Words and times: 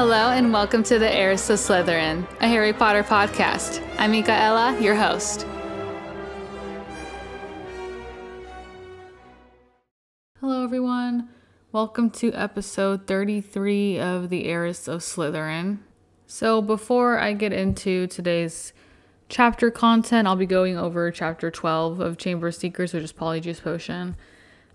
Hello 0.00 0.30
and 0.30 0.52
welcome 0.52 0.84
to 0.84 1.00
the 1.00 1.12
Heiress 1.12 1.50
of 1.50 1.58
Slytherin, 1.58 2.24
a 2.40 2.46
Harry 2.46 2.72
Potter 2.72 3.02
podcast. 3.02 3.84
I'm 3.98 4.12
Michaela, 4.12 4.80
your 4.80 4.94
host. 4.94 5.44
Hello, 10.38 10.62
everyone. 10.62 11.30
Welcome 11.72 12.10
to 12.10 12.32
episode 12.32 13.08
33 13.08 13.98
of 13.98 14.30
the 14.30 14.44
Heiress 14.44 14.86
of 14.86 15.00
Slytherin. 15.00 15.78
So, 16.28 16.62
before 16.62 17.18
I 17.18 17.32
get 17.32 17.52
into 17.52 18.06
today's 18.06 18.72
chapter 19.28 19.68
content, 19.68 20.28
I'll 20.28 20.36
be 20.36 20.46
going 20.46 20.78
over 20.78 21.10
chapter 21.10 21.50
12 21.50 21.98
of 21.98 22.18
Chamber 22.18 22.46
of 22.46 22.54
Secrets, 22.54 22.92
which 22.92 23.02
is 23.02 23.12
Polyjuice 23.12 23.62
Potion. 23.62 24.14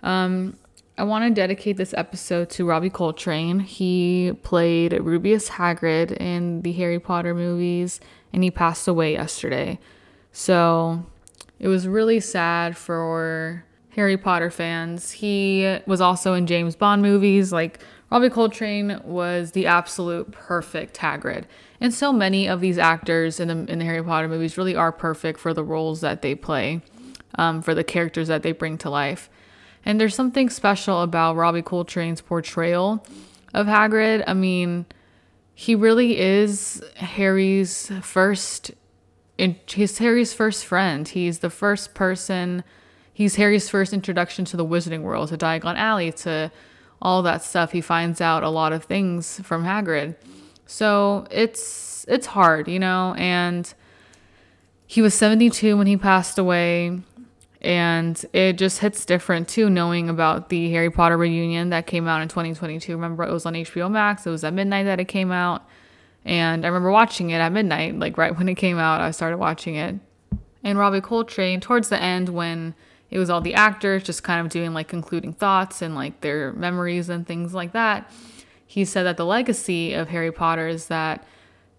Um, 0.03 0.57
I 0.95 1.03
want 1.03 1.25
to 1.25 1.33
dedicate 1.33 1.77
this 1.77 1.93
episode 1.97 2.51
to 2.51 2.65
Robbie 2.65 2.91
Coltrane. 2.91 3.59
He 3.59 4.33
played 4.43 4.91
Rubeus 4.91 5.49
Hagrid 5.49 6.11
in 6.11 6.61
the 6.61 6.71
Harry 6.73 6.99
Potter 6.99 7.33
movies 7.33 7.99
and 8.31 8.43
he 8.43 8.51
passed 8.51 8.87
away 8.87 9.13
yesterday. 9.13 9.79
So 10.31 11.03
it 11.57 11.67
was 11.67 11.87
really 11.87 12.19
sad 12.19 12.77
for 12.77 13.65
Harry 13.89 14.17
Potter 14.17 14.51
fans. 14.51 15.11
He 15.11 15.79
was 15.87 15.99
also 15.99 16.35
in 16.35 16.45
James 16.45 16.75
Bond 16.75 17.01
movies. 17.01 17.51
Like 17.51 17.79
Robbie 18.11 18.29
Coltrane 18.29 19.01
was 19.03 19.53
the 19.53 19.65
absolute 19.65 20.31
perfect 20.31 20.97
Hagrid. 20.97 21.45
And 21.81 21.91
so 21.91 22.13
many 22.13 22.47
of 22.47 22.61
these 22.61 22.77
actors 22.77 23.39
in 23.39 23.47
the, 23.47 23.71
in 23.71 23.79
the 23.79 23.85
Harry 23.85 24.03
Potter 24.03 24.27
movies 24.27 24.59
really 24.59 24.75
are 24.75 24.91
perfect 24.91 25.39
for 25.39 25.55
the 25.55 25.63
roles 25.63 26.01
that 26.01 26.21
they 26.21 26.35
play, 26.35 26.81
um, 27.33 27.63
for 27.63 27.73
the 27.73 27.83
characters 27.83 28.27
that 28.27 28.43
they 28.43 28.51
bring 28.51 28.77
to 28.77 28.91
life. 28.91 29.27
And 29.85 29.99
there's 29.99 30.15
something 30.15 30.49
special 30.49 31.01
about 31.01 31.35
Robbie 31.35 31.61
Coltrane's 31.61 32.21
portrayal 32.21 33.05
of 33.53 33.67
Hagrid. 33.67 34.23
I 34.25 34.33
mean, 34.33 34.85
he 35.53 35.75
really 35.75 36.19
is 36.19 36.83
Harry's 36.95 37.91
first 38.01 38.71
he's 39.67 39.97
Harry's 39.97 40.33
first 40.33 40.65
friend. 40.65 41.07
He's 41.07 41.39
the 41.39 41.49
first 41.49 41.93
person 41.93 42.63
he's 43.13 43.35
Harry's 43.35 43.69
first 43.69 43.93
introduction 43.93 44.45
to 44.45 44.57
the 44.57 44.65
wizarding 44.65 45.01
world, 45.01 45.29
to 45.29 45.37
Diagon 45.37 45.75
Alley, 45.75 46.11
to 46.11 46.51
all 47.01 47.21
that 47.21 47.43
stuff. 47.43 47.71
He 47.71 47.81
finds 47.81 48.19
out 48.19 48.43
a 48.43 48.49
lot 48.49 48.73
of 48.73 48.85
things 48.85 49.39
from 49.41 49.63
Hagrid. 49.63 50.15
So 50.65 51.27
it's 51.29 52.05
it's 52.07 52.27
hard, 52.27 52.67
you 52.67 52.79
know, 52.79 53.13
and 53.17 53.71
he 54.87 55.01
was 55.01 55.13
72 55.13 55.77
when 55.77 55.87
he 55.87 55.97
passed 55.97 56.37
away 56.37 56.99
and 57.63 58.25
it 58.33 58.53
just 58.53 58.79
hits 58.79 59.05
different 59.05 59.47
too 59.47 59.69
knowing 59.69 60.09
about 60.09 60.49
the 60.49 60.69
harry 60.71 60.89
potter 60.91 61.17
reunion 61.17 61.69
that 61.69 61.87
came 61.87 62.07
out 62.07 62.21
in 62.21 62.27
2022 62.27 62.91
remember 62.93 63.23
it 63.23 63.31
was 63.31 63.45
on 63.45 63.53
hbo 63.53 63.89
max. 63.89 64.25
It 64.25 64.29
was 64.29 64.43
at 64.43 64.53
midnight 64.53 64.83
that 64.83 64.99
it 64.99 65.05
came 65.05 65.31
out. 65.31 65.63
And 66.25 66.65
i 66.65 66.67
remember 66.67 66.91
watching 66.91 67.29
it 67.29 67.37
at 67.37 67.51
midnight 67.51 67.97
like 67.97 68.17
right 68.17 68.37
when 68.37 68.49
it 68.49 68.55
came 68.55 68.77
out 68.77 69.01
i 69.01 69.11
started 69.11 69.37
watching 69.37 69.75
it. 69.75 69.95
And 70.63 70.77
robbie 70.77 71.01
coltrane 71.01 71.59
towards 71.59 71.89
the 71.89 72.01
end 72.01 72.29
when 72.29 72.75
it 73.09 73.19
was 73.19 73.29
all 73.29 73.41
the 73.41 73.53
actors 73.53 74.03
just 74.03 74.23
kind 74.23 74.43
of 74.45 74.51
doing 74.51 74.73
like 74.73 74.87
concluding 74.87 75.33
thoughts 75.33 75.81
and 75.81 75.95
like 75.95 76.21
their 76.21 76.51
memories 76.53 77.09
and 77.09 77.25
things 77.27 77.53
like 77.53 77.73
that 77.73 78.11
he 78.65 78.83
said 78.83 79.03
that 79.03 79.17
the 79.17 79.25
legacy 79.25 79.93
of 79.93 80.09
harry 80.09 80.31
potter 80.31 80.67
is 80.67 80.87
that 80.87 81.25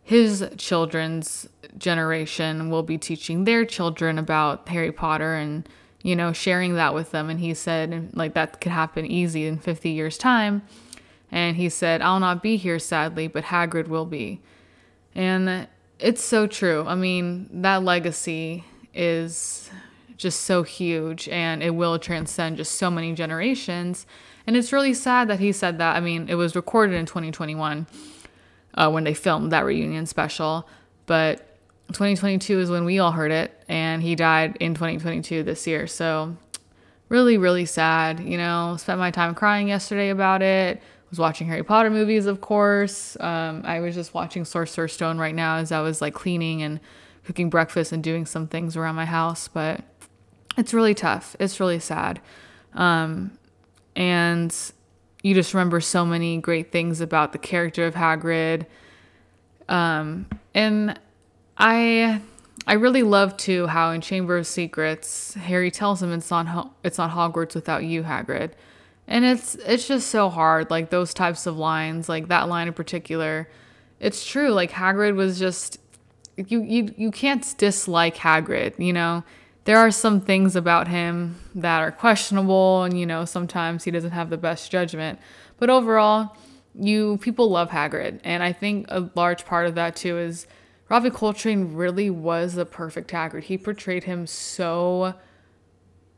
his 0.05 0.47
children's 0.59 1.49
generation 1.79 2.71
will 2.71 2.83
be 2.83 2.99
teaching 2.99 3.45
their 3.45 3.65
children 3.65 4.19
about 4.19 4.69
Harry 4.69 4.93
Potter 4.93 5.35
and 5.35 5.67
you 6.03 6.15
know 6.15 6.33
sharing 6.33 6.75
that 6.75 6.95
with 6.95 7.11
them. 7.11 7.31
And 7.31 7.41
he 7.41 7.55
said 7.55 8.11
like 8.13 8.35
that 8.35 8.61
could 8.61 8.71
happen 8.71 9.07
easy 9.07 9.47
in 9.47 9.59
50 9.59 9.89
years 9.89 10.19
time. 10.19 10.63
And 11.33 11.57
he 11.57 11.71
said 11.71 12.03
I'll 12.03 12.21
not 12.21 12.43
be 12.43 12.57
here 12.57 12.79
sadly 12.79 13.27
but 13.27 13.45
Hagrid 13.45 13.89
will 13.89 14.05
be. 14.05 14.43
And 15.15 15.67
it's 15.99 16.23
so 16.23 16.47
true. 16.47 16.85
I 16.87 16.95
mean 16.95 17.49
that 17.63 17.83
legacy 17.83 18.65
is 18.93 19.71
just 20.19 20.43
so 20.43 20.63
huge 20.63 21.29
and 21.31 21.63
it 21.63 21.71
will 21.71 21.99
transcend 21.99 22.59
just 22.59 22.73
so 22.73 22.91
many 22.91 23.15
generations. 23.15 24.07
And 24.47 24.55
it's 24.55 24.71
really 24.71 24.93
sad 24.93 25.29
that 25.29 25.41
he 25.41 25.51
said 25.51 25.79
that. 25.79 25.97
I 25.97 26.01
mean 26.01 26.29
it 26.29 26.35
was 26.35 26.55
recorded 26.55 26.95
in 26.95 27.07
2021 27.07 27.87
uh, 28.75 28.91
when 28.91 29.05
they 29.05 29.15
filmed 29.15 29.53
that 29.53 29.65
reunion 29.65 30.07
special 30.07 30.67
but 31.07 31.39
2022 31.89 32.61
is 32.61 32.71
when 32.71 32.85
we 32.85 32.99
all 32.99 33.13
heard 33.13 33.31
it, 33.31 33.53
and 33.69 34.03
he 34.03 34.15
died 34.15 34.57
in 34.61 34.75
2022 34.75 35.43
this 35.43 35.67
year. 35.67 35.87
So, 35.87 36.37
really, 37.09 37.37
really 37.37 37.67
sad. 37.67 38.21
You 38.21 38.39
know, 38.39 38.77
spent 38.79 38.99
my 38.99 39.11
time 39.11 39.35
crying 39.35 39.69
yesterday 39.69 40.11
about 40.11 40.43
it. 40.43 40.81
Was 41.11 41.19
watching 41.19 41.47
Harry 41.47 41.63
Potter 41.63 41.91
movies, 41.91 42.27
of 42.27 42.41
course. 42.41 43.17
Um, 43.21 43.63
I 43.65 43.81
was 43.81 43.95
just 43.95 44.15
watching 44.15 44.45
Sorcerer's 44.45 44.93
Stone 44.93 45.19
right 45.19 45.35
now 45.35 45.59
as 45.59 45.71
I 45.71 45.81
was 45.81 46.01
like 46.01 46.15
cleaning 46.15 46.63
and 46.63 46.81
cooking 47.25 47.51
breakfast 47.51 47.93
and 47.93 48.03
doing 48.03 48.27
some 48.27 48.49
things 48.49 48.77
around 48.77 48.97
my 48.97 49.05
house. 49.05 49.47
But 49.47 49.83
it's 50.57 50.75
really 50.75 50.95
tough. 50.95 51.37
It's 51.39 51.61
really 51.61 51.79
sad. 51.79 52.21
Um, 52.73 53.39
and 53.95 54.53
you 55.25 55.35
just 55.35 55.55
remember 55.55 55.81
so 55.81 56.05
many 56.05 56.37
great 56.37 56.71
things 56.71 57.01
about 57.01 57.33
the 57.33 57.39
character 57.39 57.87
of 57.87 57.95
Hagrid. 57.95 58.67
Um, 59.71 60.27
and 60.55 61.01
I 61.57 62.21
I 62.67 62.75
really 62.75 63.03
love 63.03 63.37
too 63.39 63.67
how 63.67 63.91
in 63.93 64.03
Chamber 64.03 64.37
of 64.37 64.47
Secrets 64.47 65.33
Harry 65.35 65.71
tells 65.71 66.03
him 66.03 66.13
it's 66.13 66.31
not 66.31 66.75
it's 66.85 66.99
not 66.99 67.11
Hogwarts 67.11 67.55
without 67.55 67.85
you, 67.85 68.03
Hagrid, 68.03 68.51
and 69.09 69.25
it's 69.25 69.55
it's 69.55 69.89
just 69.89 70.09
so 70.09 70.29
hard. 70.29 70.71
Like 70.71 70.91
those 70.91 71.15
types 71.15 71.47
of 71.47 71.57
lines, 71.57 72.07
like 72.07 72.29
that 72.29 72.47
line 72.47 72.69
in 72.69 72.75
particular, 72.75 73.49
it's 74.01 74.27
true. 74.27 74.51
Like 74.51 74.73
Hagrid 74.73 75.17
was 75.17 75.39
just 75.39 75.81
you 76.37 76.63
you 76.63 76.93
you 76.99 77.11
can't 77.11 77.55
dislike 77.57 78.17
Hagrid. 78.17 78.79
You 78.79 78.93
know 78.93 79.25
there 79.65 79.79
are 79.79 79.91
some 79.91 80.21
things 80.21 80.57
about 80.57 80.89
him 80.89 81.37
that 81.55 81.81
are 81.81 81.93
questionable, 81.93 82.83
and 82.83 82.99
you 82.99 83.07
know 83.07 83.25
sometimes 83.25 83.85
he 83.85 83.91
doesn't 83.91 84.13
have 84.13 84.31
the 84.31 84.37
best 84.37 84.71
judgment, 84.71 85.19
but 85.59 85.71
overall, 85.71 86.37
you 86.75 87.19
people 87.19 87.49
love 87.51 87.71
Hagrid, 87.71 88.21
and 88.25 88.43
I 88.43 88.53
think 88.53 88.87
a 88.89 89.11
large 89.15 89.45
part 89.45 89.67
of 89.67 89.75
that 89.75 89.97
too 89.97 90.19
is 90.19 90.47
Robbie 90.89 91.11
Coltrane 91.11 91.75
really 91.75 92.11
was 92.11 92.55
the 92.55 92.67
perfect 92.67 93.11
Hagrid. 93.11 93.45
He 93.45 93.57
portrayed 93.57 94.05
him 94.05 94.27
so, 94.27 95.15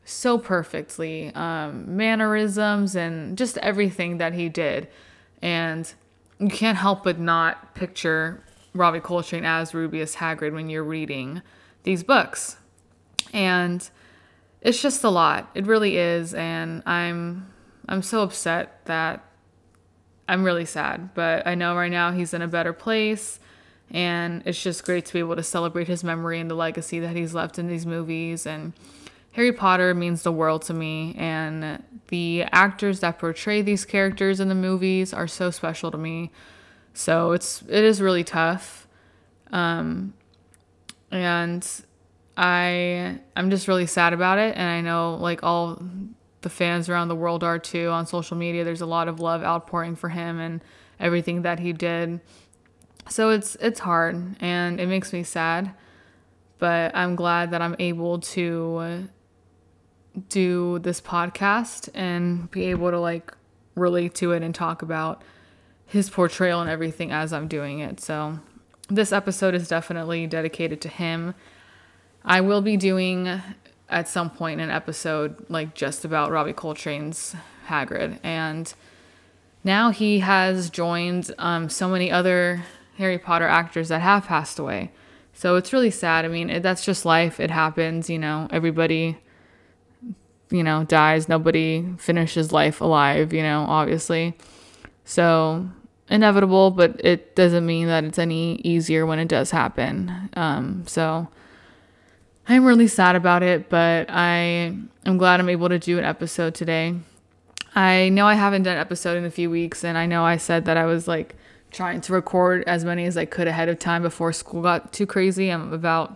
so 0.03 0.37
perfectly. 0.37 1.33
Um, 1.33 1.95
mannerisms 1.95 2.95
and 2.95 3.37
just 3.37 3.57
everything 3.59 4.17
that 4.17 4.33
he 4.33 4.49
did. 4.49 4.87
And 5.41 5.91
you 6.39 6.49
can't 6.49 6.77
help 6.77 7.03
but 7.03 7.19
not 7.19 7.75
picture 7.75 8.43
Robbie 8.73 8.99
Coltrane 8.99 9.45
as 9.45 9.71
Rubeus 9.71 10.15
Hagrid 10.15 10.53
when 10.53 10.69
you're 10.69 10.83
reading 10.83 11.41
these 11.83 12.03
books. 12.03 12.57
And 13.33 13.87
it's 14.61 14.81
just 14.81 15.03
a 15.03 15.09
lot. 15.09 15.49
It 15.55 15.65
really 15.65 15.97
is. 15.97 16.33
And 16.33 16.83
I'm 16.85 17.47
I'm 17.89 18.01
so 18.01 18.21
upset 18.21 18.85
that 18.85 19.23
I'm 20.27 20.43
really 20.43 20.65
sad. 20.65 21.13
But 21.13 21.47
I 21.47 21.55
know 21.55 21.75
right 21.75 21.91
now 21.91 22.11
he's 22.11 22.33
in 22.33 22.41
a 22.41 22.47
better 22.47 22.73
place 22.73 23.39
and 23.89 24.43
it's 24.45 24.61
just 24.61 24.83
great 24.83 25.05
to 25.05 25.13
be 25.13 25.19
able 25.19 25.35
to 25.35 25.43
celebrate 25.43 25.87
his 25.87 26.03
memory 26.03 26.39
and 26.39 26.51
the 26.51 26.55
legacy 26.55 26.99
that 26.99 27.15
he's 27.15 27.33
left 27.33 27.57
in 27.57 27.67
these 27.67 27.85
movies 27.85 28.45
and 28.45 28.73
Harry 29.37 29.53
Potter 29.53 29.93
means 29.93 30.23
the 30.23 30.31
world 30.31 30.63
to 30.63 30.73
me 30.73 31.13
and 31.15 31.81
the 32.07 32.43
actors 32.51 33.01
that 33.01 33.19
portray 33.19 33.61
these 33.61 33.85
characters 33.85 34.39
in 34.39 34.49
the 34.49 34.55
movies 34.55 35.13
are 35.13 35.27
so 35.27 35.51
special 35.51 35.91
to 35.91 35.97
me. 35.97 36.31
So 36.95 37.33
it's 37.33 37.61
it 37.61 37.83
is 37.83 38.01
really 38.01 38.23
tough. 38.23 38.87
Um 39.51 40.15
and 41.11 41.63
I 42.37 43.19
I'm 43.35 43.49
just 43.49 43.67
really 43.67 43.87
sad 43.87 44.13
about 44.13 44.37
it 44.37 44.55
and 44.55 44.69
I 44.69 44.81
know 44.81 45.15
like 45.15 45.43
all 45.43 45.81
the 46.41 46.49
fans 46.49 46.87
around 46.87 47.07
the 47.07 47.15
world 47.15 47.43
are 47.43 47.57
too 47.57 47.89
on 47.89 48.05
social 48.05 48.37
media. 48.37 48.63
There's 48.63 48.81
a 48.81 48.85
lot 48.85 49.07
of 49.07 49.19
love 49.19 49.43
outpouring 49.43 49.95
for 49.95 50.09
him 50.09 50.39
and 50.39 50.63
everything 50.99 51.41
that 51.41 51.59
he 51.59 51.73
did. 51.73 52.21
So 53.09 53.31
it's 53.31 53.55
it's 53.55 53.79
hard 53.79 54.35
and 54.39 54.79
it 54.79 54.87
makes 54.87 55.11
me 55.13 55.23
sad, 55.23 55.71
but 56.59 56.95
I'm 56.95 57.15
glad 57.15 57.51
that 57.51 57.61
I'm 57.61 57.75
able 57.79 58.19
to 58.19 59.09
do 60.29 60.79
this 60.79 61.01
podcast 61.01 61.89
and 61.93 62.49
be 62.51 62.65
able 62.65 62.91
to 62.91 62.99
like 62.99 63.33
relate 63.75 64.13
to 64.15 64.31
it 64.31 64.43
and 64.43 64.53
talk 64.53 64.81
about 64.81 65.23
his 65.85 66.09
portrayal 66.09 66.61
and 66.61 66.69
everything 66.69 67.11
as 67.11 67.33
I'm 67.33 67.47
doing 67.47 67.79
it. 67.79 67.99
So 67.99 68.39
this 68.89 69.11
episode 69.11 69.55
is 69.55 69.67
definitely 69.67 70.27
dedicated 70.27 70.81
to 70.81 70.89
him. 70.89 71.33
I 72.27 72.41
will 72.41 72.61
be 72.61 72.77
doing 72.77 73.41
at 73.89 74.07
some 74.07 74.29
point 74.29 74.59
an 74.59 74.69
episode 74.69 75.45
like 75.49 75.73
just 75.73 76.03
about 76.03 76.29
Robbie 76.29 76.53
Coltrane's 76.53 77.35
Hagrid 77.67 78.19
and 78.21 78.73
now 79.63 79.91
he 79.91 80.19
has 80.19 80.69
joined 80.69 81.33
um, 81.37 81.69
so 81.69 81.89
many 81.89 82.11
other 82.11 82.63
Harry 82.97 83.17
Potter 83.17 83.47
actors 83.47 83.89
that 83.89 83.99
have 83.99 84.25
passed 84.25 84.59
away. 84.59 84.91
So 85.33 85.55
it's 85.55 85.73
really 85.73 85.91
sad. 85.91 86.25
I 86.25 86.29
mean, 86.29 86.49
it, 86.49 86.63
that's 86.63 86.85
just 86.85 87.05
life. 87.05 87.39
It 87.39 87.51
happens, 87.51 88.09
you 88.09 88.17
know, 88.17 88.47
everybody, 88.49 89.17
you 90.49 90.63
know, 90.63 90.83
dies. 90.83 91.27
Nobody 91.29 91.85
finishes 91.97 92.51
life 92.51 92.81
alive, 92.81 93.33
you 93.33 93.43
know, 93.43 93.65
obviously. 93.67 94.37
So 95.05 95.69
inevitable, 96.09 96.71
but 96.71 96.99
it 97.03 97.35
doesn't 97.35 97.65
mean 97.65 97.87
that 97.87 98.03
it's 98.03 98.19
any 98.19 98.55
easier 98.63 99.05
when 99.05 99.19
it 99.19 99.27
does 99.27 99.51
happen. 99.51 100.29
Um, 100.35 100.85
so 100.87 101.27
I'm 102.49 102.63
really 102.63 102.87
sad 102.87 103.17
about 103.17 103.43
it, 103.43 103.67
but 103.67 104.09
I 104.09 104.73
am 105.05 105.17
glad 105.17 105.41
I'm 105.41 105.49
able 105.49 105.67
to 105.67 105.77
do 105.77 105.97
an 105.97 106.05
episode 106.05 106.55
today. 106.55 106.95
I 107.75 108.07
know 108.07 108.25
I 108.25 108.35
haven't 108.35 108.63
done 108.63 108.77
an 108.77 108.79
episode 108.79 109.17
in 109.17 109.25
a 109.25 109.29
few 109.29 109.49
weeks, 109.49 109.83
and 109.83 109.97
I 109.97 110.05
know 110.05 110.23
I 110.23 110.37
said 110.37 110.63
that 110.63 110.77
I 110.77 110.85
was 110.85 111.09
like 111.09 111.35
trying 111.71 111.99
to 112.01 112.13
record 112.13 112.63
as 112.65 112.85
many 112.85 113.05
as 113.05 113.17
I 113.17 113.25
could 113.25 113.49
ahead 113.49 113.67
of 113.67 113.79
time 113.79 114.01
before 114.01 114.31
school 114.31 114.61
got 114.61 114.93
too 114.93 115.05
crazy. 115.05 115.49
I'm 115.49 115.73
about 115.73 116.15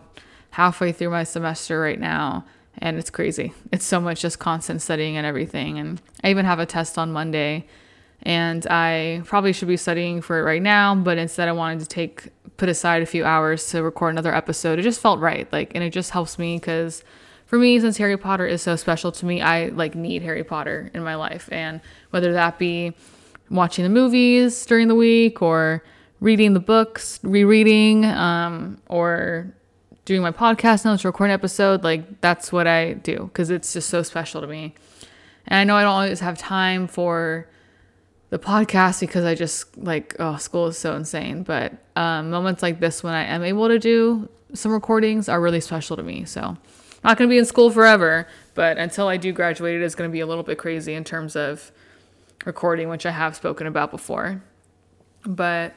halfway 0.52 0.94
through 0.94 1.10
my 1.10 1.26
semester 1.26 1.82
right 1.82 2.00
now, 2.00 2.46
and 2.78 2.98
it's 2.98 3.10
crazy. 3.10 3.54
It's 3.74 3.86
so 3.86 4.00
much 4.00 4.22
just 4.22 4.40
constant 4.40 4.82
studying 4.82 5.18
and 5.18 5.26
everything. 5.26 5.78
And 5.80 6.02
I 6.24 6.30
even 6.30 6.46
have 6.46 6.60
a 6.60 6.66
test 6.66 6.98
on 6.98 7.12
Monday 7.12 7.66
and 8.24 8.66
I 8.68 9.22
probably 9.26 9.54
should 9.54 9.68
be 9.68 9.78
studying 9.78 10.22
for 10.22 10.40
it 10.40 10.44
right 10.44 10.62
now, 10.62 10.96
but 10.96 11.18
instead 11.18 11.48
I 11.48 11.54
wanted 11.54 11.80
to 11.80 11.88
take 11.88 12.30
put 12.58 12.70
aside 12.70 13.02
a 13.02 13.08
few 13.08 13.26
hours 13.26 13.70
to 13.70 13.82
record 13.82 14.14
another 14.14 14.36
episode. 14.36 14.78
It 14.78 14.84
just 14.84 15.02
felt 15.02 15.20
right, 15.20 15.52
like, 15.52 15.74
and 15.74 15.84
it 15.84 15.90
just 15.90 16.12
helps 16.12 16.38
me 16.38 16.58
because 16.58 17.04
for 17.48 17.58
me, 17.58 17.80
since 17.80 17.98
Harry 17.98 18.18
Potter 18.18 18.46
is 18.46 18.62
so 18.62 18.76
special 18.76 19.12
to 19.12 19.26
me, 19.26 19.42
I 19.42 19.70
like 19.70 19.96
need 19.96 20.22
Harry 20.22 20.44
Potter 20.44 20.92
in 20.94 21.04
my 21.04 21.16
life, 21.16 21.50
and 21.52 21.82
whether 22.12 22.34
that 22.34 22.60
be 22.60 22.94
watching 23.50 23.84
the 23.84 23.90
movies 23.90 24.66
during 24.66 24.88
the 24.88 24.96
week 24.96 25.42
or 25.42 25.84
reading 26.20 26.54
the 26.54 26.60
books, 26.60 27.20
rereading, 27.24 28.06
um, 28.06 28.80
or 28.88 29.54
doing 30.06 30.22
my 30.22 30.32
podcast 30.32 30.86
notes, 30.86 31.04
recording 31.04 31.34
an 31.34 31.40
episode, 31.40 31.84
like 31.84 32.22
that's 32.22 32.52
what 32.52 32.68
I 32.68 32.94
do 32.94 33.26
because 33.26 33.50
it's 33.50 33.74
just 33.74 33.90
so 33.90 34.04
special 34.04 34.40
to 34.42 34.48
me. 34.48 34.76
And 35.48 35.60
I 35.60 35.64
know 35.64 35.76
I 35.76 35.82
don't 35.82 35.92
always 35.92 36.20
have 36.20 36.38
time 36.38 36.88
for 36.88 37.48
the 38.32 38.40
podcast 38.40 39.02
because 39.02 39.26
I 39.26 39.36
just 39.36 39.78
like 39.78 40.16
oh 40.18 40.38
school 40.38 40.68
is 40.68 40.78
so 40.78 40.96
insane. 40.96 41.44
But 41.44 41.74
um, 41.96 42.32
moments 42.32 42.64
like 42.64 42.80
this 42.80 43.04
when 43.04 43.14
I 43.14 43.26
am 43.26 43.44
able 43.44 43.68
to 43.68 43.78
do 43.78 44.28
some 44.54 44.72
recordings 44.72 45.30
are 45.30 45.40
really 45.40 45.62
special 45.62 45.96
to 45.98 46.04
me. 46.04 46.26
So 46.26 46.58
not 47.04 47.18
gonna 47.18 47.30
be 47.30 47.38
in 47.38 47.46
school 47.46 47.70
forever, 47.70 48.28
but 48.56 48.78
until 48.78 49.08
I 49.08 49.18
do 49.18 49.32
graduate, 49.32 49.76
it 49.76 49.82
is 49.82 49.96
gonna 49.96 50.10
be 50.10 50.22
a 50.22 50.26
little 50.26 50.44
bit 50.44 50.58
crazy 50.58 50.94
in 50.94 51.04
terms 51.04 51.36
of 51.36 51.72
recording, 52.46 52.90
which 52.90 53.06
I 53.06 53.12
have 53.12 53.36
spoken 53.36 53.68
about 53.68 53.92
before. 53.92 54.42
But 55.26 55.76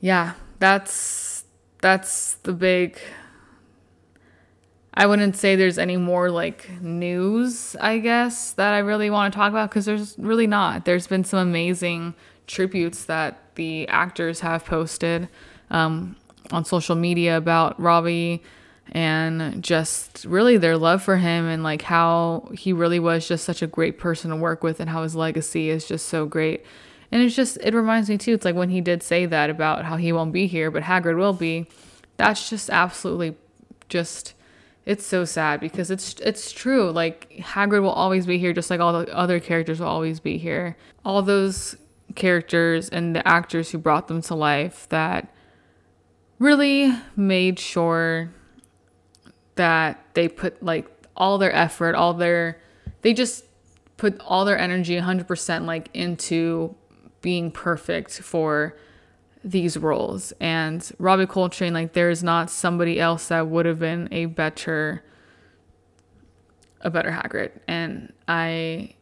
yeah, 0.00 0.32
that's 0.58 1.44
that's 1.82 2.34
the 2.36 2.54
big 2.54 2.98
I 5.00 5.06
wouldn't 5.06 5.34
say 5.34 5.56
there's 5.56 5.78
any 5.78 5.96
more 5.96 6.30
like 6.30 6.68
news, 6.82 7.74
I 7.80 8.00
guess, 8.00 8.52
that 8.52 8.74
I 8.74 8.80
really 8.80 9.08
want 9.08 9.32
to 9.32 9.38
talk 9.38 9.48
about 9.48 9.70
because 9.70 9.86
there's 9.86 10.14
really 10.18 10.46
not. 10.46 10.84
There's 10.84 11.06
been 11.06 11.24
some 11.24 11.38
amazing 11.38 12.12
tributes 12.46 13.06
that 13.06 13.54
the 13.54 13.88
actors 13.88 14.40
have 14.40 14.66
posted 14.66 15.30
um, 15.70 16.16
on 16.50 16.66
social 16.66 16.96
media 16.96 17.38
about 17.38 17.80
Robbie 17.80 18.42
and 18.92 19.64
just 19.64 20.26
really 20.26 20.58
their 20.58 20.76
love 20.76 21.02
for 21.02 21.16
him 21.16 21.46
and 21.46 21.62
like 21.62 21.80
how 21.80 22.50
he 22.52 22.74
really 22.74 22.98
was 22.98 23.26
just 23.26 23.46
such 23.46 23.62
a 23.62 23.66
great 23.66 23.98
person 23.98 24.28
to 24.28 24.36
work 24.36 24.62
with 24.62 24.80
and 24.80 24.90
how 24.90 25.02
his 25.02 25.16
legacy 25.16 25.70
is 25.70 25.88
just 25.88 26.08
so 26.08 26.26
great. 26.26 26.62
And 27.10 27.22
it's 27.22 27.34
just, 27.34 27.56
it 27.62 27.72
reminds 27.72 28.10
me 28.10 28.18
too, 28.18 28.34
it's 28.34 28.44
like 28.44 28.54
when 28.54 28.68
he 28.68 28.82
did 28.82 29.02
say 29.02 29.24
that 29.24 29.48
about 29.48 29.86
how 29.86 29.96
he 29.96 30.12
won't 30.12 30.34
be 30.34 30.46
here, 30.46 30.70
but 30.70 30.82
Hagrid 30.82 31.16
will 31.16 31.32
be. 31.32 31.68
That's 32.18 32.50
just 32.50 32.68
absolutely 32.68 33.34
just 33.88 34.34
it's 34.86 35.06
so 35.06 35.24
sad 35.24 35.60
because 35.60 35.90
it's 35.90 36.14
it's 36.20 36.52
true. 36.52 36.90
Like 36.90 37.30
Hagrid 37.38 37.82
will 37.82 37.90
always 37.90 38.26
be 38.26 38.38
here, 38.38 38.52
just 38.52 38.70
like 38.70 38.80
all 38.80 39.04
the 39.04 39.14
other 39.14 39.38
characters 39.40 39.80
will 39.80 39.88
always 39.88 40.20
be 40.20 40.38
here. 40.38 40.76
All 41.04 41.22
those 41.22 41.76
characters 42.14 42.88
and 42.88 43.14
the 43.14 43.26
actors 43.26 43.70
who 43.70 43.78
brought 43.78 44.08
them 44.08 44.20
to 44.22 44.34
life 44.34 44.88
that 44.88 45.32
really 46.38 46.92
made 47.14 47.58
sure 47.58 48.30
that 49.54 50.02
they 50.14 50.26
put 50.28 50.62
like 50.62 50.86
all 51.16 51.38
their 51.38 51.54
effort, 51.54 51.94
all 51.94 52.14
their 52.14 52.58
they 53.02 53.12
just 53.12 53.44
put 53.96 54.18
all 54.20 54.44
their 54.44 54.58
energy 54.58 54.96
100% 54.96 55.66
like 55.66 55.90
into 55.92 56.74
being 57.20 57.50
perfect 57.50 58.22
for 58.22 58.74
these 59.42 59.76
roles. 59.76 60.32
And 60.40 60.88
Robbie 60.98 61.26
Coltrane, 61.26 61.72
like 61.72 61.92
there 61.92 62.10
is 62.10 62.22
not 62.22 62.50
somebody 62.50 63.00
else 63.00 63.28
that 63.28 63.48
would 63.48 63.66
have 63.66 63.78
been 63.78 64.08
a 64.10 64.26
better 64.26 65.02
a 66.82 66.90
better 66.90 67.10
Hagrid. 67.10 67.52
And 67.68 68.12
I 68.28 68.94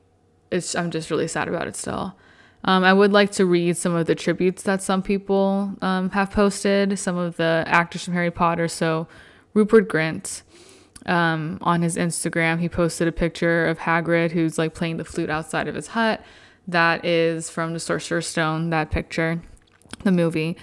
it's 0.50 0.74
I'm 0.74 0.90
just 0.90 1.10
really 1.10 1.28
sad 1.28 1.48
about 1.48 1.66
it 1.66 1.76
still. 1.76 2.16
Um, 2.64 2.82
I 2.82 2.92
would 2.92 3.12
like 3.12 3.30
to 3.32 3.46
read 3.46 3.76
some 3.76 3.94
of 3.94 4.06
the 4.06 4.16
tributes 4.16 4.64
that 4.64 4.82
some 4.82 5.00
people 5.00 5.74
um, 5.80 6.10
have 6.10 6.32
posted, 6.32 6.98
some 6.98 7.16
of 7.16 7.36
the 7.36 7.64
actors 7.68 8.04
from 8.04 8.14
Harry 8.14 8.32
Potter. 8.32 8.66
So, 8.66 9.06
Rupert 9.54 9.88
Grint 9.88 10.42
um, 11.06 11.58
on 11.62 11.82
his 11.82 11.96
Instagram, 11.96 12.58
he 12.58 12.68
posted 12.68 13.06
a 13.06 13.12
picture 13.12 13.66
of 13.66 13.78
Hagrid 13.78 14.32
who's 14.32 14.58
like 14.58 14.74
playing 14.74 14.96
the 14.96 15.04
flute 15.04 15.30
outside 15.30 15.68
of 15.68 15.76
his 15.76 15.88
hut. 15.88 16.20
That 16.66 17.04
is 17.04 17.48
from 17.48 17.74
the 17.74 17.80
Sorcerer's 17.80 18.26
Stone, 18.26 18.70
that 18.70 18.90
picture 18.90 19.40
the 20.08 20.22
movie. 20.22 20.56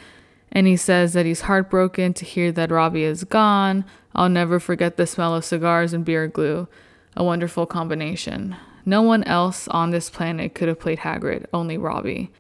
And 0.52 0.66
he 0.68 0.76
says 0.76 1.14
that 1.14 1.26
he's 1.26 1.42
heartbroken 1.42 2.14
to 2.16 2.26
hear 2.26 2.52
that 2.54 2.72
Robbie 2.72 3.04
is 3.04 3.24
gone. 3.24 3.86
I'll 4.16 4.30
never 4.30 4.60
forget 4.60 4.98
the 4.98 5.06
smell 5.06 5.36
of 5.36 5.46
cigars 5.46 5.94
and 5.94 6.04
beer 6.04 6.28
glue. 6.28 6.68
A 7.16 7.24
wonderful 7.24 7.66
combination. 7.66 8.56
No 8.86 9.02
one 9.02 9.24
else 9.24 9.68
on 9.68 9.92
this 9.92 10.10
planet 10.10 10.56
could 10.56 10.68
have 10.68 10.80
played 10.80 11.00
Hagrid, 11.00 11.46
only 11.54 11.78
Robbie. 11.78 12.32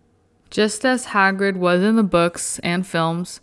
Just 0.49 0.85
as 0.85 1.07
Hagrid 1.07 1.55
was 1.55 1.81
in 1.81 1.95
the 1.95 2.03
books 2.03 2.59
and 2.59 2.85
films, 2.85 3.41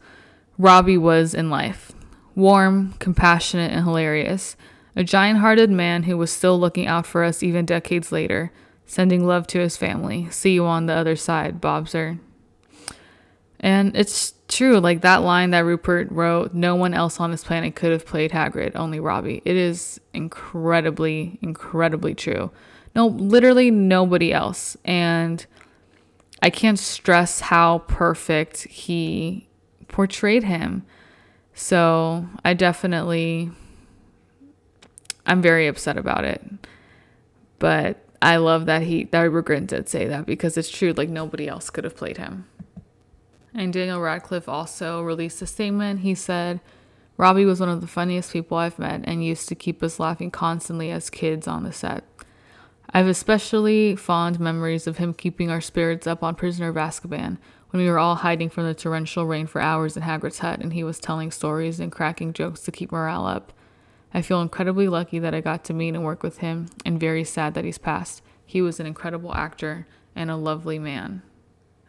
Robbie 0.57 0.99
was 0.99 1.35
in 1.35 1.51
life. 1.51 1.93
Warm, 2.35 2.95
compassionate, 2.99 3.73
and 3.73 3.85
hilarious. 3.85 4.57
A 4.95 5.05
giant 5.05 5.41
hearted 5.41 5.71
man 5.71 6.05
who 6.05 6.17
was 6.17 6.31
still 6.31 6.59
looking 6.59 6.87
out 6.87 7.07
for 7.07 7.25
us 7.25 7.43
even 7.43 7.67
decades 7.67 8.13
later, 8.13 8.53
sending 8.87 9.27
love 9.27 9.47
to 9.49 9.59
his 9.59 9.77
family. 9.77 10.29
See 10.31 10.53
you 10.55 10.65
on 10.65 10.87
the 10.87 10.95
other 10.95 11.17
side, 11.17 11.61
Bobser. 11.61 12.19
And 13.63 13.97
it's 13.97 14.35
true, 14.49 14.81
like 14.81 15.03
that 15.03 15.23
line 15.23 15.51
that 15.53 15.65
Rupert 15.65 16.11
wrote, 16.11 16.53
no 16.53 16.75
one 16.75 16.95
else 16.95 17.21
on 17.21 17.31
this 17.31 17.45
planet 17.45 17.77
could 17.77 17.93
have 17.93 18.05
played 18.05 18.33
Hagrid, 18.33 18.73
only 18.75 18.99
Robbie. 18.99 19.41
It 19.45 19.57
is 19.57 20.01
incredibly, 20.13 21.39
incredibly 21.43 22.15
true. 22.15 22.51
No, 22.97 23.07
literally 23.07 23.71
nobody 23.71 24.33
else. 24.33 24.77
And 24.85 25.47
I 26.43 26.51
can't 26.51 26.79
stress 26.79 27.41
how 27.41 27.79
perfect 27.87 28.65
he 28.65 29.49
portrayed 29.87 30.43
him. 30.43 30.85
So 31.55 32.27
I 32.45 32.55
definitely, 32.55 33.53
I'm 35.25 35.41
very 35.41 35.69
upset 35.69 35.97
about 35.97 36.25
it. 36.25 36.43
But 37.61 38.05
I 38.21 38.39
love 38.39 38.67
that 38.67 38.83
he, 38.83 39.05
that 39.05 39.21
Rupert 39.21 39.69
did 39.69 39.89
say 39.89 40.09
that 40.09 40.27
because 40.27 40.57
it's 40.57 40.71
true, 40.71 40.93
like 40.93 41.09
nobody 41.09 41.47
else 41.47 41.71
could 41.71 41.85
have 41.85 41.97
played 41.97 42.17
him. 42.17 42.47
And 43.55 43.73
Daniel 43.73 44.01
Radcliffe 44.01 44.49
also 44.49 45.03
released 45.03 45.43
a 45.43 45.47
statement. 45.47 46.01
He 46.01 46.15
said, 46.15 46.61
Robbie 47.17 47.45
was 47.45 47.61
one 47.61 47.69
of 47.69 47.81
the 47.81 47.87
funniest 47.87 48.33
people 48.33 48.57
I've 48.57 48.79
met 48.79 49.03
and 49.05 49.25
used 49.25 49.49
to 49.49 49.55
keep 49.55 49.83
us 49.83 50.01
laughing 50.01 50.31
constantly 50.31 50.91
as 50.91 51.11
kids 51.11 51.47
on 51.47 51.63
the 51.63 51.73
set. 51.73 52.05
I 52.91 52.99
have 52.99 53.07
especially 53.07 53.97
fond 53.97 54.41
memories 54.41 54.87
of 54.87 54.99
him 54.99 55.15
keeping 55.15 55.51
our 55.51 55.61
spirits 55.61 56.07
up 56.07 56.23
on 56.23 56.35
Prisoner 56.35 56.69
of 56.69 56.77
Azkaban 56.77 57.39
when 57.71 57.83
we 57.83 57.89
were 57.89 57.99
all 57.99 58.17
hiding 58.17 58.51
from 58.51 58.65
the 58.65 58.75
torrential 58.75 59.27
rain 59.27 59.47
for 59.47 59.61
hours 59.61 59.97
in 59.97 60.03
Hagrid's 60.03 60.41
hut 60.41 60.61
and 60.61 60.73
he 60.73 60.85
was 60.85 60.99
telling 60.99 61.31
stories 61.31 61.81
and 61.81 61.91
cracking 61.91 62.33
jokes 62.33 62.61
to 62.63 62.73
keep 62.73 62.93
morale 62.93 63.27
up. 63.27 63.53
I 64.13 64.21
feel 64.21 64.43
incredibly 64.43 64.89
lucky 64.89 65.19
that 65.19 65.35
I 65.35 65.41
got 65.41 65.65
to 65.65 65.75
meet 65.75 65.95
and 65.95 66.05
work 66.05 66.23
with 66.23 66.39
him 66.39 66.67
and 66.85 67.01
very 67.01 67.25
sad 67.25 67.55
that 67.55 67.65
he's 67.65 67.79
passed. 67.79 68.21
He 68.45 68.61
was 68.61 68.79
an 68.79 68.87
incredible 68.87 69.35
actor 69.35 69.87
and 70.15 70.31
a 70.31 70.37
lovely 70.37 70.79
man. 70.79 71.23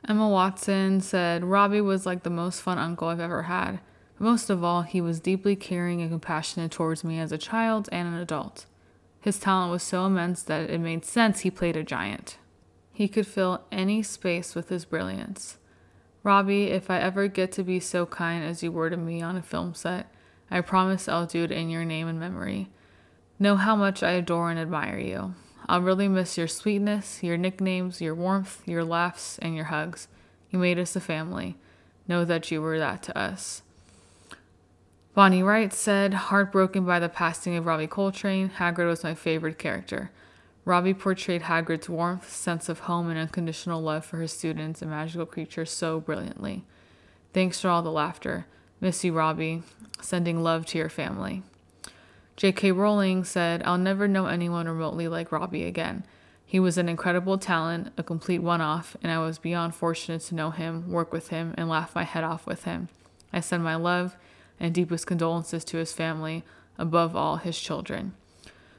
Emma 0.08 0.28
Watson 0.28 1.00
said 1.00 1.46
Robbie 1.46 1.80
was 1.80 2.06
like 2.06 2.24
the 2.24 2.30
most 2.30 2.62
fun 2.62 2.78
uncle 2.78 3.08
I've 3.08 3.20
ever 3.20 3.44
had. 3.44 3.80
Most 4.20 4.50
of 4.50 4.64
all, 4.64 4.82
he 4.82 5.00
was 5.00 5.20
deeply 5.20 5.56
caring 5.56 6.02
and 6.02 6.12
compassionate 6.12 6.72
towards 6.72 7.04
me 7.04 7.20
as 7.20 7.32
a 7.32 7.38
child 7.38 7.88
and 7.92 8.08
an 8.08 8.20
adult. 8.20 8.66
His 9.22 9.40
talent 9.40 9.72
was 9.72 9.84
so 9.84 10.06
immense 10.06 10.44
that 10.44 10.70
it 10.70 10.80
made 10.80 11.06
sense 11.06 11.42
he 11.42 11.52
played 11.52 11.78
a 11.78 11.84
giant. 11.84 12.38
He 12.92 13.08
could 13.08 13.26
fill 13.26 13.64
any 13.72 14.04
space 14.04 14.56
with 14.56 14.70
his 14.70 14.86
brilliance. 14.86 15.58
Robbie, 16.22 16.66
if 16.66 16.90
I 16.90 17.00
ever 17.00 17.28
get 17.28 17.52
to 17.54 17.64
be 17.64 17.80
so 17.80 18.06
kind 18.06 18.44
as 18.44 18.62
you 18.62 18.72
were 18.72 18.90
to 18.90 18.98
me 18.98 19.22
on 19.22 19.38
a 19.38 19.42
film 19.42 19.74
set, 19.74 20.14
I 20.52 20.62
promise 20.62 21.08
I'll 21.08 21.26
do 21.26 21.46
it 21.46 21.52
in 21.52 21.70
your 21.70 21.86
name 21.86 22.08
and 22.08 22.20
memory. 22.20 22.70
Know 23.40 23.56
how 23.56 23.76
much 23.76 24.04
I 24.04 24.12
adore 24.12 24.50
and 24.50 24.60
admire 24.60 25.00
you. 25.00 25.34
I'll 25.68 25.82
really 25.82 26.08
miss 26.08 26.38
your 26.38 26.48
sweetness, 26.48 27.24
your 27.24 27.38
nicknames, 27.38 28.02
your 28.02 28.16
warmth, 28.16 28.62
your 28.68 28.84
laughs, 28.84 29.40
and 29.40 29.56
your 29.56 29.66
hugs. 29.66 30.08
You 30.50 30.60
made 30.60 30.78
us 30.78 30.96
a 30.96 31.00
family. 31.00 31.56
Know 32.08 32.26
that 32.26 32.52
you 32.52 32.62
were 32.62 32.80
that 32.80 33.02
to 33.04 33.18
us. 33.18 33.62
Bonnie 35.14 35.44
Wright 35.44 35.72
said, 35.72 36.14
heartbroken 36.14 36.86
by 36.86 37.00
the 37.00 37.08
passing 37.08 37.56
of 37.56 37.66
Robbie 37.66 37.88
Coltrane, 37.88 38.50
Hagrid 38.50 38.88
was 38.88 39.04
my 39.04 39.14
favorite 39.14 39.60
character. 39.60 40.10
Robbie 40.66 40.94
portrayed 40.94 41.44
Hagrid's 41.44 41.90
warmth, 41.90 42.34
sense 42.34 42.68
of 42.68 42.80
home, 42.80 43.10
and 43.10 43.20
unconditional 43.20 43.82
love 43.82 44.06
for 44.06 44.22
his 44.22 44.32
students 44.32 44.82
and 44.82 44.90
magical 44.90 45.26
creatures 45.26 45.70
so 45.70 46.00
brilliantly. 46.00 46.64
Thanks 47.34 47.60
for 47.60 47.70
all 47.70 47.82
the 47.82 47.92
laughter. 47.92 48.48
Miss 48.82 49.04
you, 49.04 49.14
Robbie. 49.14 49.62
Sending 50.02 50.42
love 50.42 50.66
to 50.68 50.78
your 50.78 50.90
family. 50.90 51.44
J.K. 52.36 52.72
Rowling 52.72 53.24
said, 53.24 53.62
I'll 53.64 53.78
never 53.78 54.08
know 54.08 54.26
anyone 54.26 54.68
remotely 54.68 55.08
like 55.08 55.32
Robbie 55.32 55.66
again. 55.66 56.04
He 56.46 56.60
was 56.60 56.78
an 56.78 56.90
incredible 56.90 57.38
talent, 57.38 57.92
a 57.98 58.04
complete 58.04 58.40
one 58.40 58.62
off, 58.62 58.96
and 59.02 59.12
I 59.12 59.20
was 59.20 59.38
beyond 59.38 59.76
fortunate 59.76 60.22
to 60.24 60.36
know 60.36 60.52
him, 60.52 60.92
work 60.92 61.12
with 61.12 61.30
him, 61.30 61.54
and 61.58 61.70
laugh 61.70 61.96
my 61.96 62.04
head 62.04 62.24
off 62.24 62.46
with 62.46 62.64
him. 62.66 62.90
I 63.32 63.40
send 63.40 63.64
my 63.64 63.76
love 63.76 64.16
and 64.60 64.74
deepest 64.74 65.08
condolences 65.08 65.64
to 65.66 65.78
his 65.78 65.94
family, 65.94 66.44
above 66.78 67.16
all, 67.16 67.38
his 67.38 67.60
children. 67.60 68.14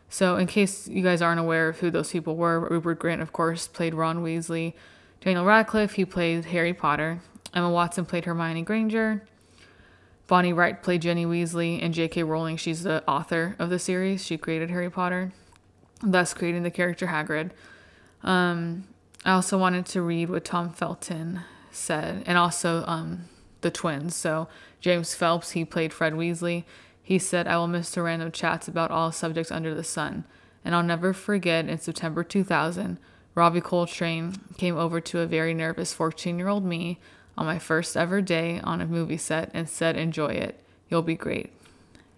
So, 0.08 0.37
in 0.37 0.46
case 0.46 0.87
you 0.87 1.02
guys 1.02 1.20
aren't 1.20 1.40
aware 1.40 1.68
of 1.68 1.80
who 1.80 1.90
those 1.90 2.12
people 2.12 2.37
were, 2.37 2.61
Rupert 2.61 3.00
Grint, 3.00 3.20
of 3.20 3.32
course, 3.32 3.66
played 3.66 3.94
Ron 3.94 4.23
Weasley. 4.23 4.75
Daniel 5.20 5.44
Radcliffe, 5.44 5.94
he 5.94 6.04
played 6.04 6.44
Harry 6.46 6.73
Potter. 6.73 7.20
Emma 7.52 7.70
Watson 7.70 8.04
played 8.04 8.25
Hermione 8.25 8.62
Granger. 8.62 9.25
Bonnie 10.26 10.52
Wright 10.52 10.83
played 10.83 11.02
Ginny 11.02 11.26
Weasley, 11.26 11.83
and 11.83 11.93
J.K. 11.93 12.23
Rowling, 12.23 12.57
she's 12.57 12.83
the 12.83 13.04
author 13.07 13.57
of 13.59 13.69
the 13.69 13.78
series. 13.78 14.25
She 14.25 14.38
created 14.38 14.71
Harry 14.71 14.90
Potter, 14.90 15.33
thus 16.02 16.33
creating 16.33 16.62
the 16.62 16.71
character 16.71 17.09
Hagrid. 17.09 17.50
Um, 18.23 18.85
I 19.25 19.33
also 19.33 19.59
wanted 19.59 19.85
to 19.87 20.00
read 20.00 20.31
what 20.31 20.45
Tom 20.45 20.71
Felton 20.71 21.43
said, 21.71 22.23
and 22.26 22.38
also 22.38 22.85
um, 22.87 23.28
the 23.61 23.71
twins. 23.71 24.16
So 24.16 24.49
James 24.81 25.14
Phelps, 25.14 25.50
he 25.50 25.64
played 25.64 25.93
Fred 25.93 26.14
Weasley. 26.14 26.64
He 27.02 27.19
said, 27.19 27.47
I 27.47 27.59
will 27.59 27.69
miss 27.69 27.90
the 27.90 28.02
random 28.02 28.33
chats 28.33 28.66
about 28.66 28.90
all 28.90 29.12
subjects 29.12 29.52
under 29.52 29.75
the 29.75 29.85
sun. 29.85 30.25
And 30.64 30.75
I'll 30.75 30.83
never 30.83 31.12
forget 31.12 31.69
in 31.69 31.78
September 31.78 32.25
2000, 32.25 32.99
Robbie 33.35 33.61
Coltrane 33.61 34.37
came 34.57 34.78
over 34.78 35.00
to 35.02 35.21
a 35.21 35.26
very 35.26 35.52
nervous 35.52 35.93
14 35.93 36.38
year 36.38 36.49
old 36.49 36.64
me 36.64 36.99
on 37.36 37.46
my 37.46 37.58
first 37.58 37.96
ever 37.96 38.20
day 38.20 38.60
on 38.62 38.80
a 38.80 38.86
movie 38.86 39.16
set 39.16 39.50
and 39.54 39.68
said, 39.68 39.96
Enjoy 39.96 40.28
it. 40.28 40.60
You'll 40.88 41.02
be 41.02 41.16
great. 41.16 41.52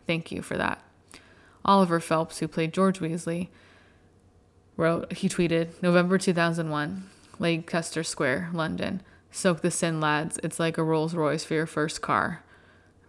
Thank 0.07 0.31
you 0.31 0.43
for 0.43 0.57
that. 0.57 0.83
Oliver 1.65 2.01
Phelps, 2.01 2.39
who 2.39 2.49
played 2.49 2.73
George 2.73 3.01
Weasley, 3.01 3.49
wrote, 4.77 5.13
he 5.15 5.29
tweeted, 5.29 5.71
November 5.83 6.19
2001, 6.19 7.09
Leicester 7.39 8.05
Square, 8.05 8.51
London. 8.53 9.03
Soak 9.31 9.61
this 9.61 9.83
in, 9.83 10.01
lads. 10.01 10.39
It's 10.43 10.61
like 10.61 10.79
a 10.79 10.83
Rolls 10.83 11.15
Royce 11.15 11.45
for 11.45 11.55
your 11.55 11.67
first 11.67 12.01
car. 12.01 12.43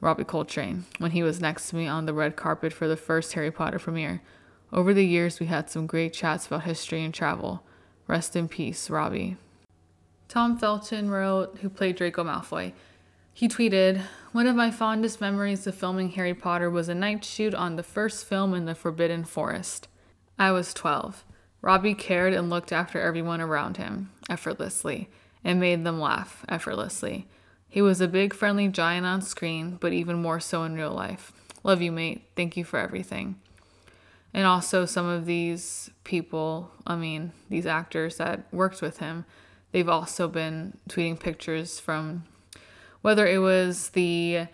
Robbie 0.02 0.24
Coltrane, 0.24 0.86
when 0.98 1.12
he 1.12 1.24
was 1.24 1.40
next 1.40 1.70
to 1.70 1.76
me 1.76 1.88
on 1.88 2.06
the 2.06 2.14
red 2.14 2.36
carpet 2.36 2.72
for 2.74 2.88
the 2.88 2.98
first 2.98 3.34
Harry 3.34 3.52
Potter 3.52 3.80
premiere. 3.80 4.22
Over 4.72 4.94
the 4.94 5.06
years, 5.06 5.40
we 5.40 5.46
had 5.46 5.70
some 5.70 5.88
great 5.88 6.14
chats 6.14 6.48
about 6.48 6.64
history 6.64 7.04
and 7.04 7.14
travel. 7.14 7.64
Rest 8.08 8.36
in 8.36 8.48
peace, 8.48 8.90
Robbie. 8.90 9.38
Tom 10.28 10.58
Felton 10.58 11.10
wrote, 11.10 11.60
who 11.62 11.70
played 11.70 11.96
Draco 11.96 12.24
Malfoy. 12.24 12.74
He 13.34 13.48
tweeted, 13.48 14.02
One 14.32 14.48
of 14.48 14.56
my 14.56 14.72
fondest 14.72 15.22
memories 15.22 15.66
of 15.68 15.76
filming 15.76 16.10
Harry 16.12 16.34
Potter 16.34 16.70
was 16.70 16.90
a 16.90 16.96
night 16.96 17.24
shoot 17.24 17.54
on 17.54 17.76
the 17.76 17.84
first 17.84 18.26
film 18.26 18.54
in 18.54 18.66
the 18.66 18.76
Forbidden 18.76 19.24
Forest. 19.24 19.88
I 20.38 20.52
was 20.52 20.74
12. 20.74 21.24
Robbie 21.62 21.94
cared 21.94 22.34
and 22.34 22.50
looked 22.50 22.72
after 22.72 23.00
everyone 23.00 23.42
around 23.42 23.78
him, 23.78 24.12
effortlessly, 24.30 25.10
and 25.44 25.60
made 25.60 25.84
them 25.84 26.00
laugh, 26.00 26.46
effortlessly. 26.50 27.28
He 27.70 27.82
was 27.82 28.02
a 28.02 28.08
big, 28.08 28.34
friendly 28.34 28.68
giant 28.68 29.06
on 29.06 29.22
screen, 29.22 29.78
but 29.80 29.94
even 29.94 30.22
more 30.22 30.40
so 30.40 30.64
in 30.64 30.76
real 30.76 30.92
life. 30.92 31.32
Love 31.64 31.82
you, 31.82 31.92
mate. 31.92 32.24
Thank 32.36 32.58
you 32.58 32.64
for 32.64 32.80
everything. 32.80 33.36
And 34.34 34.46
also, 34.46 34.86
some 34.86 35.08
of 35.08 35.26
these 35.26 35.90
people, 36.04 36.72
I 36.86 36.96
mean, 36.96 37.32
these 37.50 37.66
actors 37.66 38.18
that 38.18 38.52
worked 38.52 38.82
with 38.82 39.00
him, 39.00 39.26
they've 39.72 39.90
also 39.90 40.28
been 40.28 40.78
tweeting 40.90 41.20
pictures 41.20 41.80
from 41.80 42.24
whether 43.02 43.28
it 43.28 43.40
was 43.40 43.90
the 43.90 44.48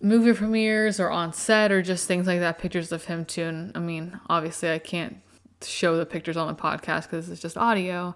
movie 0.00 0.32
premieres 0.32 1.00
or 1.00 1.10
on 1.10 1.32
set 1.32 1.72
or 1.72 1.82
just 1.82 2.06
things 2.06 2.26
like 2.26 2.40
that, 2.40 2.58
pictures 2.58 2.92
of 2.92 3.04
him 3.04 3.24
too. 3.24 3.44
And 3.44 3.72
I 3.74 3.80
mean, 3.80 4.20
obviously, 4.28 4.70
I 4.70 4.78
can't 4.78 5.16
show 5.62 5.96
the 5.96 6.06
pictures 6.06 6.36
on 6.36 6.46
the 6.46 6.54
podcast 6.54 7.02
because 7.02 7.30
it's 7.30 7.40
just 7.40 7.56
audio, 7.56 8.14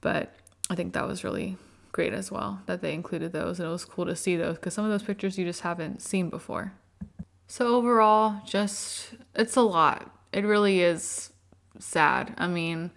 but 0.00 0.34
I 0.70 0.74
think 0.74 0.92
that 0.94 1.06
was 1.06 1.24
really 1.24 1.56
great 1.92 2.12
as 2.12 2.30
well 2.30 2.60
that 2.66 2.82
they 2.82 2.92
included 2.92 3.32
those 3.32 3.60
and 3.60 3.68
it 3.68 3.72
was 3.72 3.84
cool 3.84 4.04
to 4.04 4.16
see 4.16 4.34
those 4.36 4.56
because 4.56 4.74
some 4.74 4.84
of 4.84 4.90
those 4.90 5.04
pictures 5.04 5.38
you 5.38 5.44
just 5.44 5.60
haven't 5.60 6.02
seen 6.02 6.28
before. 6.28 6.72
So 7.46 7.68
overall, 7.76 8.40
just 8.46 9.14
it's 9.34 9.56
a 9.56 9.62
lot. 9.62 10.10
It 10.32 10.44
really 10.44 10.80
is 10.80 11.32
sad. 11.78 12.34
I 12.36 12.46
mean, 12.46 12.90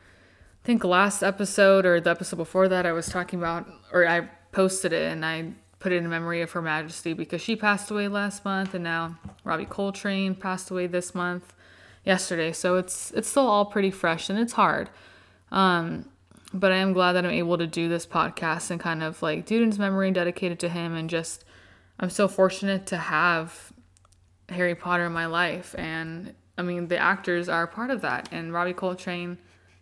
think 0.68 0.84
last 0.84 1.24
episode 1.24 1.86
or 1.86 2.02
the 2.02 2.10
episode 2.10 2.36
before 2.36 2.68
that 2.68 2.86
I 2.86 2.92
was 2.92 3.08
talking 3.08 3.40
about 3.40 3.66
or 3.94 4.06
I 4.06 4.28
posted 4.52 4.92
it 4.92 5.10
and 5.10 5.26
I 5.26 5.54
put 5.80 5.94
it 5.94 5.96
in 5.96 6.10
memory 6.10 6.42
of 6.42 6.52
Her 6.52 6.62
Majesty 6.62 7.14
because 7.14 7.42
she 7.42 7.56
passed 7.56 7.90
away 7.90 8.10
last 8.10 8.44
month 8.44 8.74
and 8.74 8.84
now 8.84 9.18
Robbie 9.46 9.64
Coltrane 9.64 10.36
passed 10.36 10.70
away 10.70 10.88
this 10.88 11.16
month 11.16 11.54
yesterday. 12.04 12.52
So 12.52 12.76
it's 12.76 13.12
it's 13.12 13.30
still 13.30 13.48
all 13.48 13.64
pretty 13.64 13.92
fresh 13.92 14.30
and 14.30 14.38
it's 14.38 14.52
hard. 14.54 14.90
Um 15.54 16.10
but 16.54 16.74
I 16.74 16.78
am 16.78 16.92
glad 16.92 17.14
that 17.14 17.26
I'm 17.26 17.32
able 17.32 17.58
to 17.58 17.68
do 17.68 17.88
this 17.88 18.06
podcast 18.06 18.70
and 18.70 18.78
kind 18.78 19.02
of 19.02 19.22
like 19.22 19.46
in 19.46 19.80
memory 19.80 20.10
and 20.10 20.16
dedicate 20.16 20.52
to 20.60 20.70
him. 20.70 20.96
And 20.96 21.10
just, 21.10 21.46
I'm 21.98 22.10
so 22.10 22.28
fortunate 22.28 22.86
to 22.88 22.98
have 22.98 23.72
Harry 24.50 24.76
Potter 24.76 25.06
in 25.06 25.14
my 25.14 25.28
life. 25.28 25.76
And 25.78 26.34
I 26.58 26.62
mean, 26.62 26.90
the 26.90 26.98
actors 26.98 27.48
are 27.48 27.68
part 27.68 27.90
of 27.90 28.02
that. 28.02 28.28
And 28.34 28.52
Robbie 28.52 28.74
Coltrane, 28.74 29.38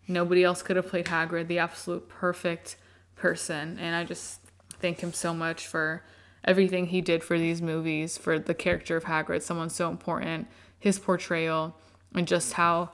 nobody 0.08 0.44
else 0.44 0.62
could 0.62 0.76
have 0.76 0.88
played 0.88 1.06
Hagrid, 1.06 1.48
the 1.48 1.60
absolute 1.60 2.08
perfect 2.10 2.78
person. 3.16 3.78
And 3.80 3.96
I 3.96 4.04
just 4.04 4.42
thank 4.80 5.02
him 5.02 5.14
so 5.14 5.34
much 5.34 5.68
for 5.68 6.04
everything 6.44 6.88
he 6.88 7.02
did 7.02 7.24
for 7.24 7.38
these 7.38 7.62
movies, 7.62 8.18
for 8.18 8.38
the 8.38 8.54
character 8.54 8.96
of 8.96 9.06
Hagrid, 9.06 9.42
someone 9.42 9.70
so 9.70 9.90
important, 9.90 10.48
his 10.80 11.00
portrayal, 11.00 11.76
and 12.14 12.28
just 12.28 12.54
how 12.54 12.92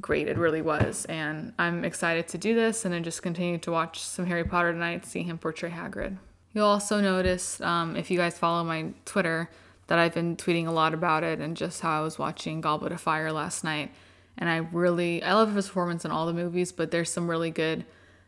great 0.00 0.26
it 0.26 0.38
really 0.38 0.62
was. 0.62 1.04
And 1.04 1.52
I'm 1.58 1.84
excited 1.84 2.28
to 2.28 2.38
do 2.38 2.54
this 2.54 2.84
and 2.84 2.94
then 2.94 3.04
just 3.04 3.22
continue 3.22 3.58
to 3.58 3.70
watch 3.70 4.00
some 4.00 4.26
Harry 4.26 4.44
Potter 4.44 4.72
tonight, 4.72 5.04
see 5.04 5.22
him 5.22 5.38
portray 5.38 5.70
Hagrid. 5.70 6.16
You'll 6.52 6.66
also 6.66 7.00
notice, 7.00 7.60
um, 7.60 7.96
if 7.96 8.10
you 8.10 8.18
guys 8.18 8.38
follow 8.38 8.64
my 8.64 8.92
Twitter, 9.04 9.50
that 9.86 9.98
I've 9.98 10.14
been 10.14 10.36
tweeting 10.36 10.66
a 10.66 10.70
lot 10.70 10.94
about 10.94 11.24
it 11.24 11.40
and 11.40 11.56
just 11.56 11.82
how 11.82 12.00
I 12.00 12.02
was 12.02 12.18
watching 12.18 12.60
Goblet 12.60 12.92
of 12.92 13.00
Fire 13.00 13.32
last 13.32 13.64
night. 13.64 13.92
And 14.36 14.48
I 14.48 14.56
really, 14.56 15.22
I 15.22 15.34
love 15.34 15.54
his 15.54 15.68
performance 15.68 16.04
in 16.04 16.10
all 16.10 16.26
the 16.26 16.32
movies, 16.32 16.72
but 16.72 16.90
there's 16.90 17.10
some 17.10 17.28
really 17.28 17.50
good, 17.50 17.84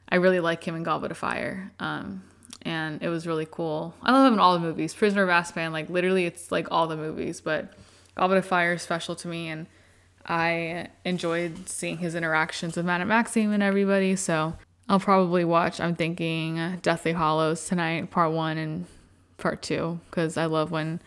I 0.09 0.17
really 0.17 0.41
like 0.41 0.63
him 0.63 0.77
in 0.77 0.83
Goblet 0.83 1.11
of 1.11 1.19
Fire. 1.19 1.73
Um, 1.81 2.23
and 2.63 3.03
it 3.03 3.09
was 3.09 3.27
really 3.27 3.47
cool. 3.51 3.95
I 4.03 4.13
love 4.13 4.27
him 4.27 4.35
in 4.35 4.39
all 4.39 4.55
the 4.55 4.61
movies. 4.61 4.95
Prisoner 4.95 5.23
of 5.23 5.29
Azkaban, 5.29 5.73
like 5.73 5.89
literally, 5.91 6.27
it's 6.27 6.53
like 6.53 6.69
all 6.71 6.87
the 6.87 6.97
movies, 6.97 7.41
but 7.41 7.73
Goblet 8.15 8.39
of 8.39 8.47
Fire 8.47 8.75
is 8.75 8.83
special 8.83 9.15
to 9.17 9.29
me. 9.29 9.49
And 9.49 9.67
I 10.25 10.89
enjoyed 11.05 11.69
seeing 11.69 11.99
his 11.99 12.15
interactions 12.15 12.77
with 12.77 12.87
Madame 12.87 13.09
Maxime 13.09 13.53
and 13.53 13.63
everybody, 13.63 14.17
so 14.17 14.57
I'll 14.89 15.01
probably 15.01 15.45
watch, 15.45 15.81
I'm 15.81 15.95
thinking, 15.97 16.79
Deathly 16.83 17.13
Hallows 17.13 17.67
tonight, 17.67 18.11
part 18.11 18.33
one 18.33 18.59
and 18.59 18.87
part 19.39 19.63
two, 19.63 20.01
because 20.11 20.37
I 20.37 20.47
love 20.47 20.71
when 20.71 21.01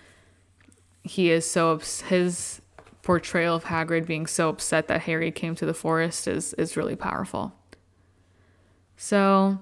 he 1.03 1.32
is 1.32 1.50
so, 1.50 1.77
his 1.77 2.62
portrayal 3.10 3.56
of 3.56 3.63
Hagrid 3.63 4.06
being 4.06 4.28
so 4.28 4.50
upset 4.50 4.88
that 4.88 5.01
Harry 5.01 5.32
came 5.32 5.56
to 5.56 5.66
the 5.66 5.74
forest 5.74 6.28
is, 6.28 6.54
is 6.60 6.78
really 6.78 6.96
powerful. 6.96 7.51
So 8.98 9.58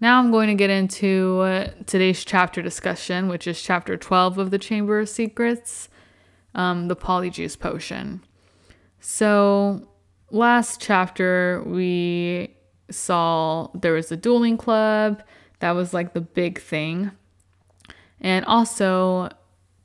now 0.00 0.18
I'm 0.18 0.30
going 0.30 0.48
to 0.48 0.54
get 0.54 0.70
into 0.70 1.40
uh, 1.40 1.68
today's 1.84 2.24
chapter 2.24 2.62
discussion, 2.62 3.28
which 3.28 3.46
is 3.46 3.60
chapter 3.60 3.98
12 3.98 4.38
of 4.38 4.50
the 4.50 4.58
Chamber 4.58 5.00
of 5.00 5.10
Secrets, 5.10 5.90
um, 6.54 6.88
the 6.88 6.96
Polyjuice 6.96 7.58
Potion. 7.58 8.24
So, 9.00 9.86
last 10.30 10.80
chapter, 10.80 11.62
we 11.66 12.56
saw 12.90 13.68
there 13.74 13.92
was 13.92 14.10
a 14.10 14.16
dueling 14.16 14.56
club. 14.56 15.22
That 15.58 15.72
was 15.72 15.92
like 15.92 16.14
the 16.14 16.22
big 16.22 16.58
thing. 16.58 17.10
And 18.18 18.46
also, 18.46 19.28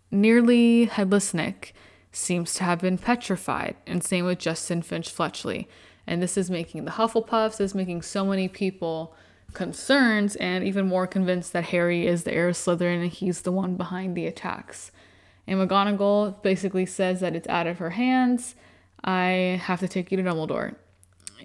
nearly 0.10 0.86
Headless 0.86 1.34
Nick 1.34 1.74
seems 2.14 2.54
to 2.54 2.64
have 2.64 2.80
been 2.80 2.98
petrified, 2.98 3.76
and 3.86 4.04
same 4.04 4.26
with 4.26 4.40
Justin 4.40 4.82
Finch 4.82 5.10
Fletchley. 5.10 5.68
And 6.06 6.22
this 6.22 6.38
is 6.38 6.50
making 6.50 6.86
the 6.86 6.92
Hufflepuffs, 6.92 7.58
this 7.58 7.72
is 7.72 7.76
making 7.76 8.04
so 8.04 8.26
many 8.26 8.48
people 8.48 9.16
concerned 9.54 10.36
and 10.40 10.64
even 10.64 10.88
more 10.88 11.08
convinced 11.08 11.54
that 11.54 11.66
Harry 11.66 12.08
is 12.08 12.24
the 12.24 12.34
heir 12.34 12.50
of 12.50 12.56
Slytherin 12.56 13.02
and 13.04 13.12
he's 13.12 13.42
the 13.42 13.52
one 13.52 13.76
behind 13.76 14.16
the 14.16 14.26
attacks. 14.26 14.92
And 15.48 15.60
McGonagall 15.60 16.42
basically 16.42 16.86
says 16.86 17.20
that 17.20 17.36
it's 17.36 17.48
out 17.48 17.68
of 17.68 17.80
her 17.80 17.92
hands 17.92 18.56
I 19.04 19.62
have 19.64 19.80
to 19.82 19.88
take 19.88 20.12
you 20.12 20.18
to 20.18 20.24
Dumbledore. 20.24 20.76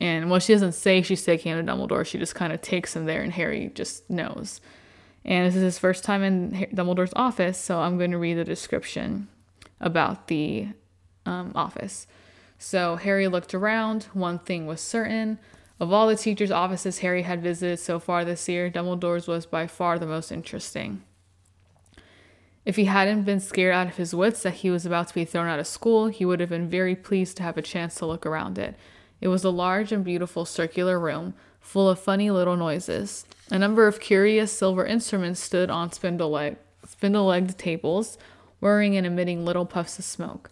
And 0.01 0.31
well, 0.31 0.39
she 0.39 0.53
doesn't 0.53 0.73
say 0.73 1.03
she's 1.03 1.25
taking 1.25 1.53
him 1.53 1.65
to 1.65 1.73
Dumbledore. 1.73 2.07
She 2.07 2.19
just 2.19 2.37
kind 2.37 2.53
of 2.53 2.61
takes 2.63 2.95
him 2.95 3.07
there, 3.07 3.21
and 3.21 3.33
Harry 3.33 3.73
just 3.75 4.09
knows. 4.09 4.61
And 5.25 5.47
this 5.47 5.57
is 5.57 5.63
his 5.63 5.79
first 5.79 6.05
time 6.05 6.23
in 6.23 6.69
Dumbledore's 6.73 7.13
office, 7.17 7.59
so 7.59 7.81
I'm 7.81 7.99
going 7.99 8.13
to 8.13 8.19
read 8.19 8.39
the 8.39 8.45
description 8.45 9.27
about 9.81 10.29
the 10.29 10.69
um, 11.27 11.53
office. 11.55 12.07
So 12.59 12.97
Harry 12.97 13.29
looked 13.29 13.55
around. 13.55 14.05
One 14.13 14.39
thing 14.39 14.67
was 14.67 14.81
certain. 14.81 15.39
Of 15.81 15.93
all 15.93 16.09
the 16.09 16.17
teachers' 16.17 16.51
offices 16.51 16.99
Harry 16.99 17.23
had 17.23 17.43
visited 17.43 17.79
so 17.79 18.01
far 18.01 18.25
this 18.25 18.49
year, 18.49 18.69
Dumbledore's 18.69 19.29
was 19.29 19.47
by 19.47 19.69
far 19.69 19.99
the 19.99 20.07
most 20.07 20.33
interesting. 20.33 21.03
If 22.65 22.77
he 22.77 22.87
hadn't 22.87 23.23
been 23.23 23.41
scared 23.41 23.75
out 23.75 23.87
of 23.87 23.97
his 23.97 24.15
wits 24.15 24.43
that 24.43 24.55
he 24.55 24.71
was 24.71 24.85
about 24.85 25.09
to 25.09 25.15
be 25.15 25.25
thrown 25.25 25.47
out 25.47 25.61
of 25.61 25.67
school, 25.67 26.09
he 26.09 26.25
would 26.25 26.41
have 26.41 26.51
been 26.51 26.69
very 26.69 26.97
pleased 26.97 27.37
to 27.37 27.43
have 27.45 27.57
a 27.57 27.63
chance 27.63 27.95
to 27.95 28.07
look 28.07 28.27
around 28.27 28.59
it. 28.59 28.75
It 29.21 29.29
was 29.29 29.45
a 29.45 29.51
large 29.51 29.93
and 29.93 30.05
beautiful 30.05 30.45
circular 30.45 30.99
room, 30.99 31.35
full 31.61 31.89
of 31.89 31.99
funny 31.99 32.31
little 32.31 32.57
noises. 32.57 33.25
A 33.51 33.59
number 33.59 33.87
of 33.87 34.01
curious 34.01 34.53
silver 34.53 34.85
instruments 34.85 35.41
stood 35.41 35.71
on 35.71 35.93
spindle 35.93 36.31
legged 37.27 37.59
tables, 37.59 38.19
whirring 38.61 38.97
and 38.97 39.07
emitting 39.07 39.45
little 39.45 39.67
puffs 39.67 39.99
of 39.99 40.05
smoke. 40.05 40.51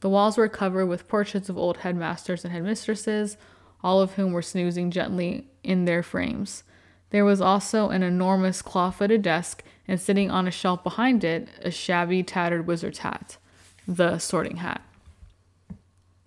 The 0.00 0.08
walls 0.08 0.36
were 0.36 0.48
covered 0.48 0.86
with 0.86 1.08
portraits 1.08 1.48
of 1.48 1.58
old 1.58 1.78
headmasters 1.78 2.44
and 2.44 2.54
headmistresses, 2.54 3.36
all 3.82 4.00
of 4.00 4.14
whom 4.14 4.32
were 4.32 4.42
snoozing 4.42 4.90
gently 4.90 5.48
in 5.62 5.84
their 5.84 6.02
frames. 6.02 6.62
There 7.10 7.24
was 7.24 7.40
also 7.40 7.90
an 7.90 8.02
enormous 8.02 8.62
claw 8.62 8.90
footed 8.90 9.22
desk, 9.22 9.62
and 9.88 10.00
sitting 10.00 10.30
on 10.30 10.46
a 10.46 10.52
shelf 10.52 10.84
behind 10.84 11.24
it, 11.24 11.48
a 11.62 11.70
shabby, 11.70 12.22
tattered 12.22 12.66
wizard's 12.66 13.00
hat, 13.00 13.36
the 13.88 14.18
sorting 14.18 14.58
hat. 14.58 14.82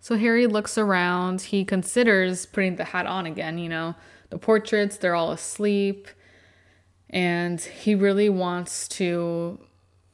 So 0.02 0.18
Harry 0.18 0.48
looks 0.48 0.78
around. 0.78 1.44
He 1.44 1.64
considers 1.64 2.46
putting 2.46 2.76
the 2.76 2.84
hat 2.84 3.06
on 3.06 3.26
again. 3.26 3.58
You 3.58 3.70
know, 3.70 3.96
the 4.30 4.38
portraits, 4.38 4.98
they're 4.98 5.16
all 5.16 5.32
asleep. 5.32 6.10
And 7.10 7.62
he 7.62 7.96
really 7.96 8.28
wants 8.28 8.90
to 8.90 9.62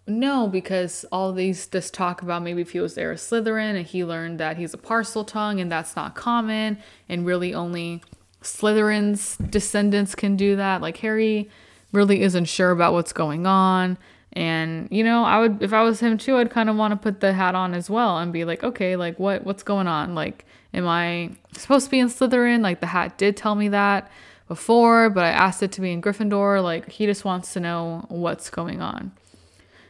know 0.10 0.48
because 0.48 1.06
all 1.12 1.32
these 1.32 1.68
this 1.68 1.90
talk 1.90 2.22
about 2.22 2.42
maybe 2.42 2.62
if 2.62 2.72
he 2.72 2.80
was 2.80 2.96
there 2.96 3.12
a 3.12 3.16
Slytherin 3.16 3.76
and 3.76 3.86
he 3.86 4.04
learned 4.04 4.40
that 4.40 4.58
he's 4.58 4.74
a 4.74 4.78
Parseltongue 4.78 5.62
and 5.62 5.72
that's 5.72 5.96
not 5.96 6.16
common 6.16 6.78
and 7.08 7.26
really 7.26 7.54
only 7.54 8.02
Slytherin's 8.42 9.38
descendants 9.38 10.16
can 10.16 10.36
do 10.36 10.56
that. 10.56 10.82
Like 10.82 10.98
Harry 10.98 11.50
really 11.92 12.22
isn't 12.22 12.46
sure 12.46 12.72
about 12.72 12.94
what's 12.94 13.14
going 13.14 13.46
on. 13.46 13.98
And 14.34 14.88
you 14.92 15.04
know, 15.04 15.24
I 15.24 15.40
would 15.40 15.62
if 15.62 15.74
I 15.74 15.84
was 15.84 16.00
him 16.00 16.18
too, 16.18 16.38
I'd 16.38 16.52
kind 16.52 16.70
of 16.70 16.76
want 16.76 16.92
to 16.92 16.98
put 16.98 17.20
the 17.20 17.34
hat 17.34 17.56
on 17.56 17.74
as 17.74 17.90
well 17.90 18.18
and 18.18 18.32
be 18.32 18.46
like, 18.46 18.64
okay, 18.64 18.96
like 18.96 19.20
what 19.20 19.44
what's 19.44 19.64
going 19.64 19.88
on? 19.88 20.16
Like, 20.16 20.46
am 20.74 20.88
I 20.88 21.32
supposed 21.58 21.86
to 21.86 21.92
be 21.92 22.00
in 22.00 22.08
Slytherin? 22.08 22.62
Like 22.62 22.80
the 22.80 22.88
hat 22.88 23.18
did 23.18 23.36
tell 23.36 23.56
me 23.56 23.70
that 23.70 24.10
before, 24.48 25.10
but 25.10 25.24
I 25.24 25.30
asked 25.30 25.64
it 25.64 25.72
to 25.74 25.82
be 25.82 25.92
in 25.92 26.02
Gryffindor. 26.02 26.64
Like 26.64 26.90
he 26.90 27.06
just 27.06 27.26
wants 27.26 27.54
to 27.54 27.60
know 27.60 28.06
what's 28.10 28.50
going 28.50 28.82
on. 28.82 29.12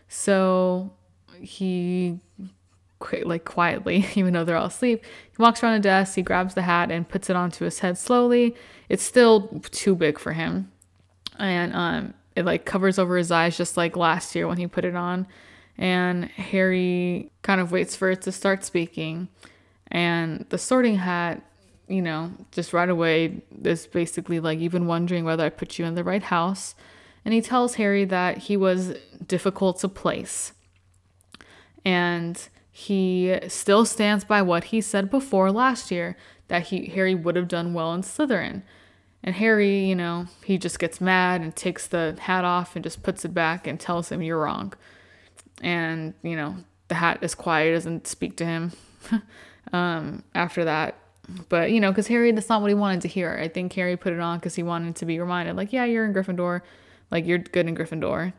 So 0.09 0.91
he 1.39 2.19
like 3.23 3.45
quietly, 3.45 4.05
even 4.15 4.33
though 4.33 4.43
they're 4.43 4.57
all 4.57 4.65
asleep, 4.65 5.05
he 5.05 5.41
walks 5.41 5.63
around 5.63 5.75
the 5.75 5.79
desk, 5.79 6.15
he 6.15 6.21
grabs 6.21 6.53
the 6.53 6.63
hat 6.63 6.91
and 6.91 7.07
puts 7.07 7.29
it 7.29 7.35
onto 7.37 7.63
his 7.63 7.79
head 7.79 7.97
slowly. 7.97 8.55
It's 8.89 9.03
still 9.03 9.61
too 9.71 9.95
big 9.95 10.19
for 10.19 10.33
him. 10.33 10.71
And 11.37 11.73
um 11.73 12.13
it 12.35 12.45
like 12.45 12.65
covers 12.65 12.99
over 12.99 13.17
his 13.17 13.31
eyes 13.31 13.57
just 13.57 13.77
like 13.77 13.95
last 13.95 14.35
year 14.35 14.47
when 14.47 14.57
he 14.57 14.67
put 14.67 14.85
it 14.85 14.95
on. 14.95 15.27
And 15.77 16.25
Harry 16.25 17.31
kind 17.41 17.61
of 17.61 17.71
waits 17.71 17.95
for 17.95 18.11
it 18.11 18.21
to 18.23 18.31
start 18.31 18.63
speaking. 18.63 19.29
And 19.87 20.45
the 20.49 20.57
sorting 20.57 20.95
hat, 20.95 21.41
you 21.87 22.01
know, 22.01 22.31
just 22.51 22.73
right 22.73 22.89
away 22.89 23.41
is 23.63 23.87
basically 23.87 24.39
like, 24.39 24.59
been 24.71 24.87
wondering 24.87 25.25
whether 25.25 25.43
I 25.43 25.49
put 25.49 25.79
you 25.79 25.85
in 25.85 25.95
the 25.95 26.03
right 26.03 26.23
house. 26.23 26.75
And 27.25 27.33
he 27.33 27.41
tells 27.41 27.75
Harry 27.75 28.05
that 28.05 28.37
he 28.37 28.57
was 28.57 28.93
difficult 29.25 29.79
to 29.79 29.87
place. 29.87 30.53
And 31.85 32.47
he 32.71 33.37
still 33.47 33.85
stands 33.85 34.23
by 34.23 34.41
what 34.41 34.65
he 34.65 34.81
said 34.81 35.09
before 35.09 35.51
last 35.51 35.91
year 35.91 36.15
that 36.47 36.67
he 36.67 36.87
Harry 36.87 37.15
would 37.15 37.35
have 37.35 37.47
done 37.47 37.73
well 37.73 37.93
in 37.93 38.01
Slytherin. 38.01 38.63
And 39.23 39.35
Harry, 39.35 39.85
you 39.85 39.95
know, 39.95 40.27
he 40.45 40.57
just 40.57 40.79
gets 40.79 41.01
mad 41.01 41.41
and 41.41 41.55
takes 41.55 41.87
the 41.87 42.15
hat 42.19 42.45
off 42.45 42.75
and 42.75 42.83
just 42.83 43.03
puts 43.03 43.25
it 43.25 43.33
back 43.33 43.67
and 43.67 43.79
tells 43.79 44.11
him, 44.11 44.21
You're 44.21 44.39
wrong. 44.39 44.73
And, 45.61 46.13
you 46.23 46.35
know, 46.35 46.55
the 46.87 46.95
hat 46.95 47.19
is 47.21 47.35
quiet, 47.35 47.73
doesn't 47.73 48.07
speak 48.07 48.37
to 48.37 48.45
him 48.45 48.71
um, 49.73 50.23
after 50.33 50.63
that. 50.65 50.95
But, 51.49 51.71
you 51.71 51.79
know, 51.79 51.91
because 51.91 52.07
Harry, 52.07 52.31
that's 52.31 52.49
not 52.49 52.61
what 52.61 52.69
he 52.69 52.75
wanted 52.75 53.01
to 53.01 53.07
hear. 53.07 53.37
I 53.41 53.49
think 53.49 53.73
Harry 53.73 53.97
put 53.97 54.13
it 54.13 54.19
on 54.19 54.39
because 54.39 54.55
he 54.55 54.63
wanted 54.63 54.95
to 54.95 55.05
be 55.05 55.19
reminded, 55.19 55.55
like, 55.55 55.73
yeah, 55.73 55.85
you're 55.85 56.05
in 56.05 56.13
Gryffindor. 56.13 56.61
Like, 57.11 57.25
you're 57.25 57.39
good 57.39 57.67
in 57.67 57.75
Gryffindor. 57.75 58.33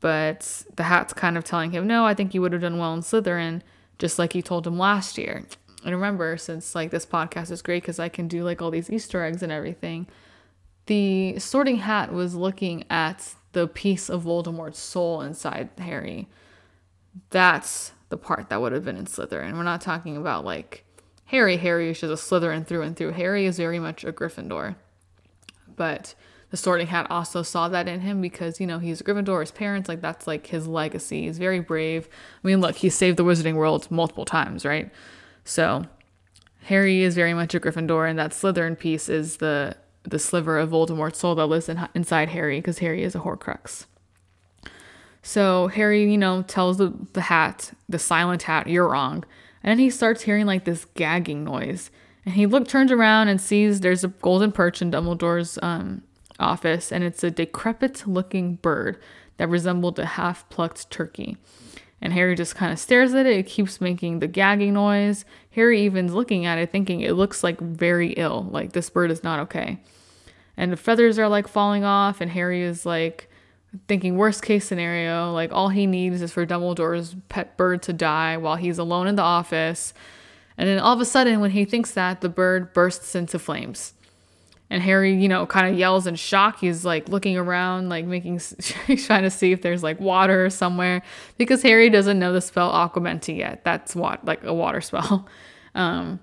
But 0.00 0.64
the 0.76 0.82
hat's 0.82 1.12
kind 1.14 1.38
of 1.38 1.44
telling 1.44 1.70
him, 1.70 1.86
no, 1.86 2.04
I 2.04 2.14
think 2.14 2.34
you 2.34 2.42
would 2.42 2.52
have 2.52 2.60
done 2.60 2.78
well 2.78 2.92
in 2.92 3.00
Slytherin, 3.00 3.62
just 3.98 4.18
like 4.18 4.34
he 4.34 4.42
told 4.42 4.66
him 4.66 4.78
last 4.78 5.16
year. 5.16 5.46
And 5.84 5.94
remember, 5.94 6.36
since 6.36 6.74
like 6.74 6.90
this 6.90 7.06
podcast 7.06 7.50
is 7.50 7.62
great 7.62 7.82
because 7.82 7.98
I 7.98 8.08
can 8.08 8.28
do 8.28 8.44
like 8.44 8.60
all 8.60 8.70
these 8.70 8.90
Easter 8.90 9.24
eggs 9.24 9.42
and 9.42 9.52
everything, 9.52 10.06
the 10.86 11.38
sorting 11.38 11.76
hat 11.76 12.12
was 12.12 12.34
looking 12.34 12.84
at 12.90 13.34
the 13.52 13.66
piece 13.66 14.10
of 14.10 14.24
Voldemort's 14.24 14.78
soul 14.78 15.22
inside 15.22 15.70
Harry. 15.78 16.28
That's 17.30 17.92
the 18.08 18.16
part 18.16 18.48
that 18.50 18.60
would 18.60 18.72
have 18.72 18.84
been 18.84 18.96
in 18.96 19.06
Slytherin. 19.06 19.54
We're 19.54 19.62
not 19.62 19.80
talking 19.80 20.16
about 20.16 20.44
like 20.44 20.84
Harry. 21.26 21.56
Harry 21.56 21.90
is 21.90 22.00
just 22.00 22.12
a 22.12 22.16
Slytherin 22.16 22.66
through 22.66 22.82
and 22.82 22.96
through. 22.96 23.12
Harry 23.12 23.46
is 23.46 23.56
very 23.56 23.78
much 23.78 24.04
a 24.04 24.12
Gryffindor. 24.12 24.76
But 25.76 26.14
the 26.54 26.58
sorting 26.58 26.86
hat 26.86 27.10
also 27.10 27.42
saw 27.42 27.68
that 27.68 27.88
in 27.88 27.98
him 27.98 28.20
because, 28.20 28.60
you 28.60 28.66
know, 28.68 28.78
he's 28.78 29.00
a 29.00 29.04
Gryffindor, 29.04 29.40
his 29.40 29.50
parents, 29.50 29.88
like 29.88 30.00
that's 30.00 30.28
like 30.28 30.46
his 30.46 30.68
legacy. 30.68 31.22
He's 31.22 31.36
very 31.36 31.58
brave. 31.58 32.08
I 32.44 32.46
mean, 32.46 32.60
look, 32.60 32.76
he 32.76 32.90
saved 32.90 33.16
the 33.16 33.24
wizarding 33.24 33.56
world 33.56 33.90
multiple 33.90 34.24
times, 34.24 34.64
right? 34.64 34.88
So 35.44 35.84
Harry 36.66 37.02
is 37.02 37.16
very 37.16 37.34
much 37.34 37.56
a 37.56 37.60
Gryffindor, 37.60 38.08
and 38.08 38.16
that 38.20 38.30
Slytherin 38.30 38.78
piece 38.78 39.08
is 39.08 39.38
the 39.38 39.76
the 40.04 40.20
sliver 40.20 40.56
of 40.56 40.70
Voldemort's 40.70 41.18
soul 41.18 41.34
that 41.34 41.46
lives 41.46 41.68
in, 41.68 41.88
inside 41.92 42.28
Harry 42.28 42.60
because 42.60 42.78
Harry 42.78 43.02
is 43.02 43.16
a 43.16 43.20
Horcrux. 43.20 43.86
So 45.20 45.66
Harry, 45.66 46.08
you 46.08 46.18
know, 46.18 46.42
tells 46.42 46.78
the, 46.78 46.94
the 47.14 47.22
hat, 47.22 47.72
the 47.88 47.98
silent 47.98 48.44
hat, 48.44 48.68
you're 48.68 48.90
wrong. 48.90 49.24
And 49.64 49.80
he 49.80 49.90
starts 49.90 50.22
hearing 50.22 50.46
like 50.46 50.66
this 50.66 50.84
gagging 50.94 51.42
noise. 51.42 51.90
And 52.24 52.36
he 52.36 52.46
look 52.46 52.68
turns 52.68 52.92
around 52.92 53.26
and 53.26 53.40
sees 53.40 53.80
there's 53.80 54.04
a 54.04 54.08
golden 54.08 54.52
perch 54.52 54.80
in 54.80 54.92
Dumbledore's 54.92 55.58
um, 55.60 56.02
office, 56.38 56.92
and 56.92 57.04
it's 57.04 57.24
a 57.24 57.30
decrepit 57.30 58.06
looking 58.06 58.56
bird 58.56 58.98
that 59.36 59.48
resembled 59.48 59.98
a 59.98 60.06
half 60.06 60.48
plucked 60.48 60.90
turkey. 60.90 61.36
And 62.00 62.12
Harry 62.12 62.34
just 62.34 62.54
kind 62.54 62.72
of 62.72 62.78
stares 62.78 63.14
at 63.14 63.26
it. 63.26 63.36
It 63.36 63.46
keeps 63.46 63.80
making 63.80 64.18
the 64.18 64.26
gagging 64.26 64.74
noise. 64.74 65.24
Harry 65.52 65.80
even's 65.82 66.12
looking 66.12 66.44
at 66.44 66.58
it, 66.58 66.70
thinking 66.70 67.00
it 67.00 67.12
looks 67.12 67.42
like 67.42 67.58
very 67.58 68.12
ill. 68.12 68.46
Like 68.50 68.72
this 68.72 68.90
bird 68.90 69.10
is 69.10 69.24
not 69.24 69.40
okay. 69.40 69.80
And 70.56 70.70
the 70.70 70.76
feathers 70.76 71.18
are 71.18 71.28
like 71.28 71.48
falling 71.48 71.82
off, 71.82 72.20
and 72.20 72.30
Harry 72.30 72.62
is 72.62 72.84
like 72.84 73.30
thinking 73.88 74.16
worst 74.16 74.42
case 74.42 74.66
scenario. 74.66 75.32
Like 75.32 75.50
all 75.50 75.70
he 75.70 75.86
needs 75.86 76.20
is 76.20 76.32
for 76.32 76.44
Dumbledore's 76.44 77.16
pet 77.28 77.56
bird 77.56 77.82
to 77.84 77.92
die 77.92 78.36
while 78.36 78.56
he's 78.56 78.78
alone 78.78 79.06
in 79.06 79.16
the 79.16 79.22
office. 79.22 79.94
And 80.56 80.68
then 80.68 80.78
all 80.78 80.92
of 80.92 81.00
a 81.00 81.04
sudden, 81.04 81.40
when 81.40 81.50
he 81.50 81.64
thinks 81.64 81.92
that, 81.92 82.20
the 82.20 82.28
bird 82.28 82.72
bursts 82.72 83.14
into 83.14 83.38
flames. 83.38 83.93
And 84.70 84.82
Harry, 84.82 85.14
you 85.14 85.28
know, 85.28 85.46
kind 85.46 85.72
of 85.72 85.78
yells 85.78 86.06
in 86.06 86.16
shock. 86.16 86.58
He's 86.58 86.84
like 86.84 87.08
looking 87.08 87.36
around, 87.36 87.90
like 87.90 88.06
making, 88.06 88.38
trying 89.04 89.22
to 89.22 89.30
see 89.30 89.52
if 89.52 89.62
there's 89.62 89.82
like 89.82 90.00
water 90.00 90.50
somewhere 90.50 91.02
because 91.36 91.62
Harry 91.62 91.90
doesn't 91.90 92.18
know 92.18 92.32
the 92.32 92.40
spell 92.40 92.72
Aquamenti 92.72 93.36
yet. 93.36 93.62
That's 93.64 93.94
what, 93.94 94.24
like 94.24 94.42
a 94.42 94.54
water 94.54 94.80
spell. 94.80 95.28
Um, 95.74 96.20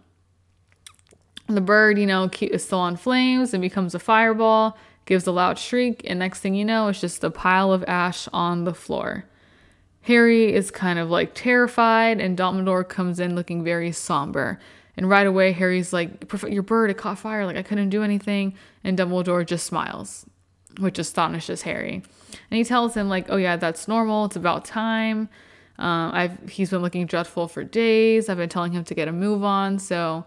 the 1.47 1.61
bird, 1.61 1.97
you 1.97 2.05
know, 2.05 2.29
is 2.41 2.63
still 2.63 2.79
on 2.79 2.95
flames 2.95 3.53
and 3.53 3.61
becomes 3.61 3.93
a 3.93 3.99
fireball, 3.99 4.77
gives 5.05 5.27
a 5.27 5.31
loud 5.31 5.59
shriek, 5.59 6.01
and 6.05 6.19
next 6.19 6.39
thing 6.39 6.55
you 6.55 6.65
know, 6.65 6.87
it's 6.87 7.01
just 7.01 7.23
a 7.23 7.29
pile 7.29 7.71
of 7.71 7.83
ash 7.87 8.27
on 8.33 8.63
the 8.63 8.73
floor. 8.73 9.25
Harry 10.03 10.53
is 10.53 10.71
kind 10.71 10.97
of 10.97 11.09
like 11.09 11.33
terrified, 11.33 12.19
and 12.19 12.37
Dumbledore 12.37 12.87
comes 12.87 13.19
in 13.19 13.35
looking 13.35 13.63
very 13.63 13.91
somber. 13.91 14.59
And 14.97 15.09
right 15.09 15.25
away, 15.25 15.51
Harry's 15.51 15.93
like, 15.93 16.31
Your 16.47 16.63
bird, 16.63 16.89
it 16.89 16.97
caught 16.97 17.19
fire. 17.19 17.45
Like, 17.45 17.57
I 17.57 17.63
couldn't 17.63 17.89
do 17.89 18.03
anything. 18.03 18.55
And 18.83 18.97
Dumbledore 18.97 19.45
just 19.45 19.65
smiles, 19.65 20.25
which 20.79 20.99
astonishes 20.99 21.61
Harry. 21.63 22.03
And 22.49 22.57
he 22.57 22.63
tells 22.63 22.95
him, 22.95 23.09
like, 23.09 23.27
Oh, 23.29 23.37
yeah, 23.37 23.55
that's 23.55 23.87
normal. 23.87 24.25
It's 24.25 24.35
about 24.35 24.65
time. 24.65 25.29
Um, 25.79 26.11
I've 26.13 26.49
he's 26.49 26.69
been 26.69 26.81
looking 26.81 27.05
dreadful 27.07 27.47
for 27.47 27.63
days. 27.63 28.29
I've 28.29 28.37
been 28.37 28.49
telling 28.49 28.71
him 28.71 28.83
to 28.83 28.93
get 28.93 29.07
a 29.07 29.11
move 29.11 29.43
on. 29.43 29.79
So 29.79 30.25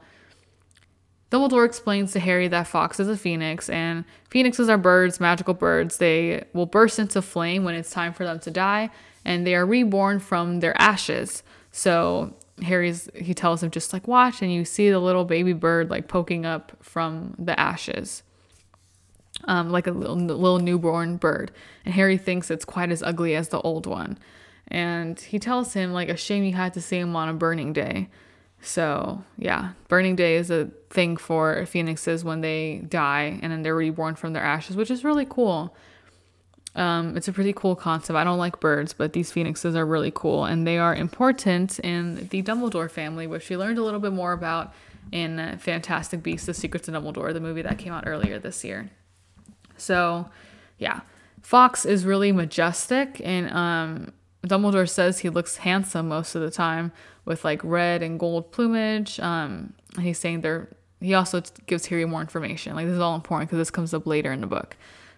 Dumbledore 1.30 1.64
explains 1.64 2.12
to 2.12 2.20
Harry 2.20 2.48
that 2.48 2.66
Fawkes 2.66 3.00
is 3.00 3.08
a 3.08 3.16
phoenix, 3.16 3.68
and 3.68 4.04
phoenixes 4.30 4.68
are 4.68 4.78
birds, 4.78 5.20
magical 5.20 5.54
birds. 5.54 5.96
They 5.98 6.44
will 6.52 6.66
burst 6.66 6.98
into 6.98 7.20
flame 7.22 7.64
when 7.64 7.74
it's 7.74 7.90
time 7.90 8.12
for 8.12 8.24
them 8.24 8.38
to 8.40 8.50
die, 8.50 8.90
and 9.24 9.46
they 9.46 9.54
are 9.54 9.66
reborn 9.66 10.20
from 10.20 10.60
their 10.60 10.80
ashes. 10.80 11.42
So 11.72 12.34
Harry's 12.62 13.08
he 13.14 13.34
tells 13.34 13.62
him 13.62 13.70
just 13.70 13.92
like 13.92 14.06
watch 14.06 14.40
and 14.40 14.52
you 14.52 14.64
see 14.64 14.90
the 14.90 14.98
little 14.98 15.24
baby 15.24 15.52
bird 15.52 15.90
like 15.90 16.06
poking 16.08 16.46
up 16.46 16.72
from 16.80 17.34
the 17.38 17.58
ashes. 17.58 18.22
Um, 19.46 19.70
like 19.70 19.86
a 19.86 19.90
little, 19.90 20.16
little 20.16 20.60
newborn 20.60 21.16
bird. 21.16 21.50
And 21.84 21.92
Harry 21.94 22.16
thinks 22.16 22.50
it's 22.50 22.64
quite 22.64 22.90
as 22.90 23.02
ugly 23.02 23.34
as 23.34 23.48
the 23.48 23.60
old 23.60 23.84
one. 23.84 24.16
And 24.68 25.18
he 25.18 25.38
tells 25.38 25.74
him 25.74 25.92
like 25.92 26.08
a 26.08 26.16
shame 26.16 26.44
you 26.44 26.54
had 26.54 26.72
to 26.74 26.80
see 26.80 26.98
him 26.98 27.14
on 27.16 27.28
a 27.28 27.34
burning 27.34 27.72
day. 27.72 28.08
So, 28.64 29.22
yeah, 29.36 29.72
Burning 29.88 30.16
Day 30.16 30.36
is 30.36 30.50
a 30.50 30.70
thing 30.88 31.18
for 31.18 31.66
phoenixes 31.66 32.24
when 32.24 32.40
they 32.40 32.78
die 32.88 33.38
and 33.42 33.52
then 33.52 33.62
they're 33.62 33.76
reborn 33.76 34.14
from 34.14 34.32
their 34.32 34.42
ashes, 34.42 34.74
which 34.74 34.90
is 34.90 35.04
really 35.04 35.26
cool. 35.28 35.76
Um, 36.76 37.16
it's 37.16 37.28
a 37.28 37.32
pretty 37.32 37.52
cool 37.52 37.76
concept. 37.76 38.16
I 38.16 38.24
don't 38.24 38.38
like 38.38 38.58
birds, 38.58 38.92
but 38.92 39.12
these 39.12 39.30
phoenixes 39.30 39.76
are 39.76 39.86
really 39.86 40.10
cool 40.12 40.44
and 40.44 40.66
they 40.66 40.76
are 40.78 40.94
important 40.94 41.78
in 41.80 42.28
the 42.28 42.42
Dumbledore 42.42 42.90
family, 42.90 43.26
which 43.26 43.48
we 43.48 43.56
learned 43.56 43.78
a 43.78 43.82
little 43.84 44.00
bit 44.00 44.12
more 44.12 44.32
about 44.32 44.72
in 45.12 45.58
Fantastic 45.58 46.22
Beasts: 46.22 46.46
The 46.46 46.54
Secrets 46.54 46.88
of 46.88 46.94
Dumbledore, 46.94 47.32
the 47.32 47.40
movie 47.40 47.62
that 47.62 47.78
came 47.78 47.92
out 47.92 48.04
earlier 48.06 48.38
this 48.38 48.64
year. 48.64 48.90
So, 49.76 50.28
yeah, 50.78 51.00
Fawkes 51.42 51.84
is 51.84 52.04
really 52.04 52.32
majestic 52.32 53.20
and 53.22 53.52
um, 53.52 54.12
Dumbledore 54.46 54.88
says 54.88 55.20
he 55.20 55.28
looks 55.28 55.58
handsome 55.58 56.08
most 56.08 56.34
of 56.34 56.42
the 56.42 56.50
time 56.50 56.92
with 57.24 57.44
like 57.44 57.62
red 57.64 58.02
and 58.02 58.18
gold 58.18 58.52
plumage. 58.52 59.18
Um, 59.20 59.74
he's 60.00 60.18
saying 60.18 60.40
they're. 60.42 60.68
He 61.00 61.12
also 61.12 61.42
gives 61.66 61.86
Harry 61.86 62.06
more 62.06 62.22
information. 62.22 62.74
Like 62.74 62.86
this 62.86 62.94
is 62.94 63.00
all 63.00 63.14
important 63.14 63.50
because 63.50 63.58
this 63.58 63.70
comes 63.70 63.92
up 63.92 64.06
later 64.06 64.32
in 64.32 64.40
the 64.40 64.46
book. 64.46 64.76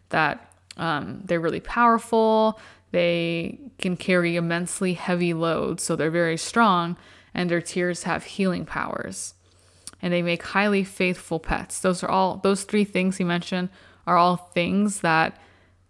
That 0.08 0.52
um, 0.76 1.22
they're 1.24 1.40
really 1.40 1.60
powerful. 1.60 2.60
They 2.90 3.58
can 3.78 3.96
carry 3.96 4.36
immensely 4.36 4.94
heavy 4.94 5.34
loads, 5.34 5.82
so 5.82 5.96
they're 5.96 6.10
very 6.10 6.36
strong, 6.36 6.96
and 7.34 7.50
their 7.50 7.60
tears 7.60 8.04
have 8.04 8.24
healing 8.24 8.64
powers. 8.64 9.34
And 10.02 10.12
they 10.12 10.22
make 10.22 10.42
highly 10.42 10.84
faithful 10.84 11.40
pets. 11.40 11.80
Those 11.80 12.02
are 12.02 12.10
all 12.10 12.36
those 12.36 12.64
three 12.64 12.84
things 12.84 13.16
he 13.16 13.24
mentioned 13.24 13.70
are 14.06 14.16
all 14.16 14.36
things 14.36 15.00
that 15.00 15.36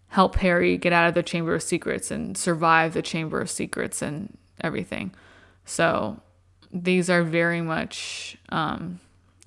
help 0.09 0.35
Harry 0.37 0.77
get 0.77 0.93
out 0.93 1.07
of 1.07 1.13
the 1.13 1.23
Chamber 1.23 1.53
of 1.53 1.61
Secrets 1.61 2.09
and 2.09 2.37
survive 2.37 2.93
the 2.93 3.01
Chamber 3.01 3.41
of 3.41 3.49
Secrets 3.49 4.01
and 4.01 4.37
everything. 4.61 5.13
So 5.65 6.19
these 6.71 7.09
are 7.09 7.23
very 7.23 7.61
much 7.61 8.37
um, 8.49 8.99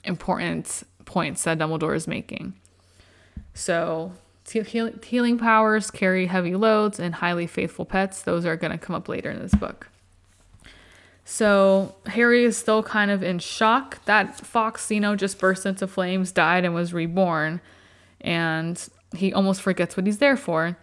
important 0.05 0.83
points 1.05 1.45
that 1.45 1.59
Dumbledore 1.59 1.97
is 1.97 2.07
making. 2.07 2.55
So 3.55 4.13
healing 4.53 5.39
powers, 5.39 5.91
carry 5.91 6.27
heavy 6.27 6.55
loads, 6.55 6.99
and 7.01 7.15
highly 7.15 7.47
faithful 7.47 7.85
pets. 7.85 8.23
Those 8.23 8.45
are 8.45 8.57
going 8.57 8.73
to 8.73 8.79
come 8.79 8.95
up 8.95 9.09
later 9.09 9.31
in 9.31 9.39
this 9.39 9.55
book. 9.55 9.89
So 11.25 11.95
Harry 12.07 12.45
is 12.45 12.57
still 12.57 12.83
kind 12.83 13.11
of 13.11 13.23
in 13.23 13.39
shock 13.39 14.05
that 14.07 14.45
Fawkes, 14.45 14.91
you 14.91 15.01
know, 15.01 15.15
just 15.15 15.39
burst 15.39 15.65
into 15.65 15.87
flames, 15.87 16.33
died, 16.33 16.65
and 16.65 16.75
was 16.75 16.93
reborn. 16.93 17.61
And 18.21 18.89
he 19.15 19.33
almost 19.33 19.63
forgets 19.63 19.97
what 19.97 20.07
he's 20.07 20.19
there 20.19 20.37
for. 20.37 20.77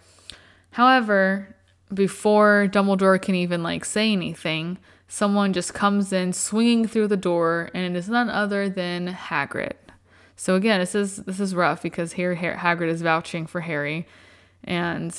However, 0.72 1.56
before 1.94 2.68
Dumbledore 2.72 3.22
can 3.22 3.36
even 3.36 3.64
like 3.64 3.84
say 3.84 4.12
anything, 4.12 4.78
someone 5.08 5.54
just 5.54 5.74
comes 5.74 6.14
in 6.14 6.34
swinging 6.34 6.88
through 6.88 7.08
the 7.08 7.18
door, 7.18 7.70
and 7.74 7.96
it 7.96 7.98
is 7.98 8.10
none 8.10 8.30
other 8.30 8.70
than 8.70 9.08
Hagrid. 9.08 9.74
So 10.38 10.56
again, 10.56 10.80
this 10.80 10.96
is 10.96 11.18
this 11.18 11.40
is 11.40 11.56
rough 11.56 11.82
because 11.82 12.14
here 12.14 12.36
Hagrid 12.36 12.90
is 12.90 13.02
vouching 13.02 13.48
for 13.48 13.62
Harry, 13.62 14.08
and 14.64 15.14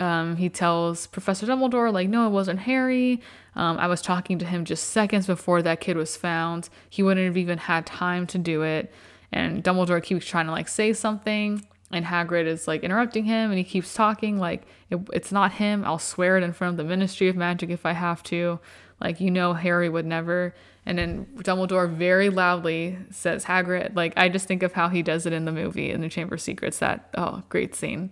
um, 0.00 0.36
he 0.36 0.48
tells 0.48 1.06
Professor 1.06 1.46
Dumbledore 1.46 1.92
like, 1.92 2.08
"No, 2.08 2.26
it 2.26 2.30
wasn't 2.30 2.58
Harry. 2.60 3.22
Um, 3.54 3.78
I 3.78 3.86
was 3.86 4.02
talking 4.02 4.40
to 4.40 4.44
him 4.44 4.64
just 4.64 4.88
seconds 4.88 5.28
before 5.28 5.62
that 5.62 5.80
kid 5.80 5.96
was 5.96 6.16
found. 6.16 6.68
He 6.90 7.04
wouldn't 7.04 7.24
have 7.24 7.36
even 7.36 7.56
had 7.56 7.86
time 7.86 8.26
to 8.28 8.38
do 8.38 8.62
it." 8.62 8.92
And 9.30 9.62
Dumbledore 9.62 10.02
keeps 10.02 10.26
trying 10.26 10.46
to 10.46 10.52
like 10.52 10.68
say 10.68 10.92
something, 10.92 11.64
and 11.92 12.04
Hagrid 12.04 12.46
is 12.46 12.66
like 12.66 12.82
interrupting 12.82 13.24
him 13.24 13.50
and 13.50 13.58
he 13.58 13.64
keeps 13.64 13.94
talking 13.94 14.38
like 14.38 14.62
it, 14.90 14.98
it's 15.12 15.30
not 15.30 15.52
him. 15.52 15.84
I'll 15.84 16.00
swear 16.00 16.36
it 16.36 16.42
in 16.42 16.52
front 16.52 16.72
of 16.72 16.76
the 16.78 16.84
Ministry 16.84 17.28
of 17.28 17.36
Magic 17.36 17.70
if 17.70 17.86
I 17.86 17.92
have 17.92 18.24
to. 18.24 18.58
Like 19.00 19.20
you 19.20 19.30
know 19.30 19.54
Harry 19.54 19.88
would 19.88 20.06
never. 20.06 20.52
And 20.84 20.98
then 20.98 21.26
Dumbledore 21.36 21.88
very 21.88 22.28
loudly 22.28 22.98
says 23.10 23.44
Hagrid. 23.44 23.94
Like 23.94 24.14
I 24.16 24.28
just 24.28 24.48
think 24.48 24.62
of 24.62 24.72
how 24.72 24.88
he 24.88 25.02
does 25.02 25.26
it 25.26 25.32
in 25.32 25.44
the 25.44 25.52
movie 25.52 25.90
in 25.90 26.00
the 26.00 26.08
Chamber 26.08 26.34
of 26.34 26.40
Secrets. 26.40 26.78
That 26.78 27.08
oh 27.16 27.42
great 27.48 27.74
scene. 27.74 28.10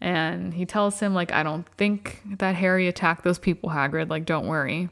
And 0.00 0.54
he 0.54 0.64
tells 0.66 1.00
him 1.00 1.14
like 1.14 1.32
I 1.32 1.42
don't 1.42 1.68
think 1.76 2.22
that 2.38 2.54
Harry 2.54 2.88
attacked 2.88 3.24
those 3.24 3.38
people 3.38 3.70
Hagrid. 3.70 4.08
Like 4.08 4.24
don't 4.24 4.46
worry. 4.46 4.88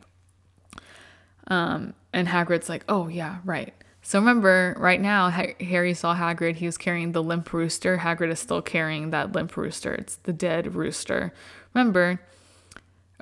Um 1.49 1.95
and 2.13 2.29
Hagrid's 2.29 2.69
like 2.69 2.85
oh 2.89 3.09
yeah 3.09 3.39
right. 3.45 3.73
So 4.05 4.19
remember, 4.19 4.75
right 4.79 5.01
now, 5.01 5.29
Harry 5.29 5.95
saw 5.95 6.17
Hagrid. 6.17 6.57
He 6.57 6.67
was 6.67 6.77
carrying 6.77 7.13
the 7.13 7.23
limp 7.23 7.53
rooster. 7.53 7.99
Hagrid 7.99 8.33
is 8.33 8.41
still 8.41 8.61
carrying 8.61 9.11
that 9.11 9.31
limp 9.31 9.57
rooster. 9.57 9.95
It's 9.95 10.17
the 10.17 10.33
dead 10.33 10.75
rooster. 10.75 11.33
Remember, 11.73 12.21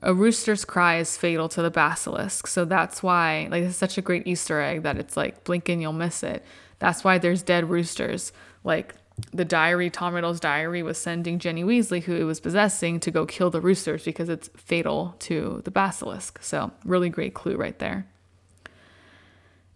a 0.02 0.14
rooster's 0.14 0.64
cry 0.64 0.98
is 0.98 1.16
fatal 1.16 1.48
to 1.50 1.62
the 1.62 1.70
basilisk. 1.70 2.46
So 2.46 2.64
that's 2.64 3.02
why, 3.02 3.48
like, 3.50 3.64
it's 3.64 3.76
such 3.76 3.98
a 3.98 4.02
great 4.02 4.26
Easter 4.26 4.60
egg 4.60 4.82
that 4.82 4.96
it's 4.96 5.16
like, 5.16 5.44
blink 5.44 5.68
and 5.68 5.80
you'll 5.82 5.92
miss 5.92 6.22
it. 6.22 6.44
That's 6.78 7.04
why 7.04 7.18
there's 7.18 7.42
dead 7.42 7.68
roosters. 7.68 8.32
Like, 8.64 8.94
the 9.32 9.44
diary, 9.44 9.90
Tom 9.90 10.14
Riddle's 10.14 10.40
diary, 10.40 10.82
was 10.82 10.96
sending 10.96 11.38
Ginny 11.38 11.62
Weasley, 11.64 12.02
who 12.02 12.16
it 12.16 12.24
was 12.24 12.40
possessing, 12.40 13.00
to 13.00 13.10
go 13.10 13.26
kill 13.26 13.50
the 13.50 13.60
roosters 13.60 14.04
because 14.04 14.28
it's 14.28 14.48
fatal 14.56 15.14
to 15.20 15.60
the 15.64 15.70
basilisk. 15.70 16.42
So, 16.42 16.70
really 16.84 17.10
great 17.10 17.34
clue 17.34 17.56
right 17.56 17.78
there. 17.78 18.06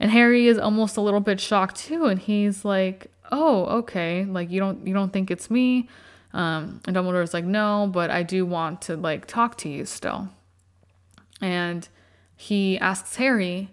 And 0.00 0.10
Harry 0.10 0.46
is 0.46 0.58
almost 0.58 0.96
a 0.96 1.00
little 1.00 1.20
bit 1.20 1.40
shocked 1.40 1.76
too, 1.76 2.06
and 2.06 2.18
he's 2.18 2.64
like, 2.64 3.10
"Oh, 3.30 3.64
okay. 3.78 4.24
Like 4.24 4.50
you 4.50 4.60
don't 4.60 4.86
you 4.86 4.92
don't 4.92 5.12
think 5.12 5.30
it's 5.30 5.50
me?" 5.50 5.88
Um, 6.34 6.80
and 6.86 6.94
Dumbledore's 6.94 7.32
like, 7.32 7.44
"No, 7.44 7.88
but 7.90 8.10
I 8.10 8.22
do 8.22 8.44
want 8.44 8.82
to 8.82 8.96
like 8.96 9.26
talk 9.26 9.56
to 9.58 9.68
you 9.68 9.86
still." 9.86 10.28
And 11.40 11.88
he 12.36 12.78
asks 12.78 13.16
Harry, 13.16 13.70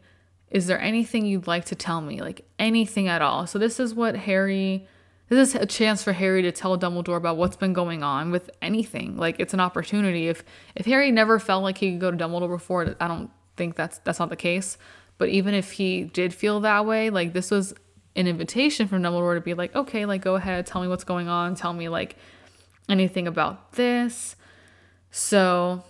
"Is 0.50 0.68
there 0.68 0.80
anything 0.80 1.26
you'd 1.26 1.48
like 1.48 1.66
to 1.66 1.76
tell 1.76 2.00
me? 2.00 2.22
Like 2.22 2.46
anything 2.58 3.08
at 3.10 3.22
all?" 3.22 3.48
So 3.48 3.60
this 3.60 3.80
is 3.80 3.94
what 3.94 4.16
Harry 4.16 4.88
this 5.32 5.56
is 5.56 5.62
a 5.62 5.66
chance 5.66 6.04
for 6.04 6.12
Harry 6.12 6.42
to 6.42 6.52
tell 6.52 6.78
Dumbledore 6.78 7.16
about 7.16 7.38
what's 7.38 7.56
been 7.56 7.72
going 7.72 8.04
on 8.04 8.32
with 8.32 8.50
anything. 8.62 9.16
Like 9.16 9.40
it's 9.40 9.54
an 9.54 9.62
opportunity. 9.62 10.28
If 10.28 10.44
if 10.76 10.86
Harry 10.86 11.10
never 11.10 11.40
felt 11.40 11.64
like 11.64 11.78
he 11.78 11.92
could 11.92 12.02
go 12.02 12.12
to 12.12 12.18
Dumbledore 12.18 12.50
before, 12.50 12.98
I 13.00 13.08
don't 13.08 13.32
think 13.56 13.78
that's 13.78 14.00
that's 14.00 14.20
not 14.20 14.30
the 14.30 14.36
case. 14.36 14.78
But 15.18 15.30
even 15.30 15.54
if 15.54 15.72
he 15.72 16.04
did 16.04 16.34
feel 16.34 16.60
that 16.62 16.86
way, 16.86 17.10
like 17.10 17.32
this 17.32 17.50
was 17.50 17.74
an 18.14 18.28
invitation 18.28 18.90
from 18.90 19.04
Dumbledore 19.04 19.36
to 19.36 19.42
be 19.42 19.54
like, 19.54 19.74
okay, 19.74 20.06
like 20.06 20.22
go 20.22 20.36
ahead, 20.36 20.66
tell 20.66 20.82
me 20.82 20.90
what's 20.90 21.06
going 21.06 21.30
on, 21.30 21.56
tell 21.56 21.72
me 21.72 21.88
like 21.88 22.18
anything 22.92 23.28
about 23.28 23.74
this. 23.74 24.36
So 25.12 25.84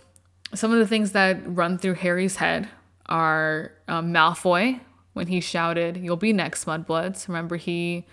some 0.54 0.72
of 0.72 0.80
the 0.80 0.88
things 0.88 1.12
that 1.14 1.40
run 1.46 1.78
through 1.78 1.96
Harry's 1.96 2.38
head 2.38 2.70
are 3.08 3.72
um, 3.88 4.14
Malfoy 4.14 4.80
when 5.14 5.28
he 5.28 5.42
shouted, 5.42 5.98
"You'll 5.98 6.16
be 6.18 6.34
next, 6.34 6.66
Mudbloods." 6.66 7.28
Remember, 7.28 7.58
he 7.58 8.06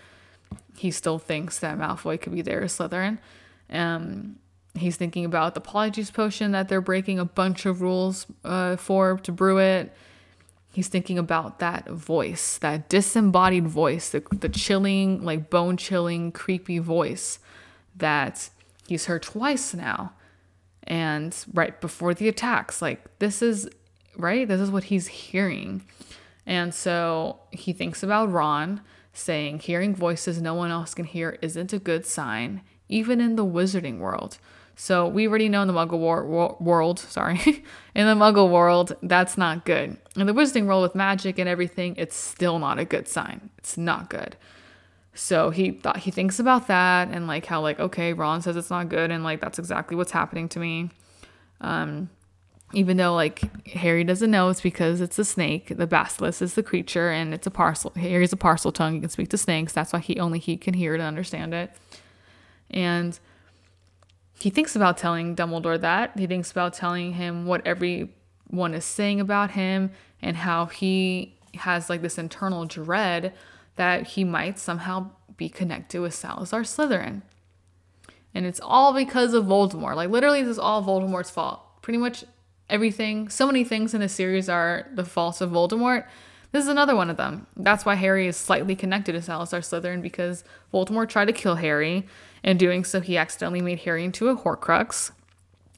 he 0.77 0.91
still 0.91 1.19
thinks 1.19 1.59
that 1.59 1.79
Malfoy 1.79 2.21
could 2.21 2.33
be 2.33 2.43
there 2.43 2.63
Slytherin. 2.63 3.19
Um, 3.71 4.37
he's 4.75 4.97
thinking 4.97 5.25
about 5.25 5.55
the 5.55 5.61
Polyjuice 5.61 6.13
potion 6.13 6.53
that 6.53 6.69
they're 6.69 6.81
breaking 6.81 7.19
a 7.19 7.25
bunch 7.25 7.67
of 7.67 7.83
rules 7.83 8.27
uh, 8.45 8.77
for 8.77 9.19
to 9.19 9.33
brew 9.33 9.59
it. 9.59 9.93
He's 10.73 10.89
thinking 10.89 11.19
about 11.19 11.59
that 11.59 11.89
voice, 11.89 12.59
that 12.59 12.89
disembodied 12.89 13.67
voice, 13.67 14.11
the, 14.11 14.23
the 14.31 14.49
chilling, 14.49 15.25
like 15.25 15.51
bone 15.51 15.77
chilling, 15.77 16.31
creepy 16.31 16.79
voice 16.79 17.41
that 17.97 18.51
he's 18.89 19.07
heard 19.07 19.23
twice 19.23 19.75
now. 19.75 20.13
And 20.85 21.37
right 21.53 21.79
before 21.81 22.15
the 22.15 22.29
attacks, 22.29 22.81
like 22.81 23.19
this 23.19 23.43
is 23.43 23.69
right, 24.17 24.49
this 24.49 24.61
is 24.61 24.71
what 24.71 24.85
he's 24.85 25.07
hearing. 25.07 25.83
And 26.47 26.75
so 26.75 27.41
he 27.51 27.73
thinks 27.73 28.03
about 28.03 28.33
Ron 28.33 28.81
saying, 29.13 29.61
Hearing 29.61 29.95
voices 29.95 30.41
no 30.41 30.55
one 30.55 30.71
else 30.71 30.95
can 30.95 31.05
hear 31.05 31.39
isn't 31.43 31.73
a 31.73 31.79
good 31.79 32.07
sign, 32.07 32.63
even 32.89 33.21
in 33.21 33.37
the 33.37 33.45
wizarding 33.45 33.99
world. 33.99 34.39
So 34.81 35.09
we 35.09 35.27
already 35.27 35.49
know 35.49 35.63
in 35.63 35.69
the 35.69 35.75
Muggle 35.75 35.99
war- 35.99 36.57
world, 36.61 37.01
sorry, 37.01 37.65
in 37.97 38.07
the 38.07 38.15
Muggle 38.15 38.49
world, 38.49 38.97
that's 39.03 39.37
not 39.37 39.65
good. 39.65 39.99
In 40.17 40.27
the 40.27 40.33
Wizarding 40.33 40.67
world 40.67 40.83
with 40.83 40.95
magic 40.95 41.37
and 41.39 41.49
everything, 41.49 41.97
it's 41.97 42.15
still 42.15 42.61
not 42.61 42.79
a 42.79 42.85
good 42.85 43.09
sign. 43.09 43.51
It's 43.59 43.77
not 43.77 44.09
good. 44.09 44.37
So 45.19 45.51
he 45.51 45.73
thought 45.73 45.97
he 45.97 46.13
thinks 46.13 46.39
about 46.39 46.69
that 46.69 47.09
and 47.09 47.27
like 47.27 47.45
how 47.45 47.61
like 47.61 47.81
okay, 47.81 48.13
Ron 48.13 48.41
says 48.41 48.57
it's 48.57 48.71
not 48.71 48.89
good 48.89 49.11
and 49.11 49.25
like 49.25 49.41
that's 49.41 49.59
exactly 49.59 49.97
what's 49.97 50.13
happening 50.13 50.49
to 50.51 50.61
me. 50.61 50.91
Um, 51.61 52.09
even 52.73 52.99
though 52.99 53.15
like 53.15 53.67
Harry 53.67 54.05
doesn't 54.05 54.31
know, 54.31 54.49
it's 54.49 54.61
because 54.61 55.01
it's 55.01 55.19
a 55.19 55.25
snake. 55.25 55.77
The 55.77 55.89
basilisk 55.89 56.41
is 56.41 56.55
the 56.55 56.63
creature, 56.63 57.11
and 57.11 57.35
it's 57.35 57.49
a 57.49 57.51
parcel. 57.51 57.93
Harry's 57.97 58.33
a 58.33 58.37
Parseltongue. 58.37 58.95
He 58.95 59.01
can 59.01 59.09
speak 59.09 59.29
to 59.31 59.39
snakes. 59.39 59.73
That's 59.73 59.93
why 59.93 59.99
he 59.99 60.21
only 60.21 60.39
he 60.39 60.57
can 60.57 60.75
hear 60.75 60.97
to 60.97 61.03
understand 61.03 61.53
it. 61.53 61.73
And 62.71 63.19
he 64.39 64.51
thinks 64.51 64.77
about 64.77 64.99
telling 64.99 65.35
Dumbledore 65.35 65.81
that. 65.81 66.17
He 66.17 66.29
thinks 66.29 66.53
about 66.53 66.75
telling 66.75 67.15
him 67.15 67.45
what 67.45 67.67
everyone 67.67 68.73
is 68.73 68.85
saying 68.85 69.21
about 69.21 69.51
him 69.51 69.91
and 70.23 70.37
how 70.37 70.67
he 70.67 71.35
has 71.55 71.91
like 71.91 72.03
this 72.03 72.19
internal 72.19 72.67
dread 72.67 73.33
that 73.79 74.09
he 74.09 74.25
might 74.25 74.59
somehow 74.59 75.11
be 75.37 75.49
connected 75.49 76.01
with 76.01 76.15
Salazar 76.15 76.63
Slytherin. 76.63 77.23
And 78.35 78.45
it's 78.45 78.61
all 78.63 78.93
because 78.93 79.33
of 79.33 79.47
Voldemort. 79.47 79.97
Like 79.97 80.11
literally 80.11 80.43
this 80.43 80.51
is 80.51 80.59
all 80.59 80.85
Voldemort's 80.85 81.31
fault. 81.31 81.61
Pretty 81.81 81.99
much 81.99 82.25
everything, 82.69 83.29
so 83.29 83.47
many 83.47 83.65
things 83.65 83.95
in 83.95 84.01
the 84.01 84.09
series 84.09 84.49
are 84.49 84.87
the 84.93 85.05
fault 85.05 85.41
of 85.41 85.51
Voldemort. 85.51 86.05
This 86.51 86.65
is 86.65 86.69
another 86.69 86.97
one 86.97 87.11
of 87.11 87.17
them. 87.17 87.47
That's 87.57 87.85
why 87.85 87.95
Harry 87.95 88.27
is 88.27 88.37
slightly 88.37 88.75
connected 88.75 89.13
to 89.13 89.23
Salazar 89.23 89.61
Slytherin 89.61 90.03
because 90.03 90.45
Voldemort 90.73 91.09
tried 91.09 91.27
to 91.27 91.33
kill 91.33 91.57
Harry. 91.57 92.07
In 92.43 92.57
doing 92.57 92.85
so, 92.85 93.01
he 93.01 93.17
accidentally 93.17 93.61
made 93.61 93.81
Harry 93.81 94.05
into 94.05 94.29
a 94.29 94.37
Horcrux. 94.37 95.13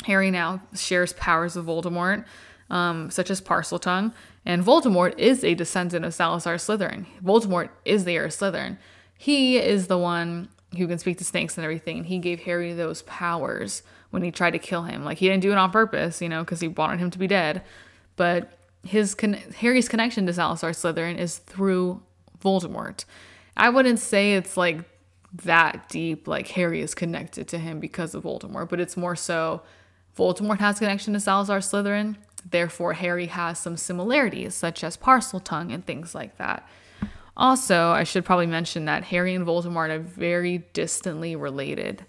Harry 0.04 0.30
now 0.30 0.62
shares 0.74 1.12
powers 1.14 1.56
of 1.56 1.66
Voldemort, 1.66 2.24
um, 2.70 3.10
such 3.10 3.30
as 3.30 3.40
Parseltongue, 3.40 4.12
and 4.44 4.64
Voldemort 4.64 5.18
is 5.18 5.44
a 5.44 5.54
descendant 5.54 6.04
of 6.04 6.14
Salazar 6.14 6.56
Slytherin. 6.56 7.06
Voldemort 7.22 7.70
is 7.84 8.04
the 8.04 8.16
heir 8.16 8.24
of 8.26 8.32
Slytherin. 8.32 8.78
He 9.16 9.58
is 9.58 9.86
the 9.86 9.98
one 9.98 10.48
who 10.76 10.86
can 10.86 10.98
speak 10.98 11.18
to 11.18 11.24
snakes 11.24 11.58
and 11.58 11.64
everything, 11.64 11.98
and 11.98 12.06
he 12.06 12.18
gave 12.18 12.40
Harry 12.40 12.72
those 12.72 13.02
powers 13.02 13.82
when 14.10 14.22
he 14.22 14.30
tried 14.30 14.52
to 14.52 14.58
kill 14.58 14.84
him. 14.84 15.04
Like 15.04 15.18
he 15.18 15.28
didn't 15.28 15.42
do 15.42 15.52
it 15.52 15.58
on 15.58 15.70
purpose, 15.70 16.22
you 16.22 16.28
know, 16.28 16.42
because 16.42 16.60
he 16.60 16.68
wanted 16.68 17.00
him 17.00 17.10
to 17.10 17.18
be 17.18 17.26
dead, 17.26 17.62
but 18.16 18.52
his 18.84 19.14
con- 19.14 19.34
Harry's 19.34 19.88
connection 19.88 20.26
to 20.26 20.32
Salazar 20.32 20.70
Slytherin 20.70 21.18
is 21.18 21.38
through 21.38 22.02
Voldemort. 22.42 23.04
I 23.56 23.68
wouldn't 23.68 23.98
say 23.98 24.34
it's 24.34 24.56
like 24.56 24.78
that 25.44 25.88
deep, 25.88 26.26
like 26.26 26.48
Harry 26.48 26.80
is 26.80 26.94
connected 26.94 27.46
to 27.48 27.58
him 27.58 27.78
because 27.78 28.14
of 28.14 28.24
Voldemort, 28.24 28.68
but 28.68 28.80
it's 28.80 28.96
more 28.96 29.16
so 29.16 29.62
Voldemort 30.16 30.58
has 30.58 30.78
connection 30.78 31.12
to 31.14 31.20
Salazar 31.20 31.58
Slytherin. 31.58 32.16
Therefore, 32.48 32.94
Harry 32.94 33.26
has 33.26 33.58
some 33.58 33.76
similarities, 33.76 34.54
such 34.54 34.82
as 34.82 34.96
Parseltongue 34.96 35.72
and 35.72 35.84
things 35.84 36.14
like 36.14 36.38
that. 36.38 36.68
Also, 37.36 37.90
I 37.90 38.04
should 38.04 38.24
probably 38.24 38.46
mention 38.46 38.84
that 38.84 39.04
Harry 39.04 39.34
and 39.34 39.46
Voldemort 39.46 39.90
are 39.90 39.98
very 39.98 40.64
distantly 40.72 41.36
related. 41.36 42.04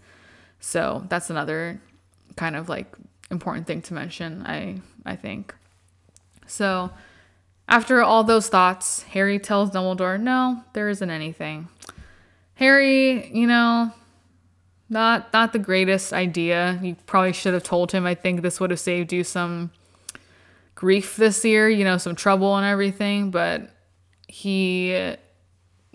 So 0.60 1.06
that's 1.10 1.30
another 1.30 1.82
kind 2.36 2.56
of 2.56 2.70
like 2.70 2.96
important 3.30 3.68
thing 3.68 3.82
to 3.84 3.94
mention, 3.94 4.46
I 4.46 4.82
I 5.06 5.16
think. 5.16 5.56
So 6.48 6.92
after 7.68 8.02
all 8.02 8.24
those 8.24 8.50
thoughts, 8.50 9.04
Harry 9.04 9.40
tells 9.40 9.72
Dumbledore, 9.72 10.20
no, 10.20 10.64
there 10.74 10.90
isn't 10.90 11.10
anything. 11.10 11.70
Harry, 12.56 13.32
you 13.32 13.48
know, 13.48 13.92
not 14.90 15.32
not 15.32 15.54
the 15.54 15.60
greatest 15.60 16.12
idea. 16.14 16.78
You 16.84 16.96
probably 17.06 17.34
should 17.34 17.54
have 17.54 17.64
told 17.64 17.92
him. 17.94 18.06
I 18.06 18.16
think 18.16 18.42
this 18.42 18.60
would 18.60 18.70
have 18.70 18.80
saved 18.80 19.14
you 19.14 19.24
some 19.24 19.72
grief 20.82 21.16
this 21.16 21.46
year, 21.46 21.70
you 21.70 21.84
know, 21.84 21.96
some 21.96 22.16
trouble 22.16 22.58
and 22.58 22.66
everything, 22.66 23.30
but 23.30 23.70
he 24.28 25.16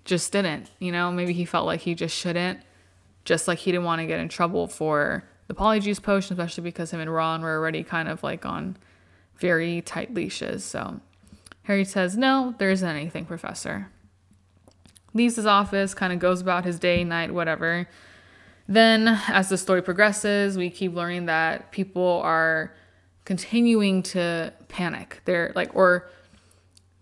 just 0.04 0.30
didn't, 0.30 0.70
you 0.78 0.92
know, 0.92 1.10
maybe 1.10 1.32
he 1.32 1.44
felt 1.44 1.66
like 1.66 1.80
he 1.80 1.92
just 1.92 2.16
shouldn't, 2.16 2.60
just 3.24 3.48
like 3.48 3.58
he 3.58 3.72
didn't 3.72 3.82
want 3.82 4.00
to 4.00 4.06
get 4.06 4.20
in 4.20 4.28
trouble 4.28 4.68
for 4.68 5.28
the 5.48 5.54
polyjuice 5.54 6.00
potion, 6.00 6.34
especially 6.34 6.62
because 6.62 6.92
him 6.92 7.00
and 7.00 7.12
Ron 7.12 7.42
were 7.42 7.56
already 7.56 7.82
kind 7.82 8.08
of 8.08 8.22
like 8.22 8.46
on 8.46 8.76
very 9.38 9.80
tight 9.80 10.14
leashes. 10.14 10.64
So 10.64 11.00
Harry 11.64 11.84
says, 11.84 12.16
No, 12.16 12.54
there 12.58 12.70
isn't 12.70 12.88
anything, 12.88 13.24
Professor. 13.24 13.90
Leaves 15.14 15.34
his 15.34 15.46
office, 15.46 15.94
kind 15.94 16.12
of 16.12 16.20
goes 16.20 16.40
about 16.40 16.64
his 16.64 16.78
day, 16.78 17.02
night, 17.02 17.34
whatever. 17.34 17.88
Then, 18.68 19.08
as 19.26 19.48
the 19.48 19.58
story 19.58 19.82
progresses, 19.82 20.56
we 20.56 20.70
keep 20.70 20.94
learning 20.94 21.26
that 21.26 21.72
people 21.72 22.20
are 22.22 22.72
continuing 23.26 24.02
to 24.02 24.54
panic. 24.68 25.20
They're 25.26 25.52
like, 25.54 25.74
or 25.74 26.08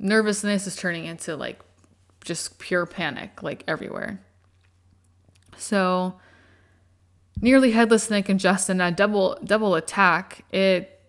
nervousness 0.01 0.67
is 0.67 0.75
turning 0.75 1.05
into 1.05 1.37
like 1.37 1.61
just 2.25 2.59
pure 2.59 2.87
panic, 2.87 3.45
like 3.45 3.63
everywhere. 3.69 4.21
So, 5.57 6.19
nearly 7.41 7.71
headless 7.71 8.11
Nick 8.11 8.29
and 8.29 8.41
Justin, 8.41 8.81
a 8.81 8.91
double 8.91 9.39
double 9.45 9.77
attack, 9.77 10.45
it 10.51 11.01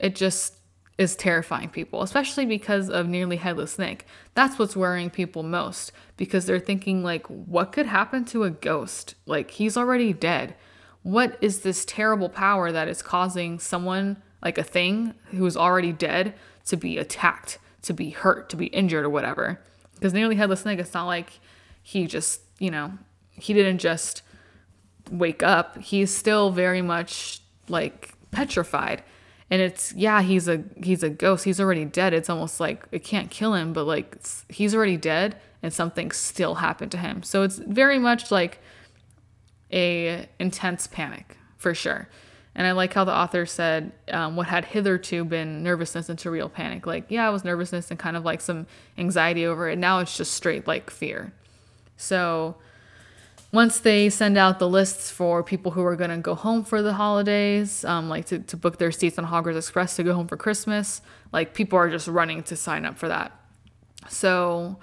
it 0.00 0.16
just 0.16 0.54
is 0.98 1.14
terrifying 1.14 1.68
people, 1.68 2.02
especially 2.02 2.46
because 2.46 2.88
of 2.88 3.06
nearly 3.06 3.36
headless 3.36 3.78
Nick. 3.78 4.06
That's 4.34 4.58
what's 4.58 4.74
worrying 4.74 5.10
people 5.10 5.42
most 5.42 5.92
because 6.16 6.46
they're 6.46 6.58
thinking 6.58 7.04
like 7.04 7.26
what 7.26 7.72
could 7.72 7.86
happen 7.86 8.24
to 8.26 8.44
a 8.44 8.50
ghost? 8.50 9.14
Like 9.26 9.50
he's 9.52 9.76
already 9.76 10.14
dead. 10.14 10.56
What 11.02 11.36
is 11.42 11.60
this 11.60 11.84
terrible 11.84 12.30
power 12.30 12.72
that 12.72 12.88
is 12.88 13.02
causing 13.02 13.58
someone 13.58 14.16
like 14.42 14.58
a 14.58 14.62
thing 14.62 15.14
who's 15.30 15.56
already 15.56 15.92
dead 15.92 16.34
to 16.66 16.76
be 16.76 16.98
attacked, 16.98 17.58
to 17.82 17.92
be 17.92 18.10
hurt, 18.10 18.48
to 18.50 18.56
be 18.56 18.66
injured 18.66 19.04
or 19.04 19.10
whatever? 19.10 19.60
Because 19.94 20.12
nearly 20.12 20.36
headless 20.36 20.64
Nick, 20.64 20.78
it's 20.78 20.94
not 20.94 21.06
like 21.06 21.40
he 21.82 22.06
just, 22.06 22.40
you 22.58 22.70
know, 22.70 22.92
he 23.30 23.52
didn't 23.52 23.78
just 23.78 24.22
wake 25.10 25.42
up. 25.42 25.78
He's 25.78 26.14
still 26.14 26.50
very 26.50 26.82
much 26.82 27.40
like 27.68 28.12
petrified. 28.30 29.02
And 29.48 29.62
it's 29.62 29.92
yeah 29.94 30.22
he's 30.22 30.48
a 30.48 30.64
he's 30.82 31.02
a 31.02 31.10
ghost. 31.10 31.44
He's 31.44 31.60
already 31.60 31.84
dead. 31.84 32.12
It's 32.12 32.28
almost 32.28 32.58
like 32.58 32.84
it 32.90 33.04
can't 33.04 33.30
kill 33.30 33.54
him 33.54 33.72
but 33.72 33.84
like 33.84 34.16
he's 34.48 34.74
already 34.74 34.96
dead 34.96 35.36
and 35.62 35.72
something 35.72 36.10
still 36.10 36.56
happened 36.56 36.90
to 36.92 36.98
him. 36.98 37.22
So 37.22 37.42
it's 37.42 37.58
very 37.58 37.98
much 37.98 38.30
like 38.30 38.58
a 39.72 40.28
intense 40.38 40.86
panic 40.86 41.36
for 41.56 41.74
sure 41.74 42.08
and 42.56 42.66
i 42.66 42.72
like 42.72 42.92
how 42.92 43.04
the 43.04 43.14
author 43.14 43.46
said 43.46 43.92
um, 44.10 44.34
what 44.34 44.48
had 44.48 44.64
hitherto 44.64 45.24
been 45.24 45.62
nervousness 45.62 46.08
into 46.08 46.28
real 46.28 46.48
panic 46.48 46.86
like 46.86 47.04
yeah 47.08 47.28
it 47.28 47.32
was 47.32 47.44
nervousness 47.44 47.90
and 47.90 48.00
kind 48.00 48.16
of 48.16 48.24
like 48.24 48.40
some 48.40 48.66
anxiety 48.98 49.46
over 49.46 49.68
it 49.68 49.78
now 49.78 50.00
it's 50.00 50.16
just 50.16 50.34
straight 50.34 50.66
like 50.66 50.90
fear 50.90 51.32
so 51.96 52.56
once 53.52 53.78
they 53.80 54.10
send 54.10 54.36
out 54.36 54.58
the 54.58 54.68
lists 54.68 55.10
for 55.10 55.42
people 55.42 55.72
who 55.72 55.82
are 55.82 55.96
going 55.96 56.10
to 56.10 56.18
go 56.18 56.34
home 56.34 56.64
for 56.64 56.82
the 56.82 56.92
holidays, 56.92 57.84
um, 57.84 58.08
like 58.08 58.26
to, 58.26 58.38
to 58.40 58.56
book 58.56 58.78
their 58.78 58.92
seats 58.92 59.18
on 59.18 59.24
Hogwarts 59.24 59.56
Express 59.56 59.96
to 59.96 60.02
go 60.02 60.12
home 60.12 60.26
for 60.26 60.36
Christmas, 60.36 61.00
like 61.32 61.54
people 61.54 61.78
are 61.78 61.88
just 61.88 62.08
running 62.08 62.42
to 62.42 62.56
sign 62.56 62.84
up 62.84 62.98
for 62.98 63.08
that. 63.08 63.32
So 64.08 64.78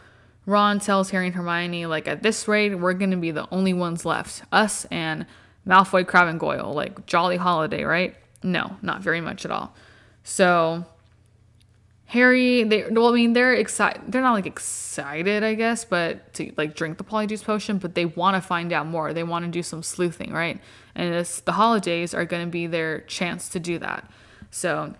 Ron 0.45 0.79
tells 0.79 1.11
Harry 1.11 1.27
and 1.27 1.35
Hermione, 1.35 1.85
like, 1.85 2.07
at 2.07 2.23
this 2.23 2.47
rate, 2.47 2.75
we're 2.75 2.93
going 2.93 3.11
to 3.11 3.17
be 3.17 3.31
the 3.31 3.47
only 3.51 3.73
ones 3.73 4.05
left. 4.05 4.43
Us 4.51 4.85
and 4.85 5.25
Malfoy, 5.67 6.05
Crabbe, 6.05 6.27
and 6.27 6.39
Goyle. 6.39 6.73
Like, 6.73 7.05
jolly 7.05 7.37
holiday, 7.37 7.83
right? 7.83 8.15
No, 8.43 8.77
not 8.81 9.01
very 9.01 9.21
much 9.21 9.45
at 9.45 9.51
all. 9.51 9.75
So 10.23 10.85
Harry, 12.13 12.63
they 12.63 12.85
well, 12.91 13.07
I 13.07 13.13
mean, 13.13 13.33
they're 13.33 13.55
excited. 13.55 14.03
They're 14.07 14.21
not 14.21 14.33
like 14.33 14.45
excited, 14.45 15.43
I 15.43 15.55
guess, 15.55 15.83
but 15.83 16.31
to 16.35 16.53
like 16.57 16.75
drink 16.75 16.99
the 16.99 17.03
polyjuice 17.03 17.43
potion, 17.43 17.79
but 17.79 17.95
they 17.95 18.05
want 18.05 18.35
to 18.35 18.41
find 18.41 18.71
out 18.71 18.85
more. 18.85 19.13
They 19.13 19.23
want 19.23 19.45
to 19.45 19.51
do 19.51 19.63
some 19.63 19.81
sleuthing, 19.81 20.31
right? 20.31 20.61
And 20.93 21.11
it's 21.15 21.41
the 21.41 21.53
holidays 21.53 22.13
are 22.13 22.23
going 22.23 22.45
to 22.45 22.51
be 22.51 22.67
their 22.67 23.01
chance 23.01 23.49
to 23.49 23.59
do 23.59 23.79
that. 23.79 24.07
So 24.51 24.93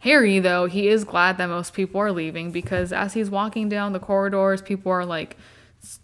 Harry, 0.00 0.38
though, 0.38 0.66
he 0.66 0.86
is 0.86 1.02
glad 1.02 1.38
that 1.38 1.48
most 1.48 1.72
people 1.72 2.00
are 2.00 2.12
leaving 2.12 2.52
because 2.52 2.92
as 2.92 3.14
he's 3.14 3.30
walking 3.30 3.68
down 3.68 3.92
the 3.92 3.98
corridors, 3.98 4.62
people 4.62 4.92
are 4.92 5.04
like 5.04 5.36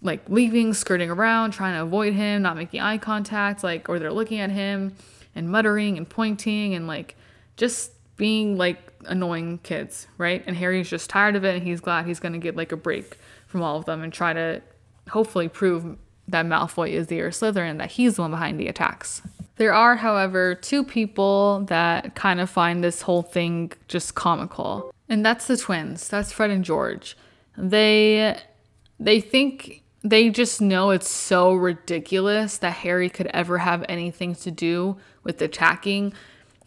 like 0.02 0.28
leaving, 0.28 0.74
skirting 0.74 1.10
around, 1.10 1.52
trying 1.52 1.74
to 1.74 1.82
avoid 1.82 2.12
him, 2.12 2.42
not 2.42 2.56
making 2.56 2.80
eye 2.80 2.98
contact, 2.98 3.62
like 3.62 3.88
or 3.88 3.98
they're 3.98 4.12
looking 4.12 4.40
at 4.40 4.50
him 4.50 4.94
and 5.34 5.50
muttering 5.50 5.96
and 5.96 6.08
pointing 6.08 6.74
and 6.74 6.86
like 6.86 7.16
just 7.56 7.92
being 8.16 8.56
like 8.56 8.78
annoying 9.06 9.58
kids, 9.62 10.06
right? 10.18 10.42
And 10.46 10.56
Harry's 10.56 10.90
just 10.90 11.08
tired 11.08 11.36
of 11.36 11.44
it 11.44 11.54
and 11.56 11.62
he's 11.62 11.80
glad 11.80 12.06
he's 12.06 12.20
to 12.20 12.38
get 12.38 12.56
like 12.56 12.72
a 12.72 12.76
break 12.76 13.18
from 13.46 13.62
all 13.62 13.76
of 13.76 13.84
them 13.84 14.02
and 14.02 14.12
try 14.12 14.32
to 14.32 14.62
hopefully 15.08 15.48
prove 15.48 15.96
that 16.28 16.46
Malfoy 16.46 16.90
is 16.90 17.08
the 17.08 17.18
heir 17.18 17.30
Slytherin 17.30 17.78
that 17.78 17.92
he's 17.92 18.16
the 18.16 18.22
one 18.22 18.30
behind 18.30 18.60
the 18.60 18.68
attacks. 18.68 19.22
There 19.56 19.74
are, 19.74 19.96
however, 19.96 20.54
two 20.54 20.84
people 20.84 21.64
that 21.68 22.14
kind 22.14 22.40
of 22.40 22.48
find 22.48 22.82
this 22.82 23.02
whole 23.02 23.22
thing 23.22 23.72
just 23.88 24.14
comical. 24.14 24.94
And 25.08 25.24
that's 25.24 25.46
the 25.46 25.56
twins. 25.56 26.08
That's 26.08 26.32
Fred 26.32 26.50
and 26.50 26.64
George. 26.64 27.16
They 27.58 28.38
they 29.00 29.20
think 29.20 29.82
they 30.02 30.30
just 30.30 30.60
know 30.60 30.90
it's 30.90 31.08
so 31.08 31.52
ridiculous 31.54 32.58
that 32.58 32.72
Harry 32.72 33.08
could 33.08 33.26
ever 33.28 33.58
have 33.58 33.84
anything 33.88 34.34
to 34.36 34.50
do 34.50 34.96
with 35.24 35.42
attacking 35.42 36.12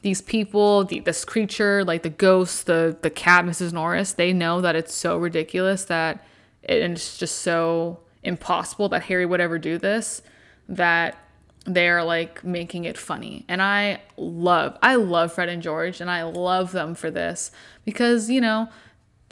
these 0.01 0.21
people, 0.21 0.83
the, 0.83 0.99
this 0.99 1.23
creature, 1.23 1.83
like 1.85 2.03
the 2.03 2.09
ghost, 2.09 2.65
the 2.65 2.97
the 3.01 3.09
cat, 3.09 3.45
Mrs. 3.45 3.71
Norris, 3.71 4.13
they 4.13 4.33
know 4.33 4.59
that 4.59 4.75
it's 4.75 4.93
so 4.93 5.17
ridiculous 5.17 5.85
that 5.85 6.25
it, 6.61 6.81
and 6.81 6.93
it's 6.95 7.17
just 7.17 7.37
so 7.39 7.99
impossible 8.21 8.89
that 8.89 9.03
Harry 9.03 9.25
would 9.25 9.39
ever 9.39 9.57
do 9.57 9.77
this 9.77 10.21
that 10.67 11.17
they're 11.65 12.03
like 12.03 12.43
making 12.43 12.83
it 12.83 12.97
funny. 12.97 13.45
And 13.47 13.61
I 13.61 14.01
love 14.17 14.77
I 14.81 14.95
love 14.95 15.33
Fred 15.33 15.49
and 15.49 15.61
George 15.61 16.01
and 16.01 16.11
I 16.11 16.23
love 16.23 16.71
them 16.73 16.95
for 16.95 17.09
this 17.09 17.51
because, 17.85 18.29
you 18.29 18.41
know, 18.41 18.69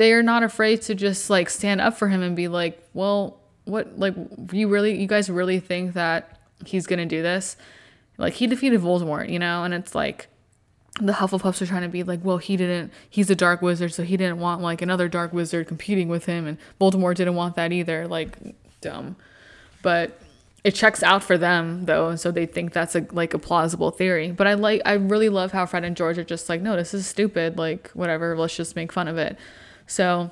they're 0.01 0.23
not 0.23 0.41
afraid 0.41 0.81
to 0.81 0.95
just 0.95 1.29
like 1.29 1.47
stand 1.47 1.79
up 1.79 1.95
for 1.95 2.07
him 2.07 2.23
and 2.23 2.35
be 2.35 2.47
like, 2.47 2.83
"Well, 2.95 3.39
what 3.65 3.99
like 3.99 4.15
you 4.51 4.67
really 4.67 4.99
you 4.99 5.05
guys 5.05 5.29
really 5.29 5.59
think 5.59 5.93
that 5.93 6.39
he's 6.65 6.87
to 6.87 7.05
do 7.05 7.21
this?" 7.21 7.55
Like 8.17 8.33
he 8.33 8.47
defeated 8.47 8.81
Voldemort, 8.81 9.29
you 9.29 9.37
know, 9.37 9.63
and 9.63 9.75
it's 9.75 9.93
like 9.93 10.27
the 10.99 11.13
Hufflepuffs 11.13 11.61
are 11.61 11.67
trying 11.67 11.83
to 11.83 11.87
be 11.87 12.01
like, 12.01 12.19
well, 12.23 12.37
he 12.37 12.57
didn't, 12.57 12.91
he's 13.09 13.29
a 13.29 13.35
dark 13.35 13.61
wizard, 13.61 13.93
so 13.93 14.03
he 14.03 14.17
didn't 14.17 14.39
want 14.39 14.61
like 14.61 14.81
another 14.81 15.07
dark 15.07 15.31
wizard 15.33 15.67
competing 15.67 16.09
with 16.09 16.25
him, 16.25 16.47
and 16.47 16.57
Voldemort 16.79 17.15
didn't 17.15 17.35
want 17.35 17.55
that 17.55 17.71
either. 17.71 18.07
Like, 18.07 18.37
dumb. 18.81 19.15
But 19.83 20.19
it 20.63 20.71
checks 20.71 21.01
out 21.01 21.23
for 21.23 21.37
them 21.37 21.85
though, 21.85 22.09
and 22.09 22.19
so 22.19 22.31
they 22.31 22.47
think 22.47 22.73
that's 22.73 22.95
a 22.95 23.05
like 23.11 23.35
a 23.35 23.39
plausible 23.39 23.91
theory. 23.91 24.31
But 24.31 24.47
I 24.47 24.55
like, 24.55 24.81
I 24.83 24.93
really 24.93 25.29
love 25.29 25.51
how 25.51 25.65
Fred 25.67 25.83
and 25.83 25.95
George 25.95 26.17
are 26.17 26.23
just 26.23 26.49
like, 26.49 26.61
no, 26.61 26.75
this 26.75 26.93
is 26.93 27.05
stupid. 27.05 27.57
Like, 27.57 27.89
whatever, 27.91 28.35
let's 28.35 28.55
just 28.55 28.75
make 28.75 28.91
fun 28.91 29.07
of 29.07 29.17
it. 29.17 29.37
So 29.91 30.31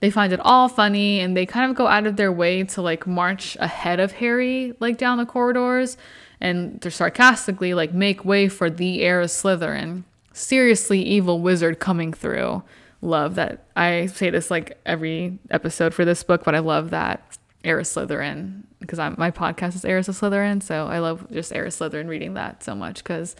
they 0.00 0.10
find 0.10 0.34
it 0.34 0.40
all 0.40 0.68
funny 0.68 1.20
and 1.20 1.34
they 1.34 1.46
kind 1.46 1.70
of 1.70 1.76
go 1.76 1.86
out 1.86 2.06
of 2.06 2.16
their 2.16 2.30
way 2.30 2.62
to 2.64 2.82
like 2.82 3.06
march 3.06 3.56
ahead 3.58 4.00
of 4.00 4.12
Harry 4.12 4.74
like 4.80 4.98
down 4.98 5.16
the 5.16 5.24
corridors 5.24 5.96
and 6.42 6.78
they're 6.82 6.90
sarcastically 6.90 7.72
like 7.72 7.94
make 7.94 8.24
way 8.24 8.48
for 8.48 8.68
the 8.68 9.02
heir 9.02 9.22
of 9.22 9.30
Slytherin. 9.30 10.04
Seriously 10.34 11.02
evil 11.02 11.40
wizard 11.40 11.80
coming 11.80 12.12
through. 12.12 12.62
Love 13.00 13.34
that. 13.36 13.64
I 13.74 14.06
say 14.06 14.28
this 14.28 14.50
like 14.50 14.78
every 14.84 15.38
episode 15.50 15.94
for 15.94 16.04
this 16.04 16.22
book, 16.22 16.44
but 16.44 16.54
I 16.54 16.58
love 16.58 16.90
that 16.90 17.38
heir 17.64 17.78
of 17.78 17.86
Slytherin 17.86 18.64
because 18.78 18.98
my 19.16 19.30
podcast 19.30 19.74
is 19.74 19.84
Heiress 19.86 20.08
of 20.08 20.16
Slytherin, 20.16 20.62
so 20.62 20.86
I 20.86 20.98
love 20.98 21.26
just 21.32 21.52
Heir 21.52 21.64
of 21.64 21.72
Slytherin 21.72 22.08
reading 22.08 22.34
that 22.34 22.62
so 22.62 22.74
much 22.74 22.98
because 22.98 23.34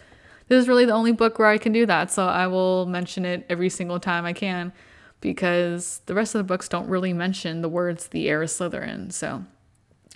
this 0.49 0.61
is 0.61 0.67
really 0.67 0.87
the 0.87 0.93
only 0.93 1.13
book 1.13 1.39
where 1.39 1.49
I 1.49 1.59
can 1.59 1.73
do 1.73 1.85
that. 1.87 2.11
So 2.11 2.27
I 2.27 2.47
will 2.47 2.87
mention 2.87 3.25
it 3.25 3.45
every 3.51 3.69
single 3.69 4.01
time 4.01 4.25
I 4.25 4.33
can 4.33 4.73
because 5.21 6.01
the 6.07 6.15
rest 6.15 6.35
of 6.35 6.39
the 6.39 6.45
books 6.45 6.69
don't 6.69 6.89
really 6.89 7.13
mention 7.13 7.63
the 7.63 7.69
words 7.69 8.09
the 8.09 8.29
heir 8.29 8.43
of 8.43 8.49
Slytherin. 8.49 9.13
So 9.13 9.45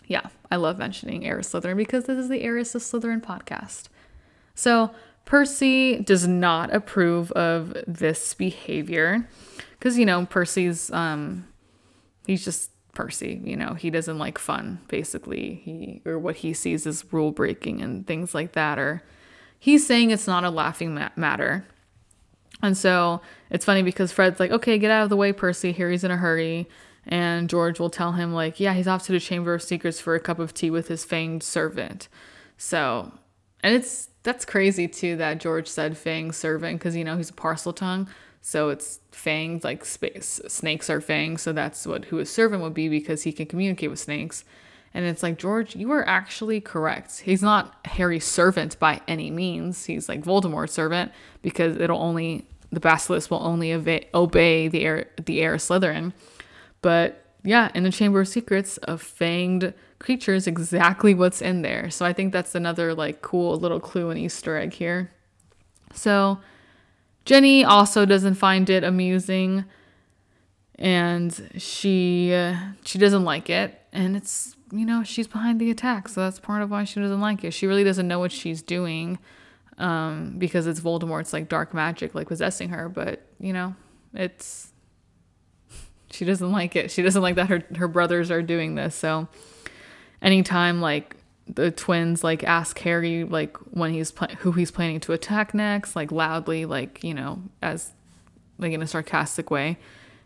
yeah, 0.06 0.28
I 0.50 0.56
love 0.56 0.78
mentioning 0.78 1.26
heir 1.26 1.38
of 1.38 1.44
Slytherin 1.44 1.76
because 1.76 2.04
this 2.04 2.18
is 2.18 2.28
the 2.28 2.42
Heiress 2.42 2.74
of 2.74 2.82
Slytherin 2.82 3.22
podcast. 3.22 3.84
So 4.54 4.90
Percy 5.24 6.00
does 6.00 6.26
not 6.26 6.74
approve 6.74 7.32
of 7.32 7.74
this 7.86 8.34
behavior 8.34 9.28
because 9.78 9.98
you 9.98 10.04
know 10.04 10.26
Percy's 10.26 10.90
um 10.92 11.46
he's 12.26 12.44
just 12.44 12.70
Percy, 12.94 13.40
you 13.42 13.56
know, 13.56 13.72
he 13.72 13.88
doesn't 13.88 14.18
like 14.18 14.36
fun 14.36 14.80
basically. 14.88 15.62
He 15.64 16.02
or 16.04 16.18
what 16.18 16.36
he 16.36 16.52
sees 16.52 16.86
as 16.86 17.10
rule 17.12 17.32
breaking 17.32 17.80
and 17.80 18.06
things 18.06 18.34
like 18.34 18.52
that 18.52 18.78
or 18.78 19.02
he's 19.58 19.86
saying 19.86 20.10
it's 20.10 20.26
not 20.26 20.44
a 20.44 20.50
laughing 20.50 20.94
matter. 21.16 21.64
And 22.62 22.76
so 22.76 23.20
it's 23.50 23.64
funny 23.64 23.82
because 23.82 24.12
Fred's 24.12 24.38
like, 24.38 24.52
okay, 24.52 24.78
get 24.78 24.90
out 24.90 25.02
of 25.02 25.10
the 25.10 25.16
way, 25.16 25.32
Percy. 25.32 25.72
Here 25.72 25.90
he's 25.90 26.04
in 26.04 26.10
a 26.10 26.16
hurry. 26.16 26.68
And 27.04 27.50
George 27.50 27.80
will 27.80 27.90
tell 27.90 28.12
him, 28.12 28.32
like, 28.32 28.60
yeah, 28.60 28.74
he's 28.74 28.86
off 28.86 29.04
to 29.06 29.12
the 29.12 29.18
Chamber 29.18 29.54
of 29.54 29.62
Secrets 29.62 30.00
for 30.00 30.14
a 30.14 30.20
cup 30.20 30.38
of 30.38 30.54
tea 30.54 30.70
with 30.70 30.86
his 30.86 31.04
fanged 31.04 31.42
servant. 31.42 32.08
So, 32.56 33.12
and 33.64 33.74
it's, 33.74 34.08
that's 34.22 34.44
crazy 34.44 34.86
too 34.86 35.16
that 35.16 35.40
George 35.40 35.66
said 35.66 35.94
fanged 35.94 36.34
servant 36.34 36.78
because, 36.78 36.94
you 36.94 37.02
know, 37.02 37.16
he's 37.16 37.30
a 37.30 37.34
Parseltongue. 37.34 38.08
So 38.40 38.68
it's 38.68 39.00
fanged, 39.10 39.64
like 39.64 39.84
space. 39.84 40.40
Snakes 40.46 40.88
are 40.88 41.00
fanged. 41.00 41.40
So 41.40 41.52
that's 41.52 41.86
what 41.86 42.06
who 42.06 42.16
his 42.16 42.30
servant 42.30 42.62
would 42.62 42.74
be 42.74 42.88
because 42.88 43.24
he 43.24 43.32
can 43.32 43.46
communicate 43.46 43.90
with 43.90 43.98
snakes. 43.98 44.44
And 44.94 45.06
it's 45.06 45.22
like, 45.22 45.38
George, 45.38 45.74
you 45.74 45.90
are 45.92 46.06
actually 46.06 46.60
correct. 46.60 47.20
He's 47.20 47.42
not 47.42 47.74
Harry's 47.86 48.24
servant 48.26 48.78
by 48.78 49.00
any 49.08 49.30
means. 49.30 49.86
He's 49.86 50.08
like 50.08 50.22
Voldemort's 50.22 50.72
servant 50.72 51.12
because 51.40 51.78
it'll 51.78 52.00
only, 52.02 52.46
the 52.72 52.80
basilisk 52.80 53.30
will 53.30 53.42
only 53.42 53.72
obey 53.72 54.68
the 54.68 54.82
heir, 54.82 55.08
the 55.22 55.40
heir 55.40 55.56
Slytherin. 55.56 56.12
But 56.80 57.24
yeah, 57.44 57.70
in 57.74 57.84
the 57.84 57.92
Chamber 57.92 58.20
of 58.20 58.28
Secrets, 58.28 58.78
a 58.84 58.94
fanged 58.94 59.74
creature 59.98 60.34
is 60.34 60.46
exactly 60.46 61.14
what's 61.14 61.42
in 61.42 61.62
there. 61.62 61.90
So 61.90 62.04
I 62.06 62.12
think 62.12 62.32
that's 62.32 62.54
another 62.54 62.94
like 62.94 63.22
cool 63.22 63.56
little 63.56 63.78
clue 63.78 64.10
and 64.10 64.18
Easter 64.18 64.56
egg 64.56 64.72
here. 64.72 65.10
So 65.92 66.40
Ginny 67.24 67.64
also 67.64 68.06
doesn't 68.06 68.34
find 68.34 68.68
it 68.70 68.82
amusing 68.82 69.64
and 70.76 71.52
she 71.58 72.32
uh, 72.32 72.56
she 72.84 72.98
doesn't 72.98 73.24
like 73.24 73.50
it 73.50 73.80
and 73.92 74.16
it's 74.16 74.56
you 74.72 74.86
know, 74.86 75.04
she's 75.04 75.26
behind 75.26 75.60
the 75.60 75.70
attack, 75.70 76.08
so 76.08 76.22
that's 76.22 76.40
part 76.40 76.62
of 76.62 76.70
why 76.70 76.84
she 76.84 76.98
doesn't 76.98 77.20
like 77.20 77.44
it. 77.44 77.52
She 77.52 77.66
really 77.66 77.84
doesn't 77.84 78.08
know 78.08 78.18
what 78.18 78.32
she's 78.32 78.62
doing 78.62 79.18
um, 79.82 80.36
because 80.38 80.66
it's 80.66 80.80
Voldemort's 80.80 81.32
like 81.32 81.48
dark 81.48 81.74
magic, 81.74 82.14
like 82.14 82.28
possessing 82.28 82.70
her. 82.70 82.88
But 82.88 83.20
you 83.40 83.52
know, 83.52 83.74
it's 84.14 84.72
she 86.10 86.24
doesn't 86.24 86.50
like 86.50 86.76
it. 86.76 86.90
She 86.90 87.02
doesn't 87.02 87.20
like 87.20 87.34
that 87.34 87.48
her 87.48 87.62
her 87.76 87.88
brothers 87.88 88.30
are 88.30 88.42
doing 88.42 88.76
this. 88.76 88.94
So 88.94 89.28
anytime 90.22 90.80
like 90.80 91.16
the 91.48 91.72
twins 91.72 92.22
like 92.22 92.44
ask 92.44 92.78
Harry 92.78 93.24
like 93.24 93.56
when 93.72 93.92
he's 93.92 94.12
pl- 94.12 94.28
who 94.38 94.52
he's 94.52 94.70
planning 94.70 95.00
to 95.00 95.12
attack 95.12 95.52
next, 95.52 95.96
like 95.96 96.12
loudly, 96.12 96.64
like 96.64 97.02
you 97.02 97.12
know, 97.12 97.42
as 97.60 97.90
like 98.58 98.72
in 98.72 98.82
a 98.82 98.86
sarcastic 98.86 99.50
way, 99.50 99.78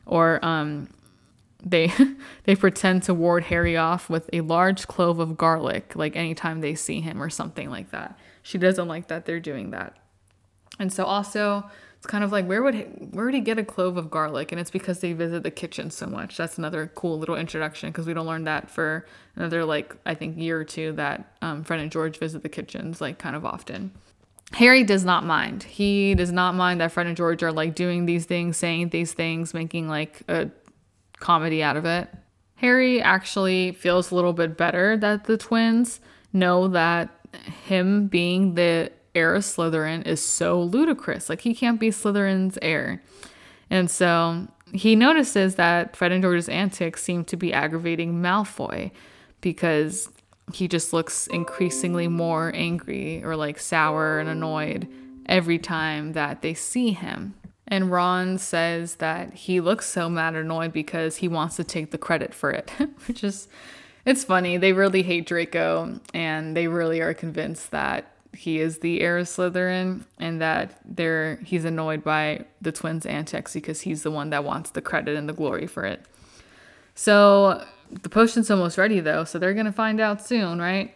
or 0.05 0.45
um 0.45 0.91
they 1.65 1.91
they 2.45 2.55
pretend 2.55 3.05
to 3.05 3.15
ward 3.15 3.45
Harry 3.45 3.77
off 3.77 4.11
with 4.11 4.29
a 4.35 4.43
large 4.43 4.87
clove 4.87 5.19
of 5.19 5.39
garlic 5.39 5.97
like 5.97 6.15
anytime 6.15 6.61
they 6.61 6.75
see 6.75 7.01
him 7.01 7.23
or 7.23 7.31
something 7.31 7.71
like 7.71 7.91
that. 7.91 8.19
She 8.47 8.59
doesn't 8.59 8.87
like 8.87 9.09
that 9.09 9.25
they're 9.25 9.41
doing 9.41 9.73
that. 9.73 9.97
And 10.79 10.93
so 10.93 11.03
also 11.03 11.69
it's 11.97 12.07
kind 12.07 12.23
of 12.23 12.31
like 12.31 12.47
where 12.47 12.63
would 12.63 12.75
he, 12.75 12.83
where 12.83 13.25
would 13.25 13.35
he 13.35 13.41
get 13.41 13.59
a 13.59 13.65
clove 13.65 13.97
of 13.97 14.09
garlic? 14.09 14.53
And 14.53 14.61
it's 14.61 14.71
because 14.71 15.01
they 15.01 15.15
visit 15.15 15.43
the 15.43 15.51
kitchen 15.51 15.91
so 15.91 16.07
much. 16.07 16.37
That's 16.37 16.57
another 16.57 16.93
cool 16.95 17.19
little 17.19 17.35
introduction 17.35 17.91
because 17.91 18.07
we 18.07 18.15
don't 18.15 18.25
learn 18.25 18.45
that 18.45 18.71
for 18.71 19.05
another 19.35 19.65
like 19.65 19.97
I 20.07 20.15
think 20.15 20.39
year 20.39 20.61
or 20.61 20.65
two 20.65 20.93
that 20.93 21.35
um, 21.43 21.65
Fred 21.65 21.81
and 21.81 21.91
George 21.91 22.19
visit 22.19 22.45
the 22.45 22.49
kitchens 22.49 23.01
like 23.01 23.19
kind 23.19 23.35
of 23.35 23.45
often. 23.45 23.91
Harry 24.53 24.85
does 24.85 25.05
not 25.05 25.25
mind. 25.25 25.65
He 25.65 26.15
does 26.15 26.31
not 26.31 26.55
mind 26.55 26.81
that 26.81 26.93
Fred 26.93 27.09
and 27.09 27.17
George 27.17 27.43
are 27.43 27.51
like 27.51 27.75
doing 27.75 28.07
these 28.07 28.27
things, 28.27 28.57
saying 28.57 28.91
these 28.91 29.13
things, 29.13 29.55
making 29.55 29.89
like 29.89 30.23
a 30.29 30.51
comedy 31.19 31.65
out 31.65 31.77
of 31.77 31.85
it. 31.85 32.09
Harry 32.55 33.03
actually 33.03 33.73
feels 33.73 34.13
a 34.13 34.15
little 34.15 34.33
bit 34.33 34.57
better 34.57 34.97
that 34.99 35.25
the 35.25 35.37
twins 35.37 35.99
know 36.33 36.69
that 36.69 37.11
him 37.67 38.09
being 38.09 38.55
the 38.55 38.93
heir 39.15 39.35
of 39.35 39.43
Slytherin 39.43 40.07
is 40.07 40.23
so 40.23 40.63
ludicrous. 40.63 41.29
Like 41.29 41.41
he 41.41 41.55
can't 41.55 41.81
be 41.81 41.91
Slytherin's 41.91 42.59
heir. 42.63 43.03
And 43.71 43.91
so 43.91 44.49
he 44.73 44.95
notices 44.97 45.55
that 45.57 45.97
Fred 45.97 46.13
and 46.13 46.23
George's 46.23 46.49
antics 46.49 47.03
seem 47.03 47.25
to 47.25 47.37
be 47.37 47.53
aggravating 47.53 48.21
Malfoy 48.21 48.91
because 49.41 50.11
he 50.53 50.69
just 50.69 50.93
looks 50.93 51.27
increasingly 51.27 52.09
more 52.09 52.53
angry 52.55 53.23
or 53.25 53.37
like 53.37 53.59
sour 53.59 54.19
and 54.19 54.29
annoyed 54.29 54.89
every 55.27 55.59
time 55.59 56.13
that 56.13 56.43
they 56.43 56.55
see 56.55 56.93
him. 56.93 57.35
And 57.69 57.91
Ron 57.91 58.39
says 58.39 58.97
that 58.97 59.35
he 59.35 59.61
looks 59.61 59.87
so 59.87 60.09
mad 60.09 60.35
and 60.35 60.45
annoyed 60.45 60.73
because 60.73 61.17
he 61.17 61.27
wants 61.27 61.57
to 61.57 61.65
take 61.65 61.91
the 61.91 61.99
credit 61.99 62.33
for 62.33 62.51
it, 62.51 62.71
which 63.07 63.25
is, 63.25 63.49
it's 64.07 64.23
funny. 64.23 64.57
They 64.57 64.73
really 64.73 65.03
hate 65.03 65.27
Draco 65.27 66.01
and 66.15 66.57
they 66.57 66.69
really 66.69 67.01
are 67.01 67.13
convinced 67.13 67.73
that 67.73 68.13
he 68.33 68.61
is 68.61 68.79
the 68.79 69.01
heir 69.01 69.19
of 69.19 69.27
Slytherin 69.27 70.05
and 70.19 70.41
that 70.41 70.79
they're, 70.85 71.37
he's 71.45 71.65
annoyed 71.65 72.05
by 72.05 72.45
the 72.63 72.71
twins' 72.71 73.05
antics 73.05 73.55
because 73.55 73.81
he's 73.81 74.03
the 74.03 74.11
one 74.11 74.31
that 74.31 74.45
wants 74.45 74.71
the 74.71 74.81
credit 74.81 75.17
and 75.17 75.29
the 75.29 75.33
glory 75.33 75.67
for 75.67 75.85
it. 75.85 76.05
So 76.95 77.65
the 77.91 78.09
potion's 78.09 78.51
almost 78.51 78.79
ready 78.79 79.01
though, 79.01 79.25
so 79.25 79.39
they're 79.39 79.55
to 79.55 79.73
find 79.73 80.01
out 80.01 80.25
soon, 80.25 80.61
right? 80.61 80.95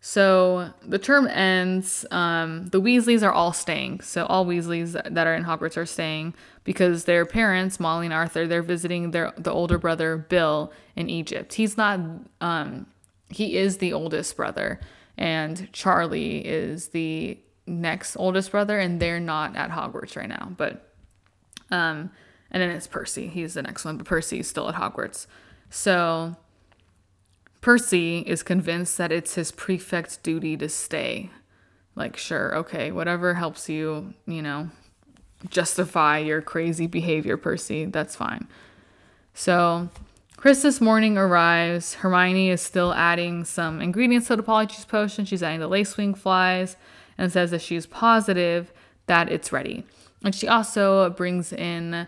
So 0.00 0.70
the 0.86 0.98
term 0.98 1.26
ends. 1.26 2.06
Um, 2.12 2.68
the 2.68 2.80
Weasleys 2.80 3.24
are 3.24 3.32
all 3.32 3.52
staying. 3.52 4.00
So 4.02 4.26
all 4.26 4.46
Weasleys 4.46 4.92
that 4.92 5.26
are 5.26 5.34
in 5.34 5.44
Hogwarts 5.44 5.76
are 5.76 5.86
staying 5.86 6.34
because 6.68 7.06
their 7.06 7.24
parents, 7.24 7.80
Molly 7.80 8.04
and 8.04 8.12
Arthur, 8.12 8.46
they're 8.46 8.60
visiting 8.60 9.10
their 9.12 9.32
the 9.38 9.50
older 9.50 9.78
brother 9.78 10.18
Bill 10.18 10.70
in 10.96 11.08
Egypt. 11.08 11.54
He's 11.54 11.78
not. 11.78 11.98
Um, 12.42 12.86
he 13.30 13.56
is 13.56 13.78
the 13.78 13.94
oldest 13.94 14.36
brother, 14.36 14.78
and 15.16 15.72
Charlie 15.72 16.46
is 16.46 16.88
the 16.88 17.38
next 17.66 18.16
oldest 18.16 18.50
brother, 18.50 18.78
and 18.78 19.00
they're 19.00 19.18
not 19.18 19.56
at 19.56 19.70
Hogwarts 19.70 20.14
right 20.14 20.28
now. 20.28 20.52
But 20.58 20.92
um, 21.70 22.10
and 22.50 22.62
then 22.62 22.68
it's 22.68 22.86
Percy. 22.86 23.28
He's 23.28 23.54
the 23.54 23.62
next 23.62 23.86
one, 23.86 23.96
but 23.96 24.06
Percy's 24.06 24.46
still 24.46 24.68
at 24.68 24.74
Hogwarts. 24.74 25.26
So 25.70 26.36
Percy 27.62 28.18
is 28.26 28.42
convinced 28.42 28.98
that 28.98 29.10
it's 29.10 29.36
his 29.36 29.52
prefect's 29.52 30.18
duty 30.18 30.54
to 30.58 30.68
stay. 30.68 31.30
Like, 31.94 32.18
sure, 32.18 32.54
okay, 32.56 32.92
whatever 32.92 33.32
helps 33.32 33.70
you, 33.70 34.12
you 34.26 34.42
know, 34.42 34.68
justify 35.50 36.18
your 36.18 36.42
crazy 36.42 36.86
behavior, 36.86 37.36
Percy, 37.36 37.84
that's 37.86 38.16
fine. 38.16 38.48
So, 39.34 39.88
Christmas 40.36 40.80
morning 40.80 41.18
arrives. 41.18 41.94
Hermione 41.94 42.50
is 42.50 42.60
still 42.60 42.94
adding 42.94 43.44
some 43.44 43.80
ingredients 43.80 44.28
to 44.28 44.36
the 44.36 44.42
Polyjuice 44.42 44.86
potion. 44.86 45.24
She's 45.24 45.42
adding 45.42 45.60
the 45.60 45.68
lacewing 45.68 46.16
flies 46.16 46.76
and 47.16 47.32
says 47.32 47.50
that 47.50 47.60
she's 47.60 47.86
positive 47.86 48.72
that 49.06 49.30
it's 49.30 49.52
ready. 49.52 49.84
And 50.22 50.34
she 50.34 50.46
also 50.46 51.10
brings 51.10 51.52
in 51.52 52.06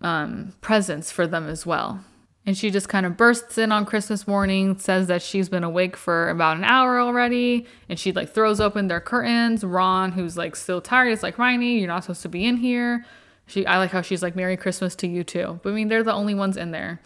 um, 0.00 0.54
presents 0.60 1.10
for 1.10 1.26
them 1.26 1.48
as 1.48 1.66
well. 1.66 2.02
And 2.46 2.56
she 2.56 2.70
just 2.70 2.88
kind 2.88 3.04
of 3.04 3.16
bursts 3.16 3.58
in 3.58 3.72
on 3.72 3.84
Christmas 3.84 4.28
morning, 4.28 4.78
says 4.78 5.08
that 5.08 5.20
she's 5.20 5.48
been 5.48 5.64
awake 5.64 5.96
for 5.96 6.28
about 6.30 6.56
an 6.56 6.62
hour 6.62 7.00
already, 7.00 7.66
and 7.88 7.98
she 7.98 8.12
like 8.12 8.30
throws 8.32 8.60
open 8.60 8.86
their 8.86 9.00
curtains. 9.00 9.64
Ron, 9.64 10.12
who's 10.12 10.36
like 10.36 10.54
still 10.54 10.80
tired, 10.80 11.10
is 11.10 11.24
like, 11.24 11.34
Hermione, 11.34 11.80
you're 11.80 11.88
not 11.88 12.04
supposed 12.04 12.22
to 12.22 12.28
be 12.28 12.46
in 12.46 12.58
here. 12.58 13.04
She, 13.48 13.66
I 13.66 13.78
like 13.78 13.90
how 13.90 14.00
she's 14.00 14.22
like, 14.22 14.36
Merry 14.36 14.56
Christmas 14.56 14.94
to 14.96 15.08
you 15.08 15.24
too. 15.24 15.58
But 15.62 15.70
I 15.70 15.72
mean, 15.72 15.88
they're 15.88 16.04
the 16.04 16.12
only 16.12 16.34
ones 16.34 16.56
in 16.56 16.70
there. 16.70 17.00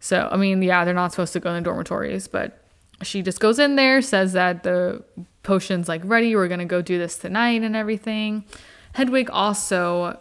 So 0.00 0.28
I 0.32 0.36
mean, 0.38 0.62
yeah, 0.62 0.86
they're 0.86 0.94
not 0.94 1.12
supposed 1.12 1.34
to 1.34 1.40
go 1.40 1.50
in 1.50 1.62
the 1.62 1.68
dormitories, 1.68 2.26
but 2.26 2.62
she 3.02 3.20
just 3.20 3.40
goes 3.40 3.58
in 3.58 3.76
there, 3.76 4.00
says 4.00 4.32
that 4.32 4.62
the 4.62 5.02
potion's 5.42 5.86
like 5.86 6.00
ready. 6.04 6.34
We're 6.34 6.48
gonna 6.48 6.64
go 6.64 6.80
do 6.80 6.96
this 6.96 7.18
tonight 7.18 7.62
and 7.62 7.76
everything. 7.76 8.44
Hedwig 8.94 9.28
also 9.30 10.18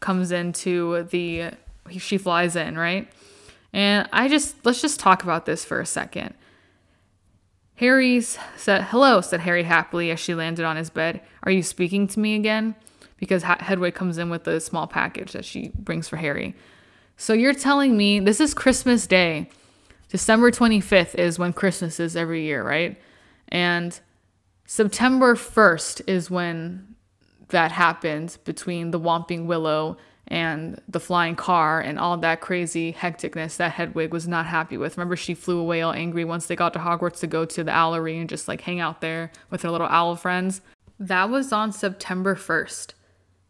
comes 0.00 0.32
into 0.32 1.04
the. 1.04 1.52
She 1.98 2.18
flies 2.18 2.56
in, 2.56 2.76
right? 2.76 3.08
And 3.76 4.08
I 4.10 4.28
just, 4.28 4.56
let's 4.64 4.80
just 4.80 4.98
talk 4.98 5.22
about 5.22 5.44
this 5.44 5.62
for 5.62 5.80
a 5.80 5.86
second. 5.86 6.32
Harry 7.74 8.22
said, 8.22 8.84
Hello, 8.84 9.20
said 9.20 9.40
Harry 9.40 9.64
happily 9.64 10.10
as 10.10 10.18
she 10.18 10.34
landed 10.34 10.64
on 10.64 10.76
his 10.76 10.88
bed. 10.88 11.20
Are 11.42 11.52
you 11.52 11.62
speaking 11.62 12.06
to 12.06 12.18
me 12.18 12.36
again? 12.36 12.74
Because 13.18 13.42
Hedwig 13.42 13.94
comes 13.94 14.16
in 14.16 14.30
with 14.30 14.48
a 14.48 14.60
small 14.60 14.86
package 14.86 15.32
that 15.32 15.44
she 15.44 15.72
brings 15.74 16.08
for 16.08 16.16
Harry. 16.16 16.56
So 17.18 17.34
you're 17.34 17.52
telling 17.52 17.98
me 17.98 18.18
this 18.18 18.40
is 18.40 18.54
Christmas 18.54 19.06
Day. 19.06 19.50
December 20.08 20.50
25th 20.50 21.14
is 21.14 21.38
when 21.38 21.52
Christmas 21.52 22.00
is 22.00 22.16
every 22.16 22.44
year, 22.44 22.66
right? 22.66 22.98
And 23.48 24.00
September 24.64 25.34
1st 25.34 26.00
is 26.06 26.30
when 26.30 26.94
that 27.48 27.72
happened 27.72 28.38
between 28.44 28.90
the 28.90 29.00
Whomping 29.00 29.44
Willow 29.44 29.98
and 30.28 30.80
the 30.88 30.98
flying 30.98 31.36
car 31.36 31.80
and 31.80 31.98
all 31.98 32.16
that 32.16 32.40
crazy 32.40 32.92
hecticness 32.92 33.56
that 33.58 33.72
Hedwig 33.72 34.12
was 34.12 34.26
not 34.26 34.46
happy 34.46 34.76
with. 34.76 34.96
Remember, 34.96 35.16
she 35.16 35.34
flew 35.34 35.58
away 35.58 35.82
all 35.82 35.92
angry 35.92 36.24
once 36.24 36.46
they 36.46 36.56
got 36.56 36.72
to 36.72 36.80
Hogwarts 36.80 37.20
to 37.20 37.26
go 37.26 37.44
to 37.44 37.62
the 37.62 37.70
owlery 37.70 38.18
and 38.20 38.28
just 38.28 38.48
like 38.48 38.62
hang 38.62 38.80
out 38.80 39.00
there 39.00 39.30
with 39.50 39.62
her 39.62 39.70
little 39.70 39.86
owl 39.86 40.16
friends. 40.16 40.60
That 40.98 41.30
was 41.30 41.52
on 41.52 41.72
September 41.72 42.34
1st. 42.34 42.92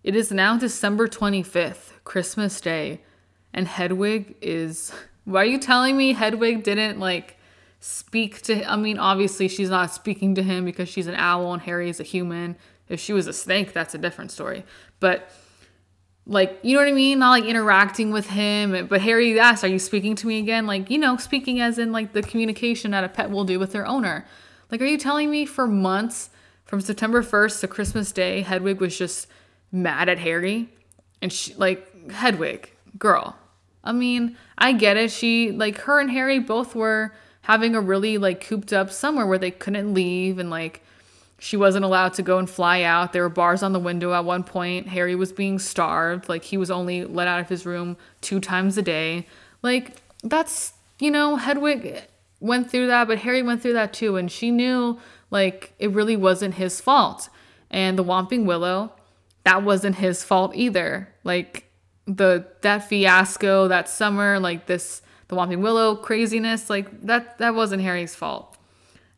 It 0.04 0.14
is 0.14 0.30
now 0.30 0.56
December 0.56 1.08
25th, 1.08 1.92
Christmas 2.04 2.60
Day, 2.60 3.00
and 3.52 3.66
Hedwig 3.66 4.36
is. 4.40 4.92
Why 5.24 5.42
are 5.42 5.46
you 5.46 5.58
telling 5.58 5.96
me 5.96 6.12
Hedwig 6.12 6.62
didn't 6.62 7.00
like 7.00 7.36
speak 7.80 8.42
to 8.42 8.70
I 8.70 8.76
mean, 8.76 8.98
obviously 8.98 9.48
she's 9.48 9.70
not 9.70 9.92
speaking 9.92 10.34
to 10.36 10.42
him 10.42 10.64
because 10.64 10.88
she's 10.88 11.08
an 11.08 11.16
owl 11.16 11.52
and 11.52 11.62
Harry 11.62 11.90
is 11.90 11.98
a 11.98 12.04
human. 12.04 12.56
If 12.88 13.00
she 13.00 13.12
was 13.12 13.26
a 13.26 13.32
snake, 13.32 13.72
that's 13.72 13.94
a 13.94 13.98
different 13.98 14.30
story. 14.30 14.64
But 15.00 15.28
like 16.26 16.58
you 16.62 16.74
know 16.74 16.82
what 16.82 16.88
I 16.88 16.92
mean? 16.92 17.20
Not 17.20 17.30
like 17.30 17.44
interacting 17.44 18.10
with 18.10 18.28
him. 18.28 18.86
But 18.88 19.00
Harry 19.02 19.38
asked, 19.38 19.62
"Are 19.64 19.68
you 19.68 19.78
speaking 19.78 20.16
to 20.16 20.26
me 20.26 20.38
again?" 20.38 20.66
Like 20.66 20.90
you 20.90 20.98
know, 20.98 21.16
speaking 21.16 21.60
as 21.60 21.78
in 21.78 21.92
like 21.92 22.12
the 22.12 22.22
communication 22.22 22.90
that 22.90 23.04
a 23.04 23.08
pet 23.08 23.30
will 23.30 23.44
do 23.44 23.58
with 23.58 23.72
their 23.72 23.86
owner. 23.86 24.26
Like, 24.70 24.80
are 24.82 24.86
you 24.86 24.98
telling 24.98 25.30
me 25.30 25.46
for 25.46 25.66
months, 25.68 26.30
from 26.64 26.80
September 26.80 27.22
first 27.22 27.60
to 27.60 27.68
Christmas 27.68 28.10
Day, 28.10 28.42
Hedwig 28.42 28.80
was 28.80 28.98
just 28.98 29.28
mad 29.70 30.08
at 30.08 30.18
Harry, 30.18 30.68
and 31.22 31.32
she 31.32 31.54
like 31.54 32.10
Hedwig, 32.10 32.72
girl. 32.98 33.36
I 33.84 33.92
mean, 33.92 34.36
I 34.58 34.72
get 34.72 34.96
it. 34.96 35.12
She 35.12 35.52
like 35.52 35.78
her 35.82 36.00
and 36.00 36.10
Harry 36.10 36.40
both 36.40 36.74
were 36.74 37.14
having 37.42 37.76
a 37.76 37.80
really 37.80 38.18
like 38.18 38.40
cooped 38.40 38.72
up 38.72 38.90
summer 38.90 39.24
where 39.24 39.38
they 39.38 39.52
couldn't 39.52 39.94
leave 39.94 40.40
and 40.40 40.50
like 40.50 40.82
she 41.39 41.57
wasn't 41.57 41.84
allowed 41.84 42.14
to 42.14 42.22
go 42.22 42.39
and 42.39 42.49
fly 42.49 42.82
out. 42.82 43.12
There 43.12 43.22
were 43.22 43.28
bars 43.28 43.62
on 43.62 43.72
the 43.72 43.78
window 43.78 44.12
at 44.14 44.24
one 44.24 44.43
point. 44.43 44.89
Harry 44.89 45.14
was 45.14 45.32
being 45.32 45.59
starved. 45.59 46.28
Like 46.28 46.45
he 46.45 46.57
was 46.57 46.70
only 46.70 47.05
let 47.05 47.28
out 47.28 47.41
of 47.41 47.49
his 47.49 47.66
room 47.66 47.97
two 48.20 48.41
times 48.41 48.78
a 48.78 48.82
day. 48.82 49.26
Like 49.62 49.97
that's, 50.22 50.72
you 50.99 51.11
know, 51.11 51.37
Hedwig 51.37 52.05
went 52.41 52.70
through 52.70 52.87
that, 52.87 53.09
but 53.09 53.18
Harry 53.18 53.43
went 53.43 53.61
through 53.61 53.74
that 53.74 53.93
too. 53.93 54.16
And 54.16 54.30
she 54.32 54.51
knew 54.51 54.99
like 55.30 55.74
it 55.78 55.91
really 55.91 56.16
wasn't 56.16 56.55
his 56.55 56.80
fault. 56.80 57.28
And 57.70 57.99
the 57.99 58.05
Whomping 58.05 58.47
Willow, 58.47 58.93
that 59.45 59.62
wasn't 59.62 59.97
his 59.97 60.24
fault 60.24 60.53
either. 60.55 61.12
Like 61.22 61.70
the 62.07 62.47
that 62.62 62.89
fiasco 62.89 63.68
that 63.68 63.91
summer, 63.91 64.41
like 64.41 64.66
this 64.66 65.03
the 65.28 65.37
Whomping 65.37 65.61
Willow 65.61 65.97
craziness, 65.97 66.70
like 66.70 67.03
that 67.03 67.37
that 67.39 67.55
wasn't 67.55 67.82
Harry's 67.82 68.14
fault. 68.14 68.55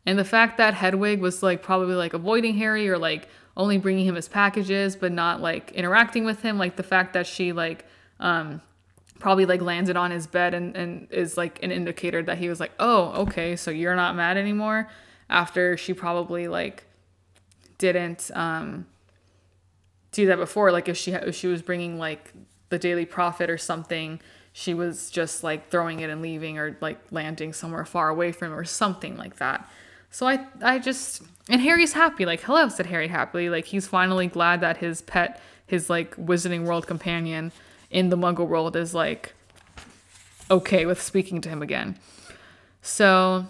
And 0.09 0.17
the 0.17 0.25
fact 0.25 0.57
that 0.57 0.73
Hedwig 0.73 1.21
was 1.21 1.43
like 1.43 1.61
probably 1.61 1.93
like 1.93 2.15
avoiding 2.15 2.57
Harry 2.57 2.89
or 2.89 2.97
like 2.97 3.29
only 3.55 3.77
bringing 3.77 4.07
him 4.07 4.15
his 4.15 4.27
packages 4.27 4.95
but 4.95 5.11
not 5.11 5.39
like 5.39 5.71
interacting 5.73 6.25
with 6.25 6.41
him, 6.41 6.57
like 6.57 6.77
the 6.77 6.83
fact 6.83 7.13
that 7.13 7.27
she 7.27 7.51
like 7.51 7.85
um 8.19 8.59
probably 9.19 9.45
like 9.45 9.61
landed 9.61 9.95
on 9.95 10.09
his 10.09 10.25
bed 10.25 10.55
and, 10.55 10.75
and 10.75 11.07
is 11.11 11.37
like 11.37 11.61
an 11.61 11.71
indicator 11.71 12.23
that 12.23 12.39
he 12.39 12.49
was 12.49 12.59
like, 12.59 12.71
oh, 12.79 13.21
okay, 13.21 13.55
so 13.55 13.69
you're 13.69 13.95
not 13.95 14.15
mad 14.15 14.35
anymore 14.35 14.89
after 15.29 15.77
she 15.77 15.93
probably 15.93 16.47
like 16.47 16.85
didn't 17.77 18.31
um 18.33 18.87
do 20.11 20.25
that 20.25 20.37
before. 20.37 20.71
Like 20.71 20.89
if 20.89 20.97
she 20.97 21.11
if 21.11 21.35
she 21.35 21.45
was 21.45 21.61
bringing 21.61 21.99
like 21.99 22.33
the 22.69 22.79
daily 22.79 23.05
prophet 23.05 23.47
or 23.47 23.59
something 23.59 24.19
she 24.53 24.73
was 24.73 25.11
just 25.11 25.43
like 25.43 25.69
throwing 25.69 25.99
it 25.99 26.09
and 26.09 26.23
leaving 26.23 26.57
or 26.57 26.75
like 26.81 26.97
landing 27.11 27.53
somewhere 27.53 27.85
far 27.85 28.09
away 28.09 28.31
from 28.31 28.51
him 28.51 28.57
or 28.57 28.65
something 28.65 29.15
like 29.15 29.35
that 29.35 29.69
so 30.11 30.27
I 30.27 30.45
I 30.61 30.79
just 30.79 31.21
and 31.49 31.61
Harry's 31.61 31.93
happy. 31.93 32.25
Like, 32.25 32.41
hello, 32.41 32.69
said 32.69 32.85
Harry 32.85 33.07
happily. 33.07 33.49
Like 33.49 33.65
he's 33.65 33.87
finally 33.87 34.27
glad 34.27 34.61
that 34.61 34.77
his 34.77 35.01
pet, 35.01 35.41
his 35.65 35.89
like 35.89 36.15
Wizarding 36.15 36.65
World 36.65 36.87
companion 36.87 37.51
in 37.89 38.09
the 38.09 38.17
Muggle 38.17 38.47
world 38.47 38.75
is 38.75 38.93
like 38.93 39.33
okay 40.51 40.85
with 40.85 41.01
speaking 41.01 41.41
to 41.41 41.49
him 41.49 41.61
again. 41.61 41.97
So 42.81 43.47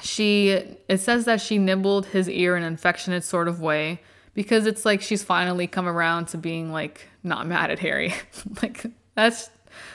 she 0.00 0.50
it 0.88 0.98
says 0.98 1.24
that 1.24 1.40
she 1.40 1.58
nibbled 1.58 2.06
his 2.06 2.28
ear 2.28 2.56
in 2.56 2.62
an 2.62 2.74
affectionate 2.74 3.24
sort 3.24 3.48
of 3.48 3.60
way 3.60 4.00
because 4.34 4.66
it's 4.66 4.84
like 4.84 5.00
she's 5.00 5.22
finally 5.22 5.66
come 5.66 5.88
around 5.88 6.26
to 6.28 6.38
being 6.38 6.72
like 6.72 7.08
not 7.22 7.46
mad 7.46 7.70
at 7.70 7.78
Harry. 7.78 8.14
like 8.62 8.86
that's 9.14 9.50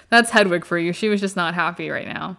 that's 0.10 0.32
Hedwig 0.32 0.66
for 0.66 0.78
you. 0.78 0.94
She 0.94 1.10
was 1.10 1.22
just 1.22 1.36
not 1.36 1.54
happy 1.54 1.90
right 1.90 2.08
now. 2.08 2.38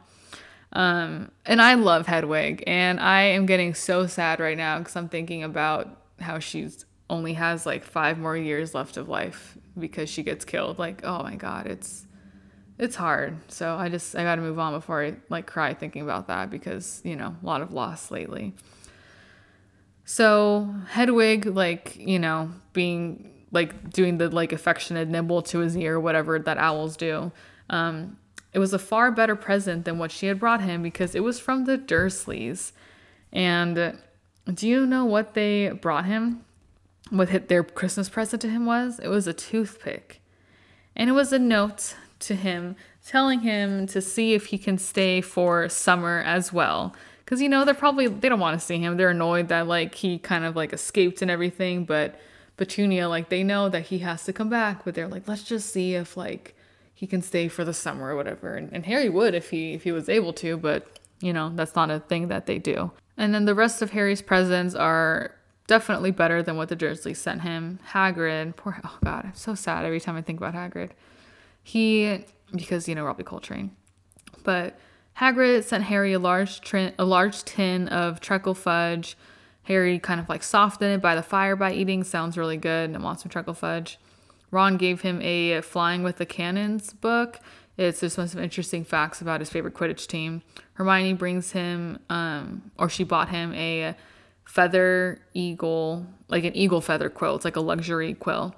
Um, 0.73 1.31
and 1.45 1.61
I 1.61 1.75
love 1.75 2.07
Hedwig, 2.07 2.65
and 2.67 2.99
I 2.99 3.23
am 3.23 3.47
getting 3.47 3.75
so 3.75 4.07
sad 4.07 4.41
right 4.41 4.57
now 4.57 4.79
because 4.79 4.97
I'm 4.97 5.09
thinking 5.09 5.43
about 5.43 5.89
how 6.19 6.39
she's 6.39 6.87
only 7.11 7.35
has 7.35 7.67
like 7.67 7.85
five 7.85 8.19
more 8.19 8.37
years 8.37 8.75
left 8.75 8.97
of 8.97 9.09
life 9.09 9.59
because 9.79 10.09
she 10.09 10.23
gets 10.23 10.45
killed. 10.45 10.79
Like, 10.79 11.05
oh 11.05 11.23
my 11.23 11.37
god, 11.37 11.67
it's 11.67 12.07
it's 12.79 12.97
hard. 12.97 13.37
So 13.49 13.77
I 13.77 13.91
just 13.91 14.17
I 14.17 14.23
got 14.23 14.37
to 14.37 14.43
move 14.43 14.59
on 14.59 14.73
before 14.73 15.05
I 15.05 15.15
like 15.29 15.47
cry 15.47 15.75
thinking 15.75 16.03
about 16.03 16.29
that 16.29 16.51
because 16.51 17.03
you 17.05 17.17
know 17.17 17.37
a 17.43 17.47
lot 17.47 17.61
of 17.61 17.73
loss 17.73 18.11
lately. 18.11 18.55
So 20.05 20.75
Hedwig, 20.89 21.47
like 21.47 21.97
you 21.97 22.19
know, 22.19 22.51
being 22.73 23.47
like 23.53 23.91
doing 23.91 24.17
the 24.17 24.31
like 24.31 24.53
affectionate 24.53 25.09
nibble 25.09 25.43
to 25.43 25.59
his 25.59 25.77
ear, 25.77 26.01
whatever 26.01 26.39
that 26.39 26.57
owls 26.57 26.97
do. 26.97 27.31
Um, 27.69 28.17
it 28.53 28.59
was 28.59 28.73
a 28.73 28.79
far 28.79 29.11
better 29.11 29.35
present 29.35 29.85
than 29.85 29.99
what 29.99 30.11
she 30.11 30.27
had 30.27 30.39
brought 30.39 30.61
him 30.61 30.83
because 30.83 31.15
it 31.15 31.23
was 31.23 31.41
from 31.41 31.65
the 31.65 31.79
Dursleys. 31.79 32.73
And 33.33 33.99
do 34.53 34.69
you 34.69 34.87
know 34.87 35.05
what 35.05 35.35
they 35.35 35.71
brought 35.71 36.05
him? 36.05 36.45
What 37.11 37.49
their 37.49 37.65
Christmas 37.65 38.09
present 38.09 38.43
to 38.43 38.51
him 38.51 38.67
was? 38.67 38.99
It 38.99 39.09
was 39.09 39.27
a 39.27 39.33
toothpick. 39.33 40.21
And 40.95 41.09
it 41.09 41.15
was 41.15 41.33
a 41.33 41.39
note 41.39 41.95
to 42.21 42.35
him 42.35 42.77
telling 43.05 43.41
him 43.41 43.87
to 43.89 44.01
see 44.01 44.35
if 44.35 44.47
he 44.47 44.59
can 44.59 44.79
stay 44.79 45.21
for 45.21 45.69
summer 45.69 46.23
as 46.25 46.53
well. 46.53 46.95
Cause 47.25 47.41
you 47.41 47.49
know, 47.49 47.65
they're 47.65 47.75
probably 47.75 48.09
they 48.09 48.29
don't 48.29 48.41
want 48.41 48.61
to 48.61 48.65
see 48.65 48.79
him. 48.79 48.99
They're 48.99 49.11
annoyed 49.11 49.49
that 49.49 49.67
like 49.67 49.95
he 49.95 50.19
kind 50.19 50.45
of 50.45 50.55
like 50.55 50.75
escaped 50.75 51.23
and 51.23 51.31
everything, 51.31 51.87
but 51.87 52.21
Petunia, 52.59 53.09
like 53.09 53.31
they 53.31 53.43
know 53.43 53.71
that 53.71 53.87
he 53.87 54.01
has 54.01 54.25
to 54.25 54.35
come 54.35 54.51
back, 54.51 54.85
but 54.85 54.95
they're 54.95 55.09
like, 55.09 55.27
let's 55.27 55.43
just 55.43 55.73
see 55.73 55.95
if 55.95 56.17
like 56.17 56.55
he 56.95 57.07
can 57.07 57.23
stay 57.23 57.49
for 57.49 57.65
the 57.65 57.75
summer 57.75 58.11
or 58.11 58.17
whatever. 58.17 58.55
And, 58.55 58.73
and 58.73 58.87
Harry 58.87 59.09
would 59.09 59.35
if 59.35 59.51
he 59.51 59.75
if 59.75 59.83
he 59.83 59.93
was 59.93 60.09
able 60.09 60.33
to, 60.35 60.57
but 60.57 60.99
you 61.21 61.33
know, 61.33 61.53
that's 61.55 61.75
not 61.75 61.91
a 61.91 62.01
thing 62.01 62.29
that 62.29 62.47
they 62.47 62.59
do. 62.59 62.91
And 63.17 63.35
then 63.35 63.45
the 63.45 63.55
rest 63.55 63.83
of 63.83 63.91
Harry's 63.91 64.23
presents 64.23 64.75
are 64.75 65.35
definitely 65.67 66.11
better 66.11 66.43
than 66.43 66.57
what 66.57 66.69
the 66.69 66.77
Dursleys 66.77 67.17
sent 67.17 67.43
him. 67.43 67.79
Hagrid, 67.91 68.57
poor 68.57 68.81
oh 68.85 68.99
god, 69.05 69.27
I'm 69.27 69.35
so 69.35 69.55
sad 69.55 69.85
every 69.85 70.01
time 70.01 70.17
I 70.17 70.23
think 70.23 70.41
about 70.41 70.55
Hagrid. 70.55 70.91
He 71.63 72.25
because 72.55 72.89
you 72.89 72.95
know 72.95 73.05
Robbie 73.05 73.25
Coltrane. 73.25 73.75
But 74.43 74.79
Hagrid 75.19 75.65
sent 75.65 75.85
Harry 75.85 76.13
a 76.13 76.19
large 76.19 76.61
trin- 76.61 76.95
a 76.99 77.05
large 77.05 77.45
tin 77.45 77.89
of 77.89 78.21
treacle 78.21 78.55
fudge. 78.55 79.17
Harry 79.65 79.99
kind 79.99 80.19
of 80.19 80.29
like 80.29 80.43
softened 80.43 80.95
it 80.95 81.01
by 81.01 81.15
the 81.15 81.23
fire 81.23 81.55
by 81.55 81.73
eating. 81.73 82.03
Sounds 82.03 82.37
really 82.37 82.57
good 82.57 82.91
and 82.91 83.03
wants 83.03 83.23
some 83.23 83.31
treacle 83.31 83.55
fudge. 83.55 83.99
Ron 84.53 84.77
gave 84.77 85.01
him 85.01 85.21
a 85.23 85.63
Flying 85.63 86.05
with 86.05 86.19
the 86.19 86.27
Cannons 86.27 86.93
book. 86.93 87.41
It's 87.79 88.01
just 88.01 88.17
some 88.17 88.39
interesting 88.39 88.85
facts 88.85 89.21
about 89.21 89.41
his 89.41 89.49
favorite 89.49 89.75
Quidditch 89.75 90.07
team. 90.07 90.43
Hermione 90.75 91.15
brings 91.15 91.53
him, 91.53 91.99
um, 92.11 92.71
or 92.79 92.89
she 92.89 93.03
bought 93.03 93.31
him 93.31 93.55
a 93.55 93.97
feather 94.45 95.21
eagle, 95.33 96.07
like 96.29 96.45
an 96.45 96.55
eagle 96.55 96.83
feather 96.83 97.09
quill. 97.09 97.35
It's 97.35 97.47
like 97.47 97.57
a 97.57 97.61
luxury 97.61 98.13
quill. 98.13 98.55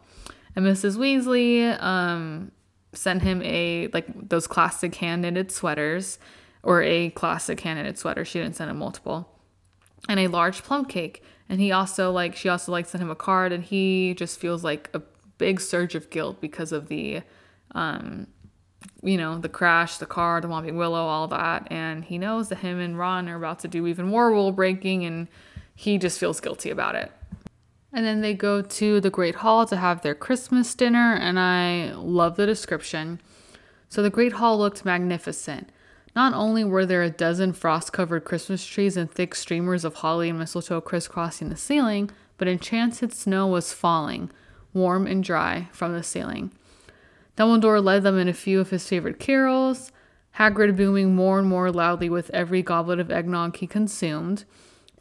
And 0.57 0.67
Mrs. 0.67 0.97
Weasley 0.97 1.81
um, 1.81 2.51
sent 2.93 3.23
him 3.23 3.41
a 3.43 3.89
like 3.93 4.29
those 4.29 4.49
classic 4.49 4.97
hand 4.97 5.23
knitted 5.23 5.53
sweaters, 5.53 6.19
or 6.65 6.83
a 6.83 7.11
classic 7.11 7.61
hand 7.61 7.79
knitted 7.79 7.99
sweater. 7.99 8.25
She 8.25 8.41
didn't 8.41 8.57
send 8.57 8.69
him 8.69 8.79
multiple, 8.79 9.29
and 10.09 10.19
a 10.19 10.27
large 10.27 10.65
plum 10.65 10.87
cake. 10.87 11.23
And 11.49 11.61
he 11.61 11.71
also 11.71 12.11
like 12.11 12.35
she 12.35 12.49
also 12.49 12.73
like 12.73 12.87
sent 12.87 13.01
him 13.01 13.11
a 13.11 13.17
card, 13.17 13.53
and 13.53 13.63
he 13.63 14.15
just 14.15 14.41
feels 14.41 14.65
like 14.65 14.91
a 14.93 15.03
big 15.39 15.61
surge 15.61 15.95
of 15.95 16.11
guilt 16.11 16.41
because 16.41 16.73
of 16.73 16.89
the 16.89 17.23
um 17.73 18.27
you 19.03 19.17
know 19.17 19.39
the 19.39 19.49
crash 19.49 19.99
the 19.99 20.07
car 20.07 20.41
the 20.41 20.49
whomping 20.49 20.77
willow 20.77 21.07
all 21.07 21.29
that. 21.29 21.67
And 21.71 22.05
he 22.05 22.19
knows 22.19 22.49
that 22.49 22.59
him 22.59 22.81
and 22.81 22.99
ron 22.99 23.29
are 23.29 23.37
about 23.37 23.61
to 23.61 23.69
do 23.69 23.87
even 23.87 24.07
more 24.07 24.31
rule 24.31 24.53
breaking 24.53 25.05
and 25.05 25.29
he 25.75 25.99
just 25.99 26.19
feels 26.19 26.41
guilty 26.41 26.71
about 26.71 26.95
it. 26.95 27.11
And 27.93 28.05
then 28.05 28.23
they 28.23 28.35
go 28.35 28.61
to 28.61 29.01
the 29.01 29.11
great 29.11 29.37
hall 29.37 29.67
to 29.67 29.77
have 29.77 30.03
their 30.03 30.15
christmas 30.15 30.75
dinner 30.75 31.15
and 31.15 31.39
i 31.39 31.93
love 31.95 32.37
the 32.37 32.47
description. 32.47 33.21
So 33.95 34.03
the 34.03 34.11
Great 34.11 34.33
Hall 34.33 34.59
looked 34.59 34.85
magnificent. 34.85 35.71
Not 36.17 36.35
only 36.35 36.65
were 36.65 36.85
there 36.85 37.05
a 37.05 37.11
dozen 37.11 37.53
frost 37.53 37.93
covered 37.93 38.25
Christmas 38.25 38.67
trees 38.67 38.97
and 38.97 39.09
thick 39.09 39.37
streamers 39.37 39.85
of 39.85 39.95
holly 39.95 40.29
and 40.29 40.37
mistletoe 40.37 40.81
crisscrossing 40.81 41.49
the 41.49 41.57
ceiling, 41.57 42.11
but 42.37 42.49
enchanted 42.49 43.13
snow 43.13 43.47
was 43.47 43.73
falling, 43.73 44.33
warm 44.75 45.07
and 45.07 45.25
dry, 45.25 45.69
from 45.73 45.93
the 45.93 46.03
ceiling. 46.03 46.51
Dumbledore 47.37 47.83
led 47.83 48.03
them 48.03 48.19
in 48.19 48.29
a 48.29 48.35
few 48.35 48.61
of 48.61 48.71
his 48.71 48.87
favorite 48.87 49.19
carols, 49.19 49.91
Hagrid 50.39 50.77
booming 50.77 51.15
more 51.15 51.39
and 51.39 51.49
more 51.49 51.71
loudly 51.71 52.11
with 52.11 52.31
every 52.31 52.63
goblet 52.63 52.99
of 52.99 53.11
eggnog 53.11 53.57
he 53.57 53.67
consumed. 53.67 54.45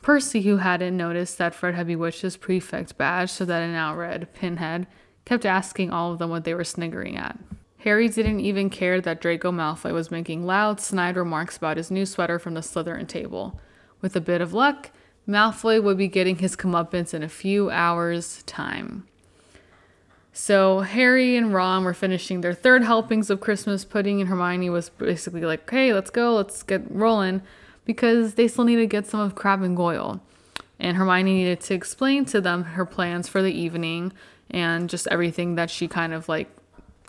Percy, 0.02 0.42
who 0.42 0.58
hadn't 0.58 0.96
noticed 0.96 1.38
that 1.38 1.56
Fred 1.56 1.76
had 1.76 1.88
bewitched 1.88 2.22
his 2.22 2.38
prefect 2.38 2.98
badge 2.98 3.32
so 3.32 3.46
that 3.46 3.64
it 3.64 3.72
now 3.72 3.96
read 3.96 4.34
Pinhead, 4.34 4.86
kept 5.26 5.46
asking 5.46 5.90
all 5.90 6.12
of 6.12 6.20
them 6.20 6.30
what 6.30 6.44
they 6.44 6.54
were 6.54 6.64
sniggering 6.64 7.18
at. 7.18 7.40
Harry 7.80 8.08
didn't 8.08 8.40
even 8.40 8.70
care 8.70 9.02
that 9.02 9.22
Draco 9.22 9.52
Malfoy 9.52 9.92
was 9.92 10.12
making 10.12 10.46
loud, 10.46 10.80
snide 10.80 11.18
remarks 11.18 11.58
about 11.58 11.78
his 11.78 11.92
new 11.92 12.06
sweater 12.06 12.40
from 12.40 12.54
the 12.54 12.62
Slytherin 12.62 13.08
table. 13.08 13.60
With 14.02 14.16
a 14.16 14.22
bit 14.22 14.40
of 14.40 14.54
luck, 14.54 14.92
Malfoy 15.28 15.82
would 15.82 15.98
be 15.98 16.08
getting 16.08 16.38
his 16.38 16.56
comeuppance 16.56 17.14
in 17.14 17.24
a 17.24 17.30
few 17.30 17.70
hours' 17.70 18.44
time. 18.44 19.08
So 20.36 20.80
Harry 20.80 21.38
and 21.38 21.54
Ron 21.54 21.84
were 21.84 21.94
finishing 21.94 22.42
their 22.42 22.56
third 22.56 22.84
helpings 22.84 23.30
of 23.30 23.40
Christmas 23.40 23.86
pudding, 23.86 24.20
and 24.20 24.28
Hermione 24.28 24.72
was 24.72 24.90
basically 24.90 25.42
like, 25.42 25.70
"Hey, 25.70 25.94
let's 25.94 26.10
go, 26.10 26.34
let's 26.34 26.64
get 26.64 26.84
rolling," 26.90 27.44
because 27.86 28.34
they 28.34 28.48
still 28.48 28.64
need 28.64 28.78
to 28.78 28.88
get 28.88 29.06
some 29.06 29.20
of 29.20 29.36
Crabbe 29.36 29.62
and 29.62 29.78
Goyle. 29.78 30.22
And 30.80 30.98
Hermione 30.98 31.36
needed 31.36 31.62
to 31.62 31.76
explain 31.76 32.26
to 32.26 32.42
them 32.42 32.64
her 32.64 32.86
plans 32.86 33.28
for 33.28 33.44
the 33.44 33.54
evening 33.54 34.12
and 34.50 34.90
just 34.90 35.08
everything 35.08 35.54
that 35.56 35.70
she 35.70 35.88
kind 35.88 36.14
of 36.14 36.28
like 36.28 36.50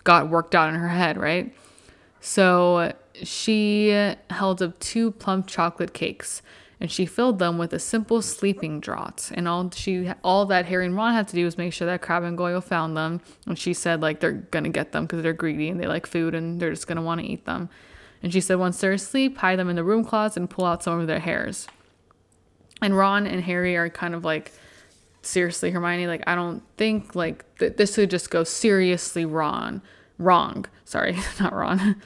got 0.03 0.29
worked 0.29 0.53
out 0.53 0.69
in 0.69 0.75
her 0.75 0.89
head, 0.89 1.17
right? 1.17 1.53
So 2.21 2.93
she 3.23 3.89
held 4.29 4.61
up 4.61 4.79
two 4.79 5.11
plump 5.11 5.47
chocolate 5.47 5.93
cakes 5.93 6.43
and 6.79 6.91
she 6.91 7.05
filled 7.05 7.39
them 7.39 7.57
with 7.57 7.73
a 7.73 7.79
simple 7.79 8.21
sleeping 8.21 8.81
draught. 8.81 9.31
And 9.33 9.47
all 9.47 9.69
she 9.71 10.11
all 10.23 10.45
that 10.47 10.65
Harry 10.65 10.85
and 10.85 10.95
Ron 10.95 11.13
had 11.13 11.27
to 11.29 11.35
do 11.35 11.45
was 11.45 11.57
make 11.57 11.73
sure 11.73 11.87
that 11.87 12.01
Crabbe 12.01 12.23
and 12.23 12.37
Goyle 12.37 12.61
found 12.61 12.97
them. 12.97 13.21
And 13.47 13.57
she 13.57 13.73
said 13.73 14.01
like 14.01 14.19
they're 14.19 14.33
gonna 14.33 14.69
get 14.69 14.91
them 14.91 15.05
because 15.05 15.23
they're 15.23 15.33
greedy 15.33 15.69
and 15.69 15.79
they 15.79 15.87
like 15.87 16.05
food 16.05 16.35
and 16.35 16.59
they're 16.59 16.71
just 16.71 16.87
gonna 16.87 17.01
want 17.01 17.21
to 17.21 17.27
eat 17.27 17.45
them. 17.45 17.69
And 18.21 18.33
she 18.33 18.41
said 18.41 18.55
once 18.55 18.79
they're 18.79 18.93
asleep, 18.93 19.37
hide 19.37 19.59
them 19.59 19.69
in 19.69 19.75
the 19.75 19.83
room 19.83 20.03
closet 20.03 20.39
and 20.39 20.49
pull 20.49 20.65
out 20.65 20.83
some 20.83 20.99
of 20.99 21.07
their 21.07 21.19
hairs. 21.19 21.67
And 22.81 22.97
Ron 22.97 23.25
and 23.25 23.43
Harry 23.43 23.77
are 23.77 23.89
kind 23.89 24.13
of 24.13 24.25
like, 24.25 24.51
seriously, 25.21 25.71
Hermione, 25.71 26.07
like 26.07 26.23
I 26.27 26.35
don't 26.35 26.61
think 26.77 27.15
like 27.15 27.45
th- 27.57 27.77
this 27.77 27.97
would 27.97 28.09
just 28.09 28.29
go 28.29 28.43
seriously 28.43 29.25
wrong. 29.25 29.81
Wrong. 30.17 30.65
Sorry, 30.85 31.17
not 31.39 31.53
Ron. 31.53 32.01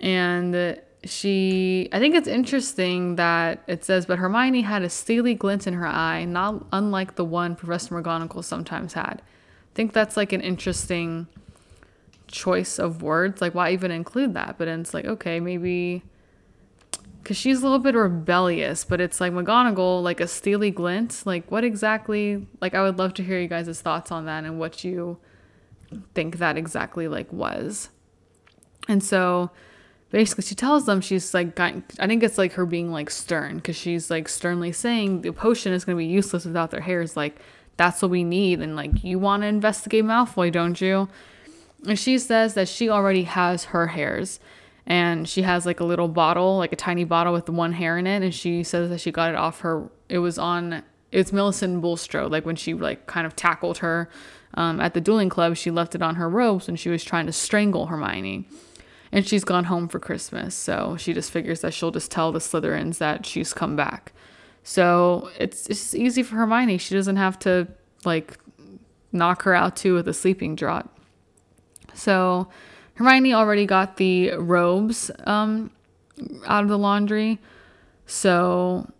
and 0.00 0.80
she 1.04 1.88
I 1.92 1.98
think 1.98 2.14
it's 2.14 2.28
interesting 2.28 3.16
that 3.16 3.62
it 3.66 3.84
says, 3.84 4.06
but 4.06 4.18
Hermione 4.18 4.62
had 4.62 4.82
a 4.82 4.90
steely 4.90 5.34
glint 5.34 5.66
in 5.66 5.74
her 5.74 5.86
eye, 5.86 6.24
not 6.24 6.66
unlike 6.72 7.16
the 7.16 7.24
one 7.24 7.56
Professor 7.56 8.00
McGonagall 8.00 8.44
sometimes 8.44 8.92
had. 8.92 9.22
I 9.22 9.74
think 9.74 9.92
that's 9.92 10.16
like 10.16 10.32
an 10.32 10.40
interesting 10.40 11.26
choice 12.26 12.78
of 12.78 13.02
words. 13.02 13.40
Like, 13.40 13.54
why 13.54 13.72
even 13.72 13.90
include 13.90 14.34
that? 14.34 14.56
But 14.58 14.68
it's 14.68 14.92
like, 14.92 15.04
okay, 15.04 15.40
maybe 15.40 16.02
because 17.22 17.36
she's 17.36 17.60
a 17.60 17.62
little 17.62 17.78
bit 17.78 17.94
rebellious, 17.94 18.84
but 18.84 19.00
it's 19.00 19.20
like 19.20 19.32
McGonagall, 19.32 20.02
like 20.02 20.20
a 20.20 20.26
steely 20.26 20.70
glint. 20.70 21.22
Like, 21.24 21.50
what 21.50 21.64
exactly? 21.64 22.46
Like, 22.60 22.74
I 22.74 22.82
would 22.82 22.98
love 22.98 23.14
to 23.14 23.22
hear 23.22 23.38
you 23.38 23.48
guys' 23.48 23.80
thoughts 23.80 24.10
on 24.10 24.26
that 24.26 24.44
and 24.44 24.58
what 24.58 24.84
you 24.84 25.18
think 26.14 26.38
that 26.38 26.56
exactly 26.56 27.08
like 27.08 27.32
was. 27.32 27.90
And 28.88 29.02
so 29.02 29.50
basically 30.10 30.42
she 30.42 30.54
tells 30.54 30.86
them 30.86 31.00
she's 31.00 31.32
like 31.32 31.58
i 31.58 31.82
think 32.06 32.22
it's 32.22 32.38
like 32.38 32.52
her 32.52 32.66
being 32.66 32.90
like 32.90 33.10
stern 33.10 33.56
because 33.56 33.76
she's 33.76 34.10
like 34.10 34.28
sternly 34.28 34.72
saying 34.72 35.22
the 35.22 35.32
potion 35.32 35.72
is 35.72 35.84
going 35.84 35.96
to 35.96 35.98
be 35.98 36.06
useless 36.06 36.44
without 36.44 36.70
their 36.70 36.80
hairs 36.80 37.16
like 37.16 37.40
that's 37.80 38.02
what 38.02 38.10
we 38.10 38.22
need 38.22 38.60
and 38.60 38.76
like 38.76 39.02
you 39.02 39.18
want 39.18 39.42
to 39.42 39.46
investigate 39.46 40.04
malfoy 40.04 40.52
don't 40.52 40.82
you? 40.82 41.08
And 41.86 41.98
she 41.98 42.18
says 42.18 42.52
that 42.52 42.68
she 42.68 42.90
already 42.90 43.22
has 43.22 43.64
her 43.64 43.86
hairs 43.86 44.38
and 44.84 45.26
she 45.26 45.40
has 45.42 45.64
like 45.64 45.80
a 45.80 45.84
little 45.84 46.06
bottle 46.06 46.58
like 46.58 46.74
a 46.74 46.76
tiny 46.76 47.04
bottle 47.04 47.32
with 47.32 47.48
one 47.48 47.72
hair 47.72 47.96
in 47.96 48.06
it 48.06 48.22
and 48.22 48.34
she 48.34 48.62
says 48.62 48.90
that 48.90 49.00
she 49.00 49.10
got 49.10 49.30
it 49.30 49.36
off 49.36 49.60
her 49.60 49.88
it 50.10 50.18
was 50.18 50.38
on 50.38 50.82
it's 51.10 51.32
millicent 51.32 51.80
bulstrode 51.80 52.30
like 52.30 52.44
when 52.44 52.54
she 52.54 52.74
like 52.74 53.06
kind 53.06 53.26
of 53.26 53.34
tackled 53.34 53.78
her 53.78 54.10
um, 54.54 54.78
at 54.78 54.92
the 54.92 55.00
dueling 55.00 55.30
club 55.30 55.56
she 55.56 55.70
left 55.70 55.94
it 55.94 56.02
on 56.02 56.16
her 56.16 56.28
robes 56.28 56.68
and 56.68 56.78
she 56.78 56.90
was 56.90 57.02
trying 57.02 57.24
to 57.24 57.32
strangle 57.32 57.86
hermione 57.86 58.46
and 59.12 59.26
she's 59.26 59.44
gone 59.44 59.64
home 59.64 59.88
for 59.88 59.98
Christmas. 59.98 60.54
So 60.54 60.96
she 60.96 61.12
just 61.12 61.30
figures 61.30 61.60
that 61.60 61.74
she'll 61.74 61.90
just 61.90 62.10
tell 62.10 62.32
the 62.32 62.38
Slytherins 62.38 62.98
that 62.98 63.26
she's 63.26 63.52
come 63.52 63.76
back. 63.76 64.12
So 64.62 65.30
it's 65.38 65.66
it's 65.66 65.94
easy 65.94 66.22
for 66.22 66.36
Hermione. 66.36 66.78
She 66.78 66.94
doesn't 66.94 67.16
have 67.16 67.38
to 67.40 67.68
like 68.04 68.38
knock 69.12 69.42
her 69.42 69.54
out 69.54 69.76
too 69.76 69.94
with 69.94 70.06
a 70.08 70.14
sleeping 70.14 70.56
draught. 70.56 70.88
So 71.94 72.48
Hermione 72.94 73.34
already 73.34 73.66
got 73.66 73.96
the 73.96 74.32
robes 74.32 75.10
um, 75.24 75.70
out 76.46 76.62
of 76.62 76.68
the 76.68 76.78
laundry. 76.78 77.38
So 78.06 78.90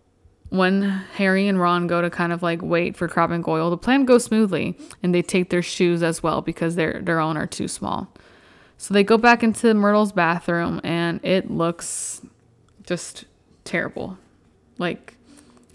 when 0.49 0.83
Harry 1.15 1.47
and 1.47 1.59
Ron 1.59 1.87
go 1.87 2.01
to 2.01 2.09
kind 2.09 2.33
of 2.33 2.43
like 2.43 2.61
wait 2.61 2.97
for 2.97 3.07
Crabbe 3.07 3.31
and 3.31 3.43
Goyle, 3.43 3.69
the 3.69 3.77
plan 3.77 4.05
goes 4.05 4.25
smoothly, 4.25 4.77
and 5.01 5.15
they 5.15 5.21
take 5.21 5.49
their 5.49 5.61
shoes 5.61 6.03
as 6.03 6.21
well 6.21 6.41
because 6.41 6.75
their 6.75 7.01
their 7.01 7.19
own 7.19 7.37
are 7.37 7.47
too 7.47 7.67
small. 7.67 8.11
So 8.81 8.95
they 8.95 9.03
go 9.03 9.19
back 9.19 9.43
into 9.43 9.75
Myrtle's 9.75 10.11
bathroom 10.11 10.81
and 10.83 11.19
it 11.21 11.51
looks 11.51 12.19
just 12.81 13.25
terrible. 13.63 14.17
Like 14.79 15.17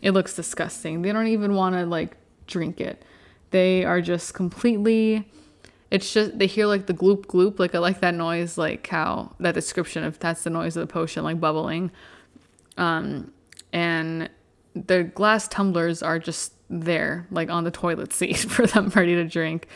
it 0.02 0.10
looks 0.10 0.34
disgusting. 0.34 1.02
They 1.02 1.12
don't 1.12 1.28
even 1.28 1.54
want 1.54 1.76
to 1.76 1.86
like 1.86 2.16
drink 2.48 2.80
it. 2.80 3.04
They 3.52 3.84
are 3.84 4.00
just 4.00 4.34
completely 4.34 5.30
it's 5.88 6.12
just 6.12 6.36
they 6.36 6.48
hear 6.48 6.66
like 6.66 6.86
the 6.86 6.94
gloop 6.94 7.26
gloop 7.26 7.60
like 7.60 7.76
I 7.76 7.78
like 7.78 8.00
that 8.00 8.12
noise 8.12 8.58
like 8.58 8.84
how 8.88 9.36
that 9.38 9.54
description 9.54 10.02
of 10.02 10.18
that's 10.18 10.42
the 10.42 10.50
noise 10.50 10.76
of 10.76 10.80
the 10.80 10.92
potion 10.92 11.22
like 11.22 11.38
bubbling. 11.38 11.92
Um 12.76 13.30
and 13.72 14.28
the 14.74 15.04
glass 15.04 15.46
tumblers 15.46 16.02
are 16.02 16.18
just 16.18 16.54
there 16.68 17.28
like 17.30 17.50
on 17.50 17.62
the 17.62 17.70
toilet 17.70 18.12
seat 18.12 18.38
for 18.50 18.66
them 18.66 18.88
ready 18.96 19.14
to 19.14 19.22
drink. 19.22 19.68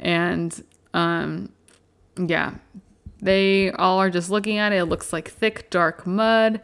And 0.00 0.64
um 0.94 1.52
yeah, 2.16 2.54
they 3.20 3.70
all 3.72 3.98
are 3.98 4.10
just 4.10 4.30
looking 4.30 4.58
at 4.58 4.72
it. 4.72 4.76
It 4.76 4.84
looks 4.86 5.12
like 5.12 5.28
thick, 5.28 5.70
dark 5.70 6.06
mud, 6.06 6.60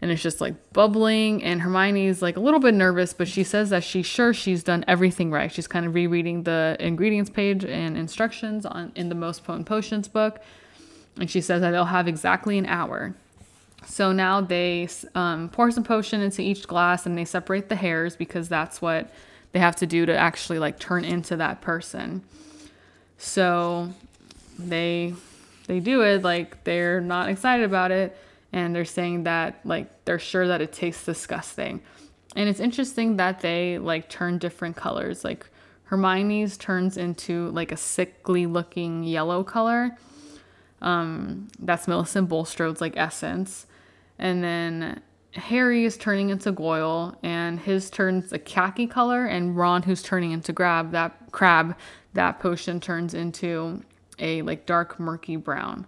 and 0.00 0.10
it's 0.10 0.22
just 0.22 0.40
like 0.40 0.72
bubbling. 0.72 1.42
And 1.42 1.62
Hermione's 1.62 2.22
like 2.22 2.36
a 2.36 2.40
little 2.40 2.60
bit 2.60 2.74
nervous, 2.74 3.14
but 3.14 3.26
she 3.26 3.42
says 3.42 3.70
that 3.70 3.82
she's 3.82 4.06
sure 4.06 4.34
she's 4.34 4.62
done 4.62 4.84
everything 4.86 5.30
right. 5.30 5.50
She's 5.50 5.66
kind 5.66 5.86
of 5.86 5.94
rereading 5.94 6.42
the 6.42 6.76
ingredients 6.78 7.30
page 7.30 7.64
and 7.64 7.96
instructions 7.96 8.66
on 8.66 8.92
in 8.94 9.08
the 9.08 9.14
Most 9.14 9.44
Potent 9.44 9.66
Potions 9.66 10.08
book, 10.08 10.40
and 11.18 11.30
she 11.30 11.40
says 11.40 11.60
that 11.62 11.70
they'll 11.70 11.86
have 11.86 12.06
exactly 12.06 12.58
an 12.58 12.66
hour. 12.66 13.14
So 13.86 14.12
now 14.12 14.40
they 14.40 14.88
um, 15.14 15.48
pour 15.50 15.70
some 15.70 15.84
potion 15.84 16.20
into 16.20 16.42
each 16.42 16.66
glass 16.66 17.06
and 17.06 17.16
they 17.16 17.24
separate 17.24 17.68
the 17.68 17.76
hairs 17.76 18.16
because 18.16 18.48
that's 18.48 18.80
what 18.80 19.12
they 19.52 19.58
have 19.58 19.76
to 19.76 19.86
do 19.86 20.06
to 20.06 20.16
actually 20.16 20.58
like 20.58 20.78
turn 20.78 21.04
into 21.04 21.36
that 21.36 21.60
person. 21.60 22.22
So 23.18 23.92
they 24.58 25.14
they 25.66 25.80
do 25.80 26.02
it 26.02 26.22
like 26.22 26.64
they're 26.64 27.00
not 27.00 27.28
excited 27.28 27.64
about 27.64 27.90
it 27.90 28.16
and 28.52 28.74
they're 28.74 28.84
saying 28.84 29.24
that 29.24 29.60
like 29.64 30.04
they're 30.04 30.18
sure 30.18 30.46
that 30.46 30.60
it 30.60 30.72
tastes 30.72 31.04
disgusting. 31.04 31.80
And 32.36 32.48
it's 32.48 32.60
interesting 32.60 33.16
that 33.16 33.40
they 33.40 33.78
like 33.78 34.08
turn 34.08 34.38
different 34.38 34.76
colors. 34.76 35.24
Like 35.24 35.48
hermione's 35.84 36.56
turns 36.56 36.96
into 36.96 37.50
like 37.50 37.72
a 37.72 37.76
sickly 37.76 38.46
looking 38.46 39.02
yellow 39.02 39.42
color. 39.42 39.96
Um 40.82 41.48
that's 41.58 41.88
millicent 41.88 42.28
bulstrode's 42.28 42.80
like 42.80 42.96
essence. 42.96 43.66
And 44.18 44.44
then 44.44 45.02
harry 45.32 45.84
is 45.84 45.96
turning 45.96 46.30
into 46.30 46.52
goyle 46.52 47.12
and 47.24 47.58
his 47.58 47.90
turns 47.90 48.32
a 48.32 48.38
khaki 48.38 48.86
color 48.86 49.26
and 49.26 49.56
ron 49.56 49.82
who's 49.82 50.00
turning 50.00 50.30
into 50.30 50.52
grab 50.52 50.92
that 50.92 51.12
crab 51.32 51.74
that 52.12 52.38
potion 52.38 52.78
turns 52.78 53.14
into 53.14 53.82
a 54.18 54.42
like 54.42 54.66
dark 54.66 54.98
murky 54.98 55.36
brown. 55.36 55.86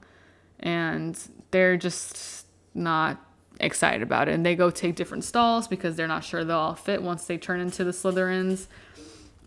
And 0.60 1.18
they're 1.50 1.76
just 1.76 2.46
not 2.74 3.20
excited 3.60 4.02
about 4.02 4.28
it. 4.28 4.34
And 4.34 4.44
they 4.44 4.54
go 4.54 4.70
take 4.70 4.96
different 4.96 5.24
stalls 5.24 5.68
because 5.68 5.96
they're 5.96 6.06
not 6.06 6.24
sure 6.24 6.44
they'll 6.44 6.56
all 6.56 6.74
fit 6.74 7.02
once 7.02 7.26
they 7.26 7.38
turn 7.38 7.60
into 7.60 7.84
the 7.84 7.90
slytherins. 7.90 8.66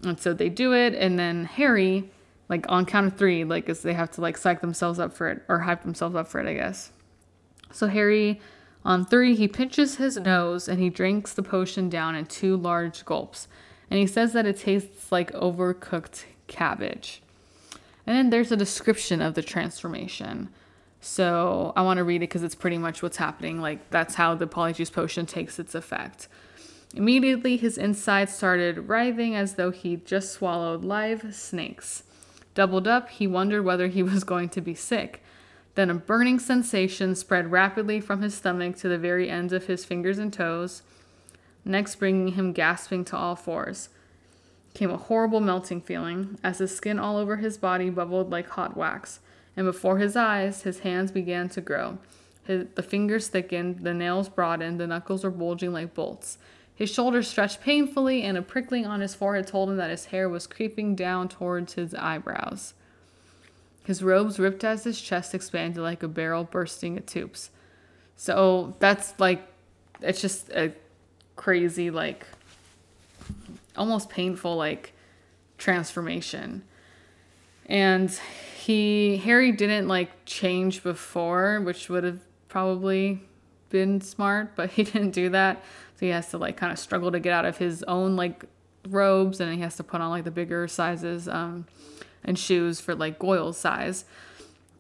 And 0.04 0.20
so 0.20 0.34
they 0.34 0.50
do 0.50 0.74
it. 0.74 0.94
And 0.94 1.20
then 1.20 1.46
harry 1.46 2.10
like 2.48 2.66
on 2.68 2.86
count 2.86 3.06
of 3.06 3.18
three 3.18 3.44
like 3.44 3.70
as 3.70 3.82
they 3.82 3.94
have 3.94 4.10
to 4.12 4.22
like 4.22 4.36
psych 4.38 4.62
themselves 4.62 5.00
up 5.00 5.14
for 5.14 5.30
it 5.30 5.44
or 5.48 5.60
hype 5.60 5.84
themselves 5.84 6.16
up 6.16 6.28
for 6.28 6.40
it 6.40 6.48
i 6.48 6.54
guess. 6.54 6.92
So 7.72 7.88
harry 7.88 8.40
on 8.84 9.06
three 9.06 9.36
he 9.36 9.48
pinches 9.48 9.98
his 9.98 10.18
nose 10.18 10.68
and 10.68 10.80
he 10.80 10.90
drinks 10.90 11.34
the 11.34 11.44
potion 11.44 11.90
down 11.90 12.16
in 12.16 12.26
two 12.26 12.58
large 12.58 13.06
gulps. 13.06 13.48
And 13.92 14.00
he 14.00 14.08
says 14.08 14.34
that 14.34 14.46
it 14.46 14.58
tastes 14.58 15.12
like 15.12 15.32
overcooked 15.34 16.26
cabbage 16.48 17.22
and 18.10 18.18
then 18.18 18.30
there's 18.32 18.52
a 18.52 18.58
description 18.58 19.22
of 19.22 19.36
the 19.36 19.44
transformation. 19.44 20.50
So 21.00 21.74
I 21.76 21.84
want 21.84 22.00
to 22.00 22.04
read 22.04 22.16
it 22.16 22.20
because 22.22 22.42
it's 22.42 22.56
pretty 22.56 22.80
much 22.80 23.04
what's 23.04 23.18
happening. 23.18 23.62
Like, 23.62 23.92
that's 23.92 24.16
how 24.16 24.34
the 24.34 24.48
polyjuice 24.48 24.92
potion 24.92 25.28
takes 25.28 25.60
its 25.60 25.76
effect. 25.76 26.28
Immediately, 26.96 27.58
his 27.58 27.78
insides 27.78 28.34
started 28.34 28.90
writhing 28.90 29.36
as 29.36 29.54
though 29.54 29.70
he'd 29.70 30.08
just 30.08 30.34
swallowed 30.34 30.84
live 30.84 31.36
snakes. 31.36 32.02
Doubled 32.56 32.88
up, 32.88 33.10
he 33.10 33.28
wondered 33.28 33.62
whether 33.62 33.86
he 33.86 34.02
was 34.12 34.24
going 34.24 34.50
to 34.50 34.60
be 34.60 34.74
sick. 34.74 35.22
Then 35.76 35.92
a 35.92 35.94
burning 35.94 36.40
sensation 36.40 37.14
spread 37.14 37.52
rapidly 37.52 38.02
from 38.02 38.24
his 38.24 38.34
stomach 38.34 38.76
to 38.78 38.90
the 38.90 38.98
very 38.98 39.30
ends 39.30 39.54
of 39.54 39.68
his 39.68 39.86
fingers 39.86 40.18
and 40.18 40.34
toes, 40.34 40.82
next 41.64 41.98
bringing 41.98 42.34
him 42.34 42.54
gasping 42.54 43.06
to 43.06 43.16
all 43.16 43.36
fours. 43.36 43.90
Came 44.74 44.92
a 44.92 44.98
horrible 44.98 45.40
melting 45.40 45.82
feeling 45.82 46.38
as 46.44 46.60
the 46.60 46.68
skin 46.68 47.00
all 47.00 47.18
over 47.18 47.38
his 47.38 47.58
body 47.58 47.90
bubbled 47.90 48.30
like 48.30 48.50
hot 48.50 48.78
wax, 48.78 49.20
and 49.58 49.66
before 49.66 49.98
his 49.98 50.16
eyes, 50.16 50.62
his 50.62 50.80
hands 50.80 51.12
began 51.12 51.50
to 51.50 51.62
grow. 51.62 51.98
His, 52.46 52.68
the 52.76 52.84
fingers 52.84 53.28
thickened, 53.28 53.80
the 53.84 53.94
nails 53.94 54.30
broadened, 54.30 54.80
the 54.80 54.88
knuckles 54.88 55.24
were 55.24 55.32
bulging 55.32 55.74
like 55.74 55.94
bolts. 55.94 56.38
His 56.74 56.90
shoulders 56.90 57.28
stretched 57.28 57.60
painfully, 57.60 58.24
and 58.24 58.38
a 58.38 58.42
prickling 58.42 58.86
on 58.86 59.02
his 59.02 59.14
forehead 59.14 59.48
told 59.48 59.70
him 59.70 59.76
that 59.76 59.90
his 59.90 60.06
hair 60.06 60.30
was 60.30 60.48
creeping 60.48 60.96
down 60.96 61.28
towards 61.28 61.74
his 61.74 61.94
eyebrows. 61.94 62.74
His 63.84 64.02
robes 64.02 64.40
ripped 64.40 64.64
as 64.64 64.86
his 64.86 65.02
chest 65.02 65.36
expanded 65.36 65.84
like 65.84 66.04
a 66.04 66.08
barrel 66.08 66.46
bursting 66.46 66.96
at 66.96 67.06
tubes. 67.06 67.50
So 68.16 68.76
that's 68.80 69.20
like, 69.20 69.42
it's 70.00 70.22
just 70.22 70.50
a 70.52 70.72
crazy, 71.36 71.90
like, 71.90 72.26
almost 73.80 74.10
painful, 74.10 74.56
like, 74.56 74.94
transformation. 75.58 76.64
And 77.66 78.12
he, 78.58 79.18
Harry 79.18 79.52
didn't 79.52 79.88
like 79.88 80.26
change 80.26 80.84
before, 80.84 81.62
which 81.62 81.90
would 81.90 82.04
have 82.04 82.20
probably 82.48 83.22
been 83.70 84.02
smart, 84.02 84.56
but 84.56 84.72
he 84.72 84.84
didn't 84.92 85.12
do 85.12 85.30
that. 85.30 85.64
So 85.96 86.06
he 86.06 86.12
has 86.12 86.30
to 86.32 86.38
like 86.38 86.58
kind 86.58 86.72
of 86.72 86.80
struggle 86.80 87.12
to 87.12 87.20
get 87.20 87.34
out 87.34 87.46
of 87.46 87.58
his 87.58 87.84
own 87.84 88.16
like 88.16 88.46
robes 88.88 89.40
and 89.40 89.54
he 89.54 89.60
has 89.62 89.76
to 89.76 89.84
put 89.84 90.02
on 90.02 90.10
like 90.10 90.24
the 90.24 90.32
bigger 90.32 90.68
sizes 90.68 91.28
um, 91.28 91.68
and 92.24 92.40
shoes 92.40 92.80
for 92.80 92.96
like 92.96 93.20
Goyle's 93.20 93.58
size. 93.58 94.06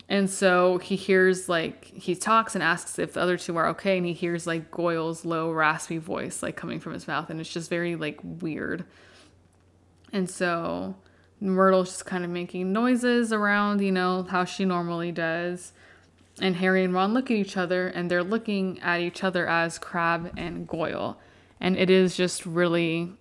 And 0.10 0.28
so 0.28 0.80
he 0.80 0.95
hears 0.95 1.47
like 1.47 1.86
he 1.86 2.16
talks 2.16 2.55
and 2.55 2.64
asks 2.64 2.97
if 2.97 3.14
the 3.14 3.22
other 3.22 3.38
two 3.38 3.55
are 3.57 3.68
okay, 3.68 3.97
and 3.97 4.05
he 4.05 4.14
hears 4.14 4.47
like 4.47 4.72
Goyle's 4.72 5.24
low, 5.24 5.51
raspy 5.51 5.99
voice 5.99 6.41
like 6.41 6.55
coming 6.55 6.80
from 6.80 6.93
his 6.93 7.07
mouth, 7.07 7.30
and 7.30 7.39
it's 7.39 7.53
just 7.53 7.70
very 7.70 7.95
like 7.95 8.20
weird. 8.24 8.86
And 10.12 10.28
so 10.28 10.95
Myrtle's 11.39 11.89
just 11.89 12.05
kind 12.05 12.26
of 12.26 12.32
making 12.32 12.74
noises 12.74 13.32
around, 13.32 13.82
you 13.82 13.91
know, 13.91 14.24
how 14.24 14.45
she 14.45 14.66
normally 14.66 15.12
does. 15.12 15.74
And 16.41 16.55
Harry 16.55 16.84
and 16.84 16.93
Ron 16.93 17.14
look 17.14 17.30
at 17.30 17.38
each 17.38 17.57
other 17.57 17.88
and 17.88 18.10
they're 18.10 18.24
looking 18.24 18.80
at 18.80 19.01
each 19.01 19.24
other 19.24 19.47
as 19.47 19.78
Crabbe 19.78 20.32
and 20.38 20.68
Goyle. 20.68 21.20
And 21.60 21.78
it 21.78 21.89
is 21.89 22.16
just 22.16 22.45
really, 22.45 23.12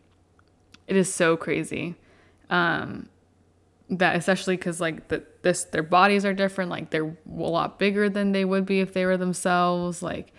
it 0.86 0.96
is 0.96 1.12
so 1.12 1.36
crazy. 1.36 1.96
Um, 2.48 3.08
that 3.90 4.16
especially 4.16 4.56
because 4.56 4.80
like 4.80 5.08
the, 5.08 5.22
this 5.42 5.64
their 5.64 5.82
bodies 5.82 6.24
are 6.24 6.34
different 6.34 6.70
like 6.70 6.90
they're 6.90 7.06
a 7.06 7.16
lot 7.26 7.78
bigger 7.78 8.08
than 8.08 8.32
they 8.32 8.44
would 8.44 8.66
be 8.66 8.80
if 8.80 8.92
they 8.92 9.04
were 9.06 9.16
themselves 9.16 10.02
like 10.02 10.32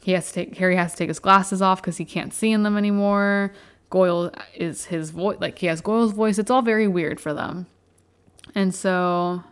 he 0.00 0.12
has 0.12 0.28
to 0.28 0.44
take 0.44 0.56
harry 0.56 0.74
has 0.74 0.92
to 0.92 0.98
take 0.98 1.08
his 1.08 1.20
glasses 1.20 1.62
off 1.62 1.80
because 1.80 1.98
he 1.98 2.04
can't 2.04 2.34
see 2.34 2.50
in 2.50 2.64
them 2.64 2.76
anymore 2.76 3.52
goyle 3.90 4.32
is 4.54 4.86
his 4.86 5.10
voice 5.10 5.36
like 5.40 5.58
he 5.58 5.66
has 5.66 5.80
goyle's 5.80 6.12
voice 6.12 6.38
it's 6.38 6.50
all 6.50 6.62
very 6.62 6.88
weird 6.88 7.20
for 7.20 7.32
them 7.32 7.66
and 8.54 8.74
so 8.74 9.42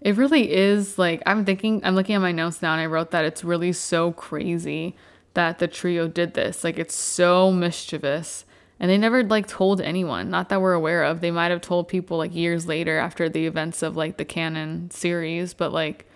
it 0.00 0.16
really 0.16 0.52
is 0.52 0.98
like 0.98 1.22
I'm 1.26 1.44
thinking 1.44 1.80
I'm 1.84 1.94
looking 1.94 2.14
at 2.14 2.20
my 2.20 2.32
notes 2.32 2.62
now 2.62 2.72
and 2.72 2.80
I 2.80 2.86
wrote 2.86 3.10
that 3.10 3.24
it's 3.24 3.44
really 3.44 3.72
so 3.72 4.12
crazy 4.12 4.96
that 5.34 5.58
the 5.58 5.68
trio 5.68 6.08
did 6.08 6.34
this. 6.34 6.64
Like 6.64 6.78
it's 6.78 6.94
so 6.94 7.52
mischievous. 7.52 8.44
And 8.80 8.90
they 8.90 8.96
never 8.96 9.22
like 9.22 9.46
told 9.46 9.82
anyone, 9.82 10.30
not 10.30 10.48
that 10.48 10.62
we're 10.62 10.72
aware 10.72 11.04
of. 11.04 11.20
They 11.20 11.30
might 11.30 11.50
have 11.50 11.60
told 11.60 11.86
people 11.86 12.16
like 12.16 12.34
years 12.34 12.66
later 12.66 12.98
after 12.98 13.28
the 13.28 13.46
events 13.46 13.82
of 13.82 13.94
like 13.94 14.16
the 14.16 14.24
canon 14.24 14.90
series, 14.90 15.52
but 15.52 15.72
like 15.72 16.06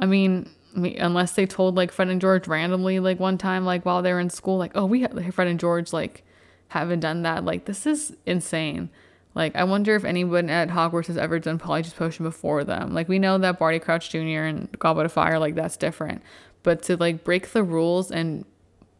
I 0.00 0.06
mean, 0.06 0.48
unless 0.74 1.32
they 1.32 1.44
told 1.44 1.76
like 1.76 1.92
Fred 1.92 2.08
and 2.08 2.20
George 2.20 2.48
randomly 2.48 2.98
like 2.98 3.20
one 3.20 3.36
time 3.36 3.66
like 3.66 3.84
while 3.84 4.00
they 4.00 4.12
were 4.12 4.20
in 4.20 4.30
school 4.30 4.56
like, 4.56 4.72
"Oh, 4.74 4.86
we 4.86 5.02
have, 5.02 5.34
Fred 5.34 5.48
and 5.48 5.60
George 5.60 5.92
like 5.92 6.24
haven't 6.68 7.00
done 7.00 7.22
that." 7.22 7.44
Like 7.44 7.66
this 7.66 7.86
is 7.86 8.16
insane. 8.24 8.88
Like, 9.34 9.54
I 9.54 9.64
wonder 9.64 9.94
if 9.94 10.04
anyone 10.04 10.50
at 10.50 10.70
Hogwarts 10.70 11.06
has 11.06 11.16
ever 11.16 11.38
done 11.38 11.58
Polyjuice 11.58 11.94
Potion 11.94 12.24
before 12.24 12.64
them. 12.64 12.92
Like, 12.92 13.08
we 13.08 13.18
know 13.18 13.38
that 13.38 13.58
Barty 13.58 13.78
Crouch 13.78 14.10
Jr. 14.10 14.18
and 14.18 14.68
Goblet 14.78 15.06
of 15.06 15.12
Fire, 15.12 15.38
like, 15.38 15.54
that's 15.54 15.76
different. 15.76 16.22
But 16.64 16.82
to, 16.84 16.96
like, 16.96 17.22
break 17.22 17.52
the 17.52 17.62
rules 17.62 18.10
and 18.10 18.44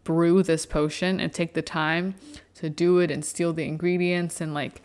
brew 0.05 0.43
this 0.43 0.67
potion 0.67 1.21
and 1.21 1.33
take 1.33 1.55
the 1.55 1.63
time 1.63 2.15
to 2.57 2.71
do 2.71 2.99
it 2.99 3.11
and 3.11 3.25
steal 3.25 3.53
the 3.53 3.65
ingredients 3.65 4.41
and, 4.41 4.55
like, 4.55 4.83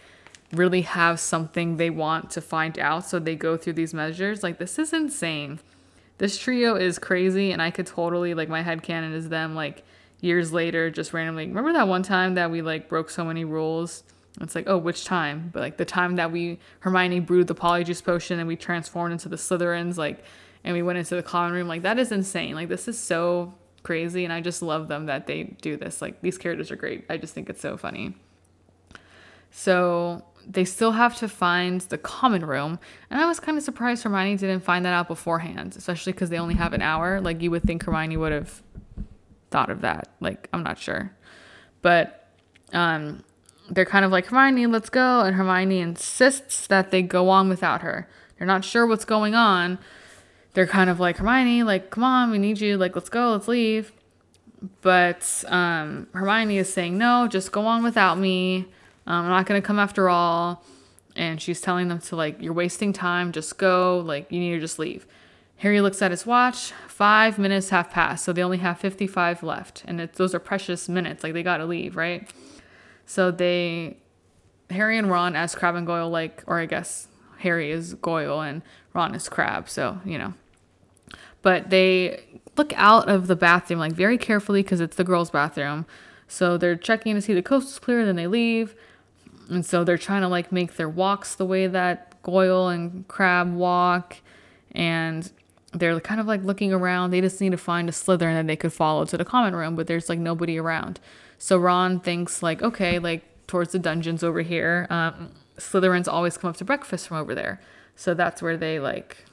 really 0.51 0.81
have 0.81 1.19
something 1.19 1.77
they 1.77 1.89
want 1.89 2.29
to 2.31 2.41
find 2.41 2.79
out 2.79 3.05
so 3.05 3.19
they 3.19 3.35
go 3.35 3.57
through 3.57 3.73
these 3.73 3.93
measures, 3.93 4.43
like, 4.43 4.57
this 4.57 4.79
is 4.79 4.93
insane. 4.93 5.59
This 6.17 6.37
trio 6.37 6.75
is 6.75 6.97
crazy, 6.99 7.51
and 7.51 7.61
I 7.61 7.71
could 7.71 7.87
totally, 7.87 8.33
like, 8.33 8.47
my 8.47 8.61
head 8.61 8.83
canon 8.83 9.13
is 9.13 9.29
them, 9.29 9.55
like, 9.55 9.83
years 10.21 10.53
later, 10.53 10.89
just 10.89 11.13
randomly. 11.13 11.47
Remember 11.47 11.73
that 11.73 11.87
one 11.87 12.03
time 12.03 12.35
that 12.35 12.51
we, 12.51 12.61
like, 12.61 12.87
broke 12.87 13.09
so 13.09 13.25
many 13.25 13.43
rules? 13.43 14.03
It's 14.41 14.55
like, 14.55 14.67
oh, 14.67 14.77
which 14.77 15.05
time? 15.05 15.49
But 15.53 15.61
like 15.61 15.77
the 15.77 15.85
time 15.85 16.17
that 16.17 16.31
we 16.31 16.59
Hermione 16.79 17.21
brewed 17.21 17.47
the 17.47 17.55
polyjuice 17.55 18.03
potion 18.03 18.39
and 18.39 18.47
we 18.47 18.55
transformed 18.55 19.13
into 19.13 19.29
the 19.29 19.37
Slytherins, 19.37 19.97
like, 19.97 20.23
and 20.63 20.73
we 20.73 20.81
went 20.81 20.97
into 20.97 21.15
the 21.15 21.23
common 21.23 21.53
room, 21.53 21.67
like 21.67 21.83
that 21.83 21.97
is 21.97 22.11
insane. 22.11 22.55
Like 22.55 22.67
this 22.67 22.87
is 22.87 22.99
so 22.99 23.53
crazy, 23.85 24.25
and 24.25 24.33
I 24.33 24.41
just 24.41 24.61
love 24.61 24.89
them 24.89 25.05
that 25.05 25.27
they 25.27 25.43
do 25.61 25.77
this. 25.77 26.01
Like 26.01 26.21
these 26.21 26.37
characters 26.37 26.71
are 26.71 26.75
great. 26.75 27.05
I 27.09 27.17
just 27.17 27.33
think 27.33 27.49
it's 27.49 27.61
so 27.61 27.77
funny. 27.77 28.15
So 29.51 30.25
they 30.45 30.65
still 30.65 30.91
have 30.91 31.15
to 31.17 31.29
find 31.29 31.79
the 31.81 31.97
common 31.97 32.45
room, 32.45 32.79
and 33.09 33.21
I 33.21 33.25
was 33.25 33.39
kind 33.39 33.57
of 33.57 33.63
surprised 33.63 34.03
Hermione 34.03 34.35
didn't 34.35 34.61
find 34.63 34.83
that 34.85 34.93
out 34.93 35.07
beforehand, 35.07 35.75
especially 35.77 36.11
because 36.11 36.29
they 36.29 36.39
only 36.39 36.55
have 36.55 36.73
an 36.73 36.81
hour. 36.81 37.21
Like 37.21 37.41
you 37.41 37.51
would 37.51 37.63
think 37.63 37.83
Hermione 37.83 38.17
would 38.17 38.33
have 38.33 38.61
thought 39.51 39.69
of 39.69 39.81
that. 39.81 40.09
Like 40.19 40.49
I'm 40.51 40.63
not 40.63 40.77
sure, 40.77 41.15
but 41.81 42.27
um 42.73 43.23
they're 43.69 43.85
kind 43.85 44.05
of 44.05 44.11
like, 44.11 44.27
Hermione, 44.27 44.67
let's 44.67 44.89
go. 44.89 45.21
And 45.21 45.35
Hermione 45.35 45.79
insists 45.79 46.67
that 46.67 46.91
they 46.91 47.01
go 47.01 47.29
on 47.29 47.49
without 47.49 47.81
her. 47.81 48.07
They're 48.37 48.47
not 48.47 48.63
sure 48.63 48.85
what's 48.85 49.05
going 49.05 49.33
on. 49.33 49.79
They're 50.55 50.65
kind 50.65 50.89
of 50.89 51.01
like, 51.01 51.17
Hermione, 51.17 51.63
like, 51.63 51.89
come 51.89 52.05
on, 52.05 52.31
we 52.31 52.37
need 52.37 52.61
you. 52.61 52.77
Like, 52.77 52.95
let's 52.95 53.09
go, 53.09 53.33
let's 53.33 53.49
leave. 53.49 53.91
But 54.81 55.43
um, 55.47 56.07
Hermione 56.13 56.57
is 56.57 56.71
saying, 56.71 56.97
no, 56.97 57.27
just 57.27 57.51
go 57.51 57.65
on 57.65 57.83
without 57.83 58.17
me. 58.17 58.65
Um, 59.05 59.25
I'm 59.25 59.29
not 59.29 59.45
to 59.47 59.61
come 59.61 59.77
after 59.77 60.09
all. 60.09 60.63
And 61.17 61.41
she's 61.41 61.59
telling 61.59 61.89
them 61.89 61.99
to, 61.99 62.15
like, 62.15 62.41
you're 62.41 62.53
wasting 62.53 62.93
time. 62.93 63.33
Just 63.33 63.57
go. 63.57 63.99
Like, 63.99 64.31
you 64.31 64.39
need 64.39 64.51
to 64.51 64.61
just 64.61 64.79
leave. 64.79 65.05
Harry 65.57 65.81
looks 65.81 66.01
at 66.01 66.11
his 66.11 66.25
watch. 66.25 66.71
Five 66.87 67.37
minutes 67.37 67.69
have 67.69 67.91
passed. 67.91 68.23
So 68.23 68.31
they 68.31 68.41
only 68.41 68.57
have 68.59 68.79
55 68.79 69.43
left. 69.43 69.83
And 69.85 69.99
those 69.99 70.33
are 70.33 70.39
precious 70.39 70.87
minutes. 70.87 71.21
Like, 71.21 71.33
they 71.33 71.43
got 71.43 71.57
to 71.57 71.65
leave, 71.65 71.97
right? 71.97 72.31
So 73.05 73.29
they, 73.29 73.97
Harry 74.69 74.97
and 74.97 75.11
Ron 75.11 75.35
as 75.35 75.53
Crabbe 75.53 75.75
and 75.75 75.85
Goyle, 75.85 76.09
like, 76.09 76.43
or 76.47 76.59
I 76.59 76.65
guess 76.65 77.09
Harry 77.39 77.71
is 77.71 77.93
Goyle 77.95 78.39
and 78.39 78.61
Ron 78.93 79.13
is 79.15 79.27
Crabbe. 79.27 79.67
So, 79.67 79.99
you 80.05 80.17
know. 80.17 80.33
But 81.45 81.69
they 81.69 82.23
look 82.57 82.73
out 82.75 83.07
of 83.07 83.27
the 83.27 83.35
bathroom, 83.35 83.79
like, 83.79 83.93
very 83.93 84.17
carefully 84.17 84.63
because 84.63 84.81
it's 84.81 84.97
the 84.97 85.03
girls' 85.03 85.29
bathroom. 85.29 85.85
So 86.27 86.57
they're 86.57 86.75
checking 86.75 87.13
to 87.13 87.21
see 87.21 87.35
the 87.35 87.43
coast 87.43 87.69
is 87.69 87.77
clear, 87.77 88.03
then 88.03 88.15
they 88.15 88.25
leave. 88.25 88.73
And 89.47 89.63
so 89.63 89.83
they're 89.83 89.99
trying 89.99 90.23
to, 90.23 90.27
like, 90.27 90.51
make 90.51 90.75
their 90.75 90.89
walks 90.89 91.35
the 91.35 91.45
way 91.45 91.67
that 91.67 92.19
Goyle 92.23 92.69
and 92.69 93.07
Crabbe 93.07 93.53
walk. 93.53 94.17
And 94.71 95.31
they're 95.71 95.99
kind 95.99 96.19
of 96.19 96.25
like 96.25 96.41
looking 96.41 96.73
around. 96.73 97.11
They 97.11 97.21
just 97.21 97.39
need 97.39 97.51
to 97.51 97.57
find 97.57 97.87
a 97.89 97.91
Slytherin 97.91 98.33
that 98.33 98.47
they 98.47 98.55
could 98.55 98.73
follow 98.73 99.05
to 99.05 99.15
the 99.15 99.25
common 99.25 99.55
room, 99.55 99.75
but 99.75 99.85
there's 99.85 100.09
like 100.09 100.17
nobody 100.17 100.57
around. 100.57 100.99
So 101.37 101.59
Ron 101.59 101.99
thinks 101.99 102.41
like, 102.41 102.63
okay, 102.63 102.97
like 102.97 103.23
towards 103.45 103.71
the 103.71 103.79
dungeons 103.79 104.23
over 104.23 104.41
here. 104.41 104.87
Um, 104.89 105.33
Slytherins 105.57 106.11
always 106.11 106.37
come 106.37 106.49
up 106.49 106.57
to 106.57 106.65
breakfast 106.65 107.07
from 107.07 107.17
over 107.17 107.35
there. 107.35 107.61
So 107.95 108.15
that's 108.15 108.41
where 108.41 108.57
they 108.57 108.79
like 108.79 109.25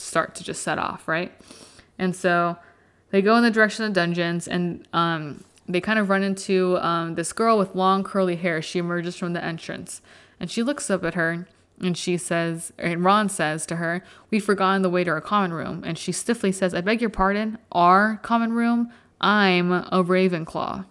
start 0.00 0.34
to 0.36 0.44
just 0.44 0.62
set 0.62 0.78
off, 0.78 1.06
right? 1.06 1.32
And 1.98 2.14
so 2.16 2.56
they 3.10 3.22
go 3.22 3.36
in 3.36 3.42
the 3.42 3.50
direction 3.50 3.84
of 3.84 3.92
dungeons 3.92 4.48
and 4.48 4.86
um, 4.92 5.44
they 5.68 5.80
kind 5.80 5.98
of 5.98 6.08
run 6.08 6.22
into 6.22 6.78
um, 6.78 7.14
this 7.14 7.32
girl 7.32 7.58
with 7.58 7.74
long 7.74 8.02
curly 8.02 8.36
hair. 8.36 8.62
She 8.62 8.78
emerges 8.78 9.16
from 9.16 9.32
the 9.32 9.44
entrance 9.44 10.00
and 10.38 10.50
she 10.50 10.62
looks 10.62 10.90
up 10.90 11.04
at 11.04 11.14
her 11.14 11.46
and 11.80 11.96
she 11.96 12.16
says, 12.16 12.72
and 12.78 13.04
Ron 13.04 13.28
says 13.28 13.64
to 13.66 13.76
her, 13.76 14.04
We've 14.30 14.44
forgotten 14.44 14.82
the 14.82 14.90
way 14.90 15.04
to 15.04 15.10
our 15.10 15.20
common 15.20 15.52
room. 15.52 15.82
And 15.84 15.96
she 15.96 16.12
stiffly 16.12 16.52
says, 16.52 16.74
I 16.74 16.82
beg 16.82 17.00
your 17.00 17.10
pardon, 17.10 17.58
our 17.72 18.18
common 18.22 18.52
room? 18.52 18.92
I'm 19.20 19.72
a 19.72 20.04
Ravenclaw. 20.04 20.84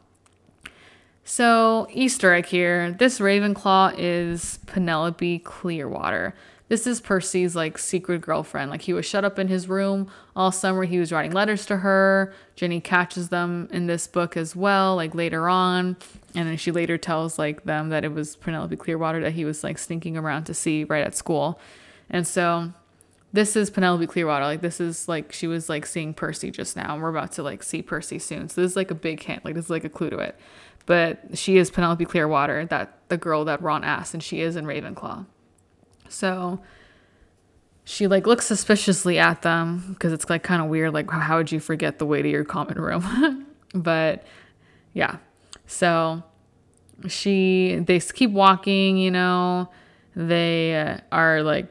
So, 1.23 1.87
Easter 1.91 2.33
egg 2.33 2.47
here. 2.47 2.91
This 2.91 3.19
Ravenclaw 3.19 3.93
is 3.97 4.59
Penelope 4.65 5.39
Clearwater. 5.39 6.33
This 6.69 6.85
is 6.85 7.01
Percy's 7.01 7.55
like 7.55 7.79
secret 7.79 8.21
girlfriend. 8.21 8.69
Like 8.69 8.83
he 8.83 8.93
was 8.93 9.05
shut 9.05 9.25
up 9.25 9.39
in 9.39 9.47
his 9.47 9.67
room 9.67 10.07
all 10.35 10.51
summer. 10.51 10.83
He 10.83 10.99
was 10.99 11.11
writing 11.11 11.31
letters 11.31 11.65
to 11.65 11.77
her. 11.77 12.31
Ginny 12.55 12.79
catches 12.79 13.29
them 13.29 13.67
in 13.71 13.87
this 13.87 14.05
book 14.05 14.37
as 14.37 14.55
well, 14.55 14.95
like 14.95 15.15
later 15.15 15.49
on. 15.49 15.97
And 16.35 16.47
then 16.47 16.57
she 16.57 16.71
later 16.71 16.97
tells 16.97 17.39
like 17.39 17.63
them 17.63 17.89
that 17.89 18.05
it 18.05 18.13
was 18.13 18.35
Penelope 18.35 18.75
Clearwater 18.77 19.19
that 19.21 19.33
he 19.33 19.45
was 19.45 19.63
like 19.63 19.79
sneaking 19.79 20.15
around 20.15 20.43
to 20.45 20.53
see 20.53 20.83
right 20.83 21.05
at 21.05 21.15
school. 21.15 21.59
And 22.07 22.25
so 22.27 22.71
this 23.33 23.55
is 23.55 23.71
Penelope 23.71 24.05
Clearwater. 24.05 24.45
Like 24.45 24.61
this 24.61 24.79
is 24.79 25.07
like 25.07 25.33
she 25.33 25.47
was 25.47 25.69
like 25.69 25.87
seeing 25.87 26.13
Percy 26.13 26.51
just 26.51 26.77
now. 26.77 26.93
And 26.93 27.01
we're 27.01 27.09
about 27.09 27.31
to 27.33 27.43
like 27.43 27.63
see 27.63 27.81
Percy 27.81 28.19
soon. 28.19 28.47
So 28.47 28.61
this 28.61 28.71
is 28.71 28.75
like 28.75 28.91
a 28.91 28.95
big 28.95 29.23
hint. 29.23 29.43
Like 29.43 29.55
this 29.55 29.65
is 29.65 29.71
like 29.71 29.85
a 29.85 29.89
clue 29.89 30.11
to 30.11 30.19
it. 30.19 30.37
But 30.85 31.37
she 31.37 31.57
is 31.57 31.69
Penelope 31.69 32.05
Clearwater, 32.05 32.65
that 32.65 32.97
the 33.09 33.17
girl 33.17 33.45
that 33.45 33.61
Ron 33.61 33.83
asked, 33.83 34.15
and 34.15 34.23
she 34.23 34.41
is 34.41 34.55
in 34.55 34.65
Ravenclaw. 34.65 35.25
So 36.09 36.59
she 37.89 38.07
like 38.07 38.27
looks 38.27 38.45
suspiciously 38.45 39.17
at 39.17 39.41
them 39.41 39.83
because 39.89 40.13
it's 40.13 40.29
like 40.29 40.43
kind 40.43 40.61
of 40.61 40.67
weird. 40.67 40.93
Like, 40.93 41.09
how 41.09 41.37
would 41.37 41.51
you 41.51 41.59
forget 41.59 41.97
the 41.97 42.05
way 42.05 42.21
to 42.21 42.29
your 42.29 42.43
common 42.43 42.79
room? 42.79 43.47
but 43.73 44.23
yeah, 44.93 45.17
so 45.65 46.23
she 47.07 47.79
they 47.81 47.99
keep 47.99 48.29
walking. 48.29 48.97
You 48.97 49.11
know, 49.11 49.69
they 50.15 50.79
uh, 50.79 50.97
are 51.11 51.41
like 51.41 51.67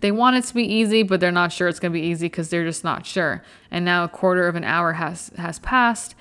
they 0.00 0.12
want 0.12 0.36
it 0.36 0.44
to 0.44 0.54
be 0.54 0.64
easy, 0.64 1.02
but 1.02 1.20
they're 1.20 1.32
not 1.32 1.52
sure 1.52 1.68
it's 1.68 1.80
gonna 1.80 1.92
be 1.92 2.00
easy 2.00 2.26
because 2.26 2.50
they're 2.50 2.64
just 2.64 2.84
not 2.84 3.06
sure. 3.06 3.42
And 3.70 3.84
now 3.84 4.04
a 4.04 4.08
quarter 4.08 4.46
of 4.46 4.56
an 4.56 4.64
hour 4.64 4.92
has 4.92 5.30
has 5.38 5.58
passed, 5.58 6.14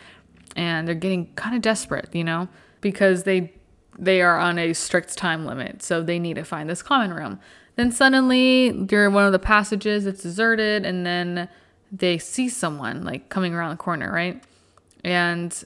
and 0.56 0.88
they're 0.88 0.96
getting 0.96 1.34
kind 1.36 1.56
of 1.56 1.62
desperate. 1.62 2.10
You 2.14 2.24
know, 2.24 2.48
because 2.80 3.24
they 3.24 3.54
they 3.98 4.22
are 4.22 4.38
on 4.38 4.58
a 4.58 4.74
strict 4.74 5.18
time 5.18 5.46
limit, 5.46 5.82
so 5.82 6.02
they 6.02 6.20
need 6.20 6.36
to 6.36 6.44
find 6.44 6.70
this 6.70 6.82
common 6.82 7.14
room. 7.14 7.40
Then 7.76 7.92
suddenly, 7.92 8.72
during 8.72 9.14
one 9.14 9.26
of 9.26 9.32
the 9.32 9.40
passages, 9.40 10.06
it's 10.06 10.22
deserted, 10.22 10.86
and 10.86 11.06
then 11.06 11.50
they 11.92 12.18
see 12.18 12.50
someone 12.50 13.04
like 13.04 13.30
coming 13.30 13.54
around 13.54 13.72
the 13.72 13.78
corner, 13.78 14.12
right? 14.12 14.44
And 15.04 15.64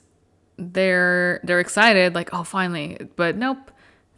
they're 0.57 1.39
they're 1.43 1.59
excited, 1.59 2.15
like, 2.15 2.29
oh, 2.33 2.43
finally. 2.43 2.97
But 3.15 3.35
nope, 3.35 3.71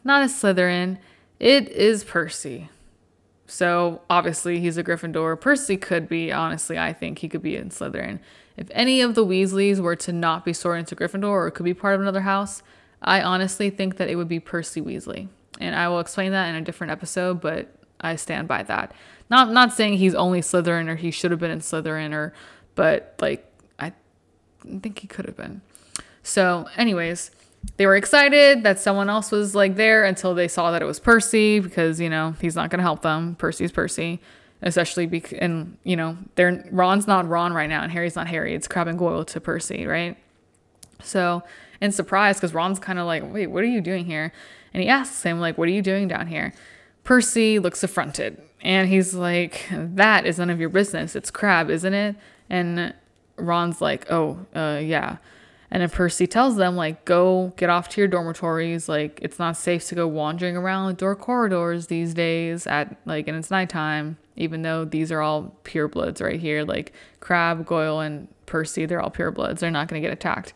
not 0.04 0.24
a 0.24 0.26
Slytherin. 0.26 0.98
It 1.40 1.70
is 1.70 2.04
Percy. 2.04 2.70
So 3.48 4.02
obviously 4.10 4.60
he's 4.60 4.78
a 4.78 4.84
Gryffindor. 4.84 5.40
Percy 5.40 5.76
could 5.76 6.08
be, 6.08 6.32
honestly, 6.32 6.78
I 6.78 6.94
think 6.94 7.20
he 7.20 7.28
could 7.28 7.42
be 7.42 7.56
in 7.56 7.70
Slytherin. 7.70 8.20
If 8.56 8.68
any 8.72 9.02
of 9.02 9.16
the 9.16 9.26
Weasleys 9.26 9.80
were 9.80 9.96
to 9.96 10.14
not 10.14 10.46
be 10.46 10.54
sorted 10.54 10.82
into 10.82 10.96
Gryffindor 10.96 11.30
or 11.30 11.50
could 11.50 11.64
be 11.64 11.74
part 11.74 11.96
of 11.96 12.02
another 12.02 12.22
house, 12.22 12.62
I 13.02 13.22
honestly 13.22 13.70
think 13.70 13.98
that 13.98 14.10
it 14.10 14.16
would 14.16 14.28
be 14.28 14.40
Percy 14.40 14.82
Weasley. 14.82 15.28
And 15.60 15.76
I 15.76 15.88
will 15.88 16.00
explain 16.00 16.32
that 16.32 16.48
in 16.50 16.56
a 16.56 16.62
different 16.62 16.92
episode, 16.92 17.42
but 17.42 17.74
I 18.02 18.16
stand 18.16 18.48
by 18.48 18.64
that. 18.64 18.94
Not 19.30 19.52
not 19.52 19.74
saying 19.74 19.98
he's 19.98 20.16
only 20.16 20.42
Slytherin 20.42 20.88
or 20.88 20.96
he 20.96 21.12
should 21.12 21.32
have 21.32 21.40
been 21.40 21.52
in 21.52 21.60
Slytherin 21.60 22.14
or 22.14 22.34
but 22.76 23.16
like 23.20 23.46
I 23.78 23.94
think 24.66 25.00
he 25.00 25.08
could 25.08 25.26
have 25.26 25.36
been. 25.38 25.62
So, 26.24 26.68
anyways, 26.78 27.32
they 27.78 27.86
were 27.86 27.96
excited 27.96 28.64
that 28.64 28.80
someone 28.80 29.10
else 29.10 29.32
was 29.32 29.56
like 29.56 29.76
there 29.76 30.04
until 30.06 30.34
they 30.34 30.48
saw 30.48 30.72
that 30.72 30.82
it 30.82 30.86
was 30.86 31.00
Percy 31.00 31.60
because, 31.60 32.00
you 32.00 32.10
know, 32.10 32.36
he's 32.42 32.56
not 32.56 32.70
going 32.70 32.80
to 32.80 32.84
help 32.84 33.02
them. 33.02 33.36
Percy's 33.36 33.72
Percy 33.72 34.20
especially 34.62 35.06
because 35.06 35.38
and 35.40 35.78
you 35.84 35.96
know 35.96 36.18
they're 36.36 36.66
Ron's 36.72 37.08
not 37.08 37.28
Ron 37.28 37.54
right 37.54 37.70
now 37.70 37.82
and 37.82 37.92
Harry's 37.92 38.16
not 38.16 38.28
Harry. 38.28 38.54
It's 38.54 38.68
Crabbe 38.68 38.88
and 38.88 39.00
Goyle 39.00 39.26
to 39.26 39.40
Percy, 39.40 39.86
right? 39.86 40.18
So 41.02 41.44
and 41.82 41.94
surprised 41.94 42.40
because 42.40 42.54
Ron's 42.54 42.80
kind 42.80 43.00
of 43.00 43.06
like, 43.06 43.24
wait, 43.32 43.48
what 43.48 43.64
are 43.64 43.68
you 43.68 43.82
doing 43.82 44.06
here? 44.06 44.32
And 44.74 44.84
he 44.84 44.90
asks 44.90 45.24
him, 45.24 45.40
like, 45.40 45.58
what 45.58 45.68
are 45.68 45.72
you 45.72 45.82
doing 45.82 46.08
down 46.08 46.28
here? 46.28 46.54
Percy 47.04 47.60
looks 47.60 47.84
affronted 47.84 48.42
and 48.62 48.90
he's 48.90 49.14
like, 49.14 49.68
that 49.72 50.26
is 50.26 50.38
none 50.38 50.50
of 50.50 50.60
your 50.60 50.70
business. 50.70 51.16
It's 51.16 51.32
Crabbe, 51.32 51.70
isn't 51.70 51.94
it? 51.94 52.16
And 52.50 52.94
Ron's 53.38 53.82
like, 53.82 54.12
oh, 54.12 54.46
uh, 54.54 54.80
yeah. 54.84 55.18
And 55.72 55.82
then 55.82 55.90
Percy 55.90 56.26
tells 56.26 56.56
them, 56.56 56.76
like, 56.76 57.06
go 57.06 57.54
get 57.56 57.70
off 57.70 57.90
to 57.90 58.02
your 58.02 58.08
dormitories. 58.08 58.90
Like, 58.90 59.20
it's 59.22 59.38
not 59.38 59.56
safe 59.56 59.86
to 59.88 59.96
go 59.96 60.08
wandering 60.08 60.58
around 60.58 60.88
the 60.88 60.94
door 60.94 61.16
corridors 61.16 61.88
these 61.88 62.16
days 62.16 62.66
at, 62.66 62.98
like, 63.06 63.28
and 63.28 63.38
it's 63.38 63.52
nighttime, 63.52 64.18
even 64.36 64.64
though 64.64 64.84
these 64.84 65.12
are 65.12 65.22
all 65.22 65.56
purebloods 65.64 66.22
right 66.24 66.40
here. 66.40 66.64
Like, 66.64 66.92
Crabbe, 67.20 67.68
Goyle, 67.68 68.00
and 68.00 68.28
Percy, 68.48 68.88
they're 68.88 69.02
all 69.02 69.12
purebloods. 69.12 69.60
They're 69.60 69.70
not 69.70 69.88
going 69.88 70.02
to 70.02 70.08
get 70.08 70.12
attacked. 70.12 70.54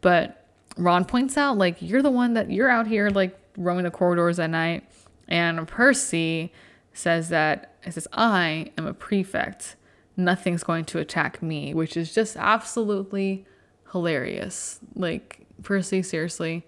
But 0.00 0.43
Ron 0.76 1.04
points 1.04 1.36
out, 1.36 1.56
like, 1.56 1.80
you're 1.80 2.02
the 2.02 2.10
one 2.10 2.34
that 2.34 2.50
you're 2.50 2.68
out 2.68 2.86
here, 2.86 3.10
like, 3.10 3.38
roaming 3.56 3.84
the 3.84 3.90
corridors 3.90 4.38
at 4.38 4.50
night. 4.50 4.84
And 5.28 5.66
Percy 5.66 6.52
says 6.92 7.28
that, 7.28 7.76
it 7.84 7.94
says, 7.94 8.08
I 8.12 8.72
am 8.76 8.86
a 8.86 8.94
prefect. 8.94 9.76
Nothing's 10.16 10.64
going 10.64 10.84
to 10.86 10.98
attack 10.98 11.42
me, 11.42 11.74
which 11.74 11.96
is 11.96 12.14
just 12.14 12.36
absolutely 12.36 13.46
hilarious. 13.92 14.80
Like, 14.94 15.46
Percy, 15.62 16.02
seriously. 16.02 16.66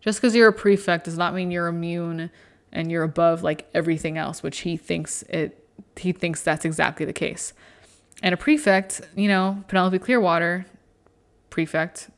Just 0.00 0.20
because 0.20 0.34
you're 0.34 0.48
a 0.48 0.52
prefect 0.52 1.04
does 1.04 1.16
not 1.16 1.34
mean 1.34 1.50
you're 1.50 1.66
immune 1.66 2.30
and 2.72 2.90
you're 2.90 3.04
above 3.04 3.42
like 3.42 3.68
everything 3.72 4.18
else, 4.18 4.42
which 4.42 4.58
he 4.60 4.76
thinks 4.76 5.22
it 5.30 5.60
he 5.96 6.12
thinks 6.12 6.42
that's 6.42 6.64
exactly 6.64 7.06
the 7.06 7.12
case. 7.12 7.52
And 8.22 8.34
a 8.34 8.36
prefect, 8.36 9.00
you 9.16 9.28
know, 9.28 9.64
Penelope 9.68 9.98
Clearwater, 10.00 10.66
prefect, 11.50 12.10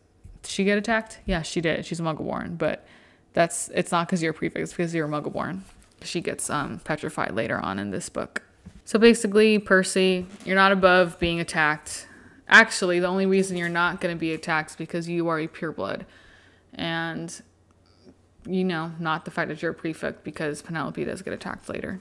did 0.46 0.52
she 0.52 0.64
get 0.64 0.78
attacked? 0.78 1.18
Yeah, 1.26 1.42
she 1.42 1.60
did. 1.60 1.84
She's 1.84 1.98
a 1.98 2.04
Muggleborn, 2.04 2.56
but 2.56 2.86
that's 3.32 3.68
it's 3.74 3.90
not 3.90 4.06
because 4.06 4.22
you're 4.22 4.30
a 4.30 4.34
prefect. 4.34 4.62
It's 4.62 4.72
because 4.72 4.94
you're 4.94 5.06
a 5.06 5.10
Muggleborn. 5.10 5.62
She 6.02 6.20
gets 6.20 6.48
um, 6.48 6.80
petrified 6.84 7.32
later 7.32 7.58
on 7.58 7.78
in 7.80 7.90
this 7.90 8.08
book. 8.08 8.42
So 8.84 8.98
basically, 8.98 9.58
Percy, 9.58 10.26
you're 10.44 10.54
not 10.54 10.70
above 10.70 11.18
being 11.18 11.40
attacked. 11.40 12.06
Actually, 12.48 13.00
the 13.00 13.08
only 13.08 13.26
reason 13.26 13.56
you're 13.56 13.68
not 13.68 14.00
going 14.00 14.14
to 14.14 14.18
be 14.18 14.32
attacked 14.32 14.70
is 14.70 14.76
because 14.76 15.08
you 15.08 15.26
are 15.26 15.40
a 15.40 15.48
pureblood, 15.48 16.02
and 16.74 17.42
you 18.46 18.62
know, 18.62 18.92
not 19.00 19.24
the 19.24 19.32
fact 19.32 19.48
that 19.48 19.60
you're 19.60 19.72
a 19.72 19.74
prefect 19.74 20.22
because 20.22 20.62
Penelope 20.62 21.04
does 21.04 21.22
get 21.22 21.32
attacked 21.32 21.68
later 21.68 21.98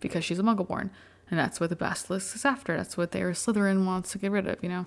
because 0.00 0.22
she's 0.22 0.38
a 0.38 0.42
Muggleborn, 0.42 0.90
and 1.30 1.40
that's 1.40 1.58
what 1.58 1.70
the 1.70 1.76
Basilisk 1.76 2.36
is 2.36 2.44
after. 2.44 2.76
That's 2.76 2.98
what 2.98 3.12
their 3.12 3.30
Slytherin 3.30 3.86
wants 3.86 4.12
to 4.12 4.18
get 4.18 4.30
rid 4.30 4.46
of, 4.46 4.62
you 4.62 4.68
know. 4.68 4.84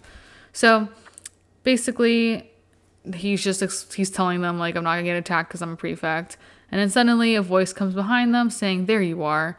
So 0.53 0.89
basically, 1.63 2.50
he's 3.15 3.43
just 3.43 3.93
he's 3.93 4.09
telling 4.09 4.41
them 4.41 4.59
like 4.59 4.75
I'm 4.75 4.83
not 4.83 4.91
gonna 4.91 5.03
get 5.03 5.17
attacked 5.17 5.49
because 5.49 5.61
I'm 5.61 5.73
a 5.73 5.75
prefect, 5.75 6.37
and 6.71 6.79
then 6.79 6.89
suddenly 6.89 7.35
a 7.35 7.41
voice 7.41 7.73
comes 7.73 7.93
behind 7.93 8.33
them 8.33 8.49
saying, 8.49 8.85
"There 8.85 9.01
you 9.01 9.23
are," 9.23 9.57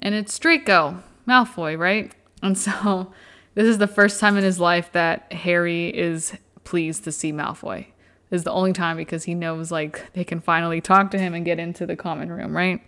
and 0.00 0.14
it's 0.14 0.38
Draco 0.38 1.02
Malfoy, 1.26 1.78
right? 1.78 2.12
And 2.42 2.56
so 2.56 3.12
this 3.54 3.66
is 3.66 3.78
the 3.78 3.86
first 3.86 4.20
time 4.20 4.36
in 4.36 4.44
his 4.44 4.60
life 4.60 4.92
that 4.92 5.32
Harry 5.32 5.88
is 5.88 6.34
pleased 6.64 7.04
to 7.04 7.12
see 7.12 7.32
Malfoy. 7.32 7.86
This 8.30 8.40
is 8.40 8.44
the 8.44 8.52
only 8.52 8.72
time 8.72 8.96
because 8.96 9.24
he 9.24 9.34
knows 9.34 9.72
like 9.72 10.12
they 10.12 10.24
can 10.24 10.40
finally 10.40 10.80
talk 10.80 11.10
to 11.10 11.18
him 11.18 11.34
and 11.34 11.44
get 11.44 11.58
into 11.58 11.86
the 11.86 11.96
common 11.96 12.30
room, 12.30 12.56
right? 12.56 12.80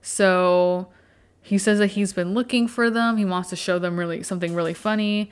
So 0.00 0.88
he 1.42 1.58
says 1.58 1.78
that 1.80 1.88
he's 1.88 2.12
been 2.12 2.34
looking 2.34 2.68
for 2.68 2.90
them. 2.90 3.16
He 3.16 3.24
wants 3.24 3.50
to 3.50 3.56
show 3.56 3.78
them 3.78 3.98
really 3.98 4.22
something 4.22 4.54
really 4.54 4.74
funny. 4.74 5.30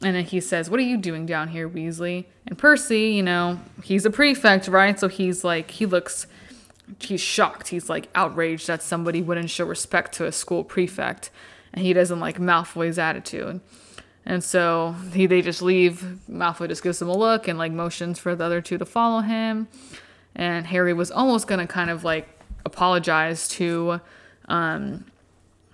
And 0.00 0.14
then 0.14 0.24
he 0.24 0.40
says, 0.40 0.70
What 0.70 0.78
are 0.78 0.84
you 0.84 0.96
doing 0.96 1.26
down 1.26 1.48
here, 1.48 1.68
Weasley? 1.68 2.26
And 2.46 2.56
Percy, 2.56 3.10
you 3.10 3.22
know, 3.22 3.60
he's 3.82 4.04
a 4.04 4.10
prefect, 4.10 4.68
right? 4.68 4.98
So 4.98 5.08
he's 5.08 5.42
like, 5.42 5.72
he 5.72 5.86
looks, 5.86 6.26
he's 7.00 7.20
shocked. 7.20 7.68
He's 7.68 7.88
like 7.88 8.08
outraged 8.14 8.68
that 8.68 8.82
somebody 8.82 9.20
wouldn't 9.22 9.50
show 9.50 9.64
respect 9.64 10.12
to 10.14 10.26
a 10.26 10.32
school 10.32 10.62
prefect. 10.62 11.30
And 11.72 11.84
he 11.84 11.92
doesn't 11.92 12.20
like 12.20 12.38
Malfoy's 12.38 12.98
attitude. 12.98 13.60
And 14.24 14.44
so 14.44 14.94
he, 15.12 15.26
they 15.26 15.42
just 15.42 15.62
leave. 15.62 16.18
Malfoy 16.30 16.68
just 16.68 16.82
gives 16.82 17.02
him 17.02 17.08
a 17.08 17.16
look 17.16 17.48
and 17.48 17.58
like 17.58 17.72
motions 17.72 18.18
for 18.18 18.36
the 18.36 18.44
other 18.44 18.60
two 18.60 18.78
to 18.78 18.84
follow 18.84 19.20
him. 19.20 19.68
And 20.36 20.66
Harry 20.66 20.92
was 20.92 21.10
almost 21.10 21.48
going 21.48 21.60
to 21.60 21.66
kind 21.66 21.90
of 21.90 22.04
like 22.04 22.28
apologize 22.64 23.48
to 23.48 24.00
um, 24.48 25.06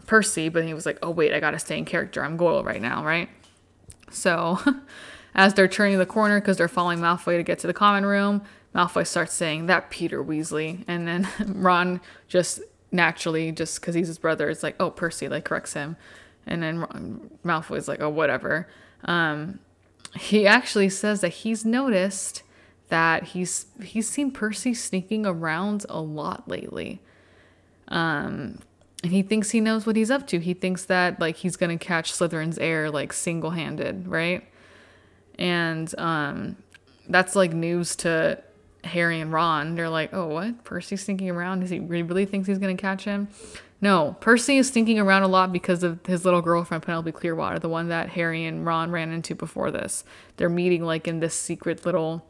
Percy, 0.07 0.49
but 0.49 0.64
he 0.64 0.72
was 0.72 0.87
like, 0.87 0.99
oh, 1.03 1.11
wait, 1.11 1.35
I 1.35 1.41
got 1.41 1.51
to 1.51 1.59
stay 1.59 1.77
in 1.77 1.85
character. 1.85 2.25
I'm 2.25 2.37
Goyle 2.37 2.64
right 2.64 2.81
now, 2.81 3.05
right? 3.05 3.29
So, 4.15 4.59
as 5.35 5.55
they're 5.55 5.69
turning 5.69 5.99
the 5.99 6.07
corner 6.07 6.41
because 6.41 6.57
they're 6.57 6.69
following 6.69 6.99
Malfoy 6.99 7.37
to 7.37 7.43
get 7.43 7.59
to 7.61 7.67
the 7.67 7.75
common 7.75 8.07
room, 8.07 8.43
Malfoy 8.75 9.07
starts 9.07 9.33
saying, 9.35 9.67
That 9.67 9.91
Peter 9.91 10.23
Weasley. 10.23 10.85
And 10.87 11.07
then 11.07 11.29
Ron 11.47 12.01
just 12.29 12.61
naturally, 12.93 13.53
just 13.53 13.81
because 13.81 13.95
he's 13.95 14.09
his 14.09 14.19
brother, 14.19 14.49
is 14.49 14.62
like, 14.62 14.77
Oh, 14.81 14.91
Percy, 14.91 15.29
like, 15.29 15.45
corrects 15.45 15.75
him. 15.75 15.97
And 16.47 16.62
then 16.62 16.81
Ron, 16.81 17.31
Malfoy's 17.45 17.89
like, 17.89 18.01
Oh, 18.01 18.11
whatever. 18.11 18.69
Um, 19.05 19.61
he 20.17 20.47
actually 20.47 20.89
says 20.89 21.21
that 21.21 21.29
he's 21.29 21.65
noticed 21.65 22.43
that 22.89 23.25
he's 23.25 23.67
he's 23.83 24.09
seen 24.09 24.31
Percy 24.31 24.75
sneaking 24.75 25.27
around 25.27 25.85
a 25.89 26.01
lot 26.01 26.47
lately. 26.47 27.03
Um, 27.89 28.61
and 29.05 29.13
he 29.13 29.21
thinks 29.21 29.51
he 29.51 29.61
knows 29.61 29.85
what 29.85 29.97
he's 29.97 30.11
up 30.11 30.27
to. 30.29 30.39
He 30.39 30.55
thinks 30.55 30.87
that 30.87 31.21
like 31.21 31.37
he's 31.37 31.57
gonna 31.57 31.77
catch 31.77 32.11
Slytherin's 32.11 32.57
heir 32.57 32.91
like 32.91 33.13
single 33.13 33.51
handed, 33.51 34.09
right? 34.09 34.43
And 35.39 35.95
um, 35.99 36.57
that's 37.07 37.37
like 37.37 37.53
news 37.53 37.97
to 37.97 38.43
Harry 38.83 39.21
and 39.21 39.31
Ron. 39.31 39.75
They're 39.75 39.91
like, 39.91 40.15
oh, 40.15 40.29
what? 40.29 40.65
Percy's 40.65 41.05
sneaking 41.05 41.29
around? 41.29 41.61
Does 41.61 41.69
he 41.69 41.81
really 41.81 42.25
thinks 42.25 42.49
he's 42.49 42.59
to 42.59 42.75
catch 42.77 43.05
him? 43.05 43.29
No, 43.83 44.17
Percy 44.21 44.57
is 44.57 44.69
sneaking 44.69 44.99
around 44.99 45.23
a 45.23 45.29
lot 45.29 45.53
because 45.53 45.83
of 45.83 46.07
his 46.07 46.25
little 46.25 46.41
girlfriend, 46.41 46.85
Penelope 46.85 47.13
Clearwater, 47.13 47.59
the 47.59 47.69
one 47.69 47.89
that 47.89 48.09
Harry 48.09 48.47
and 48.47 48.65
Ron 48.65 48.91
ran 48.91 49.13
into 49.13 49.35
before 49.35 49.71
this. 49.71 50.05
They're 50.39 50.49
meeting 50.49 50.83
like 50.83 51.07
in 51.07 51.21
this 51.21 51.35
secret 51.35 51.85
little, 51.85 52.25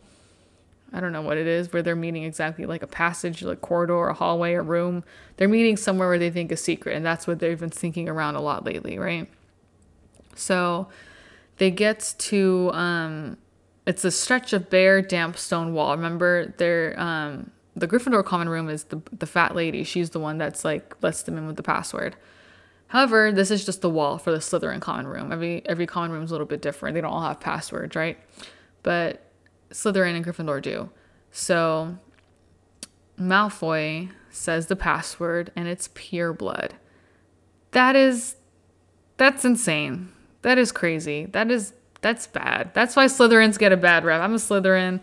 I 0.92 1.00
don't 1.00 1.12
know 1.12 1.22
what 1.22 1.38
it 1.38 1.46
is, 1.46 1.72
where 1.72 1.82
they're 1.82 1.96
meeting 1.96 2.22
exactly 2.24 2.66
like 2.66 2.82
a 2.82 2.86
passage, 2.86 3.42
like 3.42 3.60
corridor, 3.60 4.08
a 4.08 4.14
hallway, 4.14 4.54
a 4.54 4.62
room. 4.62 5.02
They're 5.36 5.48
meeting 5.48 5.76
somewhere 5.76 6.08
where 6.08 6.18
they 6.18 6.30
think 6.30 6.52
is 6.52 6.62
secret, 6.62 6.96
and 6.96 7.04
that's 7.04 7.26
what 7.26 7.40
they've 7.40 7.58
been 7.58 7.72
sneaking 7.72 8.08
around 8.08 8.36
a 8.36 8.40
lot 8.40 8.64
lately, 8.64 8.98
right? 8.98 9.28
So 10.36 10.88
they 11.58 11.70
get 11.70 12.14
to 12.18 12.70
um, 12.72 13.38
it's 13.86 14.04
a 14.04 14.10
stretch 14.10 14.52
of 14.52 14.70
bare, 14.70 15.02
damp 15.02 15.36
stone 15.36 15.74
wall. 15.74 15.96
Remember, 15.96 16.54
they're 16.58 16.98
um, 16.98 17.50
the 17.76 17.88
Gryffindor 17.88 18.24
common 18.24 18.48
room 18.48 18.68
is 18.68 18.84
the 18.84 19.02
the 19.12 19.26
fat 19.26 19.54
lady. 19.54 19.84
She's 19.84 20.10
the 20.10 20.20
one 20.20 20.38
that's 20.38 20.64
like 20.64 20.96
lets 21.02 21.22
them 21.22 21.36
in 21.38 21.46
with 21.46 21.56
the 21.56 21.62
password. 21.62 22.16
However, 22.88 23.32
this 23.32 23.50
is 23.50 23.64
just 23.64 23.80
the 23.80 23.90
wall 23.90 24.18
for 24.18 24.30
the 24.30 24.38
Slytherin 24.38 24.80
common 24.80 25.06
room. 25.06 25.32
Every 25.32 25.62
every 25.66 25.86
common 25.86 26.12
room 26.12 26.22
is 26.22 26.30
a 26.30 26.34
little 26.34 26.46
bit 26.46 26.62
different. 26.62 26.94
They 26.94 27.00
don't 27.00 27.12
all 27.12 27.22
have 27.22 27.40
passwords, 27.40 27.96
right? 27.96 28.18
But 28.82 29.23
Slytherin 29.70 30.16
and 30.16 30.24
Gryffindor 30.24 30.62
do. 30.62 30.90
So 31.30 31.98
Malfoy 33.18 34.10
says 34.30 34.66
the 34.66 34.76
password 34.76 35.52
and 35.56 35.68
it's 35.68 35.88
pure 35.94 36.32
blood. 36.32 36.74
That 37.72 37.96
is 37.96 38.36
that's 39.16 39.44
insane. 39.44 40.10
That 40.42 40.58
is 40.58 40.72
crazy. 40.72 41.26
That 41.26 41.50
is 41.50 41.72
that's 42.00 42.26
bad. 42.26 42.70
That's 42.74 42.96
why 42.96 43.06
Slytherins 43.06 43.58
get 43.58 43.72
a 43.72 43.76
bad 43.76 44.04
rep. 44.04 44.20
I'm 44.20 44.34
a 44.34 44.36
Slytherin, 44.36 45.00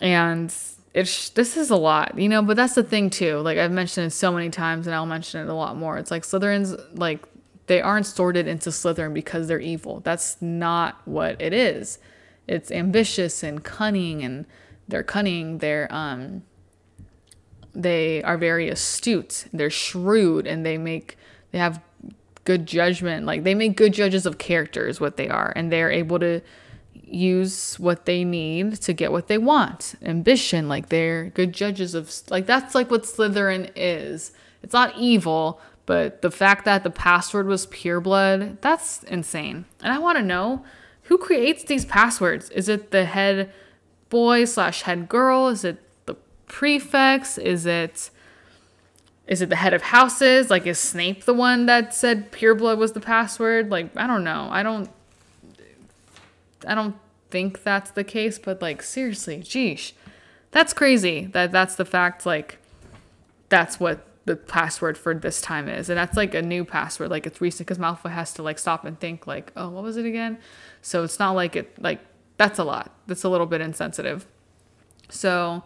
and 0.00 0.54
it's 0.92 1.28
this 1.30 1.56
is 1.56 1.70
a 1.70 1.76
lot, 1.76 2.18
you 2.18 2.28
know. 2.28 2.42
But 2.42 2.56
that's 2.56 2.74
the 2.74 2.82
thing 2.82 3.10
too. 3.10 3.38
Like 3.38 3.58
I've 3.58 3.70
mentioned 3.70 4.08
it 4.08 4.10
so 4.10 4.32
many 4.32 4.50
times, 4.50 4.86
and 4.86 4.94
I'll 4.94 5.06
mention 5.06 5.40
it 5.40 5.50
a 5.50 5.54
lot 5.54 5.76
more. 5.76 5.98
It's 5.98 6.10
like 6.10 6.24
Slytherins, 6.24 6.98
like 6.98 7.20
they 7.66 7.80
aren't 7.80 8.06
sorted 8.06 8.48
into 8.48 8.70
Slytherin 8.70 9.14
because 9.14 9.46
they're 9.46 9.60
evil. 9.60 10.00
That's 10.00 10.40
not 10.42 11.00
what 11.06 11.40
it 11.40 11.52
is. 11.52 11.98
It's 12.46 12.70
ambitious 12.70 13.42
and 13.42 13.62
cunning, 13.62 14.22
and 14.22 14.46
they're 14.88 15.02
cunning. 15.02 15.58
They're 15.58 15.92
um. 15.92 16.42
They 17.74 18.22
are 18.22 18.36
very 18.36 18.68
astute. 18.68 19.46
They're 19.52 19.70
shrewd, 19.70 20.46
and 20.46 20.66
they 20.66 20.76
make 20.76 21.16
they 21.52 21.58
have 21.58 21.80
good 22.44 22.66
judgment. 22.66 23.26
Like 23.26 23.44
they 23.44 23.54
make 23.54 23.76
good 23.76 23.92
judges 23.92 24.26
of 24.26 24.38
characters, 24.38 25.00
what 25.00 25.16
they 25.16 25.28
are, 25.28 25.52
and 25.56 25.72
they're 25.72 25.90
able 25.90 26.18
to 26.18 26.40
use 26.94 27.78
what 27.78 28.06
they 28.06 28.24
need 28.24 28.74
to 28.74 28.92
get 28.92 29.12
what 29.12 29.28
they 29.28 29.38
want. 29.38 29.94
Ambition, 30.02 30.68
like 30.68 30.88
they're 30.88 31.26
good 31.26 31.52
judges 31.52 31.94
of 31.94 32.12
like 32.30 32.46
that's 32.46 32.74
like 32.74 32.90
what 32.90 33.04
Slytherin 33.04 33.70
is. 33.76 34.32
It's 34.62 34.72
not 34.72 34.96
evil, 34.96 35.60
but 35.86 36.22
the 36.22 36.30
fact 36.30 36.64
that 36.64 36.84
the 36.84 36.90
password 36.90 37.46
was 37.46 37.66
pure 37.66 38.00
blood, 38.00 38.58
that's 38.60 39.02
insane. 39.04 39.64
And 39.82 39.92
I 39.92 39.98
want 39.98 40.18
to 40.18 40.24
know 40.24 40.64
who 41.04 41.18
creates 41.18 41.64
these 41.64 41.84
passwords. 41.84 42.50
Is 42.50 42.68
it 42.68 42.90
the 42.90 43.04
head 43.04 43.52
boy 44.08 44.44
slash 44.44 44.82
head 44.82 45.08
girl? 45.08 45.48
Is 45.48 45.64
it 45.64 45.78
the 46.06 46.14
prefects? 46.46 47.38
Is 47.38 47.66
it 47.66 48.10
is 49.26 49.40
it 49.40 49.48
the 49.48 49.56
head 49.56 49.72
of 49.72 49.82
houses? 49.82 50.50
Like, 50.50 50.66
is 50.66 50.78
Snape 50.78 51.24
the 51.24 51.34
one 51.34 51.66
that 51.66 51.94
said 51.94 52.32
pureblood 52.32 52.76
was 52.76 52.92
the 52.92 53.00
password? 53.00 53.70
Like, 53.70 53.96
I 53.96 54.06
don't 54.06 54.24
know. 54.24 54.48
I 54.50 54.62
don't. 54.62 54.88
I 56.66 56.74
don't 56.74 56.96
think 57.30 57.62
that's 57.64 57.90
the 57.90 58.04
case, 58.04 58.38
but 58.38 58.62
like, 58.62 58.82
seriously, 58.82 59.38
geesh, 59.38 59.92
that's 60.50 60.72
crazy. 60.72 61.26
That 61.26 61.50
that's 61.50 61.76
the 61.76 61.84
fact. 61.84 62.26
Like, 62.26 62.58
that's 63.48 63.80
what 63.80 64.06
the 64.24 64.36
password 64.36 64.96
for 64.96 65.14
this 65.14 65.40
time 65.40 65.68
is, 65.68 65.88
and 65.88 65.98
that's 65.98 66.16
like 66.16 66.34
a 66.34 66.42
new 66.42 66.64
password. 66.64 67.10
Like, 67.10 67.26
it's 67.26 67.40
recent 67.40 67.66
because 67.66 67.78
Malfoy 67.78 68.12
has 68.12 68.32
to 68.34 68.42
like 68.42 68.58
stop 68.58 68.84
and 68.84 68.98
think. 68.98 69.26
Like, 69.26 69.52
oh, 69.56 69.68
what 69.68 69.82
was 69.82 69.96
it 69.96 70.06
again? 70.06 70.38
So 70.80 71.04
it's 71.04 71.18
not 71.18 71.32
like 71.32 71.56
it. 71.56 71.80
Like, 71.82 72.00
that's 72.36 72.58
a 72.58 72.64
lot. 72.64 72.94
That's 73.06 73.24
a 73.24 73.28
little 73.28 73.46
bit 73.46 73.60
insensitive. 73.60 74.26
So, 75.08 75.64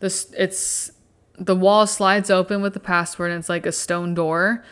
this 0.00 0.32
it's 0.36 0.92
the 1.38 1.56
wall 1.56 1.86
slides 1.86 2.30
open 2.30 2.62
with 2.62 2.74
the 2.74 2.80
password 2.80 3.30
and 3.30 3.40
it's 3.40 3.48
like 3.48 3.66
a 3.66 3.72
stone 3.72 4.14
door. 4.14 4.64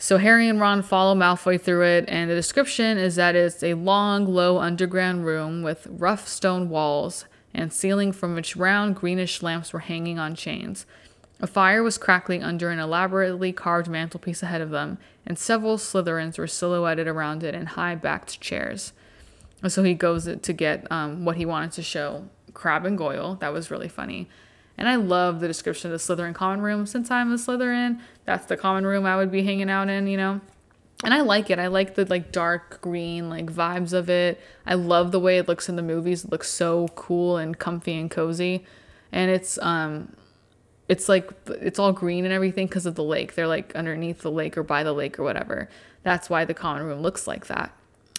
So 0.00 0.18
Harry 0.18 0.48
and 0.48 0.60
Ron 0.60 0.82
follow 0.82 1.14
Malfoy 1.16 1.60
through 1.60 1.84
it, 1.84 2.04
and 2.06 2.30
the 2.30 2.34
description 2.36 2.98
is 2.98 3.16
that 3.16 3.34
it's 3.34 3.64
a 3.64 3.74
long, 3.74 4.26
low 4.26 4.58
underground 4.58 5.26
room 5.26 5.62
with 5.62 5.88
rough 5.90 6.28
stone 6.28 6.68
walls 6.68 7.24
and 7.52 7.72
ceiling 7.72 8.12
from 8.12 8.36
which 8.36 8.54
round 8.54 8.94
greenish 8.94 9.42
lamps 9.42 9.72
were 9.72 9.80
hanging 9.80 10.16
on 10.16 10.36
chains. 10.36 10.86
A 11.40 11.46
fire 11.46 11.82
was 11.82 11.98
crackling 11.98 12.42
under 12.42 12.70
an 12.70 12.80
elaborately 12.80 13.52
carved 13.52 13.88
mantelpiece 13.88 14.42
ahead 14.42 14.60
of 14.60 14.70
them, 14.70 14.98
and 15.24 15.38
several 15.38 15.76
Slytherins 15.76 16.38
were 16.38 16.46
silhouetted 16.46 17.06
around 17.06 17.44
it 17.44 17.54
in 17.54 17.66
high 17.66 17.94
backed 17.94 18.40
chairs. 18.40 18.92
So 19.66 19.82
he 19.82 19.94
goes 19.94 20.28
to 20.40 20.52
get 20.52 20.90
um, 20.90 21.24
what 21.24 21.36
he 21.36 21.46
wanted 21.46 21.72
to 21.72 21.82
show 21.82 22.28
Crabbe 22.54 22.86
and 22.86 22.98
Goyle. 22.98 23.36
That 23.36 23.52
was 23.52 23.70
really 23.70 23.88
funny. 23.88 24.28
And 24.76 24.88
I 24.88 24.94
love 24.94 25.40
the 25.40 25.48
description 25.48 25.90
of 25.90 26.00
the 26.00 26.14
Slytherin 26.14 26.34
common 26.34 26.60
room. 26.60 26.86
Since 26.86 27.10
I'm 27.10 27.32
a 27.32 27.36
Slytherin, 27.36 28.00
that's 28.24 28.46
the 28.46 28.56
common 28.56 28.86
room 28.86 29.06
I 29.06 29.16
would 29.16 29.32
be 29.32 29.42
hanging 29.42 29.70
out 29.70 29.88
in, 29.88 30.06
you 30.06 30.16
know? 30.16 30.40
And 31.04 31.14
I 31.14 31.20
like 31.20 31.50
it. 31.50 31.58
I 31.58 31.68
like 31.68 31.94
the 31.94 32.04
like 32.04 32.32
dark 32.32 32.80
green 32.80 33.28
like 33.28 33.46
vibes 33.46 33.92
of 33.92 34.08
it. 34.10 34.40
I 34.66 34.74
love 34.74 35.12
the 35.12 35.20
way 35.20 35.38
it 35.38 35.46
looks 35.48 35.68
in 35.68 35.76
the 35.76 35.82
movies. 35.82 36.24
It 36.24 36.32
looks 36.32 36.48
so 36.48 36.88
cool 36.94 37.36
and 37.36 37.58
comfy 37.58 37.98
and 37.98 38.10
cozy. 38.10 38.64
And 39.12 39.30
it's 39.30 39.58
um 39.58 40.12
it's 40.88 41.08
like 41.08 41.30
it's 41.46 41.78
all 41.78 41.92
green 41.92 42.24
and 42.24 42.32
everything 42.32 42.66
because 42.66 42.86
of 42.86 42.94
the 42.94 43.04
lake. 43.04 43.34
They're 43.34 43.46
like 43.46 43.74
underneath 43.74 44.22
the 44.22 44.30
lake 44.30 44.56
or 44.56 44.62
by 44.62 44.82
the 44.82 44.92
lake 44.92 45.18
or 45.18 45.22
whatever. 45.22 45.68
That's 46.02 46.30
why 46.30 46.44
the 46.44 46.54
common 46.54 46.84
room 46.84 47.00
looks 47.00 47.26
like 47.26 47.46
that. 47.46 47.72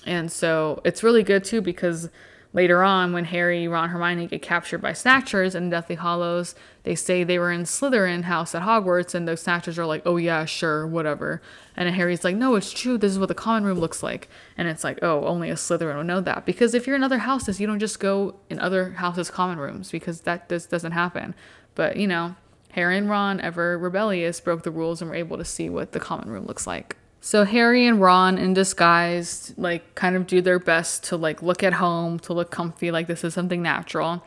And 0.06 0.32
so 0.32 0.82
it's 0.86 1.04
really 1.04 1.24
good 1.24 1.44
too 1.44 1.62
because 1.62 2.10
Later 2.52 2.82
on, 2.82 3.14
when 3.14 3.26
Harry, 3.26 3.68
Ron, 3.68 3.90
Hermione 3.90 4.26
get 4.26 4.42
captured 4.42 4.80
by 4.80 4.94
Snatchers 4.94 5.54
in 5.54 5.70
Deathly 5.70 5.96
Hallows, 5.96 6.56
they 6.82 6.96
say 6.96 7.24
they 7.24 7.38
were 7.38 7.52
in 7.52 7.62
Slytherin 7.62 8.24
house 8.24 8.56
at 8.56 8.64
Hogwarts, 8.64 9.14
and 9.14 9.28
those 9.28 9.42
Snatchers 9.42 9.78
are 9.78 9.86
like, 9.86 10.02
"Oh 10.04 10.18
yeah, 10.18 10.46
sure, 10.46 10.88
whatever." 10.88 11.44
And 11.78 11.94
Harry's 11.94 12.24
like, 12.24 12.36
"No, 12.36 12.56
it's 12.56 12.72
true. 12.72 12.98
This 12.98 13.12
is 13.12 13.20
what 13.20 13.28
the 13.28 13.36
common 13.36 13.66
room 13.66 13.78
looks 13.78 14.02
like." 14.02 14.30
And 14.58 14.68
it's 14.68 14.84
like, 14.84 14.98
"Oh, 15.04 15.26
only 15.26 15.52
a 15.52 15.56
Slytherin 15.56 15.98
would 15.98 16.08
know 16.08 16.22
that." 16.22 16.48
Because 16.48 16.74
if 16.74 16.88
you're 16.88 16.96
in 16.96 17.04
other 17.04 17.20
houses, 17.20 17.60
you 17.60 17.68
don't 17.68 17.78
just 17.78 18.00
go 18.00 18.36
in 18.50 18.60
other 18.60 18.92
houses' 18.94 19.30
common 19.30 19.60
rooms 19.60 19.92
because 19.92 20.22
that 20.22 20.50
this 20.50 20.66
doesn't 20.66 20.94
happen. 20.94 21.36
But 21.76 21.98
you 21.98 22.08
know, 22.08 22.36
Harry 22.72 22.98
and 22.98 23.10
Ron, 23.10 23.40
ever 23.42 23.78
rebellious, 23.78 24.40
broke 24.40 24.64
the 24.64 24.72
rules 24.72 25.02
and 25.02 25.10
were 25.10 25.16
able 25.16 25.38
to 25.38 25.46
see 25.46 25.70
what 25.70 25.92
the 25.92 26.00
common 26.00 26.30
room 26.30 26.46
looks 26.46 26.68
like. 26.68 26.96
So 27.22 27.44
Harry 27.44 27.86
and 27.86 28.00
Ron 28.00 28.38
in 28.38 28.54
disguise 28.54 29.54
like 29.58 29.96
kind 29.96 30.16
of 30.16 30.26
do 30.28 30.42
their 30.42 30.60
best 30.60 31.04
to 31.06 31.18
like 31.18 31.42
look 31.42 31.64
at 31.64 31.74
home, 31.74 32.20
to 32.20 32.34
look 32.34 32.52
comfy, 32.52 32.92
like 32.92 33.08
this 33.08 33.24
is 33.24 33.34
something 33.34 33.62
natural. 33.62 34.24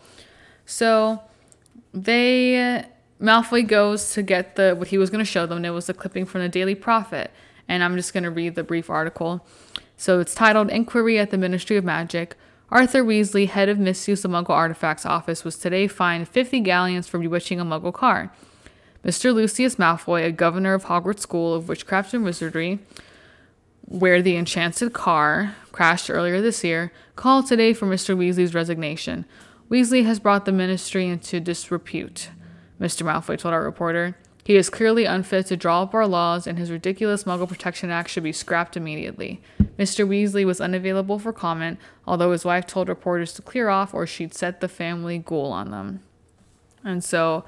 So 0.66 1.22
they 1.94 2.84
Malfoy 3.20 3.66
goes 3.66 4.12
to 4.12 4.22
get 4.22 4.56
the 4.56 4.74
what 4.74 4.88
he 4.88 4.98
was 4.98 5.08
going 5.08 5.24
to 5.24 5.30
show 5.30 5.46
them. 5.46 5.58
And 5.58 5.66
it 5.66 5.70
was 5.70 5.88
a 5.88 5.94
clipping 5.94 6.26
from 6.26 6.42
the 6.42 6.48
Daily 6.48 6.74
Prophet, 6.74 7.30
and 7.68 7.82
I'm 7.82 7.96
just 7.96 8.12
going 8.12 8.24
to 8.24 8.30
read 8.30 8.56
the 8.56 8.64
brief 8.64 8.90
article. 8.90 9.46
So 9.96 10.20
it's 10.20 10.34
titled 10.34 10.68
"Inquiry 10.70 11.18
at 11.18 11.30
the 11.30 11.38
Ministry 11.38 11.76
of 11.76 11.84
Magic." 11.84 12.36
Arthur 12.72 13.04
Weasley, 13.04 13.48
head 13.48 13.68
of 13.68 13.78
misuse 13.78 14.24
of 14.24 14.30
Muggle 14.30 14.48
artifacts 14.48 15.04
office, 15.04 15.44
was 15.44 15.58
today 15.58 15.86
fined 15.86 16.26
50 16.26 16.60
galleons 16.60 17.06
for 17.06 17.18
bewitching 17.18 17.60
a 17.60 17.66
Muggle 17.66 17.92
car. 17.92 18.32
Mr. 19.04 19.34
Lucius 19.34 19.76
Malfoy, 19.76 20.24
a 20.24 20.32
governor 20.32 20.72
of 20.72 20.86
Hogwarts 20.86 21.18
School 21.18 21.52
of 21.52 21.68
Witchcraft 21.68 22.14
and 22.14 22.24
Wizardry, 22.24 22.78
where 23.82 24.22
the 24.22 24.38
enchanted 24.38 24.94
car 24.94 25.54
crashed 25.70 26.08
earlier 26.08 26.40
this 26.40 26.64
year, 26.64 26.90
called 27.14 27.46
today 27.46 27.74
for 27.74 27.84
Mr. 27.84 28.16
Weasley's 28.16 28.54
resignation. 28.54 29.26
Weasley 29.70 30.06
has 30.06 30.18
brought 30.18 30.46
the 30.46 30.50
ministry 30.50 31.06
into 31.08 31.40
disrepute, 31.40 32.30
Mr. 32.80 33.02
Malfoy 33.02 33.36
told 33.36 33.52
our 33.52 33.62
reporter. 33.62 34.16
He 34.44 34.56
is 34.56 34.70
clearly 34.70 35.04
unfit 35.04 35.46
to 35.46 35.56
draw 35.56 35.82
up 35.82 35.94
our 35.94 36.06
laws, 36.06 36.46
and 36.46 36.58
his 36.58 36.70
ridiculous 36.70 37.24
Muggle 37.24 37.48
Protection 37.48 37.90
Act 37.90 38.10
should 38.10 38.24
be 38.24 38.32
scrapped 38.32 38.76
immediately. 38.76 39.40
Mr. 39.78 40.06
Weasley 40.06 40.44
was 40.44 40.60
unavailable 40.60 41.18
for 41.18 41.32
comment, 41.32 41.78
although 42.06 42.32
his 42.32 42.44
wife 42.44 42.66
told 42.66 42.88
reporters 42.88 43.32
to 43.34 43.42
clear 43.42 43.68
off 43.68 43.94
or 43.94 44.06
she'd 44.06 44.34
set 44.34 44.60
the 44.60 44.68
family 44.68 45.18
ghoul 45.18 45.52
on 45.52 45.70
them. 45.70 46.00
And 46.84 47.04
so 47.04 47.44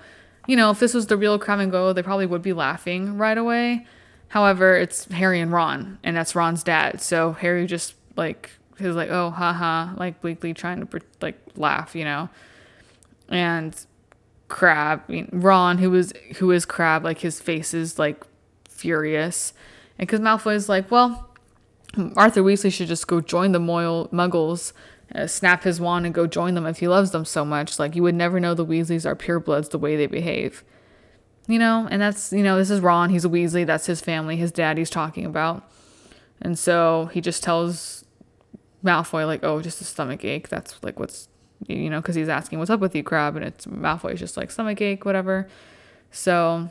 you 0.47 0.57
know, 0.57 0.71
if 0.71 0.79
this 0.79 0.95
was 0.95 1.07
the 1.07 1.17
real 1.17 1.39
Crabbe 1.39 1.61
and 1.61 1.73
Goyle, 1.73 1.95
they 1.95 2.03
probably 2.03 2.27
would 2.27 2.43
be 2.43 2.53
laughing 2.53 3.17
right 3.17 3.37
away. 3.39 3.87
However, 4.29 4.77
it's 4.77 5.07
Harry 5.07 5.41
and 5.41 5.53
Ron, 5.53 5.99
and 6.03 6.17
that's 6.17 6.35
Ron's 6.35 6.63
dad. 6.63 7.01
So 7.01 7.33
Harry 7.33 7.67
just 7.67 7.95
like 8.17 8.51
he's 8.79 8.95
like, 8.95 9.11
oh, 9.11 9.31
haha, 9.31 9.95
like 9.97 10.21
bleakly 10.21 10.53
trying 10.53 10.85
to 10.85 11.01
like 11.21 11.39
laugh, 11.57 11.95
you 11.95 12.05
know. 12.05 12.29
And 13.29 13.75
Crabbe, 14.49 15.03
I 15.09 15.13
mean, 15.13 15.29
Ron, 15.33 15.79
who 15.79 15.91
was 15.91 16.13
who 16.37 16.51
is 16.51 16.65
Crabbe, 16.65 17.05
like 17.05 17.19
his 17.19 17.41
face 17.41 17.75
is 17.75 17.99
like 17.99 18.23
furious, 18.69 19.53
and 19.99 20.07
because 20.07 20.21
Malfoy 20.21 20.55
is 20.55 20.69
like, 20.69 20.91
well, 20.91 21.31
Arthur 22.17 22.43
Weasley 22.43 22.73
should 22.73 22.89
just 22.89 23.07
go 23.07 23.21
join 23.21 23.53
the 23.53 23.61
Moyle 23.61 24.09
Muggles 24.09 24.73
uh, 25.15 25.27
snap 25.27 25.65
his 25.65 25.81
wand 25.81 26.07
and 26.07 26.15
go 26.15 26.27
join 26.27 26.55
them 26.55 26.67
if 26.67 26.79
he 26.79 26.89
loves 26.89 27.11
them 27.11 27.25
so 27.25 27.45
much. 27.45 27.79
Like 27.79 27.95
you 27.95 28.03
would 28.03 28.15
never 28.15 28.41
know 28.41 28.55
the 28.55 28.67
Weasleys 28.67 29.07
are 29.07 29.17
purebloods 29.17 29.71
the 29.71 29.79
way 29.79 29.97
they 29.97 30.07
behave. 30.07 30.65
You 31.47 31.59
know, 31.59 31.87
and 31.91 32.01
that's, 32.01 32.33
you 32.33 32.43
know, 32.43 32.57
this 32.57 32.71
is 32.71 32.81
Ron. 32.81 33.11
He's 33.11 33.27
a 33.27 33.29
Weasley. 33.29 33.67
That's 33.67 33.85
his 33.85 34.01
family, 34.01 34.37
his 34.37 34.51
dad 34.51 34.79
he's 34.79 34.89
talking 34.89 35.27
about. 35.27 35.63
And 36.41 36.59
so 36.59 37.11
he 37.13 37.21
just 37.21 37.43
tells 37.43 38.07
Malfoy, 38.83 39.27
like, 39.27 39.45
oh, 39.45 39.61
just 39.61 39.81
a 39.83 39.85
stomach 39.85 40.25
ache. 40.25 40.49
That's 40.49 40.83
like 40.83 40.99
what's, 40.99 41.29
you 41.67 41.91
know, 41.91 42.01
because 42.01 42.15
he's 42.15 42.29
asking, 42.29 42.59
what's 42.59 42.71
up 42.71 42.81
with 42.81 42.95
you, 42.95 43.03
Crabbe? 43.03 43.37
And 43.37 43.45
it's 43.45 43.67
Malfoy's 43.67 44.19
just 44.19 44.37
like, 44.37 44.51
stomach 44.51 44.81
ache, 44.81 45.05
whatever. 45.05 45.49
So 46.11 46.69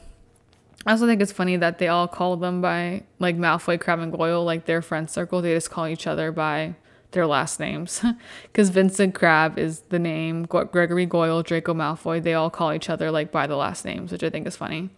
I 0.85 0.91
also 0.91 1.07
think 1.07 1.21
it's 1.21 1.31
funny 1.31 1.57
that 1.57 1.79
they 1.79 1.87
all 1.87 2.07
call 2.07 2.37
them 2.37 2.61
by, 2.61 3.03
like, 3.19 3.37
Malfoy, 3.37 3.79
Crabbe, 3.79 3.99
and 3.99 4.11
Goyle, 4.11 4.43
like 4.43 4.65
their 4.65 4.81
friend 4.81 5.09
circle. 5.09 5.41
They 5.41 5.53
just 5.53 5.71
call 5.71 5.87
each 5.87 6.07
other 6.07 6.31
by 6.31 6.75
their 7.13 7.25
last 7.25 7.59
names 7.59 8.03
because 8.43 8.69
Vincent 8.69 9.15
Crabbe 9.15 9.57
is 9.57 9.81
the 9.89 9.99
name, 9.99 10.43
Gregory 10.45 11.05
Goyle, 11.05 11.41
Draco 11.41 11.73
Malfoy, 11.73 12.21
they 12.21 12.33
all 12.33 12.49
call 12.49 12.73
each 12.73 12.89
other 12.89 13.09
like 13.09 13.31
by 13.31 13.47
the 13.47 13.55
last 13.55 13.85
names, 13.85 14.11
which 14.11 14.23
I 14.23 14.29
think 14.29 14.45
is 14.45 14.55
funny. 14.55 14.89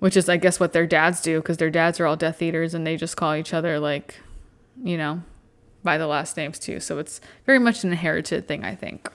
Which 0.00 0.16
is, 0.16 0.28
I 0.28 0.36
guess, 0.36 0.58
what 0.58 0.72
their 0.72 0.86
dads 0.86 1.20
do 1.20 1.38
because 1.40 1.58
their 1.58 1.70
dads 1.70 2.00
are 2.00 2.06
all 2.06 2.16
Death 2.16 2.42
Eaters 2.42 2.74
and 2.74 2.84
they 2.84 2.96
just 2.96 3.16
call 3.16 3.36
each 3.36 3.54
other 3.54 3.78
like, 3.78 4.16
you 4.82 4.98
know, 4.98 5.22
by 5.82 5.98
the 5.98 6.06
last 6.06 6.36
names 6.36 6.58
too. 6.58 6.80
So 6.80 6.98
it's 6.98 7.20
very 7.46 7.58
much 7.58 7.84
an 7.84 7.90
inherited 7.90 8.46
thing, 8.46 8.64
I 8.64 8.74
think. 8.74 9.10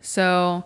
So 0.00 0.64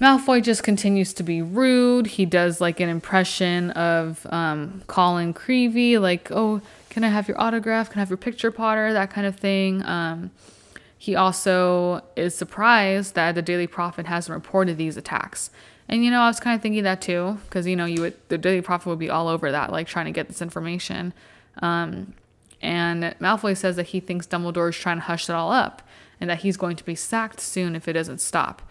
Malfoy 0.00 0.42
just 0.42 0.62
continues 0.62 1.12
to 1.14 1.22
be 1.22 1.40
rude. 1.40 2.06
He 2.06 2.26
does 2.26 2.60
like 2.60 2.80
an 2.80 2.88
impression 2.88 3.70
of 3.72 4.26
um, 4.30 4.82
Colin 4.86 5.32
Creevey, 5.32 6.00
like, 6.00 6.30
oh, 6.32 6.60
can 6.90 7.04
I 7.04 7.08
have 7.08 7.28
your 7.28 7.40
autograph? 7.40 7.90
Can 7.90 7.98
I 7.98 8.02
have 8.02 8.10
your 8.10 8.16
picture, 8.16 8.50
Potter? 8.50 8.92
That 8.92 9.10
kind 9.10 9.26
of 9.26 9.36
thing. 9.36 9.84
Um, 9.84 10.30
he 10.98 11.14
also 11.14 12.02
is 12.16 12.34
surprised 12.34 13.14
that 13.14 13.34
the 13.34 13.42
Daily 13.42 13.66
Prophet 13.66 14.06
hasn't 14.06 14.34
reported 14.34 14.78
these 14.78 14.96
attacks. 14.96 15.50
And 15.88 16.04
you 16.04 16.10
know, 16.10 16.20
I 16.20 16.28
was 16.28 16.40
kind 16.40 16.56
of 16.56 16.62
thinking 16.62 16.84
that 16.84 17.00
too, 17.02 17.38
because 17.44 17.66
you 17.66 17.76
know, 17.76 17.84
you 17.84 18.00
would 18.00 18.14
the 18.28 18.38
Daily 18.38 18.62
Prophet 18.62 18.88
would 18.88 18.98
be 18.98 19.10
all 19.10 19.28
over 19.28 19.50
that, 19.52 19.70
like 19.70 19.86
trying 19.86 20.06
to 20.06 20.12
get 20.12 20.28
this 20.28 20.40
information. 20.40 21.12
Um, 21.60 22.14
and 22.64 23.14
Malfoy 23.20 23.54
says 23.54 23.76
that 23.76 23.88
he 23.88 24.00
thinks 24.00 24.26
Dumbledore 24.26 24.70
is 24.70 24.76
trying 24.76 24.96
to 24.96 25.02
hush 25.02 25.28
it 25.28 25.34
all 25.34 25.52
up, 25.52 25.82
and 26.18 26.30
that 26.30 26.40
he's 26.40 26.56
going 26.56 26.76
to 26.76 26.84
be 26.84 26.94
sacked 26.94 27.38
soon 27.38 27.76
if 27.76 27.86
it 27.86 27.92
doesn't 27.92 28.22
stop. 28.22 28.62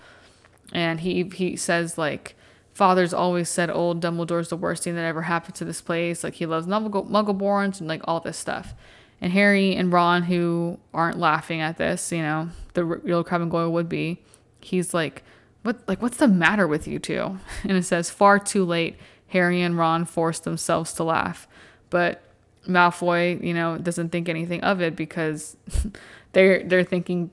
And 0.72 1.02
he 1.02 1.24
he 1.24 1.56
says 1.56 1.98
like 1.98 2.36
father's 2.74 3.14
always 3.14 3.50
said 3.50 3.70
old 3.70 4.02
Dumbledore's 4.02 4.50
the 4.50 4.58
worst 4.58 4.84
thing 4.84 4.96
that 4.96 5.06
ever 5.06 5.22
happened 5.22 5.54
to 5.56 5.66
this 5.66 5.80
place. 5.80 6.24
Like 6.24 6.34
he 6.34 6.48
loves 6.48 6.66
Muggle- 6.66 7.08
Muggleborns 7.08 7.80
and 7.80 7.88
like 7.88 8.02
all 8.06 8.20
this 8.20 8.38
stuff. 8.38 8.74
And 9.22 9.32
Harry 9.32 9.76
and 9.76 9.94
Ron, 9.94 10.24
who 10.24 10.80
aren't 10.92 11.20
laughing 11.20 11.62
at 11.62 11.78
this, 11.78 12.12
you 12.12 12.24
know, 12.24 12.50
the 12.74 12.84
real 12.84 13.24
Crabbe 13.24 13.44
and 13.44 13.52
Goyle 13.52 13.72
would 13.72 13.88
be. 13.88 14.24
He's 14.60 14.94
like, 14.94 15.24
what? 15.62 15.88
Like, 15.88 16.02
what's 16.02 16.18
the 16.18 16.28
matter 16.28 16.68
with 16.68 16.88
you 16.88 16.98
two? 16.98 17.38
And 17.64 17.78
it 17.78 17.84
says, 17.84 18.10
far 18.10 18.40
too 18.40 18.66
late. 18.66 18.98
Harry 19.28 19.62
and 19.62 19.78
Ron 19.78 20.06
forced 20.06 20.44
themselves 20.44 20.94
to 20.94 21.04
laugh, 21.04 21.48
but 21.90 22.33
Malfoy, 22.68 23.44
you 23.44 23.54
know, 23.54 23.78
doesn't 23.78 24.10
think 24.10 24.30
anything 24.30 24.62
of 24.62 24.82
it 24.82 24.96
because 24.96 25.58
they're 26.34 26.64
they're 26.64 26.84
thinking 26.84 27.30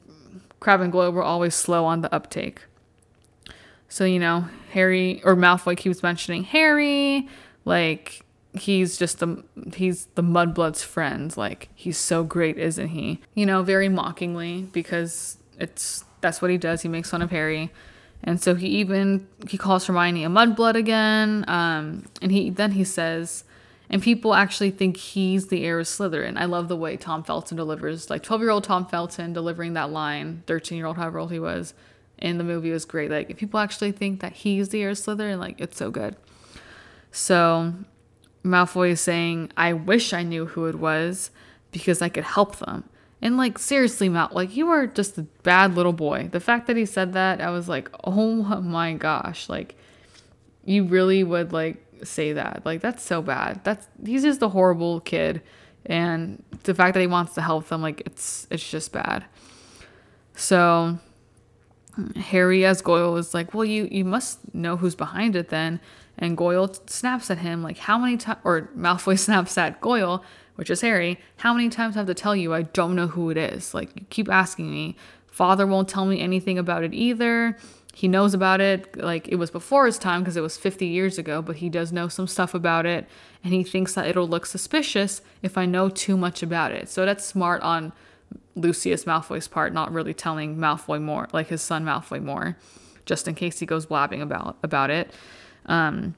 Crabbe 0.60 0.82
and 0.82 0.92
Goyle 0.92 1.12
were 1.12 1.22
always 1.22 1.54
slow 1.54 1.84
on 1.84 2.02
the 2.02 2.14
uptake. 2.14 2.62
So, 3.88 4.04
you 4.04 4.20
know, 4.20 4.46
Harry 4.70 5.20
or 5.24 5.34
Malfoy 5.34 5.76
keeps 5.76 6.02
mentioning 6.02 6.44
Harry, 6.44 7.28
like 7.64 8.24
he's 8.52 8.96
just 8.96 9.18
the 9.20 9.42
he's 9.74 10.06
the 10.16 10.22
mudblood's 10.22 10.82
friend 10.82 11.36
like 11.36 11.68
he's 11.74 11.96
so 11.96 12.24
great 12.24 12.58
isn't 12.58 12.88
he 12.88 13.20
you 13.34 13.46
know 13.46 13.62
very 13.62 13.88
mockingly 13.88 14.62
because 14.72 15.38
it's 15.58 16.04
that's 16.20 16.42
what 16.42 16.50
he 16.50 16.58
does 16.58 16.82
he 16.82 16.88
makes 16.88 17.10
fun 17.10 17.22
of 17.22 17.30
harry 17.30 17.70
and 18.24 18.42
so 18.42 18.56
he 18.56 18.66
even 18.66 19.26
he 19.48 19.56
calls 19.56 19.86
hermione 19.86 20.24
a 20.24 20.28
mudblood 20.28 20.74
again 20.74 21.44
um 21.46 22.04
and 22.20 22.32
he 22.32 22.50
then 22.50 22.72
he 22.72 22.82
says 22.82 23.44
and 23.90 24.02
people 24.02 24.34
actually 24.34 24.70
think 24.70 24.96
he's 24.96 25.48
the 25.48 25.64
heir 25.64 25.80
of 25.80 25.86
slytherin 25.86 26.38
i 26.38 26.44
love 26.44 26.68
the 26.68 26.76
way 26.76 26.96
tom 26.96 27.22
felton 27.22 27.56
delivers 27.56 28.08
like 28.08 28.22
12 28.22 28.40
year 28.40 28.50
old 28.50 28.64
tom 28.64 28.86
felton 28.86 29.32
delivering 29.32 29.74
that 29.74 29.90
line 29.90 30.42
13 30.46 30.78
year 30.78 30.86
old 30.86 30.96
however 30.96 31.18
old 31.18 31.32
he 31.32 31.38
was 31.38 31.74
in 32.20 32.38
the 32.38 32.44
movie 32.44 32.70
was 32.70 32.84
great. 32.84 33.10
Like, 33.10 33.30
if 33.30 33.38
people 33.38 33.60
actually 33.60 33.92
think 33.92 34.20
that 34.20 34.32
he's 34.32 34.68
the 34.68 34.82
heir 34.82 34.90
of 34.90 34.96
Slytherin, 34.98 35.38
like, 35.38 35.60
it's 35.60 35.76
so 35.76 35.90
good. 35.90 36.16
So, 37.10 37.72
Malfoy 38.44 38.90
is 38.90 39.00
saying, 39.00 39.52
I 39.56 39.72
wish 39.72 40.12
I 40.12 40.22
knew 40.22 40.46
who 40.46 40.66
it 40.66 40.76
was 40.76 41.30
because 41.72 42.02
I 42.02 42.08
could 42.08 42.24
help 42.24 42.56
them. 42.56 42.84
And, 43.22 43.36
like, 43.36 43.58
seriously, 43.58 44.08
Mal, 44.08 44.28
like, 44.32 44.56
you 44.56 44.68
are 44.68 44.86
just 44.86 45.18
a 45.18 45.22
bad 45.42 45.74
little 45.74 45.92
boy. 45.92 46.28
The 46.30 46.40
fact 46.40 46.66
that 46.66 46.76
he 46.76 46.86
said 46.86 47.12
that, 47.14 47.40
I 47.40 47.50
was 47.50 47.68
like, 47.68 47.90
oh 48.04 48.42
my 48.60 48.94
gosh. 48.94 49.48
Like, 49.48 49.76
you 50.64 50.84
really 50.84 51.24
would, 51.24 51.52
like, 51.52 51.84
say 52.06 52.32
that. 52.32 52.62
Like, 52.64 52.80
that's 52.80 53.02
so 53.02 53.22
bad. 53.22 53.62
That's, 53.64 53.86
he's 54.04 54.22
just 54.22 54.42
a 54.42 54.48
horrible 54.48 55.00
kid. 55.00 55.42
And 55.86 56.42
the 56.64 56.74
fact 56.74 56.94
that 56.94 57.00
he 57.00 57.06
wants 57.06 57.34
to 57.34 57.42
help 57.42 57.68
them, 57.68 57.82
like, 57.82 58.02
it's, 58.04 58.46
it's 58.50 58.68
just 58.68 58.92
bad. 58.92 59.24
So, 60.34 60.98
Harry 62.16 62.64
as 62.64 62.82
Goyle 62.82 63.16
is 63.16 63.34
like, 63.34 63.54
well, 63.54 63.64
you 63.64 63.88
you 63.90 64.04
must 64.04 64.54
know 64.54 64.76
who's 64.76 64.94
behind 64.94 65.36
it 65.36 65.48
then. 65.48 65.80
And 66.18 66.36
Goyle 66.36 66.72
snaps 66.86 67.30
at 67.30 67.38
him 67.38 67.62
like, 67.62 67.78
how 67.78 67.98
many 67.98 68.16
times? 68.16 68.40
Or 68.44 68.70
Malfoy 68.76 69.18
snaps 69.18 69.56
at 69.58 69.80
Goyle, 69.80 70.24
which 70.56 70.70
is 70.70 70.80
Harry. 70.80 71.18
How 71.38 71.52
many 71.52 71.68
times 71.68 71.96
I 71.96 72.00
have 72.00 72.06
to 72.06 72.14
tell 72.14 72.36
you 72.36 72.54
I 72.54 72.62
don't 72.62 72.94
know 72.94 73.08
who 73.08 73.30
it 73.30 73.36
is? 73.36 73.74
Like 73.74 73.90
you 73.98 74.06
keep 74.10 74.28
asking 74.28 74.70
me. 74.70 74.96
Father 75.26 75.66
won't 75.66 75.88
tell 75.88 76.06
me 76.06 76.20
anything 76.20 76.58
about 76.58 76.82
it 76.82 76.92
either. 76.92 77.56
He 77.92 78.08
knows 78.08 78.34
about 78.34 78.60
it 78.60 78.96
like 78.96 79.28
it 79.28 79.36
was 79.36 79.50
before 79.50 79.86
his 79.86 79.98
time 79.98 80.20
because 80.20 80.36
it 80.36 80.42
was 80.42 80.56
50 80.56 80.86
years 80.86 81.18
ago, 81.18 81.42
but 81.42 81.56
he 81.56 81.68
does 81.68 81.92
know 81.92 82.08
some 82.08 82.26
stuff 82.26 82.54
about 82.54 82.86
it, 82.86 83.06
and 83.42 83.52
he 83.52 83.64
thinks 83.64 83.94
that 83.94 84.06
it'll 84.06 84.28
look 84.28 84.46
suspicious 84.46 85.22
if 85.42 85.58
I 85.58 85.66
know 85.66 85.88
too 85.88 86.16
much 86.16 86.42
about 86.42 86.72
it. 86.72 86.88
So 86.88 87.04
that's 87.04 87.24
smart 87.24 87.62
on 87.62 87.92
Lucius 88.54 89.04
Malfoy's 89.04 89.48
part, 89.48 89.72
not 89.72 89.92
really 89.92 90.14
telling 90.14 90.56
Malfoy 90.56 91.00
more, 91.00 91.28
like 91.32 91.48
his 91.48 91.62
son 91.62 91.84
Malfoy 91.84 92.22
more, 92.22 92.56
just 93.06 93.26
in 93.26 93.34
case 93.34 93.58
he 93.58 93.66
goes 93.66 93.86
blabbing 93.86 94.22
about 94.22 94.56
about 94.62 94.90
it. 94.90 95.12
Um, 95.66 96.14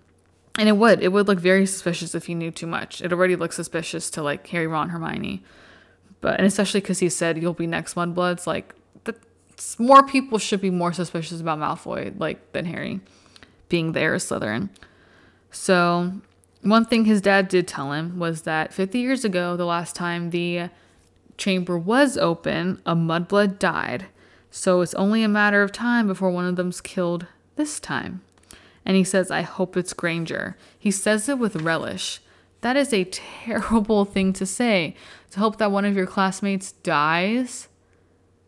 and 0.58 0.68
it 0.68 0.76
would 0.76 1.02
it 1.02 1.08
would 1.08 1.28
look 1.28 1.38
very 1.38 1.66
suspicious 1.66 2.14
if 2.14 2.26
he 2.26 2.34
knew 2.34 2.50
too 2.50 2.66
much. 2.66 3.00
It 3.00 3.12
already 3.12 3.36
looks 3.36 3.56
suspicious 3.56 4.10
to 4.10 4.22
like 4.22 4.46
Harry, 4.48 4.66
Ron, 4.66 4.90
Hermione, 4.90 5.42
but 6.20 6.38
and 6.38 6.46
especially 6.46 6.80
because 6.80 6.98
he 6.98 7.08
said 7.08 7.40
you'll 7.40 7.54
be 7.54 7.66
next 7.66 7.94
Mudbloods. 7.94 8.46
Like 8.46 8.74
more 9.78 10.06
people 10.06 10.38
should 10.38 10.60
be 10.60 10.70
more 10.70 10.92
suspicious 10.92 11.40
about 11.40 11.58
Malfoy 11.58 12.18
like 12.18 12.52
than 12.52 12.64
Harry 12.66 13.00
being 13.68 13.92
there 13.92 14.14
as 14.14 14.24
Slytherin. 14.24 14.68
So 15.50 16.12
one 16.62 16.84
thing 16.84 17.04
his 17.04 17.20
dad 17.20 17.48
did 17.48 17.66
tell 17.66 17.92
him 17.92 18.18
was 18.18 18.42
that 18.42 18.72
50 18.72 18.98
years 18.98 19.24
ago, 19.24 19.56
the 19.56 19.64
last 19.64 19.96
time 19.96 20.30
the 20.30 20.70
chamber 21.36 21.76
was 21.76 22.16
open, 22.16 22.80
a 22.86 22.94
mudblood 22.94 23.58
died. 23.58 24.06
So 24.50 24.80
it's 24.80 24.94
only 24.94 25.22
a 25.22 25.28
matter 25.28 25.62
of 25.62 25.72
time 25.72 26.06
before 26.06 26.30
one 26.30 26.44
of 26.44 26.56
them's 26.56 26.80
killed 26.80 27.26
this 27.56 27.80
time. 27.80 28.22
And 28.84 28.96
he 28.96 29.04
says, 29.04 29.30
I 29.30 29.42
hope 29.42 29.76
it's 29.76 29.92
Granger. 29.92 30.56
He 30.78 30.90
says 30.90 31.28
it 31.28 31.38
with 31.38 31.56
relish. 31.56 32.20
That 32.60 32.76
is 32.76 32.92
a 32.92 33.04
terrible 33.44 34.04
thing 34.04 34.32
to 34.34 34.46
say. 34.46 34.94
To 35.30 35.40
hope 35.40 35.58
that 35.58 35.72
one 35.72 35.84
of 35.84 35.96
your 35.96 36.06
classmates 36.06 36.72
dies. 36.72 37.68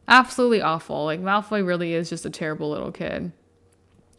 Absolutely 0.07 0.61
awful. 0.61 1.05
Like 1.05 1.21
Malfoy 1.21 1.67
really 1.67 1.95
is 1.95 2.11
just 2.11 2.27
a 2.27 2.31
terrible 2.31 2.71
little 2.71 2.93
kid. 2.93 3.33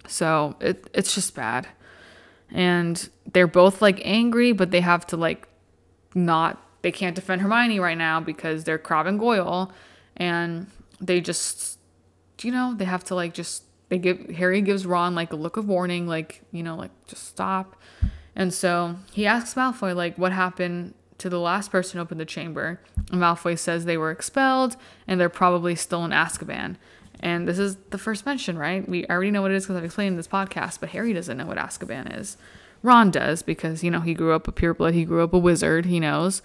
So 0.07 0.55
it 0.59 0.89
it's 0.93 1.13
just 1.13 1.35
bad. 1.35 1.67
And 2.51 3.09
they're 3.33 3.47
both 3.47 3.81
like 3.81 4.01
angry, 4.03 4.51
but 4.51 4.71
they 4.71 4.81
have 4.81 5.05
to 5.07 5.17
like 5.17 5.47
not 6.13 6.61
they 6.81 6.91
can't 6.91 7.15
defend 7.15 7.41
Hermione 7.41 7.79
right 7.79 7.97
now 7.97 8.19
because 8.19 8.63
they're 8.63 8.77
Crabbe 8.77 9.07
and 9.07 9.19
Goyle, 9.19 9.71
and 10.15 10.67
they 11.01 11.19
just, 11.19 11.79
you 12.41 12.51
know, 12.51 12.75
they 12.75 12.85
have 12.85 13.03
to 13.05 13.15
like 13.15 13.33
just 13.33 13.63
they 13.89 13.97
give 13.97 14.29
Harry 14.29 14.61
gives 14.61 14.85
Ron 14.85 15.15
like 15.15 15.33
a 15.33 15.35
look 15.35 15.57
of 15.57 15.67
warning, 15.67 16.07
like 16.07 16.41
you 16.51 16.63
know, 16.63 16.75
like 16.75 16.91
just 17.07 17.27
stop. 17.27 17.75
And 18.35 18.53
so 18.53 18.97
he 19.13 19.25
asks 19.25 19.53
Malfoy 19.53 19.95
like 19.95 20.17
what 20.17 20.31
happened 20.31 20.93
to 21.17 21.29
the 21.29 21.39
last 21.39 21.71
person 21.71 21.99
opened 21.99 22.19
the 22.19 22.25
chamber. 22.25 22.79
And 23.11 23.21
Malfoy 23.21 23.57
says 23.57 23.85
they 23.85 23.97
were 23.97 24.11
expelled 24.11 24.75
and 25.07 25.19
they're 25.19 25.29
probably 25.29 25.75
still 25.75 26.03
in 26.05 26.11
Azkaban. 26.11 26.75
And 27.19 27.47
this 27.47 27.57
is 27.57 27.77
the 27.89 27.97
first 27.97 28.25
mention, 28.25 28.57
right? 28.57 28.87
We 28.87 29.05
already 29.07 29.31
know 29.31 29.41
what 29.41 29.51
it 29.51 29.55
is 29.55 29.63
because 29.63 29.77
I've 29.77 29.85
explained 29.85 30.13
in 30.13 30.17
this 30.17 30.27
podcast, 30.27 30.79
but 30.79 30.89
Harry 30.89 31.13
doesn't 31.13 31.37
know 31.37 31.45
what 31.45 31.57
Azkaban 31.57 32.19
is. 32.19 32.37
Ron 32.83 33.09
does 33.09 33.41
because, 33.41 33.83
you 33.83 33.89
know, 33.89 34.01
he 34.01 34.13
grew 34.13 34.33
up 34.33 34.47
a 34.47 34.51
pureblood, 34.51 34.93
he 34.93 35.05
grew 35.05 35.23
up 35.23 35.33
a 35.33 35.39
wizard, 35.39 35.85
he 35.85 35.99
knows. 35.99 36.41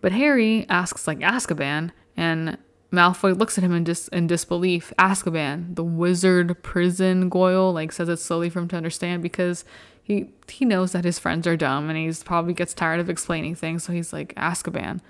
But 0.00 0.12
Harry 0.12 0.64
asks, 0.68 1.06
like, 1.06 1.18
Azkaban, 1.18 1.90
and 2.16 2.56
Malfoy 2.92 3.36
looks 3.36 3.58
at 3.58 3.64
him 3.64 3.74
in, 3.74 3.84
dis- 3.84 4.08
in 4.08 4.28
disbelief. 4.28 4.92
Azkaban, 4.98 5.74
the 5.74 5.84
wizard 5.84 6.62
prison 6.62 7.28
Goyle, 7.28 7.72
like, 7.72 7.92
says 7.92 8.08
it 8.08 8.18
slowly 8.18 8.48
for 8.48 8.60
him 8.60 8.68
to 8.68 8.76
understand 8.76 9.22
because 9.22 9.64
he 10.08 10.30
he 10.48 10.64
knows 10.64 10.92
that 10.92 11.04
his 11.04 11.18
friends 11.18 11.46
are 11.46 11.56
dumb 11.56 11.90
and 11.90 11.98
he's 11.98 12.22
probably 12.22 12.54
gets 12.54 12.72
tired 12.72 12.98
of 12.98 13.10
explaining 13.10 13.54
things. 13.54 13.84
So 13.84 13.92
he's 13.92 14.10
like, 14.12 14.34
Azkaban, 14.36 15.00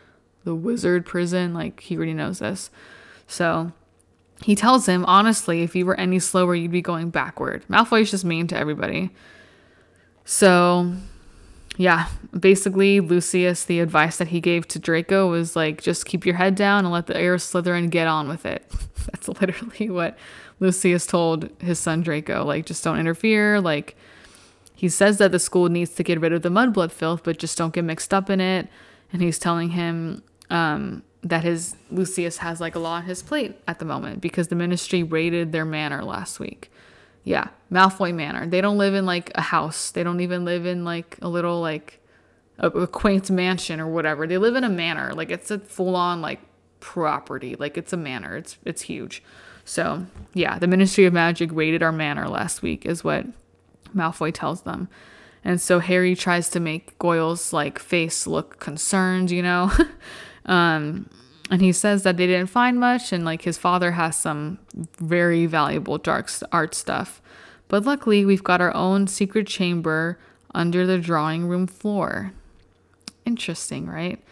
the 0.43 0.57
wizard 0.57 1.07
prison. 1.07 1.55
Like 1.55 1.81
he 1.81 1.97
already 1.97 2.15
knows 2.15 2.41
this. 2.41 2.69
So 3.29 3.73
he 4.43 4.57
tells 4.57 4.87
him, 4.87 5.05
honestly, 5.07 5.63
if 5.63 5.77
you 5.77 5.87
were 5.87 5.99
any 5.99 6.19
slower, 6.19 6.55
you'd 6.55 6.73
be 6.73 6.83
going 6.83 7.11
backward. 7.11 7.65
Malfoy's 7.69 8.11
just 8.11 8.25
mean 8.25 8.49
to 8.49 8.57
everybody. 8.57 9.11
So, 10.25 10.93
yeah, 11.77 12.09
basically, 12.39 13.01
Lucius, 13.01 13.65
the 13.65 13.81
advice 13.81 14.19
that 14.19 14.29
he 14.29 14.41
gave 14.41 14.67
to 14.69 14.79
Draco 14.79 15.29
was 15.29 15.57
like, 15.57 15.81
just 15.81 16.07
keep 16.07 16.27
your 16.27 16.37
head 16.37 16.55
down 16.55 16.85
and 16.85 16.93
let 16.93 17.07
the 17.07 17.17
heir 17.17 17.37
Slytherin 17.37 17.91
get 17.91 18.07
on 18.07 18.29
with 18.29 18.45
it. 18.47 18.71
That's 19.07 19.29
literally 19.29 19.91
what 19.91 20.19
Lucius 20.61 21.07
told 21.07 21.51
his 21.61 21.79
son 21.79 22.03
Draco. 22.03 22.45
Like, 22.45 22.67
just 22.67 22.85
don't 22.85 22.99
interfere. 22.99 23.61
Like, 23.61 23.97
he 24.79 24.89
says 24.89 25.19
that 25.19 25.33
the 25.33 25.41
school 25.41 25.69
needs 25.69 25.91
to 25.97 26.05
get 26.05 26.21
rid 26.21 26.33
of 26.33 26.43
the 26.43 26.51
mudblood 26.51 26.93
filth, 26.93 27.25
but 27.25 27.37
just 27.37 27.59
don't 27.59 27.75
get 27.75 27.83
mixed 27.83 28.15
up 28.15 28.31
in 28.31 28.41
it. 28.41 28.69
And 29.13 29.21
he's 29.21 29.37
telling 29.37 29.71
him, 29.71 30.23
um, 30.51 31.03
that 31.25 31.43
his 31.43 31.75
Lucius 31.91 32.39
has 32.39 32.61
like 32.61 32.77
a 32.77 32.79
lot 32.79 33.03
on 33.03 33.05
his 33.05 33.23
plate 33.23 33.57
at 33.67 33.81
the 33.81 33.85
moment 33.85 34.21
because 34.21 34.49
the 34.49 34.55
ministry 34.55 35.03
raided 35.03 35.51
their 35.51 35.65
manor 35.65 36.05
last 36.05 36.39
week. 36.39 36.71
Yeah, 37.25 37.49
Malfoy 37.73 38.15
Manor. 38.15 38.47
They 38.47 38.61
don't 38.61 38.79
live 38.79 38.95
in 38.95 39.05
like 39.05 39.33
a 39.35 39.41
house. 39.41 39.91
They 39.91 40.05
don't 40.05 40.21
even 40.21 40.45
live 40.45 40.65
in 40.65 40.85
like 40.85 41.19
a 41.21 41.29
little 41.29 41.61
like 41.61 42.01
a, 42.59 42.69
a 42.69 42.87
quaint 42.87 43.33
mansion 43.33 43.81
or 43.81 43.89
whatever. 43.89 44.29
They 44.29 44.39
live 44.39 44.55
in 44.55 44.63
a 44.63 44.69
manor. 44.69 45.13
Like 45.13 45.33
it's 45.33 45.51
a 45.51 45.59
full 45.59 45.97
on 45.97 46.23
like 46.23 46.39
property. 46.79 47.57
Like 47.59 47.77
it's 47.77 47.93
a 47.93 47.97
manor. 47.97 48.37
It's 48.37 48.57
it's 48.65 48.83
huge. 48.83 49.25
So 49.65 50.07
yeah, 50.35 50.57
the 50.59 50.69
Ministry 50.69 51.05
of 51.05 51.13
Magic 51.13 51.51
raided 51.53 51.83
our 51.83 51.93
manor 51.93 52.29
last 52.29 52.63
week 52.63 52.87
is 52.87 53.03
what 53.03 53.27
Malfoy 53.95 54.33
tells 54.33 54.63
them. 54.63 54.89
And 55.45 55.61
so 55.61 55.79
Harry 55.79 56.15
tries 56.15 56.51
to 56.51 56.61
make 56.61 56.99
Goyle's 56.99 57.53
like 57.53 57.79
face 57.79 58.27
look 58.27 58.59
concerned, 58.59 59.31
you 59.31 59.43
know. 59.43 59.71
Um, 60.49 61.11
and 61.51 61.63
he 61.63 61.73
says 61.73 62.03
that 62.03 62.17
they 62.17 62.27
didn't 62.27 62.49
find 62.49 62.81
much, 62.81 63.13
and 63.13 63.25
like 63.25 63.43
his 63.43 63.59
father 63.59 63.93
has 63.93 64.17
some 64.17 64.59
very 64.99 65.47
valuable 65.47 65.99
dark 65.99 66.31
art 66.53 66.75
stuff. 66.75 67.23
But 67.69 67.85
luckily, 67.85 68.25
we've 68.25 68.43
got 68.43 68.61
our 68.61 68.75
own 68.75 69.07
secret 69.07 69.47
chamber 69.47 70.19
under 70.55 70.87
the 70.87 70.99
drawing 70.99 71.47
room 71.47 71.67
floor. 71.67 72.33
Interesting, 73.25 73.87
right? 73.87 74.23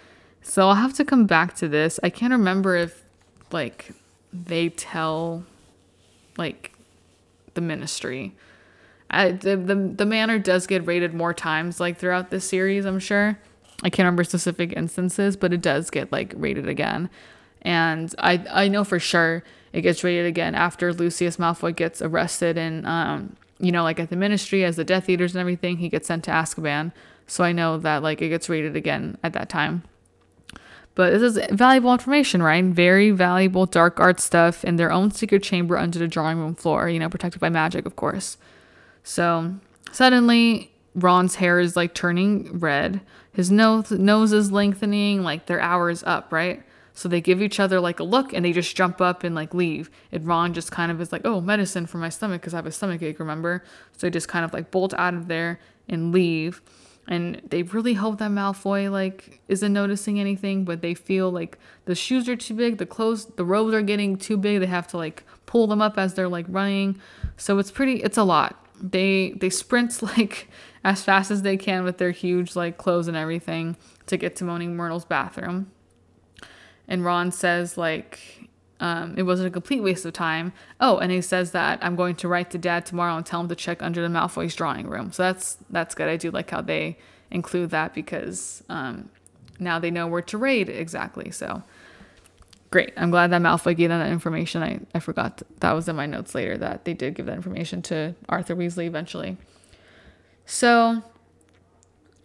So 0.43 0.69
I'll 0.69 0.75
have 0.75 0.95
to 0.95 1.05
come 1.05 1.27
back 1.27 1.55
to 1.57 1.69
this. 1.69 2.01
I 2.03 2.11
can't 2.11 2.33
remember 2.33 2.77
if 2.77 3.05
like 3.53 3.91
they 4.33 4.71
tell 4.71 5.45
like 6.37 6.73
the 7.55 7.61
ministry. 7.61 8.35
I, 9.11 9.33
the, 9.33 9.57
the 9.57 9.75
the 9.75 10.07
manor 10.07 10.39
does 10.39 10.67
get 10.67 10.87
raided 10.87 11.15
more 11.15 11.33
times 11.33 11.79
like 11.79 11.99
throughout 11.99 12.31
this 12.31 12.49
series, 12.49 12.85
I'm 12.85 12.99
sure. 12.99 13.39
I 13.83 13.91
can't 13.91 14.05
remember 14.05 14.25
specific 14.25 14.73
instances, 14.73 15.37
but 15.37 15.53
it 15.53 15.61
does 15.61 15.91
get 15.91 16.11
like 16.11 16.33
rated 16.37 16.69
again. 16.69 17.11
And 17.63 18.15
I 18.19 18.45
I 18.51 18.69
know 18.69 18.85
for 18.85 18.99
sure 18.99 19.45
it 19.73 19.83
gets 19.83 20.03
rated 20.03 20.27
again 20.27 20.55
after 20.55 20.93
Lucius 20.93 21.37
Malfoy 21.37 21.75
gets 21.77 22.01
arrested 22.01 22.57
and 22.57 22.87
um 22.87 23.37
you 23.59 23.71
know 23.71 23.83
like 23.83 24.01
at 24.01 24.11
the 24.11 24.17
ministry 24.17 24.65
as 24.65 24.77
the 24.77 24.85
Death 24.85 25.09
Eaters 25.09 25.35
and 25.35 25.41
everything, 25.41 25.79
he 25.79 25.89
gets 25.89 26.09
sent 26.09 26.25
to 26.25 26.31
Azkaban. 26.31 26.93
So 27.27 27.45
I 27.45 27.53
know 27.53 27.79
that 27.79 28.03
like 28.03 28.23
it 28.23 28.29
gets 28.29 28.49
rated 28.49 28.77
again 28.77 29.19
at 29.23 29.33
that 29.35 29.49
time. 29.49 29.83
But 30.97 31.13
this 31.13 31.37
is 31.37 31.39
valuable 31.51 31.93
information, 31.93 32.43
right? 32.43 32.65
Very 32.65 33.11
valuable 33.11 33.67
dark 33.67 34.01
art 34.01 34.19
stuff 34.19 34.65
in 34.65 34.77
their 34.77 34.91
own 34.91 35.11
secret 35.11 35.43
chamber 35.43 35.77
under 35.77 35.99
the 35.99 36.09
drawing 36.09 36.39
room 36.39 36.55
floor, 36.55 36.89
you 36.89 36.99
know, 36.99 37.11
protected 37.11 37.39
by 37.39 37.51
magic, 37.51 37.85
of 37.85 37.97
course. 37.97 38.39
So 39.07 39.55
suddenly 39.93 40.73
Ron's 40.97 41.37
hair 41.37 41.61
is 41.61 41.77
like 41.77 41.95
turning 41.95 42.59
red. 42.59 43.01
His 43.33 43.53
nose 43.53 43.93
nose 43.93 44.33
is 44.33 44.51
lengthening, 44.51 45.23
like 45.23 45.47
their 45.47 45.61
hour 45.61 45.91
is 45.91 46.03
up, 46.03 46.33
right? 46.33 46.65
So 46.93 47.09
they 47.09 47.21
give 47.21 47.41
each 47.41 47.61
other 47.61 47.79
like 47.79 48.01
a 48.01 48.05
look 48.05 48.33
and 48.33 48.45
they 48.45 48.53
just 48.53 48.75
jump 48.75 49.01
up 49.01 49.23
and 49.23 49.33
like 49.33 49.55
leave. 49.55 49.91
And 50.11 50.27
Ron 50.27 50.55
just 50.55 50.73
kind 50.73 50.91
of 50.91 51.01
is 51.01 51.13
like, 51.13 51.21
oh, 51.25 51.41
medicine 51.41 51.87
for 51.87 51.99
my 51.99 52.09
stomach 52.09 52.41
because 52.41 52.53
I 52.53 52.57
have 52.57 52.67
a 52.67 52.73
stomach 52.73 53.01
ache, 53.01 53.21
remember? 53.21 53.63
So 53.93 54.09
they 54.09 54.11
just 54.11 54.27
kind 54.27 54.45
of 54.45 54.53
like 54.53 54.73
bolt 54.73 54.93
out 54.95 55.15
of 55.15 55.29
there 55.29 55.61
and 55.89 56.11
leave. 56.11 56.61
And 57.07 57.41
they 57.49 57.63
really 57.63 57.95
hope 57.95 58.19
that 58.19 58.33
Malfoy 58.33 58.91
like 58.91 59.41
isn't 59.47 59.73
noticing 59.73 60.19
anything, 60.19 60.65
but 60.65 60.83
they 60.83 60.95
feel 60.95 61.31
like 61.31 61.59
the 61.85 61.95
shoes 61.95 62.29
are 62.29 62.35
too 62.35 62.55
big, 62.55 62.79
the 62.79 62.87
clothes, 62.87 63.27
the 63.27 63.45
robes 63.45 63.73
are 63.73 63.83
getting 63.83 64.17
too 64.17 64.37
big. 64.37 64.59
They 64.59 64.67
have 64.67 64.89
to 64.89 64.97
like 64.97 65.23
pull 65.45 65.69
them 65.69 65.81
up 65.81 65.97
as 65.97 66.15
they're 66.15 66.27
like 66.27 66.47
running. 66.49 67.01
So 67.37 67.59
it's 67.59 67.71
pretty, 67.71 68.03
it's 68.03 68.19
a 68.19 68.25
lot. 68.25 68.66
They 68.81 69.31
they 69.31 69.51
sprint 69.51 70.03
like 70.19 70.49
as 70.85 71.03
fast 71.03 71.31
as 71.31 71.43
they 71.43 71.57
can 71.57 71.85
with 71.85 71.99
their 71.99 72.11
huge 72.11 72.55
like 72.57 72.79
clothes 72.79 73.09
and 73.09 73.17
everything 73.17 73.77
to 74.07 74.17
get 74.17 74.37
to 74.37 74.45
Moaning 74.45 74.77
Myrtle's 74.77 75.05
bathroom. 75.05 75.71
And 76.89 77.05
Ron 77.05 77.33
says 77.33 77.77
like 77.77 78.47
um, 78.79 79.15
it 79.17 79.23
wasn't 79.23 79.49
a 79.49 79.51
complete 79.51 79.81
waste 79.81 80.05
of 80.05 80.13
time. 80.13 80.53
Oh, 80.81 80.99
and 80.99 81.11
he 81.11 81.23
says 81.23 81.53
that 81.53 81.79
I'm 81.83 81.97
going 81.97 82.15
to 82.17 82.29
write 82.29 82.51
to 82.51 82.59
Dad 82.59 82.85
tomorrow 82.85 83.17
and 83.17 83.25
tell 83.25 83.41
him 83.41 83.49
to 83.49 83.55
check 83.55 83.83
under 83.83 84.03
the 84.03 84.09
Malfoy's 84.09 84.55
drawing 84.55 84.87
room. 84.87 85.13
So 85.13 85.23
that's 85.23 85.59
that's 85.71 85.95
good. 85.95 86.09
I 86.09 86.17
do 86.17 86.31
like 86.31 86.51
how 86.51 86.61
they 86.61 86.99
include 87.31 87.71
that 87.71 87.95
because 87.95 88.63
um, 88.69 89.09
now 89.59 89.79
they 89.79 89.91
know 89.91 90.07
where 90.07 90.23
to 90.23 90.39
raid 90.39 90.69
exactly. 90.69 91.31
So 91.31 91.63
great. 92.77 92.93
I'm 92.99 93.11
glad 93.11 93.31
that 93.31 93.41
Malfoy 93.41 93.75
gave 93.75 93.89
them 93.89 94.01
that 94.01 94.13
information. 94.13 94.63
I, 94.63 94.81
I 94.95 95.01
forgot 95.01 95.41
that 95.61 95.73
was 95.73 95.89
in 95.89 95.97
my 95.97 96.05
notes 96.05 96.35
later 96.35 96.59
that 96.59 96.85
they 96.85 96.93
did 96.93 97.15
give 97.15 97.25
that 97.25 97.35
information 97.35 97.81
to 97.83 98.15
Arthur 98.29 98.55
Weasley 98.55 98.85
eventually. 98.85 99.39
So 100.45 101.03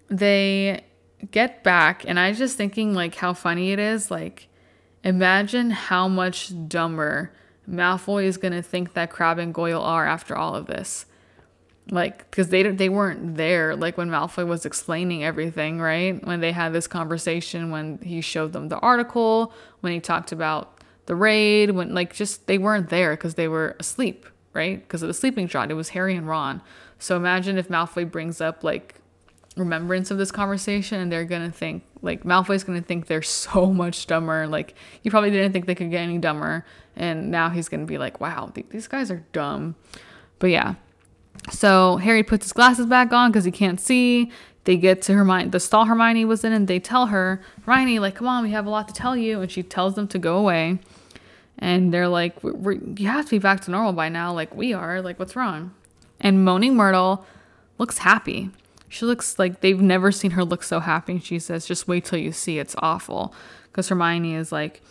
they 0.10 0.84
get 1.32 1.64
back, 1.64 2.04
and 2.06 2.20
I 2.20 2.34
just 2.34 2.58
thinking 2.58 2.94
like 2.94 3.16
how 3.16 3.34
funny 3.34 3.72
it 3.72 3.80
is. 3.80 4.12
Like, 4.12 4.50
imagine 5.06 5.72
how 5.72 6.10
much 6.10 6.52
dumber 6.68 7.32
Malfoy 7.66 8.26
is 8.26 8.36
gonna 8.36 8.62
think 8.62 8.92
that 8.92 9.10
Crabbe 9.10 9.40
and 9.40 9.54
Goyle 9.54 9.82
are 9.82 10.06
after 10.06 10.36
all 10.36 10.54
of 10.54 10.66
this. 10.66 11.06
Like, 11.94 12.20
because 12.32 12.48
they 12.48 12.64
they 12.64 12.88
weren't 12.88 13.36
there 13.36 13.76
like 13.76 13.98
when 13.98 14.10
Malfoy 14.10 14.48
was 14.48 14.66
explaining 14.66 15.26
everything, 15.26 15.80
right? 15.82 16.26
When 16.26 16.40
they 16.40 16.54
had 16.54 16.72
this 16.72 16.88
conversation, 16.88 17.70
when 17.70 18.00
he 18.02 18.22
showed 18.22 18.54
them 18.54 18.70
the 18.70 18.80
article, 18.80 19.54
when 19.82 19.92
he 19.92 20.00
talked 20.00 20.32
about 20.32 20.80
the 21.08 21.16
raid, 21.16 21.72
when 21.72 21.94
like 21.94 22.14
just 22.14 22.48
they 22.48 22.58
weren't 22.58 22.90
there 22.90 23.12
because 23.12 23.36
they 23.36 23.50
were 23.50 23.76
asleep, 23.78 24.26
right? 24.54 24.82
Because 24.82 25.02
of 25.02 25.10
the 25.10 25.14
sleeping 25.14 25.50
draught. 25.50 25.70
It 25.70 25.74
was 25.74 25.90
Harry 25.90 26.16
and 26.16 26.28
Ron. 26.30 26.62
So 26.98 27.18
imagine 27.18 27.58
if 27.58 27.68
Malfoy 27.68 28.10
brings 28.10 28.40
up 28.40 28.64
like 28.64 28.96
remembrance 29.58 30.12
of 30.12 30.18
this 30.18 30.32
conversation 30.32 31.02
and 31.02 31.12
they're 31.12 31.26
gonna 31.26 31.52
think 31.52 31.84
like 32.02 32.24
Malfoy's 32.24 32.64
gonna 32.64 32.82
think 32.82 33.08
they're 33.08 33.22
so 33.44 33.66
much 33.66 34.08
dumber. 34.08 34.48
Like 34.48 34.76
you 35.04 35.12
probably 35.12 35.32
didn't 35.32 35.52
think 35.52 35.66
they 35.66 35.76
could 35.76 35.92
get 35.92 36.02
any 36.02 36.20
dumber, 36.20 36.66
and 36.96 37.32
now 37.32 37.50
he's 37.50 37.68
gonna 37.68 37.86
be 37.86 37.98
like, 37.98 38.22
"Wow, 38.22 38.50
th- 38.54 38.68
these 38.70 38.88
guys 38.88 39.12
are 39.12 39.26
dumb." 39.34 39.76
But 40.40 40.52
yeah, 40.52 40.76
so 41.50 41.98
Harry 41.98 42.24
puts 42.24 42.46
his 42.46 42.54
glasses 42.54 42.86
back 42.86 43.12
on 43.12 43.32
because 43.32 43.46
he 43.46 43.52
can't 43.52 43.80
see. 43.80 44.32
They 44.66 44.78
get 44.78 45.02
to 45.04 45.14
Hermione, 45.14 45.50
the 45.50 45.60
stall 45.60 45.86
Hermione 45.86 46.26
was 46.26 46.44
in, 46.44 46.54
and 46.54 46.68
they 46.68 46.80
tell 46.80 47.08
her, 47.08 47.42
Hermione, 47.66 47.98
like, 47.98 48.16
come 48.16 48.28
on, 48.28 48.44
we 48.44 48.52
have 48.52 48.68
a 48.68 48.70
lot 48.70 48.88
to 48.90 48.94
tell 48.94 49.18
you. 49.18 49.42
And 49.42 49.52
she 49.52 49.64
tells 49.64 49.96
them 49.96 50.08
to 50.10 50.20
go 50.20 50.38
away. 50.38 50.80
And 51.58 51.94
they're 51.94 52.08
like, 52.08 52.36
you 52.44 53.08
have 53.08 53.26
to 53.26 53.32
be 53.32 53.40
back 53.40 53.62
to 53.62 53.72
normal 53.72 53.94
by 53.94 54.10
now. 54.10 54.34
Like, 54.34 54.56
we 54.56 54.74
are. 54.74 55.02
Like, 55.02 55.18
what's 55.18 55.36
wrong? 55.36 55.74
And 56.20 56.46
Moaning 56.46 56.76
Myrtle 56.76 57.26
looks 57.80 58.00
happy. 58.00 58.52
She 58.88 59.06
looks 59.06 59.40
like 59.40 59.62
they've 59.62 59.82
never 59.82 60.12
seen 60.12 60.32
her 60.32 60.44
look 60.44 60.64
so 60.64 60.80
happy. 60.80 61.20
She 61.20 61.40
says, 61.40 61.66
just 61.66 61.88
wait 61.88 62.06
till 62.06 62.20
you 62.20 62.32
see. 62.32 62.60
It's 62.60 62.76
awful. 62.80 63.34
Because 63.72 63.90
Hermione 63.90 64.36
is 64.36 64.52
like 64.52 64.82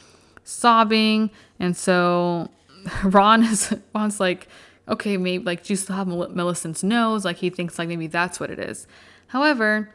sobbing. 0.42 1.30
And 1.60 1.76
so 1.76 2.50
Ron 3.04 3.44
is, 3.44 3.74
Ron's 3.94 4.18
like, 4.18 4.48
okay, 4.90 5.16
maybe 5.16 5.44
like, 5.44 5.68
you 5.70 5.76
still 5.76 5.96
have 5.96 6.06
Millicent's 6.06 6.82
nose? 6.82 7.24
Like, 7.24 7.36
he 7.36 7.48
thinks 7.48 7.78
like 7.78 7.88
maybe 7.88 8.06
that's 8.06 8.38
what 8.40 8.50
it 8.50 8.58
is. 8.58 8.86
However, 9.28 9.94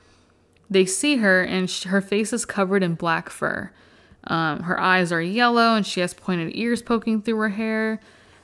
they 0.69 0.85
see 0.85 1.17
her 1.17 1.43
and 1.43 1.69
she, 1.69 1.89
her 1.89 2.01
face 2.01 2.33
is 2.33 2.45
covered 2.45 2.81
in 2.81 2.95
black 2.95 3.29
fur. 3.29 3.71
Um, 4.23 4.63
her 4.63 4.79
eyes 4.79 5.11
are 5.11 5.21
yellow 5.21 5.75
and 5.75 5.85
she 5.85 5.99
has 5.99 6.13
pointed 6.13 6.55
ears 6.55 6.81
poking 6.81 7.21
through 7.21 7.37
her 7.37 7.49
hair. 7.49 7.99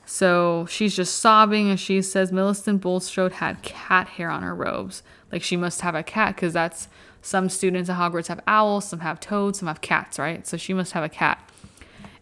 So 0.06 0.68
she's 0.69 0.95
just 0.95 1.18
sobbing 1.18 1.69
and 1.69 1.80
she 1.80 2.02
says 2.02 2.32
Millicent 2.32 2.82
Bulstrode 2.82 3.34
had 3.34 3.64
cat 3.64 4.10
hair 4.10 4.30
on 4.30 4.44
her 4.44 4.53
robes. 4.53 5.03
Like 5.32 5.41
she 5.41 5.57
must 5.57 5.82
have 5.82 5.95
a 5.95 6.03
cat 6.03 6.36
because 6.36 6.53
that's 6.53 6.88
some 7.22 7.49
students 7.49 7.90
at 7.90 7.98
Hogwarts 7.98 8.28
have 8.28 8.41
owls, 8.48 8.90
some 8.90 8.99
have 8.99 9.19
toads, 9.19 9.60
some 9.60 9.68
have 9.68 9.82
cats, 9.82 10.19
right? 10.19 10.45
So 10.45 10.57
she 10.57 10.73
must 10.73 10.91
have 10.94 11.03
a 11.03 11.10
cat. 11.10 11.49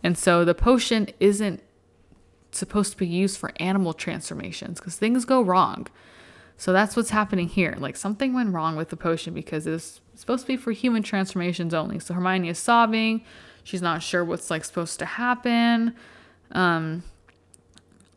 And 0.04 0.18
so 0.18 0.46
the 0.46 0.54
potion 0.54 1.10
isn't 1.20 1.62
supposed 2.52 2.92
to 2.92 2.98
be 2.98 3.08
used 3.08 3.38
for 3.38 3.52
animal 3.60 3.94
transformations 3.94 4.80
because 4.80 4.96
things 4.96 5.26
go 5.26 5.42
wrong. 5.42 5.88
So 6.58 6.74
that's 6.74 6.96
what's 6.96 7.12
happening 7.12 7.48
here. 7.48 7.76
Like 7.78 7.96
something 7.96 8.34
went 8.34 8.54
wrong 8.54 8.76
with 8.76 8.90
the 8.90 8.98
potion 8.98 9.34
because 9.34 9.66
it's 9.66 10.02
supposed 10.16 10.42
to 10.42 10.48
be 10.48 10.58
for 10.58 10.72
human 10.72 11.04
transformations 11.04 11.74
only. 11.74 12.00
So 12.00 12.14
Hermione 12.14 12.50
is 12.50 12.60
sobbing. 12.60 13.24
She's 13.64 13.82
not 13.82 14.04
sure 14.04 14.26
what's 14.26 14.50
like 14.50 14.66
supposed 14.66 15.00
to 15.00 15.06
happen. 15.06 15.96
Um, 16.52 17.04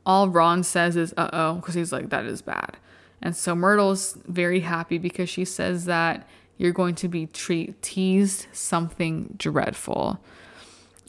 all 0.05 0.29
Ron 0.29 0.65
says 0.65 0.97
is 0.97 1.15
uh 1.17 1.31
oh, 1.33 1.55
because 1.55 1.75
he's 1.75 1.93
like, 1.93 2.11
that 2.11 2.25
is 2.25 2.43
bad. 2.43 2.77
And 3.21 3.37
so 3.37 3.55
Myrtle's 3.55 4.19
very 4.27 4.61
happy 4.61 4.99
because 4.99 5.29
she 5.29 5.45
says 5.45 5.85
that 5.85 6.27
you're 6.59 6.73
going 6.73 6.97
to 6.97 7.09
be 7.09 7.27
tre- 7.27 7.75
teased 7.81 8.47
something 8.53 9.35
dreadful. 9.37 10.19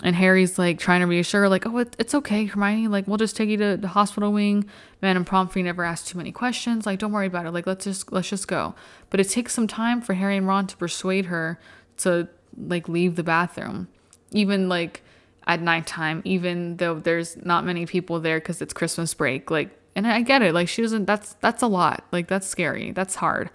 And 0.02 0.16
Harry's 0.16 0.58
like 0.58 0.80
trying 0.80 1.02
to 1.02 1.08
reassure, 1.08 1.48
like, 1.48 1.66
oh, 1.66 1.78
it, 1.78 1.96
it's 2.00 2.16
okay, 2.16 2.46
Hermione. 2.46 2.88
Like, 2.88 3.08
we'll 3.08 3.18
just 3.18 3.38
take 3.38 3.50
you 3.50 3.58
to 3.58 3.78
the 3.78 3.90
hospital 3.90 4.34
wing. 4.34 4.66
Madame 5.02 5.24
Pomfrey 5.24 5.62
never 5.62 5.84
asked 5.84 6.08
too 6.08 6.18
many 6.18 6.32
questions. 6.32 6.86
Like, 6.86 7.00
don't 7.00 7.12
worry 7.12 7.28
about 7.28 7.46
it. 7.46 7.52
Like, 7.52 7.68
let's 7.68 7.86
just 7.86 8.12
let's 8.12 8.30
just 8.30 8.48
go. 8.48 8.74
But 9.10 9.20
it 9.20 9.30
takes 9.30 9.54
some 9.54 9.68
time 9.68 10.02
for 10.02 10.14
Harry 10.14 10.36
and 10.36 10.48
Ron 10.48 10.68
to 10.68 10.78
persuade 10.78 11.26
her 11.28 11.60
to 11.98 12.28
like 12.58 12.90
leave 12.90 13.16
the 13.16 13.24
bathroom, 13.24 13.88
even 14.32 14.68
like 14.68 15.04
at 15.46 15.62
nighttime, 15.62 16.22
even 16.26 16.78
though 16.78 17.00
there's 17.00 17.38
not 17.46 17.64
many 17.64 17.86
people 17.86 18.20
there 18.20 18.40
because 18.40 18.62
it's 18.62 18.74
Christmas 18.74 19.14
break. 19.14 19.52
Like, 19.52 19.70
and 19.96 20.08
I 20.08 20.22
get 20.22 20.42
it. 20.42 20.54
Like, 20.54 20.68
she 20.68 20.82
doesn't. 20.82 21.06
That's 21.06 21.36
that's 21.36 21.62
a 21.62 21.68
lot. 21.68 22.04
Like, 22.12 22.28
that's 22.28 22.48
scary. 22.48 22.92
That's 22.92 23.16
hard. 23.16 23.52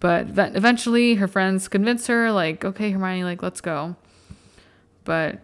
But 0.00 0.28
eventually, 0.36 1.14
her 1.14 1.28
friends 1.28 1.68
convince 1.68 2.06
her, 2.06 2.30
like, 2.32 2.64
okay, 2.64 2.90
Hermione, 2.90 3.24
like, 3.24 3.42
let's 3.42 3.60
go. 3.60 3.96
But 5.04 5.40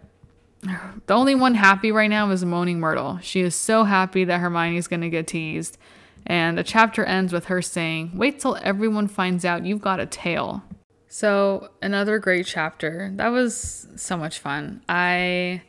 the 1.07 1.13
only 1.13 1.35
one 1.35 1.55
happy 1.55 1.91
right 1.91 2.09
now 2.09 2.29
is 2.31 2.43
Moaning 2.43 2.79
Myrtle. 2.79 3.19
She 3.21 3.41
is 3.41 3.55
so 3.55 3.83
happy 3.83 4.23
that 4.25 4.39
Hermione's 4.39 4.87
going 4.87 5.01
to 5.01 5.09
get 5.09 5.27
teased. 5.27 5.77
And 6.25 6.57
the 6.57 6.63
chapter 6.63 7.03
ends 7.03 7.33
with 7.33 7.45
her 7.45 7.61
saying, 7.61 8.11
Wait 8.15 8.39
till 8.39 8.57
everyone 8.61 9.07
finds 9.07 9.43
out 9.43 9.65
you've 9.65 9.81
got 9.81 9.99
a 9.99 10.05
tail. 10.05 10.63
So, 11.09 11.69
another 11.81 12.17
great 12.17 12.45
chapter. 12.45 13.11
That 13.15 13.27
was 13.27 13.87
so 13.95 14.17
much 14.17 14.39
fun. 14.39 14.81
I. 14.87 15.61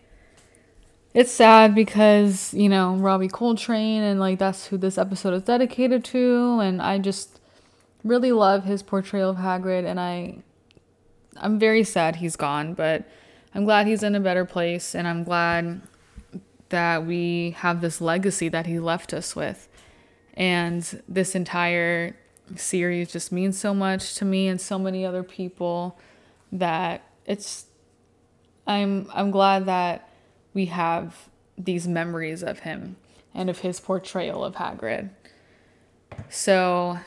It's 1.13 1.31
sad 1.31 1.77
because, 1.77 2.53
you 2.55 2.69
know, 2.69 2.97
Robbie 2.97 3.29
Coltrane, 3.29 4.03
and 4.03 4.19
like 4.19 4.39
that's 4.39 4.67
who 4.67 4.77
this 4.77 4.99
episode 4.99 5.35
is 5.35 5.43
dedicated 5.43 6.05
to. 6.07 6.61
And 6.61 6.81
I 6.81 6.99
just 6.99 7.41
really 8.03 8.33
love 8.33 8.65
his 8.65 8.83
portrayal 8.83 9.31
of 9.31 9.37
Hagrid. 9.37 9.85
And 9.85 10.01
I. 10.01 10.39
I'm 11.37 11.59
very 11.59 11.83
sad 11.83 12.17
he's 12.17 12.37
gone, 12.37 12.75
but 12.75 13.09
I'm 13.55 13.65
glad 13.65 13.87
he's 13.87 14.03
in 14.03 14.15
a 14.15 14.21
better 14.21 14.45
place 14.45 14.95
and 14.95 15.07
I'm 15.07 15.23
glad 15.23 15.81
that 16.71 17.07
we 17.07 17.53
have 17.59 17.81
this 17.81 18.01
legacy 18.01 18.49
that 18.49 18.67
he 18.67 18.81
left 18.81 19.15
us 19.15 19.37
with. 19.37 19.69
And 20.35 21.03
this 21.09 21.35
entire 21.35 22.17
series 22.57 23.13
just 23.13 23.31
means 23.31 23.59
so 23.59 23.73
much 23.73 24.17
to 24.17 24.25
me 24.25 24.49
and 24.49 24.61
so 24.61 24.79
many 24.79 25.07
other 25.07 25.23
people 25.23 25.99
that 26.51 27.03
it's 27.27 27.67
I'm 28.67 29.09
I'm 29.13 29.31
glad 29.31 29.67
that 29.67 30.09
we 30.53 30.67
have 30.67 31.29
these 31.57 31.87
memories 31.87 32.43
of 32.43 32.61
him 32.61 32.97
and 33.35 33.49
of 33.49 33.61
his 33.61 33.81
portrayal 33.81 34.45
of 34.45 34.57
Hagrid. 34.57 35.11
So 36.29 36.99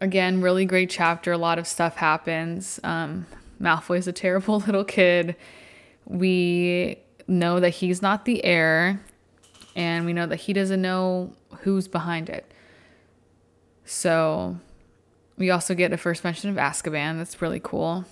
again, 0.00 0.40
really 0.40 0.64
great 0.64 0.90
chapter. 0.90 1.32
A 1.32 1.38
lot 1.38 1.58
of 1.58 1.66
stuff 1.66 1.96
happens. 1.96 2.80
Um, 2.82 3.26
Malfoy's 3.60 4.06
a 4.06 4.12
terrible 4.12 4.60
little 4.66 4.84
kid. 4.84 5.36
We 6.06 6.98
know 7.26 7.60
that 7.60 7.70
he's 7.70 8.02
not 8.02 8.24
the 8.24 8.44
heir, 8.44 9.00
and 9.74 10.04
we 10.04 10.12
know 10.12 10.26
that 10.26 10.36
he 10.36 10.52
doesn't 10.52 10.82
know 10.82 11.32
who's 11.60 11.88
behind 11.88 12.28
it. 12.28 12.50
So, 13.84 14.58
we 15.36 15.50
also 15.50 15.74
get 15.74 15.92
a 15.92 15.96
first 15.96 16.24
mention 16.24 16.50
of 16.50 16.56
Azkaban. 16.56 17.18
That's 17.18 17.42
really 17.42 17.60
cool. 17.60 18.04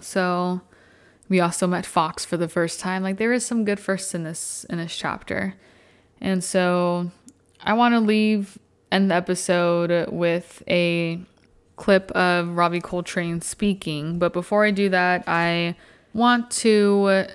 So, 0.00 0.60
we 1.28 1.40
also 1.40 1.66
met 1.66 1.84
Fawkes 1.84 2.24
for 2.24 2.36
the 2.36 2.48
first 2.48 2.80
time. 2.80 3.02
Like 3.02 3.18
there 3.18 3.32
is 3.32 3.44
some 3.44 3.64
good 3.64 3.78
firsts 3.78 4.14
in 4.14 4.24
this 4.24 4.64
in 4.70 4.78
this 4.78 4.96
chapter. 4.96 5.54
And 6.20 6.42
so, 6.42 7.10
I 7.60 7.74
want 7.74 7.94
to 7.94 8.00
leave 8.00 8.58
end 8.90 9.10
the 9.10 9.14
episode 9.14 10.10
with 10.10 10.62
a 10.68 11.20
clip 11.78 12.10
of 12.10 12.56
Robbie 12.56 12.80
Coltrane 12.80 13.40
speaking. 13.40 14.18
But 14.18 14.32
before 14.34 14.66
I 14.66 14.70
do 14.70 14.90
that, 14.90 15.24
I 15.26 15.76
want 16.12 16.50
to, 16.50 17.26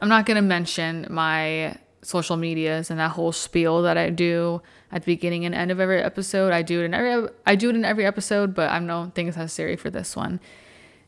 I'm 0.00 0.08
not 0.08 0.26
going 0.26 0.36
to 0.36 0.42
mention 0.42 1.06
my 1.08 1.76
social 2.02 2.36
medias 2.36 2.90
and 2.90 2.98
that 2.98 3.12
whole 3.12 3.32
spiel 3.32 3.82
that 3.82 3.96
I 3.96 4.10
do 4.10 4.60
at 4.90 5.02
the 5.02 5.06
beginning 5.06 5.44
and 5.46 5.54
end 5.54 5.70
of 5.70 5.80
every 5.80 6.02
episode. 6.02 6.52
I 6.52 6.62
do 6.62 6.80
it 6.80 6.84
in 6.84 6.94
every 6.94 7.30
I 7.46 7.54
do 7.54 7.70
it 7.70 7.76
in 7.76 7.84
every 7.84 8.04
episode, 8.04 8.54
but 8.54 8.70
I 8.70 8.80
don't 8.80 9.14
think 9.14 9.28
it's 9.28 9.38
necessary 9.38 9.76
for 9.76 9.88
this 9.88 10.16
one. 10.16 10.40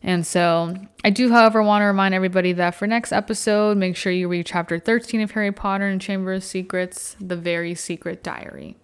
And 0.02 0.26
so 0.26 0.76
I 1.02 1.10
do, 1.10 1.30
however, 1.30 1.62
want 1.62 1.82
to 1.82 1.86
remind 1.86 2.14
everybody 2.14 2.52
that 2.52 2.74
for 2.74 2.86
next 2.86 3.10
episode, 3.10 3.78
make 3.78 3.96
sure 3.96 4.12
you 4.12 4.28
read 4.28 4.46
chapter 4.46 4.78
13 4.78 5.22
of 5.22 5.30
Harry 5.32 5.50
Potter 5.50 5.86
and 5.86 6.00
Chamber 6.00 6.34
of 6.34 6.44
Secrets, 6.44 7.16
The 7.20 7.36
Very 7.36 7.74
Secret 7.74 8.22
Diary. 8.22 8.76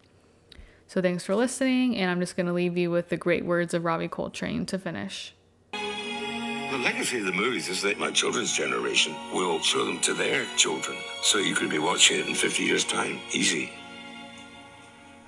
So 0.90 1.00
thanks 1.00 1.22
for 1.22 1.36
listening, 1.36 1.96
and 1.98 2.10
I'm 2.10 2.18
just 2.18 2.34
going 2.34 2.46
to 2.46 2.52
leave 2.52 2.76
you 2.76 2.90
with 2.90 3.10
the 3.10 3.16
great 3.16 3.44
words 3.44 3.74
of 3.74 3.84
Robbie 3.84 4.08
Coltrane 4.08 4.66
to 4.66 4.76
finish. 4.76 5.32
The 5.70 6.80
legacy 6.82 7.20
of 7.20 7.26
the 7.26 7.32
movies 7.32 7.68
is 7.68 7.80
that 7.82 8.00
my 8.00 8.10
children's 8.10 8.52
generation 8.52 9.14
will 9.32 9.60
show 9.60 9.84
them 9.84 10.00
to 10.00 10.14
their 10.14 10.46
children. 10.56 10.98
So 11.22 11.38
you 11.38 11.54
could 11.54 11.70
be 11.70 11.78
watching 11.78 12.18
it 12.18 12.26
in 12.26 12.34
50 12.34 12.64
years' 12.64 12.82
time. 12.82 13.20
Easy. 13.30 13.70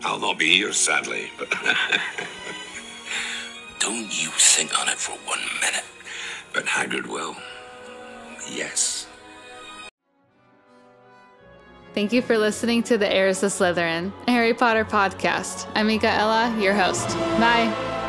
I'll 0.02 0.18
not 0.18 0.36
be 0.36 0.52
here, 0.52 0.72
sadly, 0.72 1.30
but. 1.38 1.48
Don't 3.78 4.20
you 4.20 4.30
think 4.30 4.76
on 4.80 4.88
it 4.88 4.98
for 4.98 5.12
one 5.28 5.38
minute. 5.60 5.84
But 6.52 6.64
Hagrid 6.64 7.06
will. 7.06 7.36
Yes. 8.50 9.06
Thank 11.94 12.12
you 12.12 12.22
for 12.22 12.38
listening 12.38 12.82
to 12.84 12.96
the 12.96 13.10
Heirs 13.12 13.42
of 13.42 13.52
Slytherin, 13.52 14.12
a 14.26 14.30
Harry 14.30 14.54
Potter 14.54 14.84
podcast. 14.84 15.70
I'm 15.74 15.88
Michaela, 15.88 16.56
your 16.58 16.72
host. 16.72 17.06
Bye. 17.38 18.01